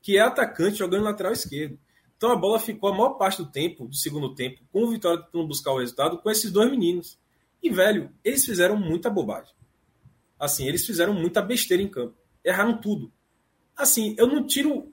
[0.00, 1.78] que é atacante jogando lateral esquerdo.
[2.16, 5.22] Então a bola ficou a maior parte do tempo, do segundo tempo, com o Vitória
[5.22, 7.18] tentando buscar o resultado com esses dois meninos.
[7.62, 9.52] E, velho, eles fizeram muita bobagem.
[10.38, 12.14] Assim, eles fizeram muita besteira em campo.
[12.44, 13.12] Erraram tudo.
[13.76, 14.92] Assim, eu não tiro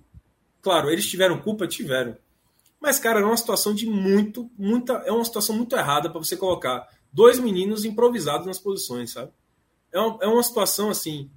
[0.62, 2.18] Claro, eles tiveram culpa, tiveram.
[2.80, 4.94] Mas, cara, é uma situação de muito, muita.
[5.06, 9.32] É uma situação muito errada para você colocar dois meninos improvisados nas posições, sabe?
[9.92, 11.30] É uma, é uma situação assim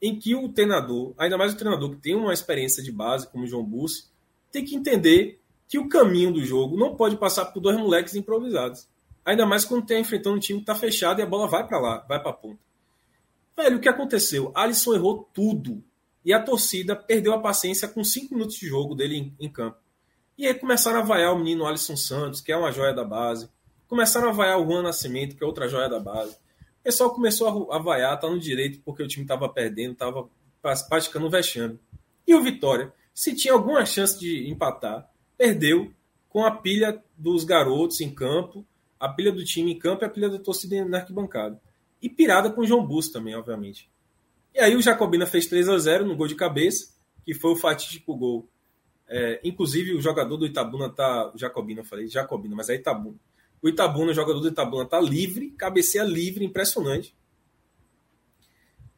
[0.00, 3.44] em que o treinador, ainda mais o treinador que tem uma experiência de base, como
[3.44, 4.06] o João Bussi,
[4.50, 8.88] tem que entender que o caminho do jogo não pode passar por dois moleques improvisados.
[9.24, 11.78] Ainda mais quando tem enfrentando um time que está fechado e a bola vai para
[11.78, 12.58] lá, vai para a ponta.
[13.56, 14.50] Velho, o que aconteceu?
[14.54, 15.84] Alisson errou tudo
[16.24, 19.78] e a torcida perdeu a paciência com cinco minutos de jogo dele em, em campo.
[20.40, 23.50] E aí começaram a vaiar o menino Alisson Santos, que é uma joia da base.
[23.86, 26.32] Começaram a vaiar o Juan Nascimento, que é outra joia da base.
[26.32, 30.30] O pessoal começou a, vaiar, tá no direito, porque o time estava perdendo, estava
[30.88, 31.78] praticando um vexame.
[32.26, 35.92] E o Vitória, se tinha alguma chance de empatar, perdeu
[36.30, 38.64] com a pilha dos garotos em campo,
[38.98, 41.60] a pilha do time em campo e a pilha da torcida na arquibancada.
[42.00, 43.90] E pirada com o João Bus também, obviamente.
[44.54, 46.94] E aí o Jacobina fez 3 a 0 no gol de cabeça,
[47.26, 48.48] que foi o fatídico gol.
[49.12, 51.32] É, inclusive o jogador do Itabuna tá.
[51.34, 53.16] Jacobina, eu falei Jacobina, mas é Itabuna.
[53.60, 57.12] O Itabuna, o jogador do Itabuna, tá livre, cabeceia livre, impressionante.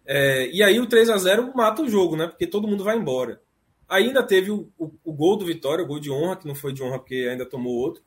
[0.05, 2.27] É, e aí o 3 a 0 mata o jogo, né?
[2.27, 3.41] Porque todo mundo vai embora.
[3.89, 6.75] Ainda teve o, o, o, gol do Vitória, o gol de honra, que não foi
[6.75, 8.03] de honra porque ainda tomou outro,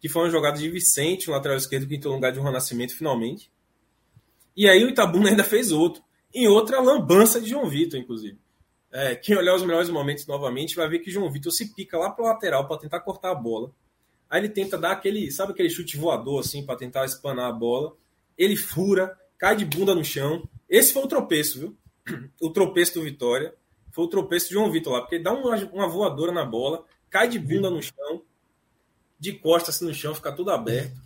[0.00, 2.42] que foi uma jogada de Vicente, o lateral esquerdo, que entrou no lugar de um
[2.42, 3.50] Renascimento finalmente.
[4.56, 6.02] E aí o Itabuna ainda fez outro.
[6.34, 8.38] Em outra lambança de João Vitor, inclusive.
[8.98, 12.08] É, quem olhar os melhores momentos novamente vai ver que João Vitor se pica lá
[12.08, 13.70] pro lateral para tentar cortar a bola.
[14.30, 17.94] Aí ele tenta dar aquele, sabe aquele chute voador assim para tentar espanar a bola.
[18.38, 20.48] Ele fura, cai de bunda no chão.
[20.66, 21.76] Esse foi o tropeço, viu?
[22.40, 23.54] O tropeço do Vitória.
[23.92, 26.82] Foi o tropeço de João Vitor lá, porque ele dá uma, uma voadora na bola,
[27.10, 28.22] cai de bunda no chão,
[29.18, 30.98] de costas assim no chão, fica tudo aberto.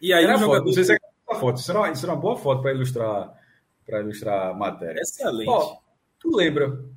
[0.00, 0.56] E aí Era o jogador.
[0.56, 0.66] Foto.
[0.68, 0.98] Não sei se é
[1.28, 1.58] uma foto.
[1.58, 3.38] Isso era uma, isso era uma boa foto para ilustrar,
[3.84, 5.00] para ilustrar a matéria.
[5.00, 5.50] Excelente.
[5.50, 5.76] Ó,
[6.18, 6.95] tu lembra?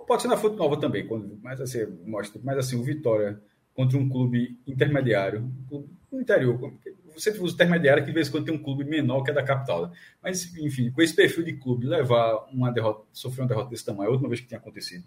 [0.00, 2.40] Pode ser na foto nova também, quando, mas assim, mostra.
[2.44, 3.40] Mas assim, o Vitória
[3.74, 6.72] contra um clube intermediário, um clube no interior.
[7.12, 9.42] Você usa intermediário que de vez em quando tem um clube menor que é da
[9.42, 9.92] capital.
[10.22, 14.06] Mas, enfim, com esse perfil de clube, levar uma derrota, sofrer uma derrota desse tamanho,
[14.06, 15.04] é a última vez que tinha acontecido.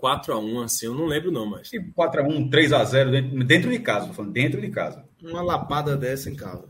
[0.00, 1.70] 4x1, assim, eu não lembro não, mas.
[1.70, 5.04] 4x1, 3x0 dentro, dentro de casa, falando, dentro de casa.
[5.22, 6.68] Uma lapada dessa em casa.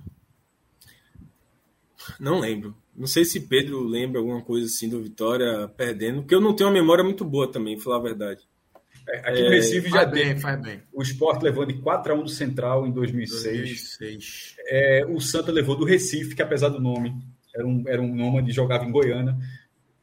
[2.19, 2.75] Não lembro.
[2.99, 6.69] Não sei se Pedro lembra alguma coisa assim do Vitória perdendo, porque eu não tenho
[6.69, 8.41] uma memória muito boa também, falar a verdade.
[9.09, 10.39] É, aqui no Recife já bem, tem.
[10.39, 10.83] Faz bem.
[10.93, 13.43] O Sport levou de 4 a 1 do Central em 2006.
[13.43, 14.57] 2006.
[14.67, 17.15] É, o Santa levou do Recife, que apesar do nome,
[17.55, 19.37] era um, era um nômade, jogava em Goiânia.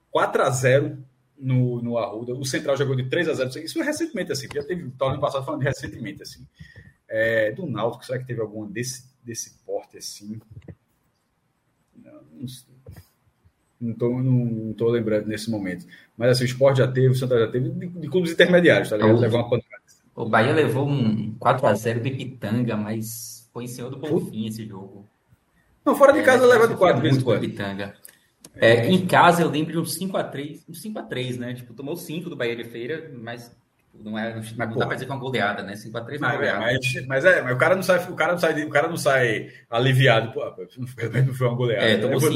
[0.10, 0.98] 4 a 0
[1.38, 2.34] no, no Arruda.
[2.34, 4.48] O Central jogou de 3 a 0 Isso foi recentemente, assim.
[4.54, 6.48] Já teve torneio passado falando de recentemente, assim.
[7.10, 10.40] É, do Náutico, será que teve alguma desse, desse porte, assim?
[11.96, 12.75] Não, não sei.
[13.86, 15.86] Não estou não tô lembrando nesse momento.
[16.18, 18.98] Mas assim, o esporte já teve, o Santa já teve, de, de clubes intermediários, tá
[18.98, 19.20] ligado?
[19.20, 19.84] Levou uma pancada.
[20.16, 25.06] O Bahia levou um 4x0 de Pitanga, mas foi em cima do Bonfim esse jogo.
[25.86, 27.94] Não, fora de casa é, leva de 4 vezes Pitanga.
[28.56, 31.54] É, em casa eu lembro de um 5x3, um 5x3, né?
[31.54, 33.56] Tipo, tomou 5 do Bahia de Feira, mas
[34.04, 35.74] não, é, não, mas, não dá pra dizer que é uma goleada, né?
[35.74, 36.60] 5x3 não é goleada.
[36.60, 38.98] Mas, mas, é, mas o cara não sai, o cara não sai, o cara não
[38.98, 40.32] sai aliviado.
[40.32, 40.44] Pô,
[40.78, 41.86] não foi, não foi uma goleada.
[41.86, 42.34] É, tomou 5.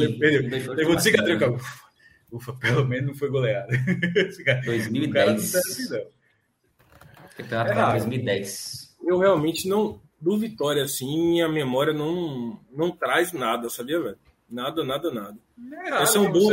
[0.73, 1.61] Levou de 5x3,
[2.31, 3.67] Ufa, pelo menos não foi goleada.
[4.65, 5.55] 2010.
[5.55, 6.01] Assim,
[7.35, 8.95] Campeonato é 2010.
[9.03, 9.99] Eu realmente não.
[10.21, 14.17] Do Vitória, assim, a memória não, não traz nada, sabia, velho?
[14.49, 15.37] Nada, nada, nada.
[15.87, 16.49] É Esse é um bom.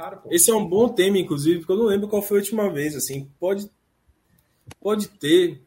[0.00, 2.70] Raro, Esse é um bom tema, inclusive, porque eu não lembro qual foi a última
[2.70, 2.96] vez.
[2.96, 3.70] Assim, pode,
[4.80, 5.60] pode ter.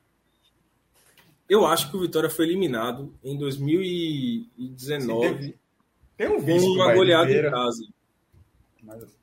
[1.47, 5.53] Eu acho que o Vitória foi eliminado em 2019 Sim,
[6.17, 7.85] tem, tem um com uma goleada em casa.
[8.81, 9.17] Mas,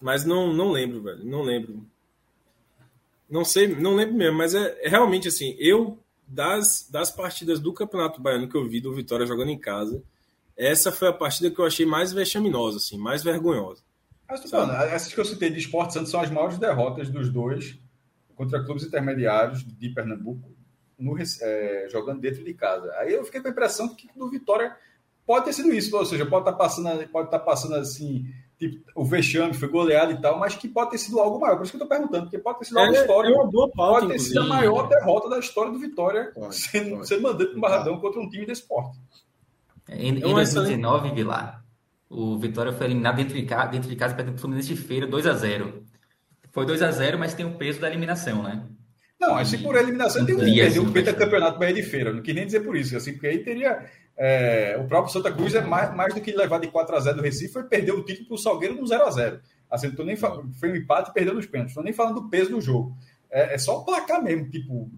[0.00, 1.24] mas não, não lembro, velho.
[1.24, 1.86] Não lembro.
[3.30, 7.72] Não sei, não lembro mesmo, mas é, é, realmente assim, eu das, das partidas do
[7.72, 10.02] Campeonato Baiano que eu vi do Vitória jogando em casa,
[10.54, 13.82] essa foi a partida que eu achei mais vexaminosa, assim, mais vergonhosa.
[14.40, 17.78] Mas, falando, essas que eu citei de Esporte Santos são as maiores derrotas dos dois
[18.34, 20.50] contra clubes intermediários de Pernambuco,
[20.98, 22.90] no, é, jogando dentro de casa.
[22.96, 24.74] Aí eu fiquei com a impressão que do Vitória
[25.26, 28.26] pode ter sido isso, ou seja, pode estar tá passando, pode estar tá passando assim
[28.58, 31.56] tipo, o vexame foi goleado e tal, mas que pode ter sido algo maior.
[31.56, 33.34] Por isso que eu estou perguntando, porque pode ter sido algo é, histórico.
[33.34, 36.54] É uma boa pauta, pode ter sido a maior derrota da história do Vitória pode,
[36.56, 37.08] sendo, pode.
[37.08, 38.98] sendo mandado para o Barradão contra um time de esporte.
[39.88, 41.61] Em, em 2019, Vilar,
[42.12, 45.26] o Vitória foi eliminado dentro de casa, dentro de casa pelo Fluminense de Feira, 2
[45.26, 45.82] a 0
[46.52, 48.62] Foi 2 a 0 mas tem o peso da eliminação, né?
[49.18, 52.12] Não, assim por eliminação tem um, assim, um pentacampeonato Bahia de Feira.
[52.12, 55.54] Não quis nem dizer por isso, assim, porque aí teria é, o próprio Santa Cruz
[55.54, 58.04] é mais, mais do que levar de 4 a 0 do Recife, foi perder o
[58.04, 61.14] título para o Salgueiro no 0 a 0 assim, tô nem foi um empate e
[61.14, 61.70] perdeu nos pênaltis.
[61.72, 62.94] Estou nem falando do peso do jogo.
[63.30, 64.90] É, é só o placar mesmo, tipo,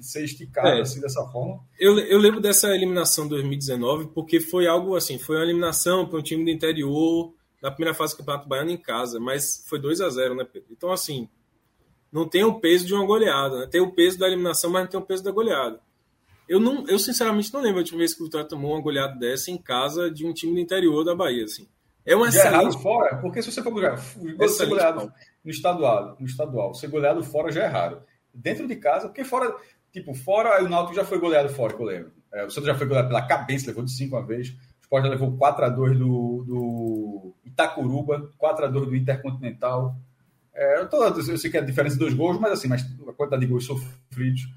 [0.00, 0.80] ser esticado é.
[0.80, 1.60] assim dessa forma.
[1.78, 6.22] Eu, eu lembro dessa eliminação 2019 porque foi algo assim, foi uma eliminação para um
[6.22, 10.08] time do interior na primeira fase do Campeonato Baiano em casa, mas foi 2 a
[10.08, 10.68] 0 né, Pedro?
[10.70, 11.28] Então, assim,
[12.10, 13.66] não tem o peso de uma goleada, né?
[13.66, 15.80] Tem o peso da eliminação, mas não tem o peso da goleada.
[16.48, 19.18] Eu, não, eu sinceramente não lembro a última vez que o Vitória tomou uma goleada
[19.18, 21.44] dessa em casa de um time do interior da Bahia.
[21.44, 21.68] Assim.
[22.06, 22.54] É um excelente...
[22.54, 24.00] errado fora, porque se você for goleado
[25.44, 28.02] no estadual, no estadual, ser goleado fora já é raro.
[28.32, 29.54] Dentro de casa, porque fora,
[29.98, 32.12] tipo, fora o Náutico já foi goleado fora, que eu lembro.
[32.32, 34.50] É, o Santos já foi goleado pela cabeça, levou de 5 uma vez.
[34.50, 39.96] O Sport já levou 4x2 do, do Itacuruba, 4x2 do Intercontinental.
[40.54, 43.12] É, eu, tô, eu sei que é a diferença dos gols, mas assim, mas a
[43.12, 44.48] quantidade de gols sofridos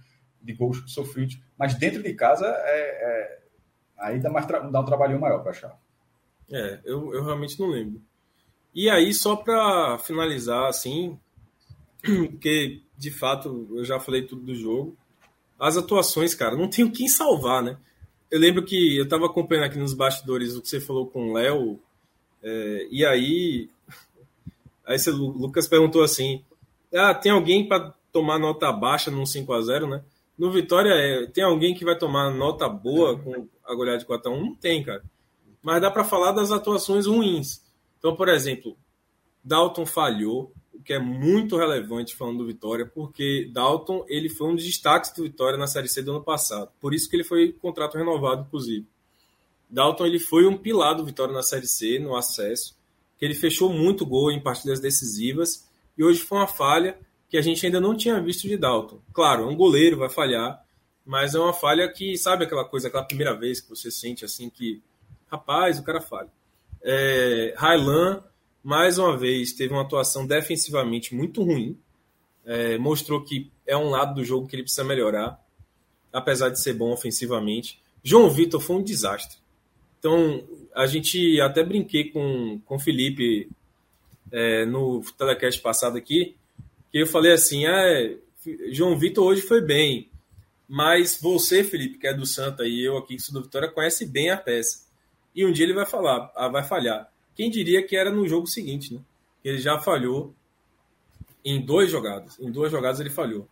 [0.42, 3.40] de gols sofridos, mas dentro de casa é, é
[3.98, 5.80] aí dá, mais dá um trabalhinho maior para achar.
[6.52, 8.02] É, eu, eu realmente não lembro.
[8.74, 11.20] E aí, só para finalizar, assim,
[12.02, 14.98] porque de fato eu já falei tudo do jogo,
[15.62, 17.78] as atuações, cara, não tem o que salvar, né?
[18.32, 21.34] Eu lembro que eu estava acompanhando aqui nos bastidores o que você falou com o
[21.34, 21.80] Léo,
[22.42, 23.70] é, e aí,
[24.84, 26.44] aí você, o Lucas perguntou assim:
[26.92, 30.04] ah, tem alguém para tomar nota baixa num 5 a 0 né?
[30.36, 34.32] No Vitória, é, tem alguém que vai tomar nota boa com a goleada de 4
[34.32, 35.04] a 1 Não tem, cara.
[35.62, 37.62] Mas dá para falar das atuações ruins.
[38.00, 38.76] Então, por exemplo,
[39.44, 40.52] Dalton falhou,
[40.84, 45.24] que é muito relevante falando do Vitória, porque Dalton ele foi um dos destaques do
[45.24, 46.72] Vitória na Série C do ano passado.
[46.80, 48.86] Por isso que ele foi contrato renovado, inclusive.
[49.70, 52.76] Dalton ele foi um pilar do Vitória na Série C, no acesso,
[53.18, 55.68] que ele fechou muito gol em partidas decisivas,
[55.98, 56.98] e hoje foi uma falha
[57.30, 59.00] que a gente ainda não tinha visto de Dalton.
[59.14, 60.62] Claro, é um goleiro, vai falhar,
[61.06, 64.50] mas é uma falha que, sabe aquela coisa, aquela primeira vez que você sente assim
[64.50, 64.82] que,
[65.28, 66.30] rapaz, o cara falha.
[66.82, 67.54] É,
[68.64, 71.78] mais uma vez teve uma atuação defensivamente muito ruim.
[72.46, 75.40] É, mostrou que é um lado do jogo que ele precisa melhorar,
[76.12, 77.82] apesar de ser bom ofensivamente.
[78.04, 79.38] João Vitor foi um desastre.
[80.00, 83.48] Então, a gente até brinquei com, com o Felipe
[84.32, 86.36] é, no telecast passado aqui,
[86.92, 88.16] que eu falei assim: ah,
[88.72, 90.10] João Vitor hoje foi bem,
[90.68, 94.06] mas você, Felipe, que é do Santa, e eu aqui que sou do Vitória, conhece
[94.06, 94.86] bem a peça.
[95.36, 97.11] E um dia ele vai falar, ah, vai falhar.
[97.42, 99.00] Quem diria que era no jogo seguinte, né?
[99.44, 100.32] Ele já falhou
[101.44, 102.40] em duas jogadas.
[102.40, 103.48] Em duas jogadas ele falhou.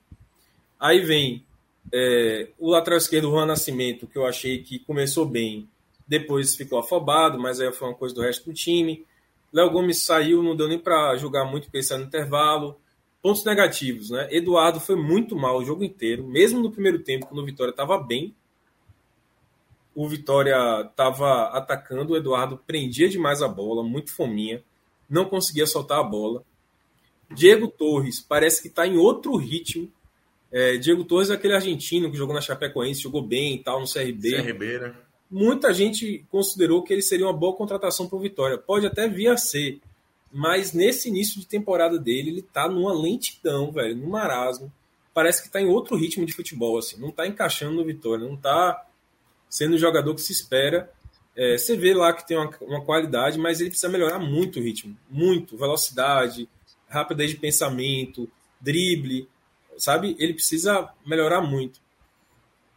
[0.79, 1.43] Aí vem
[1.91, 5.67] é, o lateral esquerdo, o Juan Nascimento, que eu achei que começou bem,
[6.07, 9.03] depois ficou afobado, mas aí foi uma coisa do resto do time.
[9.51, 12.79] Léo Gomes saiu, não deu nem para jogar muito, saiu no intervalo.
[13.23, 14.27] Pontos negativos, né?
[14.29, 17.97] Eduardo foi muito mal o jogo inteiro, mesmo no primeiro tempo, quando o Vitória estava
[17.97, 18.35] bem,
[19.95, 20.55] o Vitória
[20.89, 24.63] estava atacando, o Eduardo prendia demais a bola, muito fominha,
[25.09, 26.43] não conseguia soltar a bola.
[27.33, 29.91] Diego Torres parece que está em outro ritmo.
[30.51, 33.91] É, Diego Torres é aquele argentino que jogou na Chapecoense, jogou bem e tal, no
[33.91, 34.41] CRB.
[34.41, 34.95] CRB, né?
[35.29, 38.57] Muita gente considerou que ele seria uma boa contratação para o Vitória.
[38.57, 39.79] Pode até vir a ser,
[40.31, 44.71] mas nesse início de temporada dele, ele está numa lentidão, velho, num marasmo.
[45.13, 46.99] Parece que está em outro ritmo de futebol, assim.
[46.99, 48.88] Não está encaixando no Vitória, não está
[49.49, 50.91] sendo um jogador que se espera.
[51.35, 54.63] É, você vê lá que tem uma, uma, qualidade, mas ele precisa melhorar muito o
[54.63, 56.47] ritmo, muito, velocidade,
[56.87, 58.29] rapidez de pensamento,
[58.59, 59.27] drible,
[59.77, 60.15] sabe?
[60.19, 61.79] Ele precisa melhorar muito.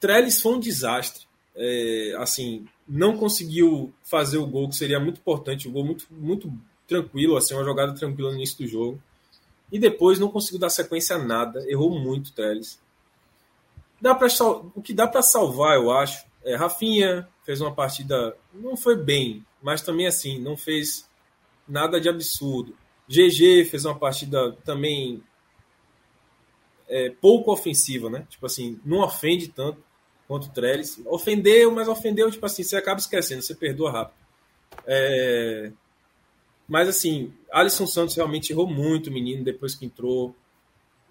[0.01, 5.68] Trellis foi um desastre, é, assim, não conseguiu fazer o gol que seria muito importante,
[5.68, 6.52] um gol muito, muito
[6.86, 9.02] tranquilo, assim, uma jogada tranquila no início do jogo.
[9.70, 12.78] E depois não conseguiu dar sequência a nada, errou muito Trellis.
[14.01, 14.28] Dá pra,
[14.75, 19.45] o que dá para salvar, eu acho, é, Rafinha fez uma partida, não foi bem,
[19.62, 21.09] mas também assim, não fez
[21.67, 22.77] nada de absurdo.
[23.09, 25.23] GG fez uma partida também
[26.89, 28.27] é, pouco ofensiva, né?
[28.29, 29.83] Tipo assim, não ofende tanto
[30.27, 31.01] quanto o Trellis.
[31.07, 34.17] Ofendeu, mas ofendeu, tipo assim, você acaba esquecendo, você perdoa rápido.
[34.87, 35.73] É...
[36.67, 40.35] Mas assim, Alisson Santos realmente errou muito o menino depois que entrou.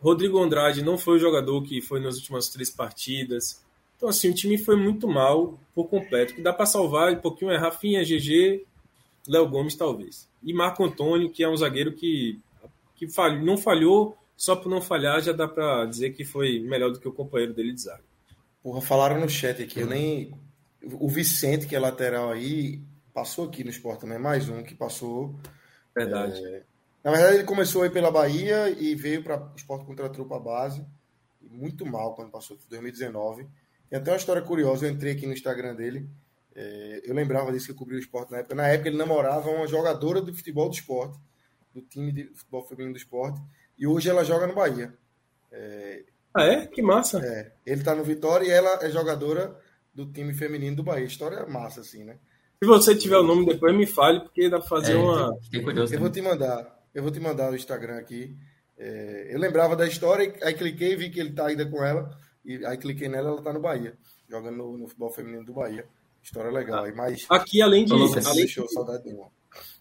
[0.02, 3.64] Rodrigo Andrade não foi o jogador que foi nas últimas três partidas.
[4.02, 6.34] Então, assim, o time foi muito mal por completo.
[6.34, 8.66] que dá para salvar um pouquinho é Rafinha, GG,
[9.28, 10.28] Léo Gomes, talvez.
[10.42, 12.40] E Marco Antônio, que é um zagueiro que,
[12.96, 16.90] que falhou, não falhou, só por não falhar, já dá para dizer que foi melhor
[16.90, 18.04] do que o companheiro dele de zaga.
[18.64, 20.34] Porra, falaram no chat aqui, eu nem.
[20.94, 22.82] O Vicente, que é lateral aí,
[23.14, 25.36] passou aqui no esporte também, mais um que passou.
[25.96, 26.44] Verdade.
[26.44, 26.64] É...
[27.04, 30.40] Na verdade, ele começou aí pela Bahia e veio para o esporte contra a trupa
[30.40, 30.84] base.
[31.40, 33.48] Muito mal quando passou, 2019.
[33.92, 36.10] Tem até uma história curiosa, eu entrei aqui no Instagram dele,
[36.56, 38.56] é, eu lembrava disso que eu cobri o esporte na época.
[38.56, 41.20] Na época ele namorava uma jogadora do futebol do esporte,
[41.74, 43.42] do time de futebol feminino do esporte,
[43.78, 44.94] e hoje ela joga no Bahia.
[45.52, 46.68] É, ah, é?
[46.68, 47.20] Que massa.
[47.20, 49.60] É, ele tá no Vitória e ela é jogadora
[49.94, 51.04] do time feminino do Bahia.
[51.04, 52.16] História massa, assim, né?
[52.64, 55.38] Se você tiver o nome depois, me fale, porque dá pra fazer é, uma.
[55.52, 56.80] eu vou te mandar.
[56.96, 58.38] Eu vou te mandar o Instagram aqui.
[58.78, 62.18] É, eu lembrava da história, aí cliquei, vi que ele tá ainda com ela.
[62.44, 63.98] E aí cliquei nela, ela tá no Bahia,
[64.30, 65.86] jogando no, no futebol feminino do Bahia.
[66.22, 66.84] História legal.
[66.84, 69.32] Aí, mas aqui além de além, deixou saudade nenhuma.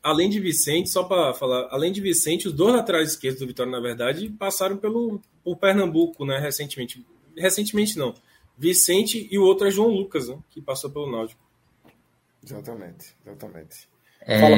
[0.03, 3.71] Além de Vicente, só para falar, além de Vicente, os dois laterais esquerdos do Vitória,
[3.71, 7.05] na verdade, passaram pelo por Pernambuco, né, recentemente.
[7.37, 8.15] Recentemente não.
[8.57, 11.41] Vicente e o outro é João Lucas, né, que passou pelo Náutico.
[12.43, 13.89] Exatamente, exatamente.
[14.23, 14.57] É, Fala.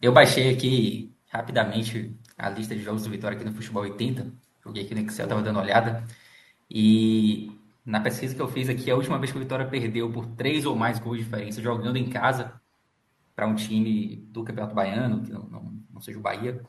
[0.00, 4.32] Eu baixei aqui rapidamente a lista de jogos do Vitória aqui no Futebol 80.
[4.64, 6.04] Joguei aqui no Excel, tava dando uma olhada.
[6.70, 7.50] E
[7.84, 10.64] na pesquisa que eu fiz aqui, a última vez que o Vitória perdeu por três
[10.64, 12.60] ou mais gols de diferença jogando em casa
[13.34, 16.60] para um time do Campeonato Baiano, que não, não, não seja o Bahia,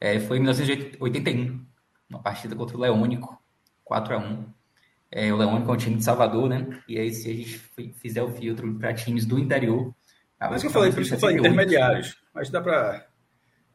[0.00, 1.64] é, foi em 1981,
[2.08, 3.40] uma partida contra o Leônico,
[3.84, 4.56] 4 a 1
[5.10, 6.66] é, o Leão é um time de Salvador, né?
[6.88, 7.58] E aí, se a gente
[7.94, 9.94] fizer o filtro para times do interior.
[10.38, 12.16] Mas que eu falei, por isso que eu falei intermediários.
[12.34, 13.06] Mas dá para.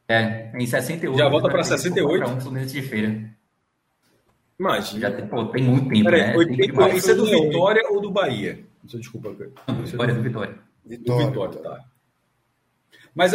[0.08, 1.18] É, em 68.
[1.18, 2.24] Já volta para 68.
[2.24, 3.30] Para um de feira.
[4.62, 5.00] Imagina.
[5.00, 6.04] Já tem, pô, tem muito tempo.
[6.04, 6.36] Peraí, né?
[6.36, 8.60] 80, isso é do Vitória ou do Bahia?
[8.84, 9.30] Desculpa.
[9.30, 10.54] Vitória, do Vitória.
[10.86, 11.84] Vitória, do Vitória, tá.
[13.12, 13.32] Mas,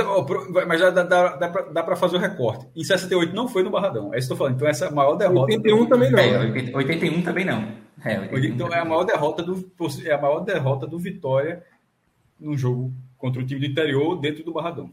[0.67, 2.65] mas já dá, dá, dá para fazer o recorte.
[2.75, 4.13] Em 68 não foi no Barradão.
[4.13, 4.55] É isso que eu tô falando.
[4.55, 5.53] Então, essa é a maior derrota.
[5.53, 5.87] 81 do...
[5.87, 6.19] também não.
[6.19, 7.71] É, 81 também não.
[8.03, 9.69] É, 81 então, é a maior derrota do
[10.05, 11.63] é a maior derrota do Vitória
[12.39, 14.91] num jogo contra o time do interior dentro do Barradão.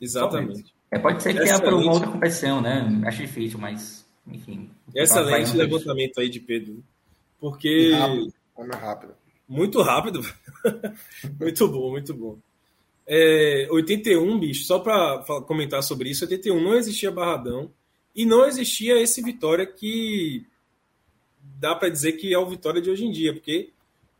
[0.00, 0.74] Exatamente.
[0.90, 2.88] É, pode ser que tenha para uma outra competição, né?
[3.04, 4.70] Acho difícil, mas enfim.
[4.94, 6.82] Excelente levantamento aí de Pedro.
[7.38, 7.92] Porque.
[7.92, 8.32] Rápido.
[8.54, 9.14] Como é rápido.
[9.48, 10.20] Muito rápido.
[11.38, 12.38] muito bom, muito bom.
[13.06, 17.70] É, 81, bicho, só para comentar sobre isso, 81 não existia Barradão
[18.14, 20.44] e não existia esse Vitória que
[21.40, 23.70] dá para dizer que é o Vitória de hoje em dia, porque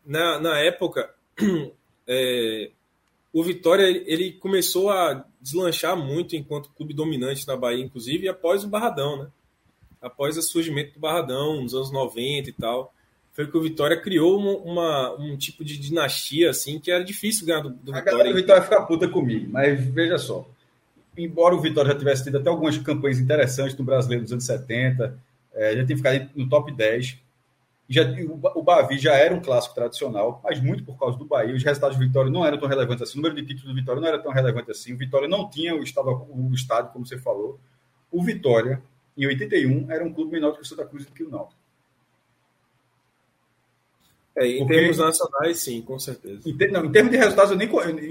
[0.05, 1.13] na, na época
[2.07, 2.71] é,
[3.33, 8.69] o Vitória ele começou a deslanchar muito enquanto clube dominante na Bahia, inclusive após o
[8.69, 9.29] Barradão, né?
[10.01, 12.93] Após o surgimento do Barradão, nos anos 90 e tal
[13.37, 17.47] foi que o Vitória criou uma, uma, um tipo de dinastia assim que era difícil
[17.47, 18.33] ganhar do, do Vitória.
[18.33, 20.49] O Vitória fica puta comigo, mas veja só.
[21.15, 25.19] Embora o Vitória já tivesse tido até algumas campanhas interessantes no brasileiro dos anos 70,
[25.53, 27.19] é, já tinha ficado no top 10.
[27.91, 28.03] Já,
[28.55, 31.55] o, Bavi já era um clássico tradicional, mas muito por causa do Bahia.
[31.55, 33.19] Os resultados do Vitória não eram tão relevantes assim.
[33.19, 34.95] O número de títulos do Vitória não era tão relevante assim.
[34.95, 37.61] O Vitória não tinha o, estado, o estádio, como você falou.
[38.11, 38.83] O Vitória,
[39.17, 41.31] em 81, era um clube menor do que o Santa Cruz e do que o
[41.31, 41.61] Náutico.
[44.37, 46.47] É, em Porque, termos nacionais, sim, com certeza.
[46.47, 47.69] Em, ter, não, em termos de resultados, eu nem,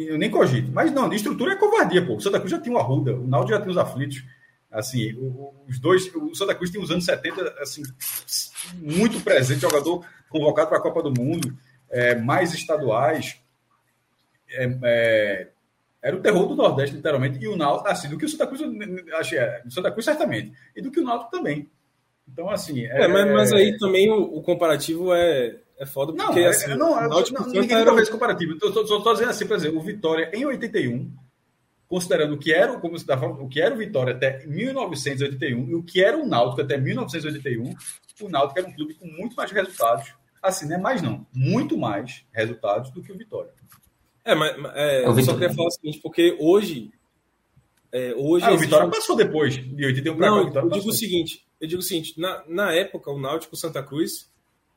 [0.08, 0.72] eu nem cogito.
[0.72, 2.16] Mas não, de estrutura é covardia, pô.
[2.16, 4.24] O Santa Cruz já tinha o Arruda, o Naldo já tinha os aflitos.
[4.72, 5.16] Assim,
[5.70, 7.84] os dois, o Santa Cruz tem os anos 70, assim,
[8.74, 11.56] muito presente, jogador convocado para a Copa do Mundo,
[11.90, 13.40] é, mais estaduais.
[14.50, 15.48] É, é,
[16.06, 18.62] era o terror do Nordeste, literalmente, e o Náutico, assim, do que o Santa Cruz,
[19.14, 21.68] achei, é, do Santa Cruz certamente, e do que o Náutico também.
[22.32, 22.86] Então, assim...
[22.86, 26.70] É, é mas, mas aí também o, o comparativo é é foda porque não, assim,
[26.70, 27.94] não, não, não ninguém era...
[27.96, 28.54] fez comparativo.
[28.54, 31.12] Então, só estou dizendo assim, por exemplo, o Vitória em 81,
[31.88, 35.70] considerando o que era, como você tá falando, o que era o Vitória até 1981
[35.70, 37.76] e o que era o Náutico até 1981,
[38.22, 40.14] o Náutico era um clube com muito mais resultados.
[40.42, 43.52] Assim, não é mais não, muito mais resultados do que o Vitória.
[44.26, 46.92] É, mas é, eu só queria falar o seguinte, porque hoje
[47.92, 50.90] é, hoje ah, o Vitória passou depois de 81 para Não, eu digo passou.
[50.90, 54.30] o seguinte, eu digo o seguinte, na, na época o Náutico Santa Cruz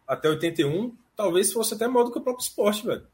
[0.07, 3.05] até 81, talvez fosse até maior do que o próprio esporte, velho.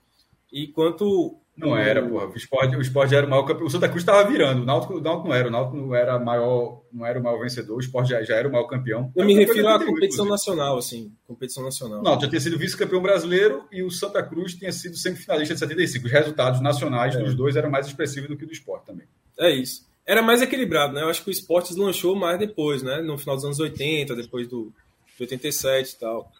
[0.53, 1.39] E quanto.
[1.57, 2.26] Não era, porra.
[2.26, 3.66] O esporte, o esporte era o maior campeão.
[3.66, 4.62] O Santa Cruz estava virando.
[4.62, 5.49] O Náutico, o Náutico não era.
[5.49, 7.76] O Náutico não era maior, não era o maior vencedor.
[7.76, 9.12] O esporte já, já era o maior campeão.
[9.15, 11.12] Eu me refiro à competição nacional, assim.
[11.26, 12.02] Competição nacional.
[12.02, 16.07] Não, já tinha sido vice-campeão brasileiro e o Santa Cruz tinha sido semifinalista de 75.
[16.07, 17.18] Os resultados nacionais é.
[17.18, 19.07] dos dois eram mais expressivos do que do esporte também.
[19.39, 19.86] É isso.
[20.05, 21.02] Era mais equilibrado, né?
[21.02, 23.00] Eu acho que o esporte deslanchou mais depois, né?
[23.00, 24.73] No final dos anos 80, depois do
[25.20, 26.31] 87 e tal.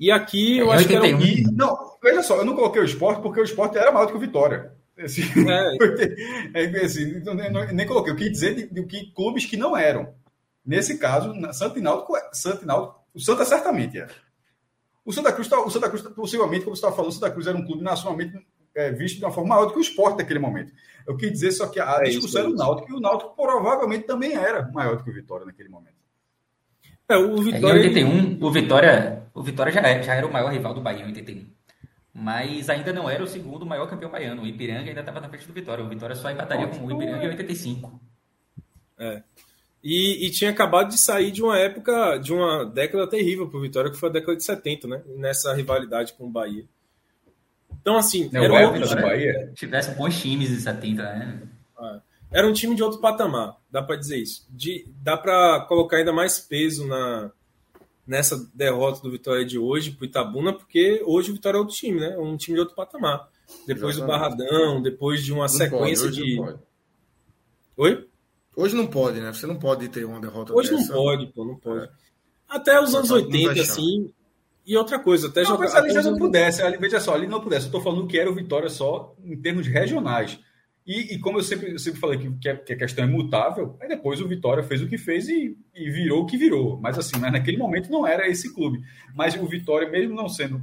[0.00, 1.18] E aqui eu é, acho 81.
[1.18, 1.52] que era um...
[1.54, 4.16] Não, veja só, eu não coloquei o esporte porque o esporte era maior do que
[4.16, 4.72] o Vitória.
[4.98, 5.22] Assim,
[6.54, 6.56] é.
[6.64, 8.12] é assim, nem, nem, coloquei.
[8.12, 10.14] Eu quis dizer de, de, que clubes que não eram.
[10.64, 14.10] Nesse caso, Santa e Náutico, Santa e Náutico, o Santa certamente era.
[15.04, 17.46] O Santa Cruz, tá, o Santa Cruz possivelmente, como você estava falando, o Santa Cruz
[17.46, 18.38] era um clube nacionalmente
[18.74, 20.72] é, visto de uma forma maior do que o esporte naquele momento.
[21.06, 23.34] Eu quis dizer só que a é discussão isso, era o Náutico, e o Náutico
[23.34, 25.99] provavelmente também era maior do que o Vitória naquele momento.
[27.10, 27.82] É, o Vitória...
[27.82, 31.02] Em 81, o Vitória, o Vitória já, é, já era o maior rival do Bahia
[31.02, 31.44] em 81.
[32.14, 34.42] Mas ainda não era o segundo maior campeão baiano.
[34.42, 35.84] O Ipiranga ainda estava na frente do Vitória.
[35.84, 38.00] O Vitória só empataria com o Ipiranga em 85.
[38.98, 39.22] É.
[39.82, 43.62] E, e, tinha acabado de sair de uma época, de uma década terrível para o
[43.62, 45.02] Vitória, que foi a década de 70, né?
[45.16, 46.64] Nessa rivalidade com o Bahia.
[47.80, 48.28] Então, assim.
[48.30, 49.52] Não, era o Bahia.
[49.54, 51.42] Tivesse bons times em 70, né?
[52.32, 52.38] É.
[52.38, 54.46] Era um time de outro patamar, dá para dizer isso.
[54.50, 57.30] De, dá para colocar ainda mais peso na
[58.06, 61.76] nessa derrota do Vitória de hoje para o Itabuna, porque hoje o Vitória é outro
[61.76, 62.18] time, né?
[62.18, 63.28] Um time de outro patamar.
[63.68, 64.00] Depois Exatamente.
[64.00, 66.40] do Barradão, depois de uma não sequência pode, de.
[67.76, 68.08] Oi?
[68.56, 69.32] Hoje não pode, né?
[69.32, 70.88] Você não pode ter uma derrota Hoje dessa.
[70.88, 71.84] não pode, pô, não pode.
[71.84, 71.90] É.
[72.48, 74.12] Até os anos 80, assim.
[74.66, 75.64] E outra coisa, até não, jogar.
[75.66, 77.66] Mas ali já não pudesse, ali, veja só, ali não pudesse.
[77.66, 80.38] Eu tô falando que era o Vitória só em termos regionais.
[80.90, 83.06] E, e, como eu sempre, eu sempre falei que, que, a, que, a, questão é
[83.06, 86.80] mutável, aí depois o Vitória fez o que fez e, e, virou o que virou.
[86.80, 88.80] Mas assim, mas naquele momento não era esse clube.
[89.14, 90.60] Mas o Vitória, mesmo não sendo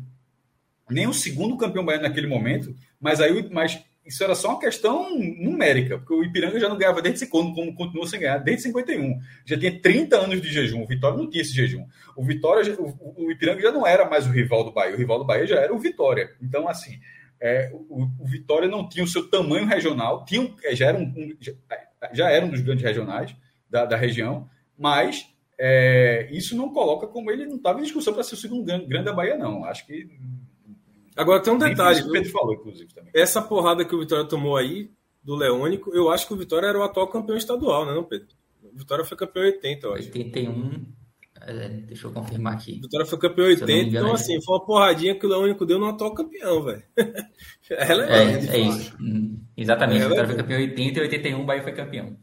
[0.90, 5.18] nem o segundo campeão baiano naquele momento, mas aí mas isso era só uma questão
[5.18, 9.22] numérica, porque o Ipiranga já não ganhava desde quando, como continua sem ganhar, desde 51.
[9.46, 10.84] Já tinha 30 anos de jejum.
[10.84, 11.86] O Vitória não tinha esse jejum.
[12.18, 14.94] O Vitória, o, o Ipiranga já não era mais o rival do Bahia.
[14.94, 16.36] O rival do Bahia já era o Vitória.
[16.42, 17.00] Então, assim,
[17.40, 21.04] é, o, o, Vitória não tinha o seu tamanho regional, tinha, é, já, era um,
[21.04, 21.54] um já,
[22.14, 23.36] já, era um dos grandes regionais
[23.70, 28.24] da, da região, mas é, isso não coloca como ele não estava em discussão para
[28.24, 29.64] ser o segundo grande, grande da Bahia, não.
[29.66, 30.10] Acho que
[31.16, 32.02] Agora tem um detalhe.
[32.02, 33.12] O Pedro falou, inclusive, também.
[33.14, 34.92] Essa porrada que o Vitória tomou aí,
[35.28, 38.28] do Leônico, eu acho que o Vitória era o atual campeão estadual, né, não, Pedro?
[38.64, 40.06] O Vitória foi campeão 80, eu acho.
[40.06, 40.86] 81.
[41.42, 42.78] É, deixa eu confirmar aqui.
[42.80, 45.88] O Vitória foi campeão 80, então, assim, foi uma porradinha que o Leônico deu no
[45.88, 46.84] atual campeão, velho.
[47.70, 48.50] é relevante.
[48.50, 48.98] É, é isso.
[49.00, 50.02] Hum, exatamente.
[50.02, 52.18] É o Vitória foi campeão 80 e 81 o Bahia foi campeão.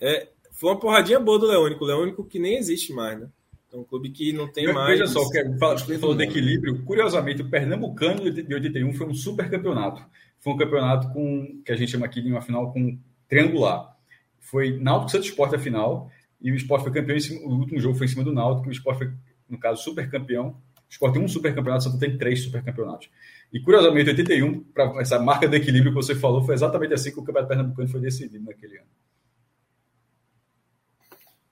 [0.00, 1.84] É, foi uma porradinha boa do Leônico.
[1.84, 3.28] O Leônico que nem existe mais, né?
[3.72, 4.98] É um clube que não tem mais.
[4.98, 6.82] Veja só, que você falou de equilíbrio.
[6.84, 10.04] Curiosamente, o Pernambucano de 81 foi um super campeonato.
[10.40, 13.96] Foi um campeonato com que a gente chama aqui de uma final com triangular.
[14.38, 16.10] Foi Náutico Santos Sport a final
[16.42, 17.20] e o Sport foi campeão.
[17.20, 18.68] Cima, o último jogo foi em cima do Náutico.
[18.68, 19.12] O Sport foi,
[19.48, 20.48] no caso, super campeão.
[20.48, 23.08] O Sport tem um super campeonato, só tem três super campeonatos.
[23.52, 27.20] E curiosamente, 81, para essa marca de equilíbrio que você falou, foi exatamente assim que
[27.20, 28.88] o Campeonato Pernambucano foi decidido naquele ano.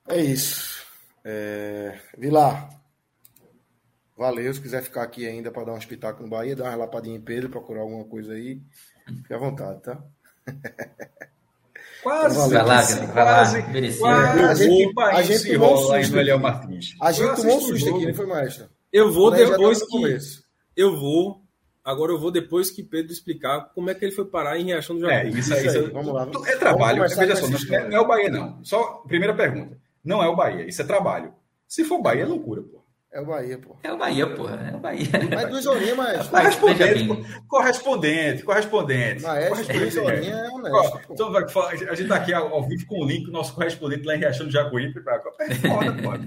[0.07, 0.85] É isso.
[1.23, 1.99] É...
[2.17, 2.69] Vilar,
[4.17, 4.53] valeu.
[4.53, 7.21] Se quiser ficar aqui ainda para dar um espetáculo no Bahia, dar uma relapadinha em
[7.21, 8.61] Pedro, procurar alguma coisa aí,
[9.07, 10.03] fique à vontade, tá?
[12.03, 13.63] Quase, vai lá, quase, quase,
[13.99, 16.19] quase, A gente, a gente tomou um susto.
[16.19, 16.79] Aqui.
[16.99, 18.65] A gente tomou um susto aqui, não foi, maestro?
[18.91, 20.17] Eu vou depois que.
[20.75, 21.41] Eu vou.
[21.83, 24.95] Agora eu vou depois que Pedro explicar como é que ele foi parar em Riachão
[24.95, 25.35] do Jardim.
[25.35, 25.89] É, isso, isso aí.
[25.89, 26.27] Vamos lá.
[26.45, 27.03] É trabalho.
[27.07, 28.63] Veja só, não é, não é o Bahia, não.
[28.63, 29.77] Só, primeira pergunta.
[30.03, 31.33] Não é o Bahia, isso é trabalho.
[31.67, 32.80] Se for Bahia, é loucura, pô.
[33.13, 33.75] É o Bahia, pô.
[33.83, 34.47] É o Bahia, pô.
[34.47, 35.07] É o Bahia.
[35.35, 36.27] Mas duas horinhas, mas.
[36.29, 37.07] Correspondente,
[37.45, 39.23] correspondente, correspondente.
[39.23, 40.99] Maestro, duas horinhas é honesto.
[41.09, 44.19] Então, a gente tá aqui ao vivo com o link do nosso correspondente lá em
[44.19, 45.01] Riachão do Jacuípe.
[45.39, 46.17] É foda, pô.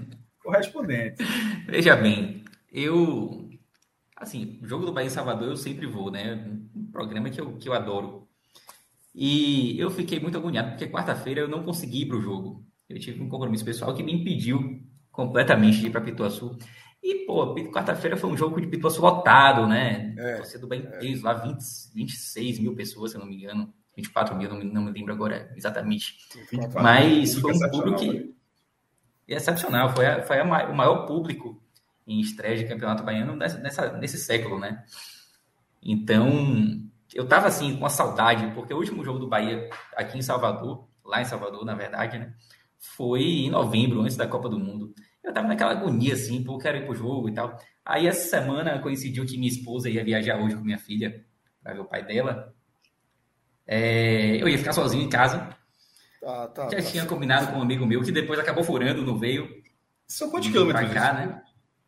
[0.43, 1.25] Correspondente.
[1.67, 3.49] Veja bem, eu.
[4.15, 6.35] Assim, o jogo do Bahia em Salvador eu sempre vou, né?
[6.77, 8.29] Um programa que eu, que eu adoro.
[9.15, 12.63] E eu fiquei muito agoniado, porque quarta-feira eu não consegui ir pro jogo.
[12.91, 14.84] Eu tive um compromisso pessoal que me impediu
[15.15, 16.59] completamente de ir para Pituaçu.
[17.03, 20.15] E, pô, quarta-feira foi um jogo de Pituaçu lotado, né?
[20.19, 21.23] É, Torcedor bem é.
[21.23, 21.59] lá, 20,
[21.95, 23.73] 26 mil pessoas, se eu não me engano.
[23.97, 26.17] 24 mil, não me, não me lembro agora exatamente.
[26.51, 28.35] 24, Mas foi um público que...
[29.27, 31.63] Excepcional, foi, a, foi a, o maior público
[32.07, 34.85] em estreia de campeonato baiano nessa, nessa, nesse século, né?
[35.83, 36.29] Então,
[37.15, 40.89] eu tava assim com a saudade, porque o último jogo do Bahia aqui em Salvador,
[41.05, 42.35] lá em Salvador, na verdade, né?
[42.85, 44.95] Foi em novembro, antes da Copa do Mundo.
[45.23, 47.59] Eu tava naquela agonia, assim, pô, quero ir pro jogo e tal.
[47.85, 51.25] Aí essa semana coincidiu que minha esposa ia viajar hoje com minha filha,
[51.63, 52.55] para ver o pai dela.
[53.67, 55.49] É, eu ia ficar sozinho em casa.
[56.21, 59.19] Tá, tá, Já tá, tinha combinado com um amigo meu que depois acabou furando, não
[59.19, 59.49] veio.
[60.07, 60.91] São quantos quilômetros?
[60.91, 61.43] Pra cá, né?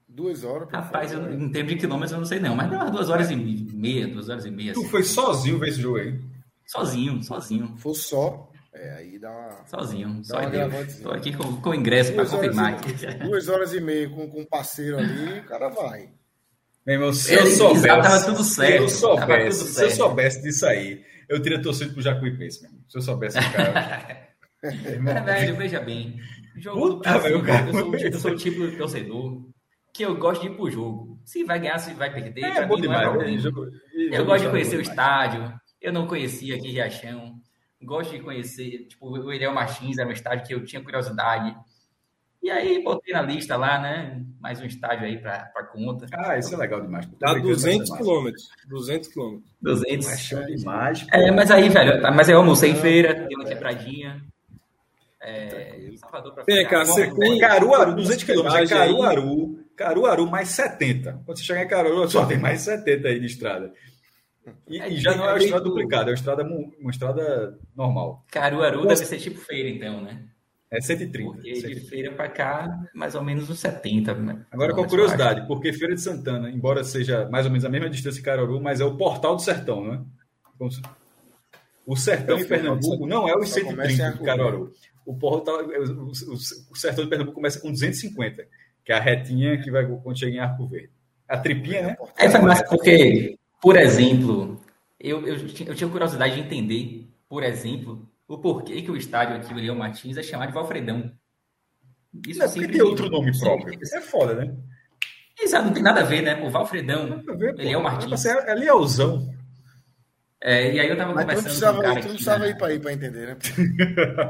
[0.09, 0.69] Duas horas.
[0.71, 3.31] Rapaz, eu, em termos de quilômetros eu não sei não, mas deu umas duas horas
[3.31, 4.73] e meia, duas horas e meia.
[4.73, 4.89] Tu assim.
[4.89, 6.19] foi sozinho ver esse jogo aí?
[6.67, 7.75] Sozinho, sozinho.
[7.77, 8.51] Foi só.
[8.79, 9.67] É, aí dá uma.
[9.67, 12.79] Sozinho, dá só uma Estou aqui com, com o ingresso para confirmar.
[12.87, 16.11] E, duas horas e meia com, com um parceiro ali, o cara vai.
[16.87, 17.87] Meu irmão, se eu soubesse.
[17.87, 18.89] Tava tudo certo.
[18.89, 22.79] Se eu soubesse, se eu soubesse disso aí, eu teria torcido pro Jacuipense, mesmo.
[22.89, 24.29] Se eu soubesse o cara.
[24.63, 26.21] é verdade, veja bem.
[26.57, 29.43] Jogo Puta, do Brasil, cara, eu, sou, eu sou o tipo de torcedor
[29.93, 31.19] que eu gosto de ir pro jogo.
[31.25, 33.39] Se vai ganhar, se vai perder, é, pra mim demais, não é problema.
[33.39, 35.53] Jogo, eu gosto de conhecer o estádio.
[35.81, 37.41] Eu não conhecia aqui Riachão
[37.83, 41.57] gosto de conhecer, tipo, o Eliel Martins era um estádio que eu tinha curiosidade.
[42.43, 44.23] E aí botei na lista lá, né?
[44.41, 46.07] Mais um estádio aí para conta.
[46.15, 47.09] Ah, isso é legal demais.
[47.19, 48.49] Dá 200 quilômetros.
[48.69, 49.51] 200 quilômetros.
[49.61, 50.33] 200.
[50.33, 51.07] É demais.
[51.13, 54.23] É, mas aí, velho, mas eu almocei em feira, dei uma quebradinha.
[55.21, 58.71] É, Salvador pra Vem cá, você tem Caruaru, 200 quilômetros.
[58.71, 61.23] É Caruaru, Caruaru mais 70.
[61.25, 63.73] Quando você chegar em Caruaru, só tem mais 70 aí de estrada.
[64.69, 68.25] E, é, e já não é uma estrada duplicada, é uma estrada, uma estrada normal.
[68.31, 68.89] Caruaru Nossa.
[68.89, 70.25] deve ser tipo feira, então, né?
[70.71, 71.33] É 130.
[71.33, 71.81] Porque 130.
[71.81, 74.15] de feira para cá, mais ou menos uns 70.
[74.15, 74.45] Né?
[74.51, 78.21] Agora, com curiosidade, porque Feira de Santana, embora seja mais ou menos a mesma distância
[78.21, 80.05] que Caruaru, mas é o portal do sertão, né?
[81.87, 84.73] O sertão em Pernambuco não é os 130 de Caruaru.
[85.05, 88.45] O, portal, o, o, sertão de Pernambuco começa com 250,
[88.85, 90.91] que é a retinha que vai quando chega em Arco Verde.
[91.29, 91.97] A tripinha, né?
[92.19, 94.61] É, mas porque por exemplo,
[94.99, 95.37] eu, eu,
[95.67, 99.77] eu tinha curiosidade de entender, por exemplo, o porquê que o estádio aqui, o Leão
[99.77, 101.13] Martins, é chamado de Valfredão.
[102.27, 103.79] Isso é porque tem outro nome próprio.
[103.81, 104.55] Isso é foda, né?
[105.39, 106.43] Exato, não tem nada a ver, né?
[106.43, 108.25] O Valfredão, ver, ele é o Martins.
[108.25, 109.35] É, é Leãozão.
[110.41, 112.51] É, e aí eu tava Mas conversando com um cara tu não precisava né?
[112.51, 113.37] ir para ir para entender, né?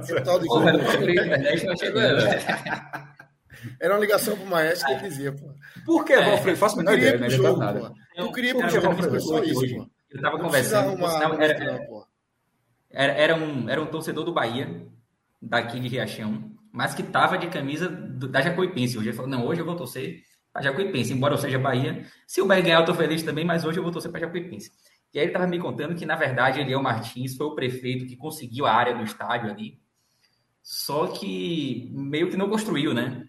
[0.00, 2.02] Esse tal de Porra, não achei não.
[3.80, 5.52] Era uma ligação pro Maestro que ele dizia, pô.
[5.84, 6.58] Por que, Valfredo?
[6.58, 7.28] Faço a menor ideia, né?
[7.28, 7.60] jogo,
[8.32, 9.74] queria pro eu jogo, vou foi só isso, hoje.
[9.76, 9.90] pô.
[10.10, 11.86] Eu tava precisa conversando, arrumar era,
[12.90, 14.86] era, era, um, era um torcedor do Bahia,
[15.40, 18.96] daqui de Riachão, mas que tava de camisa do- da Jacuipense.
[18.98, 20.22] Hoje ele falou, não, hoje eu vou torcer
[20.52, 22.06] pra Jacuipense, embora eu seja Bahia.
[22.26, 24.70] Se o Bahia ganhar, eu tô feliz também, mas hoje eu vou torcer pra Jacuipense.
[25.12, 28.16] E aí ele tava me contando que, na verdade, Eliel Martins foi o prefeito que
[28.16, 29.78] conseguiu a área do estádio ali,
[30.62, 33.24] só que meio que não construiu, né?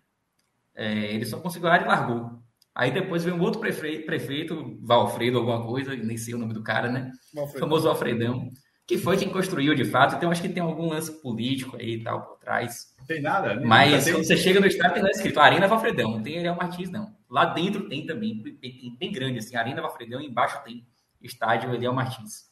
[0.75, 2.41] É, ele só conseguiu a área e largou.
[2.79, 6.61] Aí depois veio um outro prefeito, prefeito, Valfredo, alguma coisa, nem sei o nome do
[6.61, 7.11] cara, né?
[7.35, 7.59] O Alfredo.
[7.59, 8.51] famoso Alfredão,
[8.85, 10.15] que foi quem construiu de fato.
[10.15, 12.95] Então acho que tem algum lance político aí e tal por trás.
[13.07, 13.65] Tem nada, né?
[13.65, 16.55] Mas Tem- quando você chega no estádio, tem lá escrito Arena Valfredão, não tem Ariel
[16.55, 17.15] Martins, não.
[17.27, 20.85] Lá dentro tem também, bem, bem- grande, assim, Arena Valfredão, e embaixo tem
[21.19, 22.45] estádio Ariel Martins.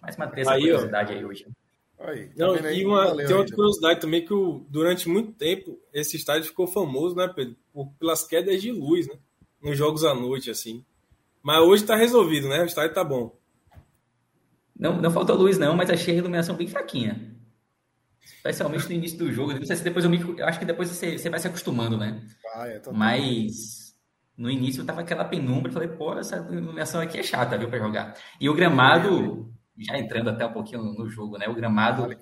[0.00, 0.64] Mas manter essa Aí, ó.
[0.64, 1.46] curiosidade aí hoje.
[1.98, 5.32] Aí, tá Não, aí e uma, valeu tem outra curiosidade também que o, durante muito
[5.32, 7.54] tempo esse estádio ficou famoso, né, Pedro?
[7.70, 9.14] Por- pelas quedas de luz, né?
[9.62, 10.84] Nos jogos à noite, assim.
[11.42, 12.62] Mas hoje tá resolvido, né?
[12.62, 13.36] O estádio tá bom.
[14.78, 17.36] Não, não faltou luz, não, mas achei a iluminação bem fraquinha.
[18.22, 19.52] Especialmente no início do jogo.
[19.54, 20.20] Não sei se depois eu me.
[20.38, 22.24] Eu acho que depois você, você vai se acostumando, né?
[22.54, 23.96] Ah, é, Mas
[24.36, 25.70] no início tava aquela penumbra.
[25.70, 28.14] eu Falei, pô, essa iluminação aqui é chata, viu, pra jogar.
[28.40, 31.48] E o gramado, já entrando até um pouquinho no jogo, né?
[31.48, 32.16] O gramado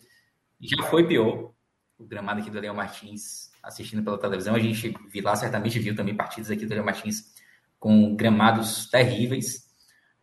[0.61, 1.53] já foi pior.
[1.99, 5.95] O gramado aqui do Leão Martins, assistindo pela televisão, a gente viu lá, certamente viu
[5.95, 7.35] também partidas aqui do Leão Martins
[7.81, 9.67] com gramados terríveis.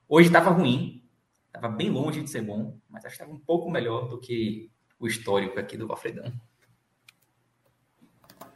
[0.08, 1.04] Hoje estava ruim,
[1.48, 4.72] estava bem longe de ser bom, mas acho que estava um pouco melhor do que
[4.98, 6.32] o histórico aqui do Valfredão.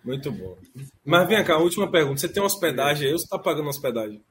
[0.06, 0.58] Muito bom.
[1.04, 2.22] Mas vem cá, última pergunta.
[2.22, 4.24] Você tem uma hospedagem aí ou você tá pagando hospedagem?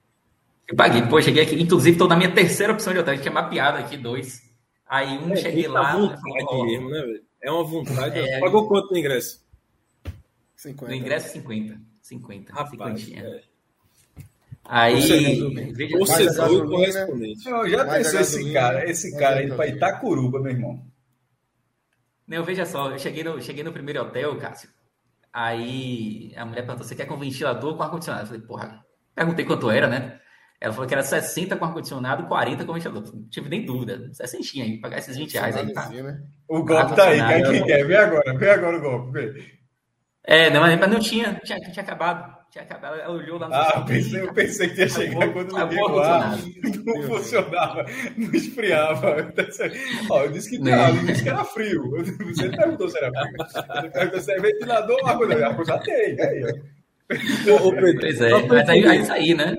[0.67, 3.79] Eu paguei, pô, cheguei aqui, inclusive estou na minha terceira opção de hotel, tinha mapeado
[3.79, 4.43] aqui dois.
[4.87, 7.25] Aí um cheguei muita lá, É, vontade ó, mesmo, né, velho?
[7.43, 8.19] É uma vontade.
[8.19, 8.41] É.
[8.41, 9.46] Pagou quanto no ingresso?
[10.67, 10.87] 50.
[10.87, 13.27] no ingresso 50, 50, Rapaz, 50.
[13.27, 13.41] é.
[14.69, 14.95] Aí,
[15.73, 17.49] veja, gasolina- correspondente.
[17.49, 19.77] Eu já Mais pensou esse cara, esse cara a indo pra gasolina.
[19.77, 20.85] Itacuruba, meu irmão.
[22.27, 24.69] Não, veja só, eu cheguei no, cheguei no primeiro hotel, Cássio.
[25.33, 28.25] Aí a mulher perguntou: você quer com ventilador ou com ar-condicionado?
[28.25, 30.19] Eu falei, porra, perguntei quanto era, né?
[30.61, 33.15] Ela falou que era 60 com ar-condicionado, 40 com ventilador.
[33.15, 34.13] Não tive nem dúvida.
[34.13, 35.73] 60 aí, pagar esses 20 reais aí.
[35.73, 35.89] Tá.
[35.91, 36.23] Né?
[36.49, 37.87] O golpe tá aí, quem quer?
[37.87, 39.56] Vê agora, vê agora o golpe, vê.
[40.27, 42.37] É, não, mas não tinha, tinha, tinha acabado.
[42.51, 42.99] Tinha acabado.
[42.99, 45.85] Ela olhou lá no Ah, pensei, eu pensei que ia chegar Acabou- quando acabou liguei
[45.85, 46.85] o ar, ar-condicionado.
[46.85, 49.17] não funcionava, não esfriava.
[50.11, 51.83] Ó, eu disse que não, eu disse que era frio.
[51.91, 53.37] Você perguntou se era frio.
[53.83, 55.45] Você perguntou se é ventilador ou ar-condicionado.
[55.51, 56.77] Ar-condicionado tem, aí, ó.
[57.53, 59.55] Ô, ô, Pedro, Pois é, mas aí, aí saí, né?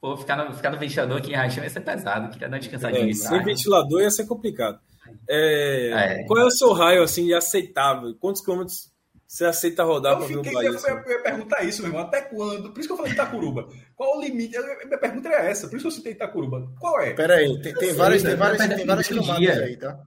[0.00, 2.30] Pô, ficar no, ficar no ventilador aqui em Rachão ia ser pesado.
[2.30, 3.10] Queria dar uma descansadinha.
[3.10, 3.44] É, sem tarde.
[3.46, 4.78] ventilador ia ser complicado.
[5.28, 6.24] É, É.
[6.26, 8.14] Qual é o seu raio assim de aceitável?
[8.20, 8.87] Quantos quilômetros
[9.28, 10.70] você aceita rodar para ver o fiquei, Bahia?
[10.70, 10.90] eu, assim?
[10.90, 12.02] eu, eu ia perguntar isso, meu irmão.
[12.06, 12.70] Até quando?
[12.72, 13.68] Por isso que eu falei Itacuruba.
[13.94, 14.54] Qual o limite?
[14.56, 16.66] Eu- minha pergunta era essa, por isso que eu citei Itacuruba.
[16.80, 17.12] Qual é?
[17.12, 19.06] Pera aí, tem, tem sei, várias, tem velho, várias, tem várias
[19.38, 19.52] dia.
[19.64, 19.98] aí, tá?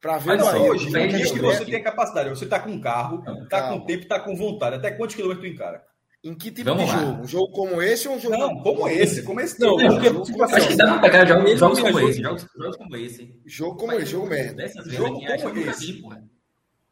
[0.00, 0.70] Pra ver Olha o só, Bahia.
[0.70, 3.80] Hoje, no que dia que tiver você tem capacidade, você tá com carro, tá calma.
[3.80, 4.76] com tempo, tá com vontade.
[4.76, 5.82] Até quantos quilômetros tu encara?
[6.22, 7.00] Em que tipo Vamos de lá.
[7.02, 7.22] jogo?
[7.22, 8.36] Um jogo como esse ou um jogo.
[8.36, 9.60] Não, como esse, como esse.
[9.60, 9.88] Não, teu.
[9.88, 12.22] porque, tipo como assim, Acho que dá pra pegar jogos, jogos não como viajou- esse.
[12.22, 13.40] Jogos, jogos como esse.
[13.46, 14.68] Jogo como esse, jogo merda.
[14.86, 16.02] Jogo como esse.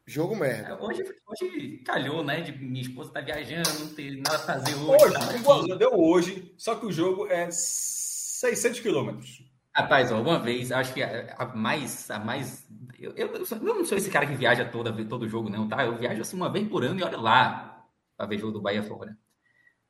[0.07, 0.81] Jogo merda.
[0.81, 2.39] Hoje, hoje calhou, né?
[2.39, 5.03] De minha esposa tá viajando, não tem nada a fazer hoje.
[5.03, 9.43] Hoje, tá igual, deu hoje, só que o jogo é 600 quilômetros.
[9.75, 12.09] Rapaz, ó, uma vez, acho que a, a mais.
[12.09, 12.65] A mais
[12.97, 15.85] eu, eu, eu não sou esse cara que viaja toda, todo jogo, não, tá?
[15.85, 18.81] Eu viajo assim uma vez por ano e olha lá pra ver jogo do Bahia
[18.81, 19.15] fora.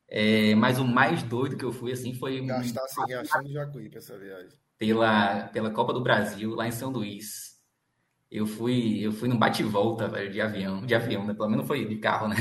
[0.10, 3.98] É, mas o mais doido que eu fui, assim, foi um- Gastar assim, achando Jacuípe
[3.98, 4.58] essa viagem.
[4.80, 7.47] pela, pela Copa do Brasil, lá em São Luís.
[8.30, 11.34] Eu fui, eu fui num bate-volta, velho, de avião, de avião, né?
[11.34, 12.36] Pelo menos não foi de carro, né?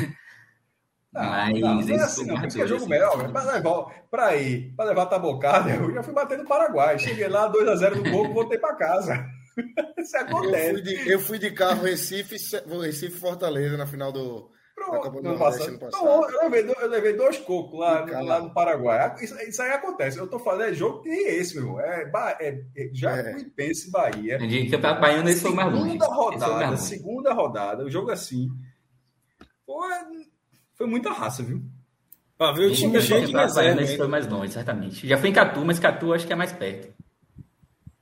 [1.12, 2.40] Não, Mas não, não é assim, não.
[2.40, 2.90] Porque é jogo assim.
[2.90, 3.32] melhor, velho.
[3.32, 6.98] Pra levar, pra ir, pra levar a tabocada, eu já fui bater no Paraguai.
[6.98, 9.24] Cheguei lá, 2x0 no gol, voltei pra casa.
[9.96, 10.72] Isso Eu acontece.
[10.72, 12.36] fui, de, eu fui de carro Recife,
[12.82, 14.50] Recife Fortaleza na final do.
[14.76, 15.68] Da Copa Pronto, do ano Nordeste passado.
[15.68, 16.04] ano passado.
[16.04, 18.28] Então, eu, levei, eu levei dois cocos lá, calma.
[18.28, 19.14] lá no Paraguai.
[19.22, 20.18] Isso, isso aí acontece.
[20.18, 21.80] Eu tô falando, é jogo que nem esse, meu irmão.
[21.80, 24.38] É, é, é Jacuipense, Bahia.
[24.38, 25.98] De Campeonato Baiano, esse foi mais longe.
[25.98, 26.82] Segunda Esse foi o mais rodada, longe.
[26.82, 28.50] segunda rodada, o jogo assim.
[29.64, 29.90] Foi,
[30.74, 31.62] foi muita raça, viu?
[32.36, 33.82] Pra ver o time cheio de reserva.
[33.82, 35.08] esse foi mais longe, certamente.
[35.08, 36.92] Já fui em Catu, mas Catu acho que é mais perto.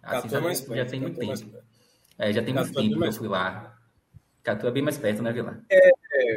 [0.02, 1.56] Assim, Catu já, é mais já perto, tem muito é tempo.
[2.18, 3.78] É, já tem muito Catu é bem tempo que eu fui lá.
[4.42, 5.58] Catu é bem mais perto, né, Vila?
[5.70, 5.90] É,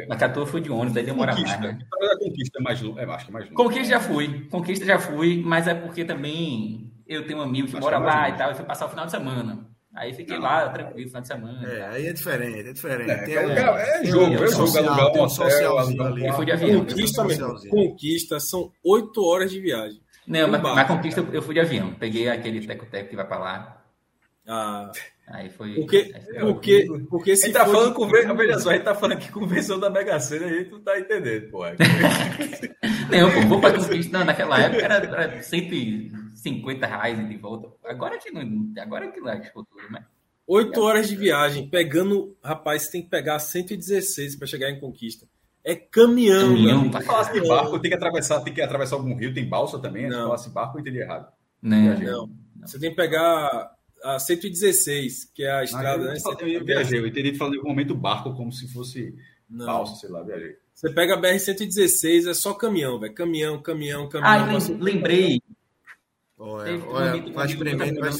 [0.08, 1.66] Mas Catu eu fui de ônibus, aí demora mais, Conquista.
[1.72, 1.78] né?
[1.78, 2.82] Vitória da Conquista é mais.
[2.82, 3.54] É, acho que é mais longe.
[3.54, 7.76] Conquista já fui, Conquista já fui, mas é porque também eu tenho um amigo que
[7.76, 8.34] Acho mora que é mais lá longe.
[8.34, 9.66] e tal, e fui passar o final de semana.
[9.94, 11.68] Aí fiquei lá, tranquilo, final de semana.
[11.68, 13.10] É, aí é diferente, é diferente.
[13.10, 16.26] É, tem, é, é, é jogo, é jogo, alugar um hotel, ali.
[16.26, 16.80] Eu fui de avião.
[16.84, 17.68] Conquista, mesmo.
[17.68, 20.00] Conquista, são oito horas de viagem.
[20.26, 21.94] Não, mas, mas conquista eu fui de avião.
[21.94, 23.82] Peguei aquele teco-teco que vai pra lá.
[24.46, 24.92] Ah.
[25.30, 25.74] Aí foi.
[25.74, 29.18] Porque, porque, porque se a gente tá falando com veja só, a gente tá falando
[29.18, 31.64] aqui convenção da Mega Sena aí, tu tá entendendo, pô.
[31.68, 34.18] não, pô, vou pra conquista.
[34.18, 37.68] Não, naquela época era, era 150 reais de volta.
[37.84, 38.72] Agora que não.
[38.80, 40.04] Agora que lá tudo, né?
[40.46, 42.34] Oito horas de viagem, pegando.
[42.42, 45.26] Rapaz, você tem que pegar 116 para chegar em conquista.
[45.62, 49.34] É caminhão, caminhão tá falasse de barco, tem que atravessar, tem que atravessar algum rio,
[49.34, 50.08] tem balsa também.
[50.08, 50.20] Não.
[50.20, 51.30] Se falasse barco, eu entendi errado.
[51.60, 52.00] Não, não.
[52.56, 52.66] não.
[52.66, 56.56] Você tem que pegar a 116, que é a estrada, ah, eu, né?
[56.56, 59.14] Eu, viajei, eu entendi falando em algum momento barco como se fosse
[59.48, 59.66] não.
[59.66, 60.56] balsa, sei lá, viajei.
[60.74, 63.12] Você pega a BR-116, é só caminhão, velho.
[63.12, 64.56] Caminhão, caminhão, caminhão.
[64.56, 65.42] Ah, lembrei.
[66.38, 68.10] Olha, olha, vai espremendo, vai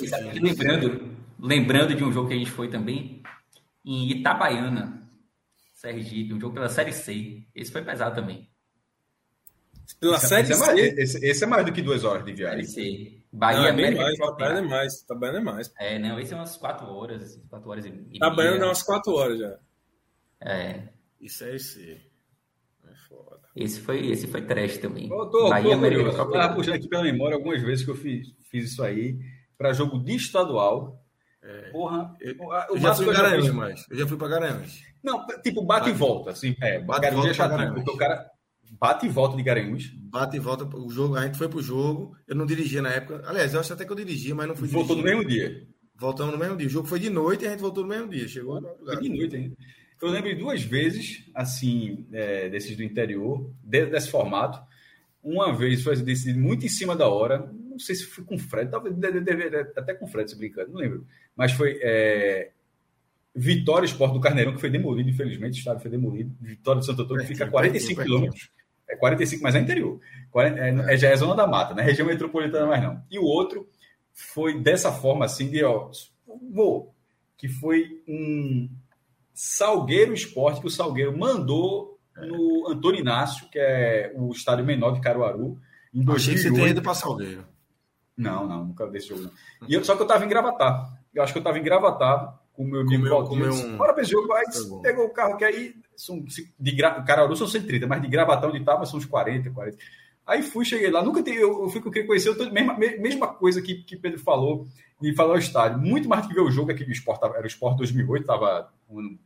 [0.41, 3.23] Lembrando, lembrando de um jogo que a gente foi também,
[3.85, 5.09] em Itabaiana,
[5.73, 7.45] Sergipe, um jogo pela Série C.
[7.55, 8.49] Esse foi pesado também.
[10.01, 10.53] Pela esse, Série esse?
[10.53, 12.65] É mais, esse, esse, é mais do que duas horas de viagem.
[12.65, 13.23] C.
[13.33, 15.75] Bahia, não, é América mais, Itabaiana é mais, Itabaiana é mais.
[15.79, 19.39] É, não, esse é umas quatro horas, quatro horas e Itabaiana é umas quatro horas
[19.39, 19.59] já.
[20.41, 20.89] É.
[21.21, 22.01] Isso é esse.
[22.87, 23.41] É foda.
[23.57, 25.11] Esse foi, esse foi trash também.
[25.11, 27.97] Eu tô, Bahia, tô América Eu tava puxando aqui pela memória algumas vezes que eu
[27.97, 29.19] fiz, fiz isso aí
[29.57, 31.03] para jogo de estadual.
[31.43, 31.71] É.
[31.71, 32.35] Porra, eu,
[32.71, 34.83] eu já fui para Garanhuns, mas eu já fui para Garanhuns.
[35.03, 36.55] Não, tipo, bate, e volta, assim.
[36.61, 38.31] É, bate e volta é chatinho, porque o cara
[38.71, 39.91] bate e volta de Garanhuns.
[39.95, 42.17] Bate e volta o jogo, a gente foi pro jogo.
[42.27, 43.23] Eu não dirigia na época.
[43.27, 45.67] Aliás, eu acho até que eu dirigia, mas não fui Voltou no mesmo dia.
[45.97, 46.67] Voltamos no mesmo dia.
[46.67, 48.29] O jogo foi de noite e a gente voltou no mesmo dia.
[48.29, 49.57] Chegou Foi de noite ainda.
[50.01, 54.61] Eu lembro duas vezes, assim, é, desses do interior, desse formato.
[55.23, 57.51] Uma vez foi decidido muito em cima da hora.
[57.53, 58.95] Não sei se foi com o Fred, talvez
[59.77, 61.05] até com o Fred, se brincando, não lembro.
[61.37, 62.53] Mas foi é,
[63.35, 66.35] Vitória Esporte do Carneirão, que foi demolido, infelizmente, o estádio foi demolido.
[66.41, 68.51] Vitória de Santo Antônio, que fica a 45 quilômetros.
[68.89, 70.01] É 45, mas é interior.
[70.31, 73.03] 40, é, é, já é zona da mata, não é região metropolitana mais não.
[73.11, 73.69] E o outro
[74.13, 75.91] foi dessa forma, assim, de, ó,
[76.53, 76.95] vou,
[77.37, 78.69] que foi um
[79.35, 85.01] Salgueiro Esporte, que o Salgueiro mandou no Antônio Inácio, que é o estádio menor de
[85.01, 85.61] Caruaru,
[85.95, 86.17] em 2008.
[86.17, 87.47] Achei que você tenha ido para Salgueiro.
[88.17, 89.23] Não, não, nunca desse jogo.
[89.23, 89.69] Não.
[89.69, 90.93] E eu, só que eu estava em Gravatar.
[91.15, 93.53] Eu acho que eu estava em Gravatar com o meu amigo Valdir.
[93.53, 93.77] Um...
[93.77, 94.33] Bora jogo.
[94.33, 96.25] Aí tá pegou o carro que aí são,
[96.59, 97.01] de gra...
[97.05, 99.79] Caruaru são 130, mas de Gravatão de Tava são uns 40, 40.
[100.27, 101.01] Aí fui, cheguei lá.
[101.01, 104.67] Nunca tenho, eu, eu fui com quem conheceu, mesma, mesma coisa que, que Pedro falou,
[105.01, 105.79] e falou ao estádio.
[105.79, 108.99] Muito mais do que ver o jogo, aquele esporte, era o Esporte 2008, estava um
[108.99, 109.19] ano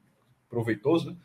[0.51, 1.17] proveitoso,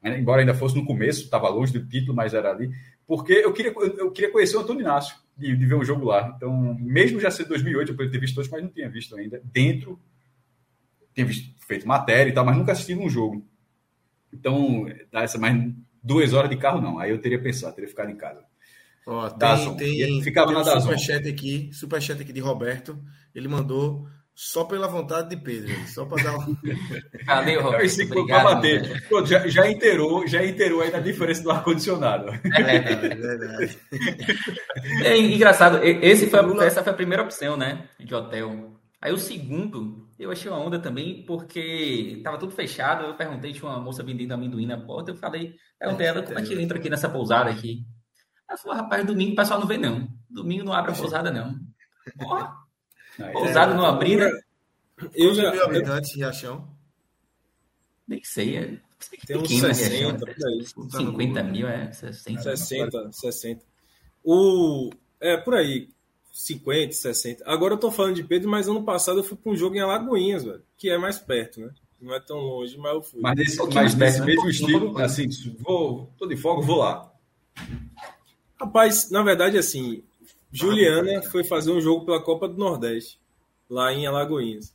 [0.00, 0.16] né?
[0.16, 2.70] embora ainda fosse no começo, estava longe do título, mas era ali.
[3.08, 6.32] Porque eu queria, eu queria conhecer o Antônio Inácio, de, de ver um jogo lá.
[6.36, 9.42] Então, mesmo já sendo 2008, eu poderia ter visto todos, mas não tinha visto ainda.
[9.44, 9.98] Dentro,
[11.16, 13.46] tinha visto, feito matéria e tal, mas nunca assisti um jogo.
[14.32, 15.72] Então, dá essa mais
[16.02, 16.98] duas horas de carro, não.
[16.98, 18.44] Aí eu teria pensado, teria ficado em casa.
[19.06, 22.98] Ó, tem, tem, ficava tem um superchat aqui, superchat aqui de Roberto.
[23.34, 26.56] Ele mandou só pela vontade de Pedro, só para dar um.
[27.24, 28.02] Valeu, Roberto.
[28.02, 32.28] Obrigado, Pô, já, já inteirou, já inteirou aí na diferença do ar-condicionado.
[32.30, 33.06] É verdade.
[33.06, 33.78] É verdade.
[35.04, 37.88] é engraçado, esse foi essa foi a primeira opção, né?
[37.98, 38.76] De hotel.
[39.00, 43.04] Aí o segundo, eu achei uma onda também, porque tava tudo fechado.
[43.04, 45.10] Eu perguntei, tinha uma moça vendendo amendoim na porta.
[45.10, 47.84] Eu falei, perguntei ela como é que entra aqui nessa pousada aqui.
[48.48, 50.08] Ela falou, rapaz, domingo o pessoal não vê, não.
[50.30, 51.58] Domingo não abre a pousada, não.
[52.18, 52.56] Porra,
[53.32, 54.30] pousada não abrir, né?
[55.14, 56.74] Eu já vi habitantes de Riachão.
[58.08, 58.80] Nem sei, é.
[59.26, 60.24] Tem uns 60,
[60.90, 62.56] 50 mil, é, 60.
[62.56, 63.64] 60, 60.
[64.24, 65.88] O, é, por aí.
[66.36, 67.44] 50, 60.
[67.46, 69.80] Agora eu tô falando de Pedro, mas ano passado eu fui para um jogo em
[69.80, 71.70] Alagoinhas, velho, que é mais perto, né?
[71.98, 73.20] Não é tão longe, mas eu fui.
[73.22, 74.50] Mas desse, um desse mesmo né?
[74.50, 75.26] estilo, assim,
[75.60, 77.10] vou, tô de folga, vou lá.
[78.60, 80.02] Rapaz, na verdade, assim,
[80.52, 83.18] Juliana foi fazer um jogo pela Copa do Nordeste,
[83.68, 84.74] lá em Alagoinhas.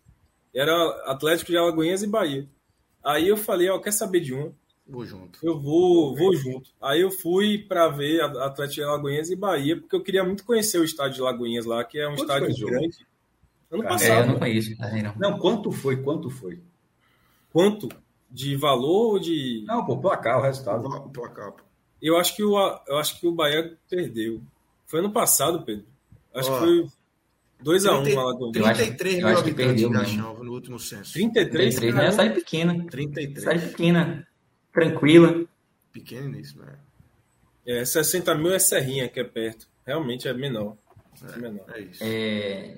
[0.51, 0.73] Era
[1.05, 2.49] Atlético de Alagoinhas e Bahia.
[3.03, 4.51] Aí eu falei, ó, quer saber de um?
[4.91, 5.39] Vou junto.
[5.41, 6.69] Eu vou, vou junto.
[6.81, 10.79] Aí eu fui para ver Atlético de Lagoinhas e Bahia, porque eu queria muito conhecer
[10.79, 13.07] o estádio de Lagoinhas lá, que é um quanto estádio grande.
[13.71, 14.11] Ano passado.
[14.11, 15.15] É, eu não conheço, não.
[15.17, 15.95] Não, quanto foi?
[15.95, 16.59] Quanto foi?
[17.53, 17.87] Quanto?
[18.29, 19.63] De valor ou de.
[19.65, 20.85] Não, pô, placar, o resultado.
[20.85, 21.53] O placar.
[22.01, 24.41] Eu acho que o, eu acho que o Bahia perdeu.
[24.87, 25.85] Foi ano passado, Pedro.
[26.33, 26.87] Acho Ó, que foi
[27.63, 28.77] 2x1 um, Alagoinhas.
[28.77, 31.13] 33 mil habitantes de no último censo.
[31.13, 31.75] 33?
[31.75, 32.11] 33 né?
[32.11, 32.85] Sai pequena.
[32.89, 33.43] 33.
[33.43, 34.27] Sai pequena
[34.71, 35.45] tranquila.
[35.91, 37.81] Pequeníssimo, é.
[37.81, 39.67] É, 60 mil é Serrinha, que é perto.
[39.85, 40.75] Realmente é menor.
[41.23, 41.65] É, é menor.
[41.69, 42.03] É isso.
[42.03, 42.77] É,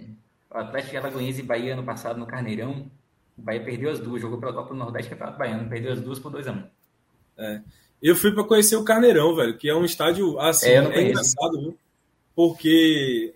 [0.50, 2.92] o Atlético Alagoense e Bahia ano passado no Carneirão
[3.38, 6.20] O Bahia perdeu as duas, jogou pela Copa do Nordeste, Campeonato Baiano, perdeu as duas
[6.20, 6.66] por 2x1.
[7.38, 7.62] É.
[8.02, 11.60] Eu fui para conhecer o Carneirão, velho, que é um estádio assim, é, é engraçado,
[11.60, 11.78] viu?
[12.36, 13.34] Porque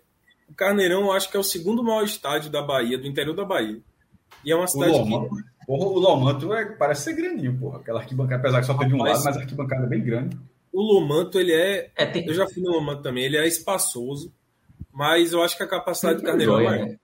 [0.49, 3.45] o Carneirão eu acho que é o segundo maior estádio da Bahia, do interior da
[3.45, 3.79] Bahia.
[4.43, 5.43] E é uma cidade Loma, que...
[5.67, 7.79] Porra, o Lomanto é, parece ser grandinho, porra.
[7.79, 10.37] Aquela arquibancada, apesar que só tem de um lado, mas a arquibancada é bem grande.
[10.71, 11.91] O Lomanto, ele é.
[11.93, 12.25] é tem...
[12.25, 14.33] Eu já fui no Lomanto também, ele é espaçoso,
[14.93, 16.85] mas eu acho que a capacidade do Carneirão é maior.
[16.85, 16.97] Né?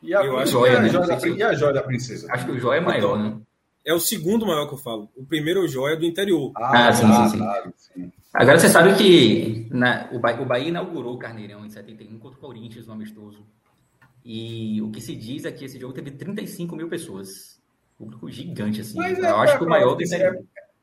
[0.00, 0.80] E a, eu acho joia, que...
[0.80, 0.86] né?
[0.86, 2.28] a joia, e a joia da princesa?
[2.30, 3.40] Acho que o joia é maior, então, né?
[3.84, 5.08] É o segundo maior que eu falo.
[5.16, 6.52] O primeiro é o joia do interior.
[6.54, 7.38] Ah, ah sim, sim, sim.
[7.38, 8.12] Claro, sim.
[8.32, 12.38] Agora você sabe que na, o, Bahia, o Bahia inaugurou o Carneirão em 71 contra
[12.38, 13.44] o Corinthians no amistoso.
[14.24, 17.60] E o que se diz é que esse jogo teve 35 mil pessoas.
[18.02, 18.96] Público gigante, assim.
[18.96, 20.02] Mas eu é, acho que o maior do.
[20.02, 20.42] É,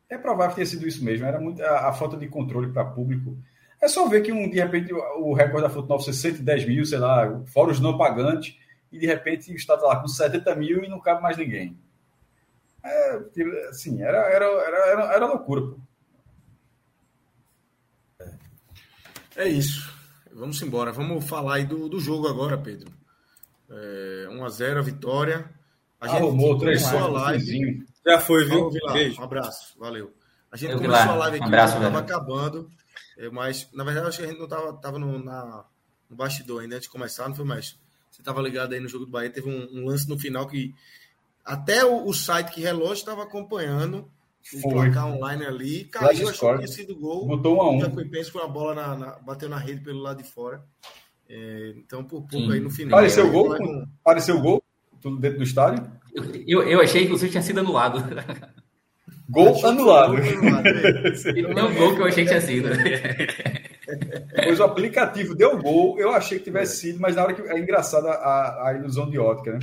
[0.09, 1.25] é provável que tenha sido isso mesmo.
[1.25, 3.37] Era muito a, a falta de controle para público.
[3.81, 6.99] É só ver que um, de repente o recorde da Futebol foi 110 mil, sei
[6.99, 8.57] lá, fora os não pagantes,
[8.91, 11.77] e de repente o Estado está lá com 70 mil e não cabe mais ninguém.
[12.83, 13.19] É,
[13.69, 15.61] assim, era, era, era, era, loucura.
[15.61, 15.79] Pô.
[19.35, 19.93] É isso.
[20.33, 20.91] Vamos embora.
[20.91, 22.91] Vamos falar aí do, do jogo agora, Pedro.
[23.69, 25.35] É, 1x0 a vitória.
[25.35, 25.58] A gente
[25.99, 27.85] Arrumou, começou a live.
[28.05, 28.69] Já foi, viu?
[29.19, 30.13] Um abraço, valeu.
[30.51, 32.69] A gente Eu começou a live aqui, um abraço, estava acabando.
[33.17, 35.65] É, mas, na verdade, acho que a gente não estava tava no, na,
[36.09, 37.77] no bastidor ainda antes de começar, não foi mais.
[38.09, 40.73] Você estava ligado aí no jogo do Bahia, teve um, um lance no final que
[41.43, 44.09] até o, o site que relógio estava acompanhando
[44.53, 44.71] o foi.
[44.71, 47.27] placar online ali, caiu, achou que tinha sido gol.
[47.27, 47.81] Botou um a um.
[47.81, 50.63] Já foi penso com a bola na, na, bateu na rede pelo lado de fora.
[51.27, 52.53] É, então, por pouco Sim.
[52.53, 52.97] aí no final.
[52.97, 53.55] Pareceu o gol?
[53.55, 53.87] Com...
[54.03, 54.63] Pareceu o gol?
[55.01, 55.85] Tudo dentro do estádio?
[56.47, 58.03] Eu, eu, achei que você tinha sido anulado.
[59.29, 60.15] Gol anulado.
[61.55, 62.69] Não um gol que eu achei que tinha sido.
[64.43, 66.91] Pois o aplicativo deu gol, eu achei que tivesse é.
[66.91, 67.41] sido, mas na hora que.
[67.41, 69.59] É engraçada a, a ilusão de ótica, né?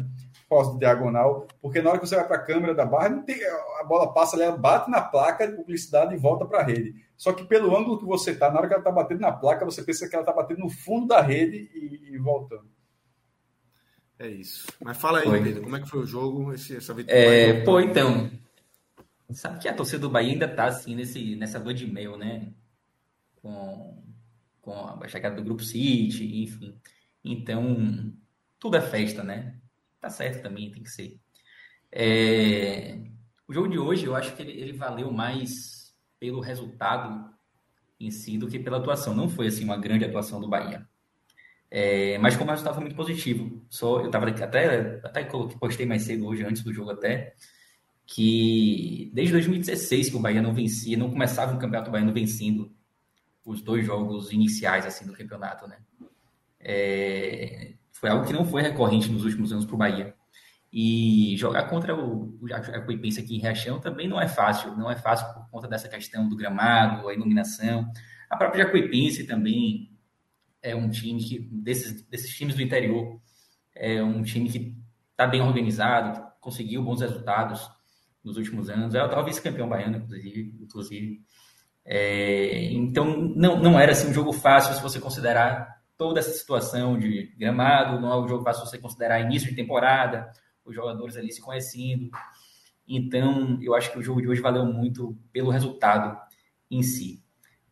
[0.48, 3.36] posse de diagonal, porque na hora que você vai para a câmera da barra, tem,
[3.80, 6.94] a bola passa, ela bate na placa de publicidade e volta para a rede.
[7.16, 9.64] Só que pelo ângulo que você está, na hora que ela está batendo na placa,
[9.64, 12.66] você pensa que ela está batendo no fundo da rede e, e, voltando.
[14.18, 14.66] É isso.
[14.82, 17.18] Mas fala aí, Pedro, como é que foi o jogo, esse, essa vitória?
[17.18, 18.30] É, pô, então,
[19.30, 22.52] sabe que a torcida do Bahia ainda está assim, nesse, nessa dor de meio, né?
[23.42, 24.02] Com,
[24.62, 26.80] com a chegada do Grupo City, enfim.
[27.22, 28.12] Então,
[28.58, 29.56] tudo é festa, né?
[30.06, 31.18] tá certo também, tem que ser.
[31.90, 32.98] É...
[33.46, 37.30] O jogo de hoje, eu acho que ele, ele, valeu mais pelo resultado
[37.98, 39.14] em si do que pela atuação.
[39.14, 40.88] Não foi assim uma grande atuação do Bahia.
[41.70, 42.18] É...
[42.18, 43.64] Mas como o resultado foi muito positivo.
[43.68, 47.34] Só, eu tava até, até postei mais cedo hoje, antes do jogo até,
[48.06, 52.72] que desde 2016 que o Bahia não vencia, não começava o Campeonato Baiano vencendo
[53.44, 55.78] os dois jogos iniciais assim do campeonato, né?
[56.60, 60.14] É, foi algo que não foi recorrente nos últimos anos para o Bahia.
[60.72, 64.76] E jogar contra o Jacuipense aqui em Riachão também não é fácil.
[64.76, 67.90] Não é fácil por conta dessa questão do gramado, a iluminação.
[68.28, 69.95] A própria Jacuipense também
[70.66, 73.20] é um time que, desses, desses times do interior,
[73.74, 74.76] é um time que
[75.12, 77.70] está bem organizado, conseguiu bons resultados
[78.24, 78.94] nos últimos anos.
[78.94, 80.56] É o vice-campeão baiano, inclusive.
[80.60, 81.22] inclusive.
[81.84, 86.98] É, então, não, não era assim, um jogo fácil se você considerar toda essa situação
[86.98, 90.30] de gramado, não é um jogo fácil você considerar início de temporada,
[90.64, 92.10] os jogadores ali se conhecendo.
[92.88, 96.18] Então, eu acho que o jogo de hoje valeu muito pelo resultado
[96.68, 97.22] em si.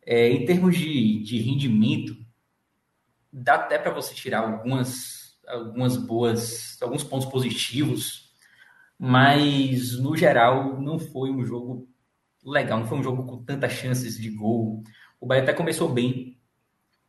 [0.01, 2.24] É, em termos de, de rendimento,
[3.37, 8.33] dá até para você tirar algumas, algumas boas, alguns pontos positivos,
[8.97, 11.85] mas no geral não foi um jogo
[12.41, 14.81] legal, não foi um jogo com tantas chances de gol.
[15.19, 16.39] O Bahia até começou bem,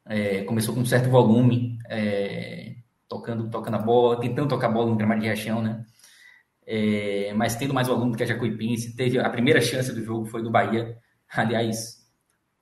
[0.05, 2.74] é, começou com um certo volume, é,
[3.08, 5.86] tocando, tocando a bola, tentando tocar a bola no gramado de reação, né?
[6.66, 10.26] É, mas tendo mais volume do que a Jacuipense, teve a primeira chance do jogo
[10.26, 10.98] foi do Bahia,
[11.28, 12.05] aliás,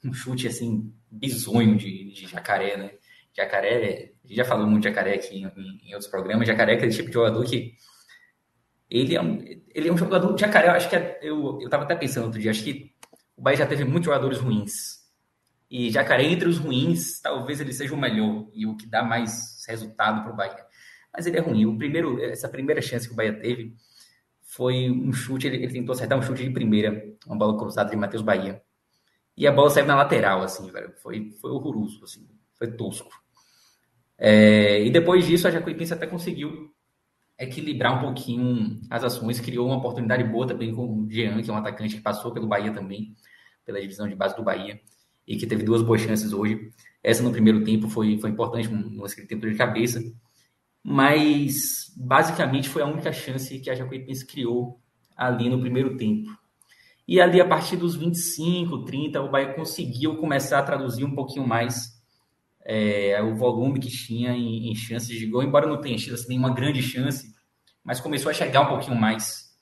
[0.05, 2.91] um chute assim bizonho de, de Jacaré, né?
[3.37, 6.77] Jacaré, a gente já falou muito de Jacaré aqui em, em, outros programas, Jacaré é
[6.77, 7.75] aquele tipo de jogador que
[8.91, 9.43] ele é um,
[9.75, 12.27] ele é um jogador de Jacaré, eu acho que é, eu, eu tava até pensando
[12.27, 12.93] outro dia, acho que
[13.37, 15.05] o Bahia já teve muitos jogadores ruins,
[15.71, 19.65] e Jacaré, entre os ruins, talvez ele seja o melhor e o que dá mais
[19.67, 20.65] resultado para o Bahia.
[21.13, 21.67] Mas ele é ruim.
[21.67, 23.75] O primeiro, essa primeira chance que o Bahia teve
[24.41, 27.97] foi um chute, ele, ele tentou acertar um chute de primeira, uma bola cruzada de
[27.97, 28.63] Matheus Bahia.
[29.37, 30.93] E a bola saiu na lateral, assim, velho.
[31.03, 32.25] Foi, foi horroroso, assim,
[32.57, 33.11] foi tosco.
[34.19, 36.71] É, e depois disso, a Jacuipense até conseguiu
[37.39, 41.53] equilibrar um pouquinho as ações, criou uma oportunidade boa também com o Jean, que é
[41.53, 43.15] um atacante que passou pelo Bahia também,
[43.65, 44.81] pela divisão de base do Bahia
[45.27, 46.71] e que teve duas boas chances hoje.
[47.03, 50.01] Essa no primeiro tempo foi, foi importante, no tempo de cabeça.
[50.83, 54.81] mas basicamente foi a única chance que a Jacuipense criou
[55.17, 56.31] ali no primeiro tempo.
[57.07, 61.47] E ali, a partir dos 25, 30, o Bahia conseguiu começar a traduzir um pouquinho
[61.47, 61.94] mais
[62.65, 66.29] é, o volume que tinha em, em, chances de gol, embora não tenha tido assim,
[66.31, 67.35] nenhuma grande chance,
[67.85, 69.55] mas começou a chegar um pouquinho mais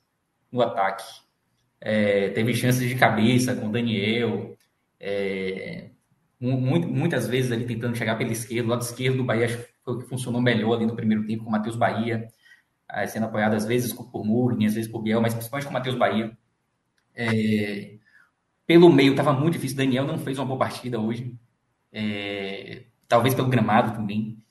[0.51, 1.05] no ataque.
[1.81, 4.57] É, teve chances de cabeça com o Daniel,
[5.01, 5.91] é,
[6.41, 9.49] muitas vezes ali tentando chegar pela esquerda, lado esquerdo do Bahia
[9.85, 12.29] foi o que funcionou melhor ali no primeiro tempo com o Matheus Bahia,
[13.09, 15.97] sendo apoiado às vezes por Murni, às vezes por Biel, mas principalmente com o Matheus
[15.97, 16.37] Bahia.
[17.15, 17.97] É,
[18.67, 19.77] pelo meio estava muito difícil.
[19.77, 21.37] Daniel não fez uma boa partida hoje.
[21.93, 24.43] É, talvez pelo gramado também.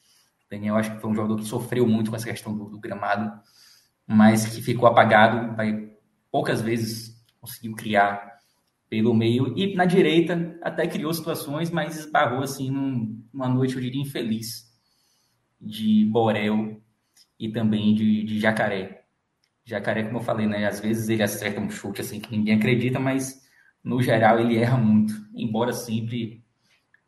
[0.48, 3.32] Daniel acho que foi um jogador que sofreu muito com essa questão do, do gramado,
[4.06, 5.56] mas que ficou apagado.
[5.56, 5.90] Vai,
[6.32, 8.38] poucas vezes conseguiu criar
[8.88, 9.58] pelo meio.
[9.58, 14.72] E na direita até criou situações, mas esbarrou assim num, numa noite, eu diria, infeliz
[15.60, 16.80] de Borel
[17.40, 19.06] e também de, de Jacaré.
[19.66, 20.68] Jacaré, como eu falei, né?
[20.68, 23.42] Às vezes ele acerta um chute assim que ninguém acredita, mas
[23.84, 26.44] no geral ele erra muito, embora sempre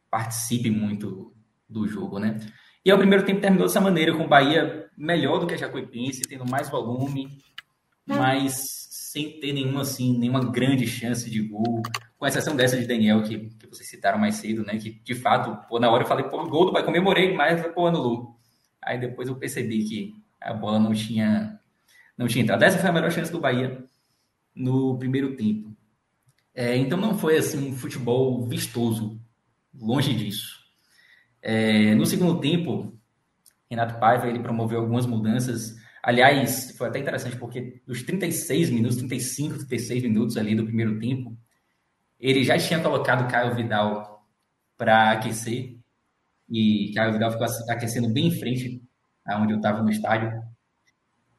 [0.09, 1.31] participe muito
[1.73, 2.39] do jogo, né?
[2.85, 6.21] E o primeiro tempo terminou dessa maneira, com o Bahia melhor do que a Jacuipense,
[6.21, 7.37] tendo mais volume,
[8.05, 11.81] mas sem ter nenhuma, assim, nenhuma grande chance de gol,
[12.17, 14.77] com exceção dessa de Daniel, que, que vocês citaram mais cedo, né?
[14.77, 17.87] Que de fato, pô, na hora eu falei, pô, gol do Bahia, comemorei, mas pô,
[17.87, 18.35] anulou.
[18.81, 21.59] Aí depois eu percebi que a bola não tinha
[22.17, 22.63] não tinha entrado.
[22.63, 23.83] Essa foi a melhor chance do Bahia
[24.55, 25.75] no primeiro tempo.
[26.53, 29.19] É, então não foi assim um futebol vistoso,
[29.73, 30.62] longe disso.
[31.43, 32.97] É, no segundo tempo,
[33.69, 35.75] Renato Paiva ele promoveu algumas mudanças.
[36.01, 41.37] Aliás, foi até interessante porque dos 36 minutos, 35, 36 minutos ali do primeiro tempo,
[42.17, 44.25] ele já tinha colocado Caio Vidal
[44.77, 45.75] para aquecer
[46.49, 48.81] e Caio Vidal ficou aquecendo bem em frente
[49.25, 50.31] aonde eu estava no estádio.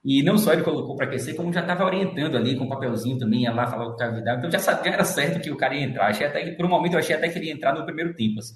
[0.05, 3.18] E não só ele colocou para aquecer, como já estava orientando ali com o papelzinho
[3.18, 4.36] também, ia lá falar com o cara Vidal.
[4.36, 6.08] Então já sabia, era certo que o cara ia entrar.
[6.08, 8.41] Achei até, por um momento eu achei até que ele ia entrar no primeiro tempo.
[8.41, 8.55] Assim.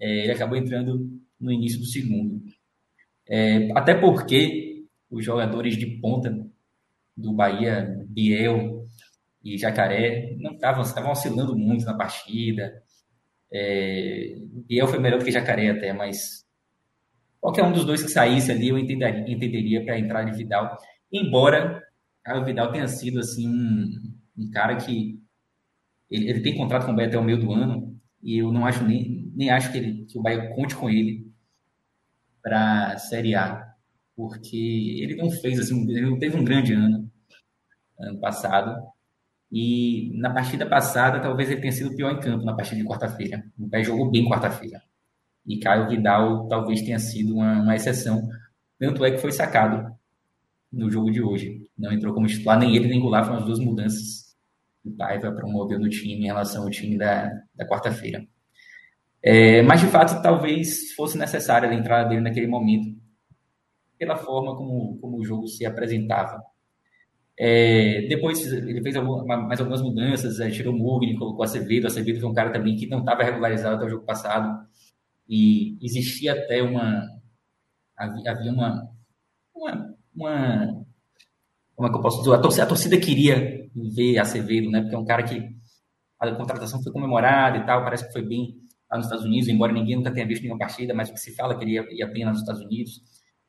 [0.00, 1.08] É, ele acabou entrando
[1.40, 2.42] no início do segundo.
[3.28, 6.36] É, até porque os jogadores de ponta
[7.16, 8.86] do Bahia, Biel
[9.42, 12.82] e Jacaré, não estavam, estavam oscilando muito na partida.
[13.52, 14.36] É,
[14.66, 16.46] Biel foi melhor do que Jacaré até, mas
[17.40, 20.76] Qualquer um dos dois que saísse ali, eu entenderia, entenderia para entrar de Vidal.
[21.12, 21.82] Embora
[22.26, 25.18] o Vidal tenha sido assim um, um cara que
[26.10, 28.66] ele, ele, tem contrato com o Bahia até o meio do ano e eu não
[28.66, 31.30] acho nem, nem acho que, ele, que o Bahia conte com ele
[32.42, 33.74] para a Série A,
[34.16, 34.56] porque
[35.00, 37.08] ele não fez assim, ele não teve um grande ano
[37.98, 38.76] ano passado
[39.50, 43.44] e na partida passada talvez ele tenha sido pior em campo na partida de quarta-feira.
[43.58, 44.82] O Bahia jogou bem quarta-feira
[45.46, 48.28] e Caio Vidal talvez tenha sido uma, uma exceção.
[48.78, 49.92] Tanto é que foi sacado
[50.70, 51.66] no jogo de hoje.
[51.76, 54.27] Não entrou como titular, nem ele nem Goulart foram as duas mudanças
[54.88, 58.26] o Paiva promoveu no time em relação ao time da, da quarta-feira.
[59.22, 62.96] É, mas, de fato, talvez fosse necessária a entrada dele naquele momento,
[63.98, 66.42] pela forma como, como o jogo se apresentava.
[67.40, 71.86] É, depois ele fez alguma, mais algumas mudanças, é, tirou o Mugni, colocou Acevedo.
[71.86, 74.66] Acevedo foi um cara também que não estava regularizado até o jogo passado
[75.28, 77.06] e existia até uma
[77.96, 78.90] havia uma
[79.54, 80.84] uma, uma
[81.76, 82.34] como é que eu posso dizer?
[82.34, 83.57] A torcida, a torcida queria
[83.94, 84.80] ver Acevedo, né?
[84.80, 85.42] Porque é um cara que
[86.18, 88.56] a contratação foi comemorada e tal, parece que foi bem
[88.90, 91.34] lá nos Estados Unidos, embora ninguém nunca tenha visto nenhuma partida, mas o que se
[91.34, 93.00] fala que ele ia, ia bem lá nos Estados Unidos.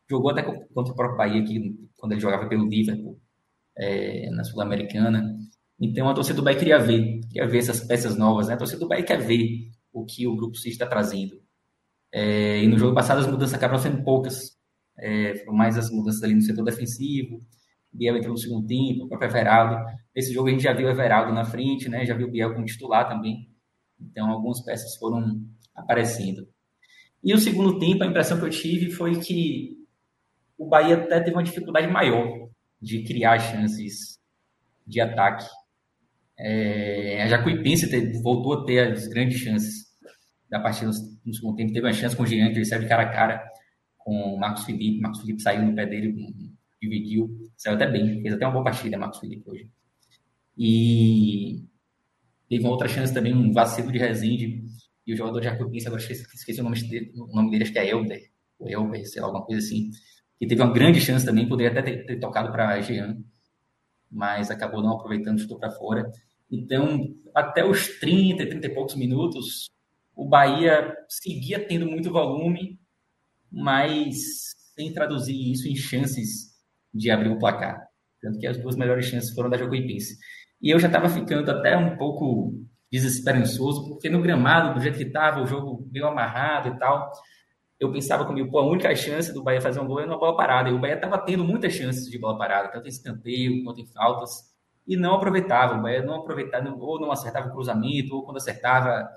[0.10, 3.20] Jogou até contra o próprio Bahia, aqui, quando ele jogava pelo Liverpool,
[3.78, 5.38] é, na Sul-Americana.
[5.80, 8.56] Então a torcida do Bahia queria ver, queria ver essas peças novas, né?
[8.56, 11.40] A torcida do Bahia quer ver o que o Grupo C está trazendo.
[12.12, 14.58] É, e no jogo passado as mudanças acabaram sendo poucas.
[14.98, 17.42] É, foram mais as mudanças ali no setor defensivo.
[17.92, 19.86] Biel entrou no segundo tempo, o próprio Everaldo.
[20.16, 22.06] Nesse jogo a gente já viu Everaldo na frente, né?
[22.06, 23.50] Já viu Biel como titular também.
[24.00, 25.42] Então algumas peças foram
[25.76, 26.48] aparecendo.
[27.24, 29.78] E o segundo tempo, a impressão que eu tive foi que
[30.58, 32.50] o Bahia até teve uma dificuldade maior
[32.82, 34.20] de criar chances
[34.86, 35.46] de ataque.
[36.38, 39.90] É, a Jacuipense voltou a ter as grandes chances
[40.50, 40.90] da partida
[41.26, 43.44] no segundo tempo, teve uma chance com o Jean, que ele de cara a cara
[43.98, 45.00] com o Marcos Felipe.
[45.00, 46.16] Marcos Felipe saiu no pé dele,
[46.82, 49.70] dividiu, saiu até bem, fez até uma boa partida, Marcos Felipe, hoje.
[50.58, 51.64] E
[52.48, 54.64] teve uma outra chance também, um vacilo de Rezende,
[55.06, 57.74] e o jogador de Jacobins, agora esqueci, esqueci o, nome dele, o nome dele, acho
[57.74, 59.90] que é Elber, ou Elber, sei lá, alguma coisa assim,
[60.38, 63.18] que teve uma grande chance também, poderia até ter, ter tocado para Jean,
[64.10, 66.10] mas acabou não aproveitando, chutou para fora.
[66.52, 69.70] Então, até os 30, 30 e poucos minutos,
[70.16, 72.80] o Bahia seguia tendo muito volume,
[73.52, 76.49] mas sem traduzir isso em chances
[76.94, 77.88] de abrir o placar.
[78.22, 80.18] Tanto que as duas melhores chances foram da Jacuipense.
[80.62, 82.54] E eu já estava ficando até um pouco
[82.92, 87.12] desesperançoso, porque no gramado, do jeito que estava, o jogo meio amarrado e tal,
[87.80, 90.36] eu pensava comigo, pô, a única chance do Bahia fazer um gol é uma bola
[90.36, 90.70] parada.
[90.70, 93.86] E o Bahia estava tendo muitas chances de bola parada, tanto em escanteio quanto em
[93.86, 94.54] faltas,
[94.86, 95.76] e não aproveitava.
[95.76, 99.08] O Bahia não aproveitava, ou não acertava o cruzamento, ou quando acertava,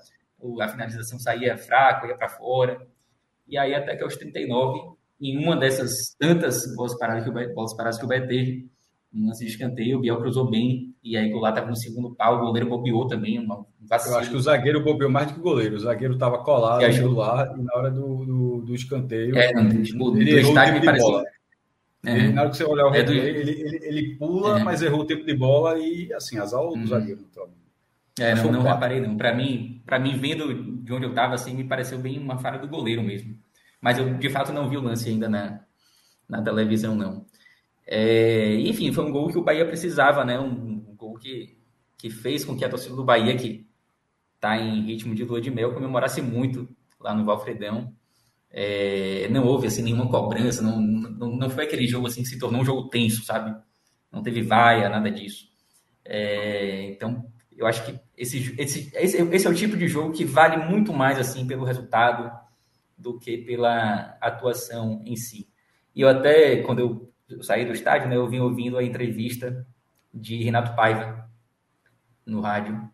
[0.61, 2.87] a finalização saía fraca, ia para fora.
[3.49, 7.55] E aí, até que aos 39, em uma dessas tantas bolas paradas que o Bahia,
[7.55, 8.69] bolas paradas que o Bahia teve,
[9.15, 12.15] um lance de escanteio, o Biel cruzou bem, e aí o Goulart estava no segundo
[12.15, 14.15] pau, o goleiro bobeou também, um vacilo.
[14.15, 16.81] Eu acho que o zagueiro bobeou mais do que o goleiro, o zagueiro estava colado
[16.81, 20.75] no lá, e na hora do, do, do escanteio, é, não, tipo, ele do estádio
[20.75, 21.23] me pareceu...
[22.05, 22.17] É.
[22.17, 23.13] Ele, na hora que você olhar o é do...
[23.13, 24.65] ele, ele, ele pula, é.
[24.65, 26.87] mas errou o tempo de bola e, assim, azar do uhum.
[26.87, 27.21] zagueiro.
[27.31, 27.47] Então.
[28.19, 29.17] É, não, não reparei não.
[29.17, 32.67] Para mim, mim, vendo de onde eu estava, assim, me pareceu bem uma falha do
[32.67, 33.39] goleiro mesmo.
[33.83, 35.61] Mas eu, de fato, não vi o lance ainda na,
[36.29, 37.27] na televisão, não.
[37.85, 40.39] É, enfim, foi um gol que o Bahia precisava, né?
[40.39, 41.59] Um, um, gol que,
[41.99, 43.67] que fez com que a torcida do Bahia, que
[44.37, 46.69] está em ritmo de lua de mel, comemorasse muito
[47.01, 47.93] lá no Valfredão.
[48.49, 52.39] É, não houve assim nenhuma cobrança, não, não, não foi aquele jogo assim que se
[52.39, 53.53] tornou um jogo tenso, sabe?
[54.13, 55.49] Não teve vaia, nada disso.
[56.05, 60.25] É, então, eu acho que esse, esse, esse, esse é o tipo de jogo que
[60.25, 62.31] vale muito mais assim pelo resultado
[63.03, 65.49] do que pela atuação em si.
[65.95, 69.67] E eu até, quando eu saí do estádio, né, eu vim ouvindo a entrevista
[70.15, 71.29] de Renato Paiva
[72.25, 72.89] no rádio.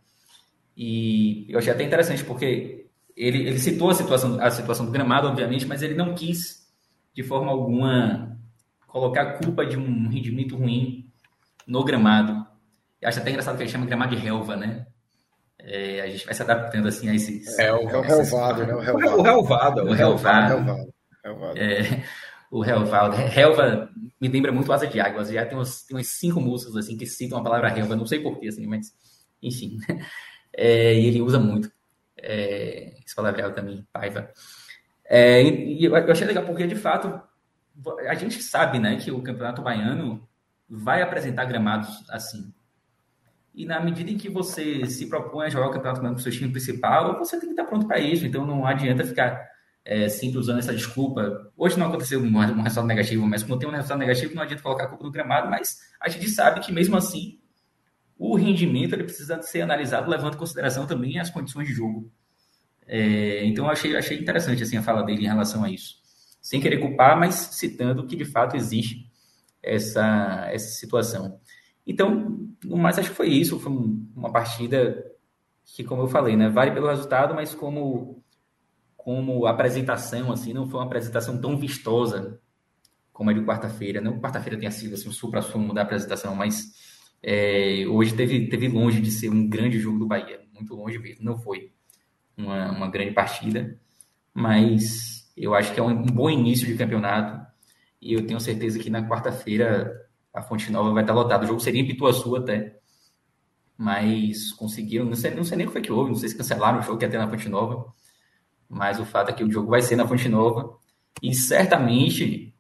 [0.77, 5.29] E eu achei até interessante, porque ele, ele citou a situação, a situação do gramado,
[5.29, 6.73] obviamente, mas ele não quis,
[7.13, 8.39] de forma alguma,
[8.87, 11.11] colocar a culpa de um rendimento ruim
[11.67, 12.47] no gramado.
[13.01, 14.87] Eu acho até engraçado que ele chama gramado de relva, né?
[15.71, 17.59] É, a gente vai se adaptando assim a esses.
[17.59, 18.75] É, o, é o relvado, né?
[18.75, 19.83] O relvado.
[19.83, 20.57] O relvado.
[20.57, 20.63] O
[21.25, 21.59] relvado.
[21.59, 22.03] É,
[22.51, 23.17] o relvado.
[23.17, 23.91] Relva
[24.21, 25.21] me lembra muito Asa de Água.
[25.21, 27.95] Asa de Água tem umas, tem umas cinco músicas assim que citam a palavra relva,
[27.95, 28.93] não sei porquê, assim, mas
[29.43, 29.79] enfim.
[30.61, 31.71] É, e ele usa muito
[32.17, 34.29] é, esse palavreado também, paiva.
[35.05, 37.21] É, e, eu achei legal porque, de fato,
[38.09, 40.27] a gente sabe né, que o Campeonato Baiano
[40.69, 42.53] vai apresentar gramados assim.
[43.59, 46.31] E na medida em que você se propõe a jogar o Campeonato com o seu
[46.31, 48.25] time principal, você tem que estar pronto para isso.
[48.25, 49.45] Então não adianta ficar
[49.85, 51.51] é, sempre usando essa desculpa.
[51.57, 54.63] Hoje não aconteceu um, um resultado negativo, mas quando tem um resultado negativo, não adianta
[54.63, 57.41] colocar a culpa no gramado, mas a gente sabe que mesmo assim
[58.17, 62.13] o rendimento ele precisa ser analisado levando em consideração também as condições de jogo.
[62.87, 65.97] É, então achei, achei interessante assim, a fala dele em relação a isso.
[66.41, 69.11] Sem querer culpar, mas citando que de fato existe
[69.61, 71.41] essa, essa situação.
[71.89, 73.59] Então, no mais, acho que foi isso.
[73.59, 73.73] Foi
[74.15, 75.05] uma partida
[75.65, 78.23] que, como eu falei, né, vale pelo resultado, mas como
[78.97, 82.39] como apresentação, assim, não foi uma apresentação tão vistosa
[83.11, 84.03] como a de quarta-feira.
[84.03, 86.75] Não quarta-feira tenha sido assim, o supra-sumo da apresentação, mas
[87.23, 90.43] é, hoje teve, teve longe de ser um grande jogo do Bahia.
[90.53, 91.25] Muito longe mesmo.
[91.25, 91.73] Não foi
[92.37, 93.81] uma, uma grande partida,
[94.35, 97.47] mas eu acho que é um bom início de campeonato
[98.03, 100.08] e eu tenho certeza que na quarta-feira
[100.39, 101.45] a Fonte Nova vai estar lotada.
[101.45, 102.79] O jogo seria em Pituaçu até,
[103.77, 106.37] mas conseguiram, não sei, não sei nem o que foi que houve, não sei se
[106.37, 107.93] cancelaram o jogo que ia ter na Fonte Nova,
[108.69, 110.77] mas o fato é que o jogo vai ser na Fonte Nova
[111.23, 112.55] e certamente,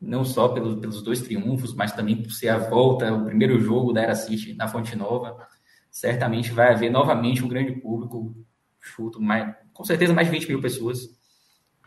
[0.00, 3.92] não só pelos, pelos dois triunfos, mas também por ser a volta, o primeiro jogo
[3.92, 5.46] da Era City na Fonte Nova,
[5.90, 8.34] certamente vai haver novamente um grande público,
[8.80, 11.00] chuto, mais, com certeza mais de 20 mil pessoas,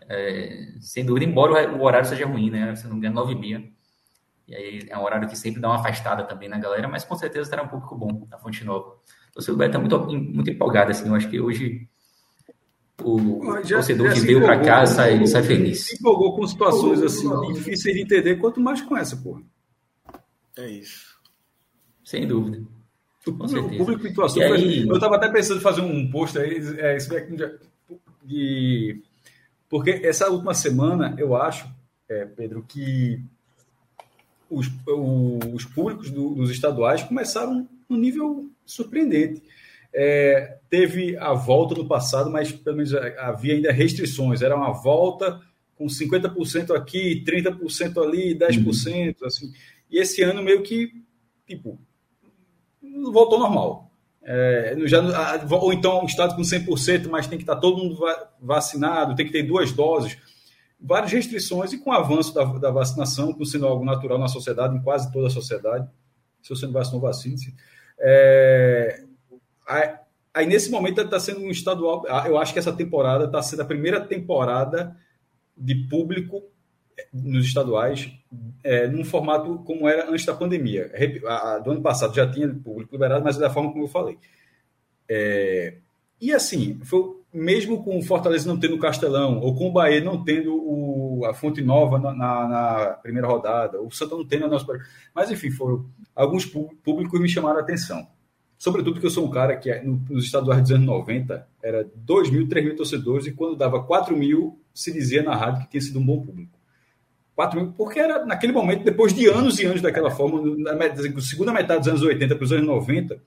[0.07, 2.75] é, sem dúvida, embora o horário seja ruim, né?
[2.75, 3.75] Se não me engano, 9 e.
[4.47, 7.15] E aí é um horário que sempre dá uma afastada também na galera, mas com
[7.15, 8.95] certeza terá um público bom na Fonte Nova.
[9.29, 11.87] Então, o vai estar muito, muito empolgado, assim, eu acho que hoje
[13.03, 15.85] o já, torcedor já que veio para cá sai, sai feliz.
[15.85, 19.41] Se empolgou com situações assim difíceis de entender, quanto mais com essa, porra.
[20.57, 21.19] É isso.
[22.03, 22.63] Sem dúvida.
[23.25, 23.77] Com o, certeza.
[23.77, 24.87] público em aí...
[24.87, 26.95] Eu estava até pensando em fazer um post aí, é,
[28.23, 29.01] de,
[29.67, 31.67] porque essa última semana, eu acho,
[32.07, 33.21] é, Pedro, que
[34.49, 34.67] os,
[35.53, 39.41] os públicos do, dos estaduais começaram no nível surpreendente.
[39.93, 44.41] É, teve a volta no passado, mas pelo menos havia ainda restrições.
[44.41, 45.41] Era uma volta
[45.77, 49.27] com 50% aqui, 30% ali, 10%, uhum.
[49.27, 49.53] assim.
[49.89, 50.91] E esse ano meio que,
[51.47, 51.79] tipo,
[53.11, 53.89] voltou normal.
[54.27, 54.99] É, já,
[55.51, 57.99] ou então um estado com 100%, mas tem que estar todo mundo
[58.41, 60.17] vacinado, tem que ter duas doses.
[60.79, 64.75] Várias restrições e com o avanço da, da vacinação, com sendo algo natural na sociedade,
[64.75, 65.89] em quase toda a sociedade.
[66.41, 67.55] Se você não vacinou, vacine-se.
[67.97, 69.03] É,
[70.35, 72.05] Aí, nesse momento, está sendo um estadual.
[72.25, 74.95] Eu acho que essa temporada está sendo a primeira temporada
[75.57, 76.43] de público
[77.13, 78.11] nos estaduais
[78.61, 80.91] é, num formato como era antes da pandemia.
[81.25, 84.17] A, a, do ano passado já tinha público liberado, mas da forma como eu falei.
[85.07, 85.75] É,
[86.19, 89.99] e assim, foi, mesmo com o Fortaleza não tendo o Castelão, ou com o Bahia
[89.99, 94.45] não tendo o, a Fonte Nova na, na, na, primeira rodada, o Santa não tendo
[94.45, 94.65] a nossa.
[95.13, 98.07] Mas enfim, foram alguns públicos me chamaram a atenção.
[98.57, 99.69] Sobretudo porque eu sou um cara que
[100.09, 104.15] nos estaduais dos anos 90 era 2 mil, 3 mil torcedores, e quando dava 4
[104.15, 106.57] mil, se dizia na rádio que tinha sido um bom público.
[107.35, 111.51] 4 mil, porque era naquele momento, depois de anos e anos daquela forma, na segunda
[111.51, 113.21] metade dos anos 80 para os anos 90,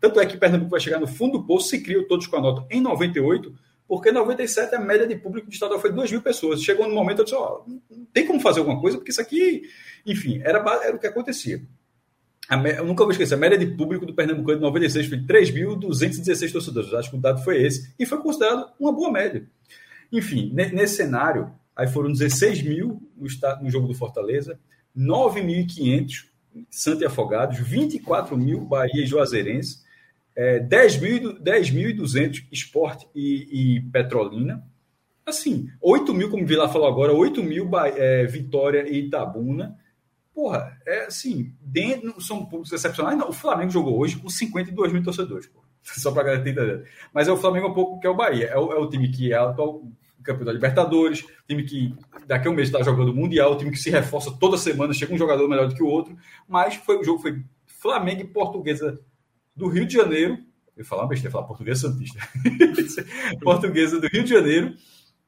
[0.00, 2.40] tanto é que Pernambuco vai chegar no fundo do poço, se criam todos com a
[2.40, 3.54] nota em 98,
[3.86, 6.62] porque em 97 a média de público de estadual foi 2 mil pessoas.
[6.62, 9.62] Chegou no momento, eu disse, ó, não tem como fazer alguma coisa, porque isso aqui,
[10.06, 11.62] enfim, era, era o que acontecia.
[12.76, 16.94] eu nunca vou esquecer, a média de público do Pernambuco de 96 foi 3.216 torcedores.
[16.94, 17.94] Acho que o dado foi esse.
[17.98, 19.48] E foi considerado uma boa média.
[20.12, 23.28] Enfim, nesse cenário, Aí foram 16 mil no,
[23.62, 24.58] no jogo do Fortaleza,
[24.96, 26.26] 9.500
[26.68, 29.78] Santa e Afogados, 24 mil Bahia e Juazeirense,
[30.38, 34.64] é, 10.200 Esporte e, e, Petrolina.
[35.26, 39.76] Assim, 8 mil, como o Vila falou agora, 8 mil é, Vitória e Itabuna.
[40.32, 43.18] Porra, é assim, dentro, são públicos excepcionais.
[43.18, 45.66] Não, o Flamengo jogou hoje com 52 mil torcedores, porra.
[45.82, 46.54] só para garantir.
[47.12, 48.46] Mas é o Flamengo um pouco que é o Bahia.
[48.46, 49.82] É o, é o time que é atual
[50.22, 51.94] campeão da Libertadores, time que
[52.26, 55.12] daqui a um mês está jogando o Mundial, time que se reforça toda semana, chega
[55.12, 59.00] um jogador melhor do que o outro, mas foi o jogo foi Flamengo e Portuguesa
[59.58, 60.34] do Rio de Janeiro,
[60.76, 62.20] eu ia falar besteira, falar portuguesa santista,
[63.42, 64.76] portuguesa do Rio de Janeiro,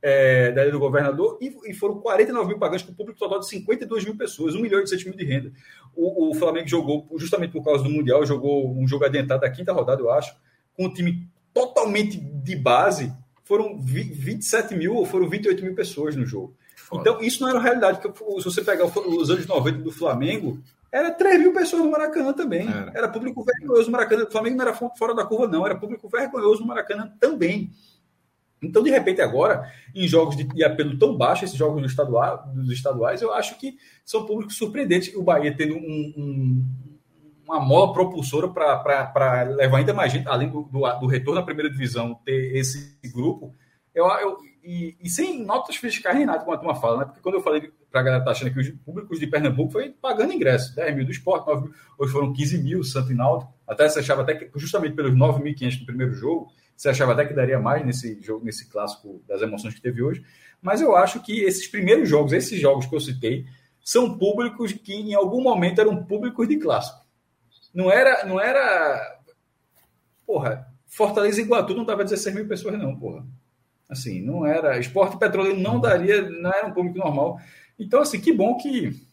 [0.00, 3.48] é, da ilha do governador, e, e, foram 49 mil pagantes com público total de
[3.48, 5.52] 52 mil pessoas, 1 milhão e 800 mil de renda.
[5.94, 9.72] O, o, Flamengo jogou, justamente por causa do Mundial, jogou um jogo adiantado da quinta
[9.72, 10.34] rodada, eu acho,
[10.74, 13.12] com um time totalmente de base,
[13.44, 16.54] foram 27 mil ou foram 28 mil pessoas no jogo.
[16.76, 17.00] Foda.
[17.00, 18.00] Então, isso não era realidade.
[18.00, 20.62] Porque se você pegar os anos 90 do Flamengo,
[20.92, 22.68] era 3 mil pessoas no Maracanã também.
[22.68, 24.24] Era, era público vergonhoso no Maracanã.
[24.24, 25.64] O Flamengo não era fora da curva, não.
[25.64, 27.70] Era público vergonhoso no Maracanã também.
[28.62, 32.46] Então, de repente, agora, em jogos de, de apelo tão baixo, esses jogos do estadual,
[32.54, 35.14] dos estaduais, eu acho que são públicos surpreendentes.
[35.14, 36.66] O Bahia tendo um, um
[37.50, 41.68] uma mola propulsora para levar ainda mais gente, além do, do, do, retorno à primeira
[41.68, 43.56] divisão, ter esse grupo.
[43.92, 47.04] Eu, eu, e, e sem notas fiscais nem nada, como a turma fala, né?
[47.06, 49.90] Porque quando eu falei para a galera tá achando que os públicos de Pernambuco foi
[49.90, 53.48] pagando ingresso, 10 mil do esporte, 9 mil, hoje foram 15 mil, Santo Inaldo.
[53.66, 57.34] Até você achava até que, justamente pelos 9.500 no primeiro jogo, você achava até que
[57.34, 60.24] daria mais nesse jogo, nesse clássico das emoções que teve hoje.
[60.62, 63.44] Mas eu acho que esses primeiros jogos, esses jogos que eu citei,
[63.82, 67.04] são públicos que em algum momento eram públicos de clássico.
[67.74, 68.24] Não era.
[68.24, 69.20] Não era.
[70.26, 73.26] Porra, Fortaleza e Iguatu não dava 16 mil pessoas, não, porra.
[73.88, 74.78] Assim, não era.
[74.78, 77.40] Esporte Petróleo não daria, não era um público normal.
[77.80, 79.04] Então, assim, que bom que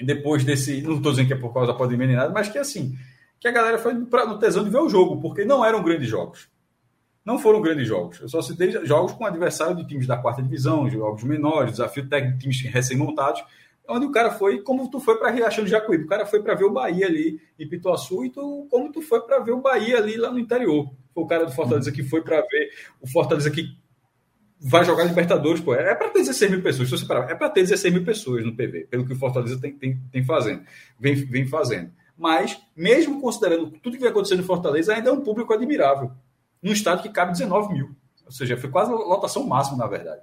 [0.00, 0.80] depois desse.
[0.82, 2.96] Não estou dizendo que é por causa da pandemia nem nada, mas que assim,
[3.40, 6.08] que a galera foi pra, no tesão de ver o jogo, porque não eram grandes
[6.08, 6.48] jogos.
[7.24, 8.20] Não foram grandes jogos.
[8.20, 12.38] Eu só citei jogos com adversário de times da quarta divisão, jogos menores, desafio técnico
[12.38, 13.42] de times recém-montados
[13.88, 16.54] onde o cara foi, como tu foi para Riachão de Jacuípe, o cara foi para
[16.54, 19.96] ver o Bahia ali em Pituaçu, e tu, como tu foi para ver o Bahia
[19.96, 20.92] ali lá no interior.
[21.14, 23.76] O cara do Fortaleza que foi para ver o Fortaleza que
[24.60, 25.74] vai jogar Libertadores, pô.
[25.74, 28.44] É para ter 16 mil pessoas, se você parar, é para ter 16 mil pessoas
[28.44, 30.62] no PV, pelo que o Fortaleza tem, tem, tem fazendo,
[30.98, 31.90] vem, vem fazendo.
[32.16, 36.10] Mas, mesmo considerando tudo que vai acontecer no Fortaleza, ainda é um público admirável.
[36.60, 37.94] Num estado que cabe 19 mil.
[38.26, 40.20] Ou seja, foi quase a lotação máxima, na verdade.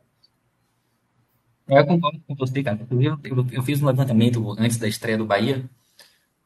[1.68, 2.86] É, eu concordo com você, cara.
[2.92, 5.68] Eu, eu, eu, fiz um levantamento antes da estreia do Bahia,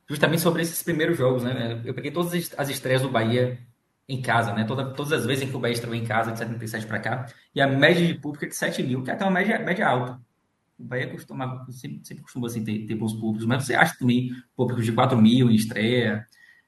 [0.08, 1.82] justamente sobre esses primeiros jogos, né?
[1.84, 3.60] Eu peguei todas as estreias do Bahia
[4.10, 4.64] em casa, né?
[4.64, 7.28] Toda, todas as vezes em que o Bahia estreou em casa, de 77 para cá,
[7.54, 9.88] e a média de público é de 7 mil, que é até uma média, média
[9.88, 10.20] alta.
[10.78, 14.32] O Bahia costuma, sempre, sempre costuma assim, ter, ter bons públicos, mas você acha também
[14.56, 16.26] públicos de 4 mil em estreia.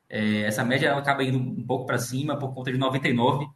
[0.08, 3.48] É, essa média acaba indo um pouco para cima por conta de 99,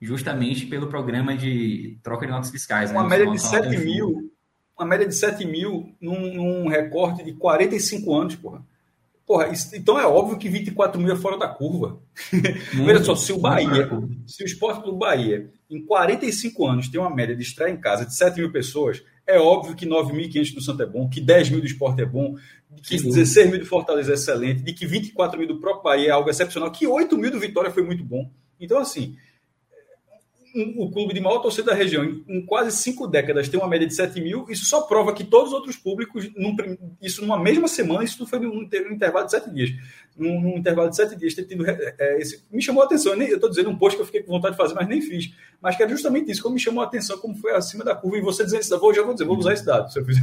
[0.00, 2.92] justamente pelo programa de troca de notas fiscais.
[2.92, 2.98] Né?
[2.98, 4.32] Uma média de 7 mil
[4.76, 8.64] uma média de 7 mil num, num recorte de 45 anos, porra.
[9.26, 12.00] Porra, isso, então é óbvio que 24 mil é fora da curva.
[12.74, 13.88] Veja só, se o Bahia,
[14.26, 18.04] se o esporte do Bahia, em 45 anos, tem uma média de estreia em casa
[18.04, 21.60] de 7 mil pessoas, é óbvio que 9.500 do Santo é bom, que 10 mil
[21.60, 22.36] do esporte é bom,
[22.82, 26.10] que 16 mil do Fortaleza é excelente, de que 24 mil do próprio Bahia é
[26.10, 28.28] algo excepcional, que 8 mil do Vitória foi muito bom.
[28.58, 29.16] Então, assim,
[30.54, 33.68] um, o clube de maior torcida da região, em, em, quase cinco décadas, tem uma
[33.68, 36.56] média de 7 mil, isso só prova que todos os outros públicos, num,
[37.00, 39.70] isso numa mesma semana, isso foi num, num intervalo de sete dias.
[40.16, 41.64] Num, num, intervalo de sete dias, ter tido.
[41.66, 43.14] É, esse, me chamou a atenção.
[43.14, 45.32] Eu estou dizendo um post que eu fiquei com vontade de fazer, mas nem fiz.
[45.60, 48.18] Mas que é justamente isso, como me chamou a atenção, como foi acima da curva,
[48.18, 49.90] e você dizendo isso, vou, já vou dizer, vou usar esse dado.
[49.92, 50.22] Se eu fizer.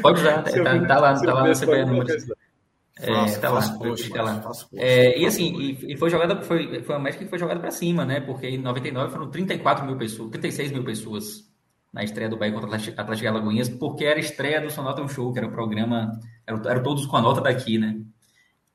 [0.00, 2.04] Pode usar, tá, tá, lá, tá lá no
[3.00, 4.40] É, tá lá, post, tá lá.
[4.74, 7.72] É, e assim, e, e, foi jogada, foi, foi uma métrica que foi jogada para
[7.72, 8.20] cima, né?
[8.20, 11.52] Porque em 99 foram 34 mil pessoas, 36 mil pessoas
[11.92, 15.08] na estreia do Bahia contra o Atlético Alagoinhas, porque era a estreia do Sonota um
[15.08, 18.00] Show, que era o programa, eram, eram todos com a nota daqui, né?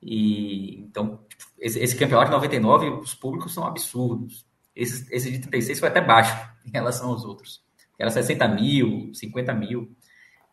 [0.02, 1.20] E então,
[1.58, 4.46] esse, esse campeonato de 99, os públicos são absurdos.
[4.74, 6.34] Esse, esse de 36 foi até baixo
[6.64, 7.62] em relação aos outros.
[7.98, 9.94] Era 60 mil, 50 mil.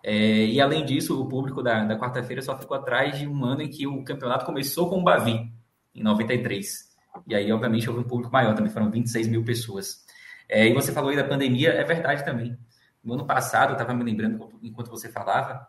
[0.09, 3.61] É, e além disso, o público da, da quarta-feira só ficou atrás de um ano
[3.61, 5.51] em que o campeonato começou com o Bavi,
[5.93, 6.95] em 93.
[7.27, 10.05] E aí, obviamente, houve um público maior, também foram 26 mil pessoas.
[10.47, 12.57] É, e você falou aí da pandemia, é verdade também.
[13.03, 15.67] No ano passado, eu estava me lembrando, enquanto você falava,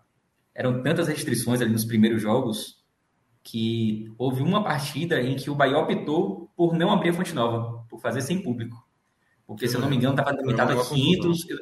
[0.54, 2.84] eram tantas restrições ali nos primeiros jogos
[3.42, 7.84] que houve uma partida em que o Bahia optou por não abrir a Fonte Nova,
[7.88, 8.88] por fazer sem público.
[9.44, 11.54] Porque, se eu não me engano, estava limitado a 500, é,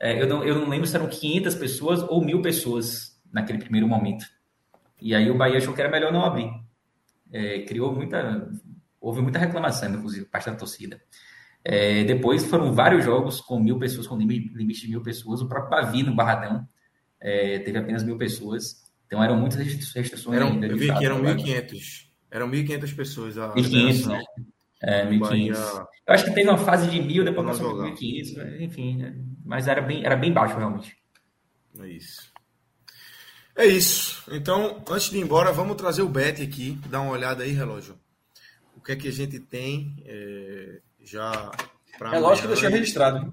[0.00, 4.24] eu, não, eu não lembro se eram 500 pessoas ou mil pessoas naquele primeiro momento.
[5.00, 6.50] E aí o Bahia achou que era melhor não abrir.
[7.32, 8.50] É, criou muita.
[9.00, 11.00] Houve muita reclamação, inclusive, parte da torcida.
[11.64, 15.40] É, depois foram vários jogos com mil pessoas, com limite de mil pessoas.
[15.40, 16.66] O próprio Bavi no Barradão
[17.20, 18.82] é, teve apenas mil pessoas.
[19.06, 20.66] Então eram muitas restrições eram, ainda.
[20.66, 22.06] Eu vi que eram 1.500.
[22.30, 23.38] Eram 1.500 pessoas.
[23.38, 24.22] A 1.500, né?
[24.82, 25.18] É, 1.500.
[25.18, 25.52] Bahia...
[26.06, 28.96] Eu acho que teve uma fase de mil, depois passou para 1.500, enfim.
[28.96, 29.14] Né?
[29.44, 30.96] Mas era bem, era bem baixo, realmente.
[31.78, 32.30] É isso.
[33.56, 34.24] É isso.
[34.32, 36.78] Então, antes de ir embora, vamos trazer o Bet aqui.
[36.86, 37.98] Dar uma olhada aí, relógio.
[38.76, 41.50] O que é que a gente tem é, já
[41.98, 42.16] para.
[42.16, 43.32] É lógico que deixei registrado.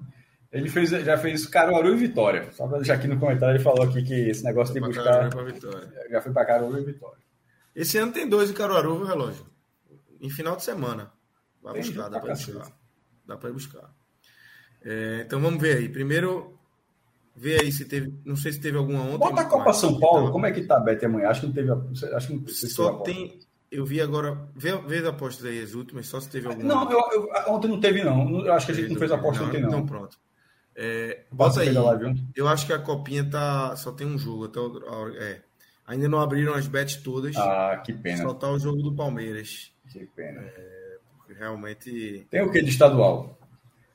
[0.52, 2.50] Ele fez, já fez Caruaru e Vitória.
[2.52, 5.30] Só para deixar aqui no comentário, ele falou aqui que esse negócio de buscar.
[6.10, 7.22] Já foi para Caruaru e Vitória.
[7.74, 9.46] Esse ano tem dois em Caruaru, viu, relógio?
[10.20, 11.12] Em final de semana.
[11.72, 12.72] Vai tem buscar, dá para buscar.
[13.26, 13.94] Dá para buscar.
[14.82, 15.88] É, então vamos ver aí.
[15.88, 16.58] Primeiro,
[17.36, 18.12] ver aí se teve.
[18.24, 19.18] Não sei se teve alguma ontem.
[19.18, 21.28] Bota a Copa São Paulo, então, como é que tá, Bete, amanhã?
[21.28, 21.70] Acho que não teve.
[22.14, 23.38] Acho que não Só tem.
[23.70, 24.48] Eu vi agora.
[24.56, 26.66] Vê, vê as apostas aí, as últimas, só se teve alguma.
[26.66, 28.46] Não, eu, eu, ontem não teve, não.
[28.46, 29.68] Eu acho que a gente não fez aposta ontem, não.
[29.68, 30.18] Então pronto.
[30.74, 31.74] É, bota aí.
[32.34, 33.76] Eu acho que a copinha tá.
[33.76, 34.46] Só tem um jogo.
[34.46, 35.42] Até o, é.
[35.86, 37.36] Ainda não abriram as bets todas.
[37.36, 38.22] Ah, que pena.
[38.22, 39.72] Só tá o jogo do Palmeiras.
[39.90, 40.40] Que pena.
[40.42, 40.77] É,
[41.38, 42.26] realmente.
[42.30, 43.38] Tem o que de estadual?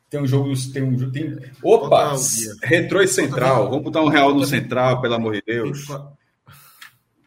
[0.09, 2.15] Tem um jogo, tem um tem Opa!
[2.61, 3.69] Retrô e Central.
[3.69, 5.87] Vamos botar um real no Central, pelo amor de Deus.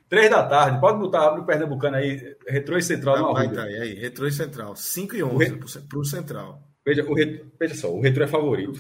[0.09, 3.75] Três da tarde, pode botar no Pernambucano aí, Retrô e Central Não, vai tá aí,
[3.75, 4.77] aí, Retrô e Central.
[4.77, 6.63] 5 e 11 para o Central.
[6.87, 8.73] Veja, o Retro, veja só, o Retrô é favorito.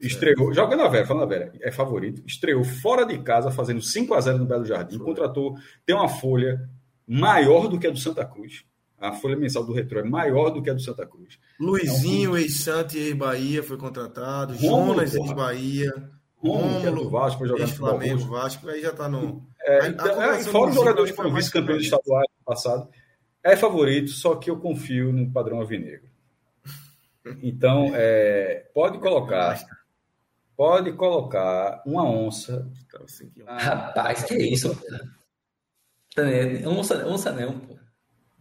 [0.00, 2.22] Estreou, joga na Vera, falando na Vera, é favorito.
[2.26, 4.98] Estreou fora de casa, fazendo 5 a 0 no Belo Jardim.
[4.98, 5.54] Contratou,
[5.86, 6.68] tem uma folha
[7.06, 8.64] maior do que a do Santa Cruz.
[9.00, 11.38] A folha mensal do Retrô é maior do que a do Santa Cruz.
[11.58, 14.54] Luizinho, é ex-Santa e ex-Bahia foi contratado.
[14.56, 15.90] Jonas, ex-Bahia.
[16.36, 19.46] Rômulo, Vasco, foi jogar Flamengo, Vasco, aí já está no.
[19.62, 22.88] É, então, é, fora os jogadores que foram vice-campeões estaduais no passado,
[23.42, 26.08] é favorito, só que eu confio no padrão alvinegro.
[27.42, 29.62] Então, é, pode colocar.
[30.56, 32.70] Pode colocar uma onça.
[33.46, 34.78] Rapaz, que isso?
[36.66, 37.79] Onça, onça não, pô.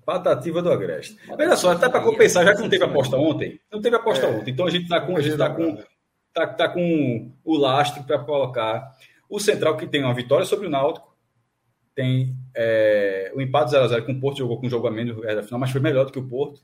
[0.06, 1.18] Patativa do Agreste.
[1.30, 4.30] Olha só, até para compensar, já que não teve aposta ontem, não teve aposta é.
[4.30, 5.78] ontem, então a gente está com, a gente tá com,
[6.34, 8.92] tá, tá com o lastro para colocar
[9.30, 11.16] o Central, que tem uma vitória sobre o Náutico,
[11.94, 15.44] tem é, o empate 0x0 com o Porto, jogou com um jogo a menos é,
[15.44, 16.62] final, mas foi melhor do que o Porto.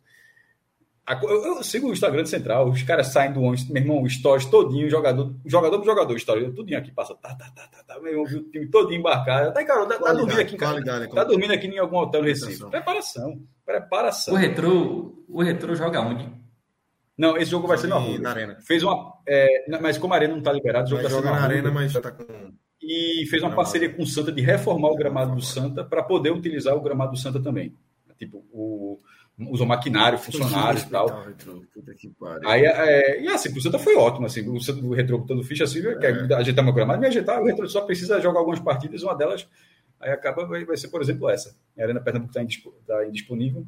[1.07, 4.45] Eu, eu, sigo o Instagram do Central, os caras saem do ônibus, meu irmão, stories
[4.45, 8.11] todinho, jogador, jogador por jogador, história, tudinho aqui passa, tá, tá, tá, tá, tá, meu
[8.11, 9.53] irmão, o time todinho embarcado.
[9.53, 12.69] Tá, cara, tá, tá dormindo aqui, cara, tá dormindo aqui em algum hotel no Recife.
[12.71, 14.33] Preparação, preparação.
[14.33, 16.27] O Retro, o Retro joga onde?
[17.15, 18.17] Não, esse jogo vai ser na, rua.
[18.19, 18.57] na Arena.
[18.61, 19.47] Fez uma, é,
[19.79, 21.71] mas como a Arena não tá liberada, o jogo vai tá joga na, na Arena,
[21.71, 22.23] mas já tá com
[22.81, 26.31] e fez uma parceria com o Santa de reformar o gramado do Santa para poder
[26.31, 27.75] utilizar o gramado do Santa também.
[28.17, 28.99] Tipo, o
[29.37, 31.25] usou maquinário, funcionários e tal.
[32.45, 35.65] Aí, é, e assim, o Santa foi ótimo, assim, o Santa, o retrô botando ficha
[35.65, 35.95] assim, é.
[35.95, 39.47] quer ajeitar meu gramado, me ajeitar, o retrô só precisa jogar algumas partidas, uma delas,
[39.99, 41.55] aí acaba, vai, vai ser, por exemplo, essa.
[41.77, 43.65] A Arena Pernambuco está tá indisponível.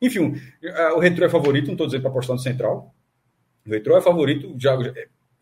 [0.00, 0.40] Enfim,
[0.94, 2.94] o retrô é favorito, não estou dizendo para apostar no Central.
[3.66, 4.76] O retrô é favorito, já,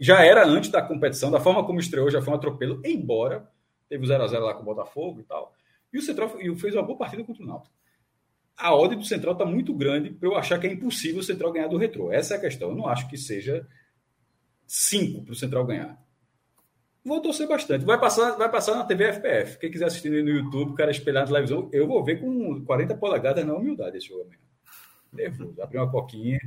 [0.01, 3.47] já era antes da competição, da forma como estreou, já foi um atropelo, embora
[3.89, 5.53] teve o 0x0 lá com o Botafogo e tal.
[5.93, 7.75] E o Central fez uma boa partida contra o Náutico.
[8.57, 11.53] A odd do Central está muito grande para eu achar que é impossível o Central
[11.53, 12.11] ganhar do Retrô.
[12.11, 12.71] Essa é a questão.
[12.71, 13.67] Eu não acho que seja
[14.67, 16.03] 5 para o Central ganhar.
[17.05, 17.85] Vou torcer bastante.
[17.85, 19.59] Vai passar, vai passar na TV FPF.
[19.59, 22.97] Quem quiser assistir no YouTube, o cara espelhar na televisão, eu vou ver com 40
[22.97, 24.41] polegadas na humildade esse jogo amanhã.
[25.13, 25.63] Nervoso.
[25.63, 26.41] Abrir uma coquinha.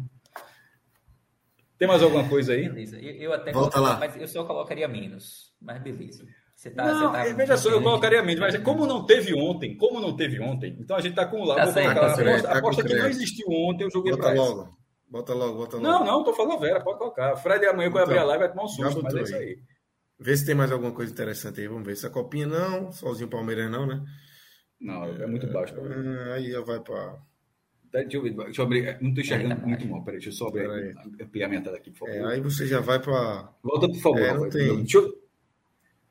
[1.78, 2.68] Tem mais alguma coisa aí?
[2.68, 3.00] Beleza.
[3.00, 3.98] Eu, eu até Volta lá.
[3.98, 5.54] mas eu só colocaria menos.
[5.62, 6.28] Mas beleza.
[6.60, 9.78] Você tá, não, você tá veja só, eu colocaria menos, mas como não teve ontem,
[9.78, 11.56] como não teve ontem, então a gente tá com lá.
[11.56, 14.28] Tá vou certo, colocar tá a aposta, Tá que não existiu ontem, eu joguei Bota
[14.32, 14.42] essa.
[14.42, 14.78] logo.
[15.10, 15.88] Bota logo, bota logo.
[15.88, 17.38] Não, não, tô falando Vera, pode colocar.
[17.38, 19.42] Fred amanhã quando Então, abrir a live vai tomar um susto, mas é isso aí.
[19.42, 19.58] aí.
[20.20, 21.68] Vê se tem mais alguma coisa interessante aí.
[21.70, 21.94] Vamos ver.
[21.94, 22.92] Essa copinha não.
[22.92, 24.04] Sozinho Palmeiras não, né?
[24.82, 25.74] Não, é muito baixo.
[25.80, 27.16] Ah, Aí já vai pra.
[27.94, 28.98] Deixa eu, ver, deixa eu abrir.
[29.02, 30.04] Não tô enxergando tá muito mal.
[30.04, 32.14] Peraí, deixa eu só abrir, ampliar minha tela aqui, por favor.
[32.16, 33.50] É, aí você já vai pra.
[33.64, 34.20] Volta, por favor.
[34.22, 34.76] É, não tem.
[34.76, 35.10] Deixa eu,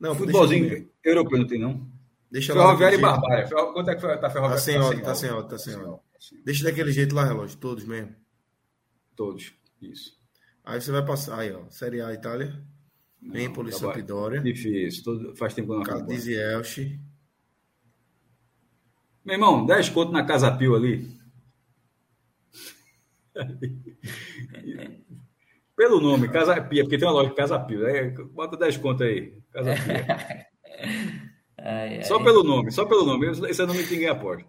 [0.01, 1.91] Não, futebolzinho europeu não tem, não?
[2.31, 2.67] deixa lá.
[2.67, 3.01] Ferroviária e.
[3.01, 3.47] Barbária.
[3.49, 4.51] Ferro- Quanto é que tá Ferroviária?
[4.51, 6.01] Tá sem ódio, tá sem ódio, tá sem ódio.
[6.45, 7.57] Deixa daquele jeito lá, relógio.
[7.59, 8.15] Todos mesmo.
[9.17, 9.53] Todos.
[9.81, 10.17] Isso.
[10.65, 11.39] Aí você vai passar.
[11.41, 11.69] Aí, ó.
[11.71, 12.63] Série A Itália.
[13.23, 13.79] Empoli, tá.
[13.79, 14.41] Sampdoria.
[14.41, 15.03] Difícil.
[15.03, 15.85] Todo, faz tempo que eu não.
[15.85, 17.01] Cadiz e Elche.
[19.25, 21.19] Meu irmão, 10 conto na Casa Pio ali.
[25.79, 27.79] Pelo nome, Casa Pia, porque tem uma loja Casa Pio.
[27.81, 28.13] né?
[28.33, 29.33] Bota 10 conto aí.
[29.53, 30.47] Casa Pia.
[31.61, 32.03] Ai, ai.
[32.05, 33.27] Só pelo nome, só pelo nome.
[33.49, 34.45] Esse é o nome que ninguém aposta.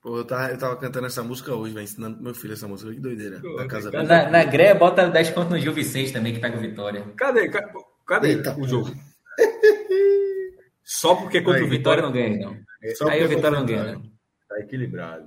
[0.00, 1.82] Pô, eu tava, eu tava cantando essa música hoje, velho.
[1.84, 2.92] Ensinando pro meu filho essa música.
[2.92, 3.40] Que doideira.
[3.40, 3.90] Pô, Da casa.
[3.90, 7.04] Na, na Gré, bota 10 pontos no Gil Vicente também, que pega o Vitória.
[7.16, 7.48] Cadê?
[7.48, 7.68] Ca-
[8.06, 8.90] Cadê Eita, o jogo?
[10.84, 12.56] Só porque contra Aí, o Vitória Vitória não ganha, não.
[12.94, 14.02] Só Aí o Vitória não ganha, não.
[14.48, 15.26] tá equilibrado.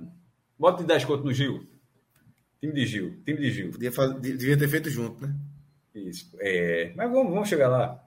[0.58, 1.60] Bota de 10 conto no Gil.
[2.60, 3.22] Time de Gil.
[3.24, 3.70] Time de Gil.
[3.70, 5.34] Podia faz- Devia ter feito junto, né?
[5.94, 6.30] Isso.
[6.40, 8.04] É, mas vamos, vamos chegar lá.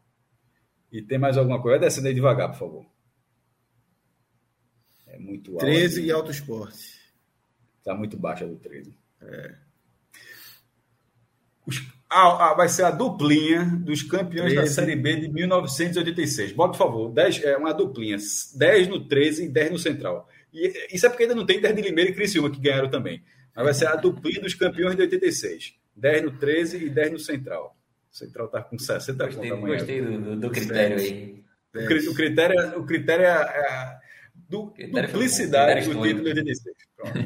[0.92, 1.80] E tem mais alguma coisa?
[1.80, 2.86] Vai descendo aí devagar, por favor.
[5.08, 5.66] É muito alto.
[5.66, 7.00] 13 e Alto Esporte.
[7.84, 8.96] Tá muito baixa do 13.
[11.66, 14.76] Os- ah, ah, vai ser a duplinha dos campeões da 13.
[14.76, 16.52] Série B de 1986.
[16.52, 17.12] Bota, por favor.
[17.12, 18.18] 10, é uma duplinha.
[18.56, 20.28] 10 no 13 e 10 no Central.
[20.54, 23.24] E isso é porque ainda não tem 10 de Limeira e Criciúma, que ganharam também.
[23.56, 25.76] Mas vai ser a duplinha dos campeões de 86.
[25.96, 27.78] 10 no 13 e 10 no Central.
[28.12, 29.76] O Central tá com 60 Gostei, pontos amanhã.
[29.78, 31.44] gostei do, do- do critério aí.
[31.76, 34.00] O, cri- o critério é, o critério é a, é a
[34.50, 36.76] du- Critério duplicidade bom, do título de 86.
[36.96, 37.20] Pronto.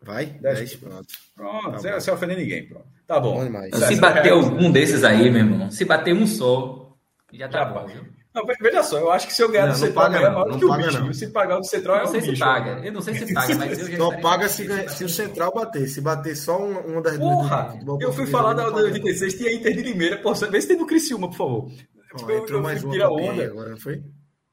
[0.00, 0.26] Vai?
[0.26, 0.58] Dez.
[0.58, 1.06] 10, pronto.
[1.34, 2.00] Pronto, Tá sem, bom.
[2.00, 2.66] sem ofender ninguém.
[2.66, 2.86] Pronto.
[3.06, 3.34] Tá bom.
[3.34, 3.74] Bom demais.
[3.74, 6.96] Se bater algum desses aí, meu irmão, se bater um só,
[7.32, 8.02] já tá Já bom, vai.
[8.34, 10.16] Não, ve- veja só, eu acho que se eu ganhar Não, do não Central paga
[10.18, 11.00] é não, maior não que o paga bicho.
[11.04, 11.12] não.
[11.12, 12.32] Se pagar o do Central é não o sei bicho.
[12.32, 12.70] se paga.
[12.86, 15.52] Eu não sei se paga, mas eu já estarei paga se, ganha- se o Central
[15.54, 15.86] bater.
[15.88, 17.34] Se bater só um- uma das duas.
[17.34, 17.78] Porra!
[18.00, 18.86] Eu fui falar da, não da paga.
[18.86, 20.16] 86, tinha Inter de Limeira.
[20.16, 21.70] Pô, vê se tem do Criciúma, por favor.
[22.14, 23.44] Ó, Tipo, eu- entrou eu mais uma onda.
[23.44, 24.02] agora, não foi?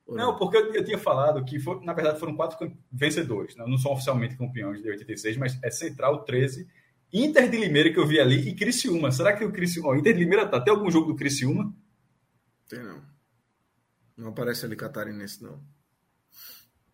[0.10, 2.58] Não, porque eu, eu tinha falado que, foi, na verdade, foram quatro
[2.92, 3.56] vencedores.
[3.56, 3.64] né?
[3.68, 6.68] Não são oficialmente campeões de 86, mas é Central 13,
[7.14, 9.12] Inter de Limeira que eu vi ali e Criciúma.
[9.12, 9.90] Será que o Criciúma...
[9.90, 10.60] Ó, Inter de Limeira tá.
[10.60, 11.72] Tem algum jogo do Criciúma?
[12.68, 13.08] Tem não.
[14.20, 15.60] Não aparece ali catarinense, não.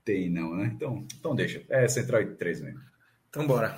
[0.03, 0.71] Tem, não, né?
[0.75, 1.63] Então, então deixa.
[1.69, 2.79] É Central e 13 mesmo.
[3.29, 3.77] Então, bora.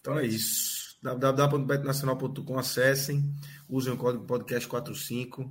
[0.00, 0.96] Então é isso.
[1.02, 3.24] www.betnacional.com, acessem,
[3.68, 5.50] usem o código podcast45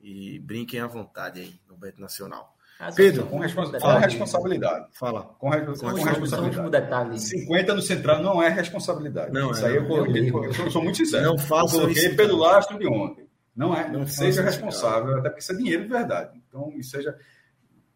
[0.00, 2.56] e brinquem à vontade aí no Bet Nacional.
[2.80, 4.04] Ah, Pedro, só Com, respons- com detalhe.
[4.04, 4.86] responsabilidade.
[4.92, 5.22] Fala.
[5.38, 6.70] Com, re- com um responsabilidade.
[6.70, 7.18] detalhe.
[7.18, 9.32] 50 no Central não é responsabilidade.
[9.32, 9.88] Não Isso é, aí eu não.
[9.88, 11.24] coloquei, eu sou, eu sou muito sincero.
[11.24, 12.52] Não façam eu coloquei isso, pelo cara.
[12.52, 13.27] lastro de ontem.
[13.58, 16.40] Não é, Não seja responsável, até porque isso é dinheiro de verdade.
[16.48, 17.18] Então, isso seja.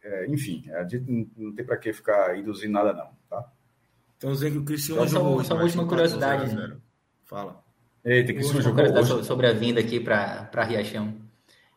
[0.03, 3.11] é, enfim, a gente não, não tem para que ficar induzindo nada, não.
[3.31, 3.49] Tá?
[4.19, 6.51] Então dizendo que o Cristiano Então, só- jogou só uma última empatou curiosidade.
[6.51, 6.83] 0 a 0.
[7.25, 7.63] Fala.
[8.05, 9.23] Eita, Última jogou curiosidade hoje.
[9.23, 11.15] so- sobre a vinda aqui para Riachão.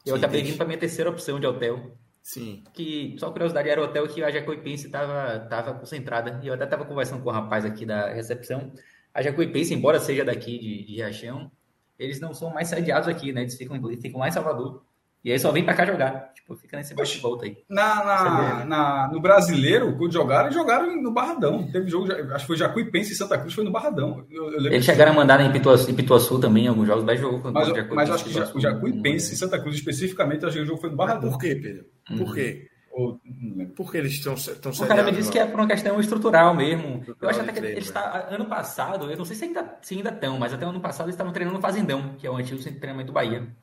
[0.05, 1.95] Eu Sim, acabei vindo para minha terceira opção de hotel.
[2.23, 2.63] Sim.
[2.73, 6.39] Que, só curiosidade, era o hotel que a Jacuipense estava tava concentrada.
[6.43, 8.71] E eu até estava conversando com o rapaz aqui da recepção.
[9.13, 11.51] A Jacuipense, embora seja daqui de, de Riachão,
[11.99, 13.41] eles não são mais sediados aqui, né?
[13.41, 14.83] Eles ficam, eles ficam lá em Salvador.
[15.23, 16.31] E aí só vem para cá jogar.
[16.35, 17.57] Tipo, fica nesse bate volta aí.
[17.67, 21.65] Na, na, na- no brasileiro, quando jogaram, jogaram no Barradão.
[21.71, 24.23] Teve jogo, acho que foi Jacuipense e Santa Cruz, foi no Barradão.
[24.29, 27.19] Eu, eu Eles chegaram a mandar em Pituaçu, em Pituaçu também, em alguns jogos, mas
[27.19, 30.61] jogou com Mas, mas acho que o Pituaçu, Jacuipense e Santa Cruz especificamente, acho que
[30.61, 31.31] o jogo foi no Mas Barradão.
[31.31, 31.85] por quê, Pedro?
[32.11, 32.17] Uhum.
[32.19, 32.67] Por quê?
[32.95, 33.73] Ou, não lembro.
[33.73, 36.55] Por que eles estão estão O cara me disse que é por uma questão estrutural
[36.55, 37.03] mesmo.
[37.21, 37.93] Eu acho até que treino, eles né?
[37.93, 41.07] tá, ano passado, eu não sei se ainda se ainda estão, mas até ano passado
[41.07, 43.53] eles estavam treinando no Fazendão, que é o antigo centro de treinamento do Bahia.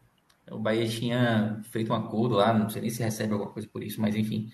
[0.51, 3.83] O Bahia tinha feito um acordo lá, não sei nem se recebe alguma coisa por
[3.83, 4.51] isso, mas enfim.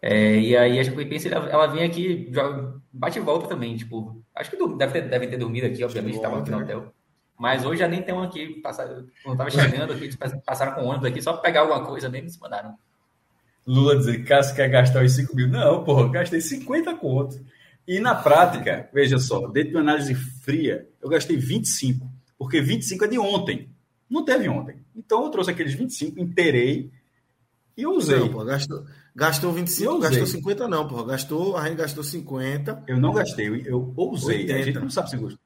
[0.00, 4.22] É, e aí a Jacuipense, ela, ela vem aqui, joga, bate e volta também, tipo,
[4.34, 6.64] acho que deve ter, devem ter dormido aqui, obviamente, estavam aqui no né?
[6.64, 6.94] hotel.
[7.38, 10.84] Mas hoje já nem tem um aqui, passaram, quando tava chegando aqui, eles passaram com
[10.84, 12.74] ônibus aqui, só pra pegar alguma coisa mesmo e se mandaram.
[13.66, 15.48] Lula dizer que Cássio quer gastar os 5 mil.
[15.48, 17.40] Não, porra, gastei 50 conto.
[17.86, 23.04] E na prática, veja só, dentro de uma análise fria, eu gastei 25, porque 25
[23.04, 23.68] é de ontem.
[24.08, 24.76] Não teve ontem.
[24.96, 26.90] Então eu trouxe aqueles 25, inteirei
[27.76, 28.18] e usei.
[28.18, 28.84] Não, pô, gastou,
[29.14, 31.04] gastou 25, gastou 50 não, pô.
[31.04, 32.84] Gastou, a gente gastou 50.
[32.86, 34.42] Eu não gastei, eu, eu ousei.
[34.42, 34.54] 80.
[34.54, 35.43] A gente não sabe se gostou.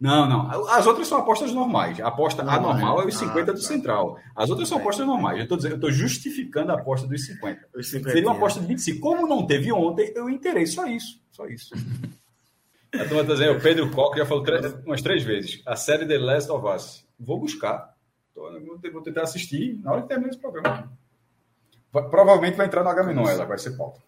[0.00, 0.68] Não, não.
[0.70, 2.00] As outras são apostas normais.
[2.00, 3.68] A aposta não, anormal é, é os 50 ah, do tá.
[3.68, 4.18] Central.
[4.34, 5.36] As outras são apostas normais.
[5.36, 7.68] Eu estou dizendo, eu estou justificando a aposta dos 50.
[7.82, 8.98] 50 Seria uma aposta de 25.
[8.98, 11.20] Como não teve ontem, eu interei só isso.
[11.30, 11.74] Só isso.
[12.94, 15.62] a turma está dizendo, o Pedro Coque já falou três, umas três vezes.
[15.66, 17.06] A série The Last of Us.
[17.18, 17.94] Vou buscar.
[18.34, 20.90] Vou tentar assistir na hora que terminar esse programa.
[21.92, 24.00] Provavelmente vai entrar no H-Menon, ela vai ser pauta.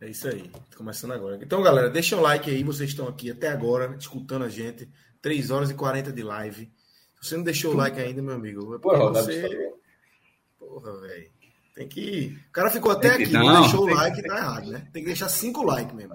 [0.00, 0.50] É isso aí.
[0.76, 1.38] Começando agora.
[1.42, 2.62] Então, galera, deixa o like aí.
[2.64, 4.88] Vocês estão aqui até agora, escutando a gente.
[5.20, 6.72] 3 horas e 40 de live.
[7.20, 9.74] Se você não deixou o like ainda, meu amigo, é Porra, você...
[10.58, 11.30] Porra, velho.
[11.74, 12.38] Tem que.
[12.48, 14.28] O cara ficou até aqui, não, não deixou o like, que...
[14.28, 14.88] tá errado, né?
[14.92, 16.14] Tem que deixar 5 likes mesmo.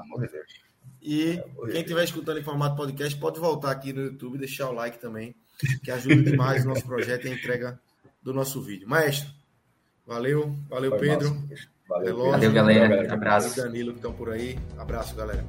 [1.02, 1.40] E
[1.72, 5.00] quem estiver escutando em formato podcast, pode voltar aqui no YouTube e deixar o like
[5.00, 5.36] também,
[5.84, 7.80] que ajuda demais o nosso projeto e a entrega
[8.24, 8.90] do nosso vídeo.
[8.90, 9.30] Maestro,
[10.06, 11.48] valeu, valeu, Foi Pedro.
[11.88, 13.14] Valeu, Valeu galera.
[13.14, 13.62] Abraço.
[13.62, 14.58] Danilo que estão por aí.
[14.78, 15.46] Abraço, galera.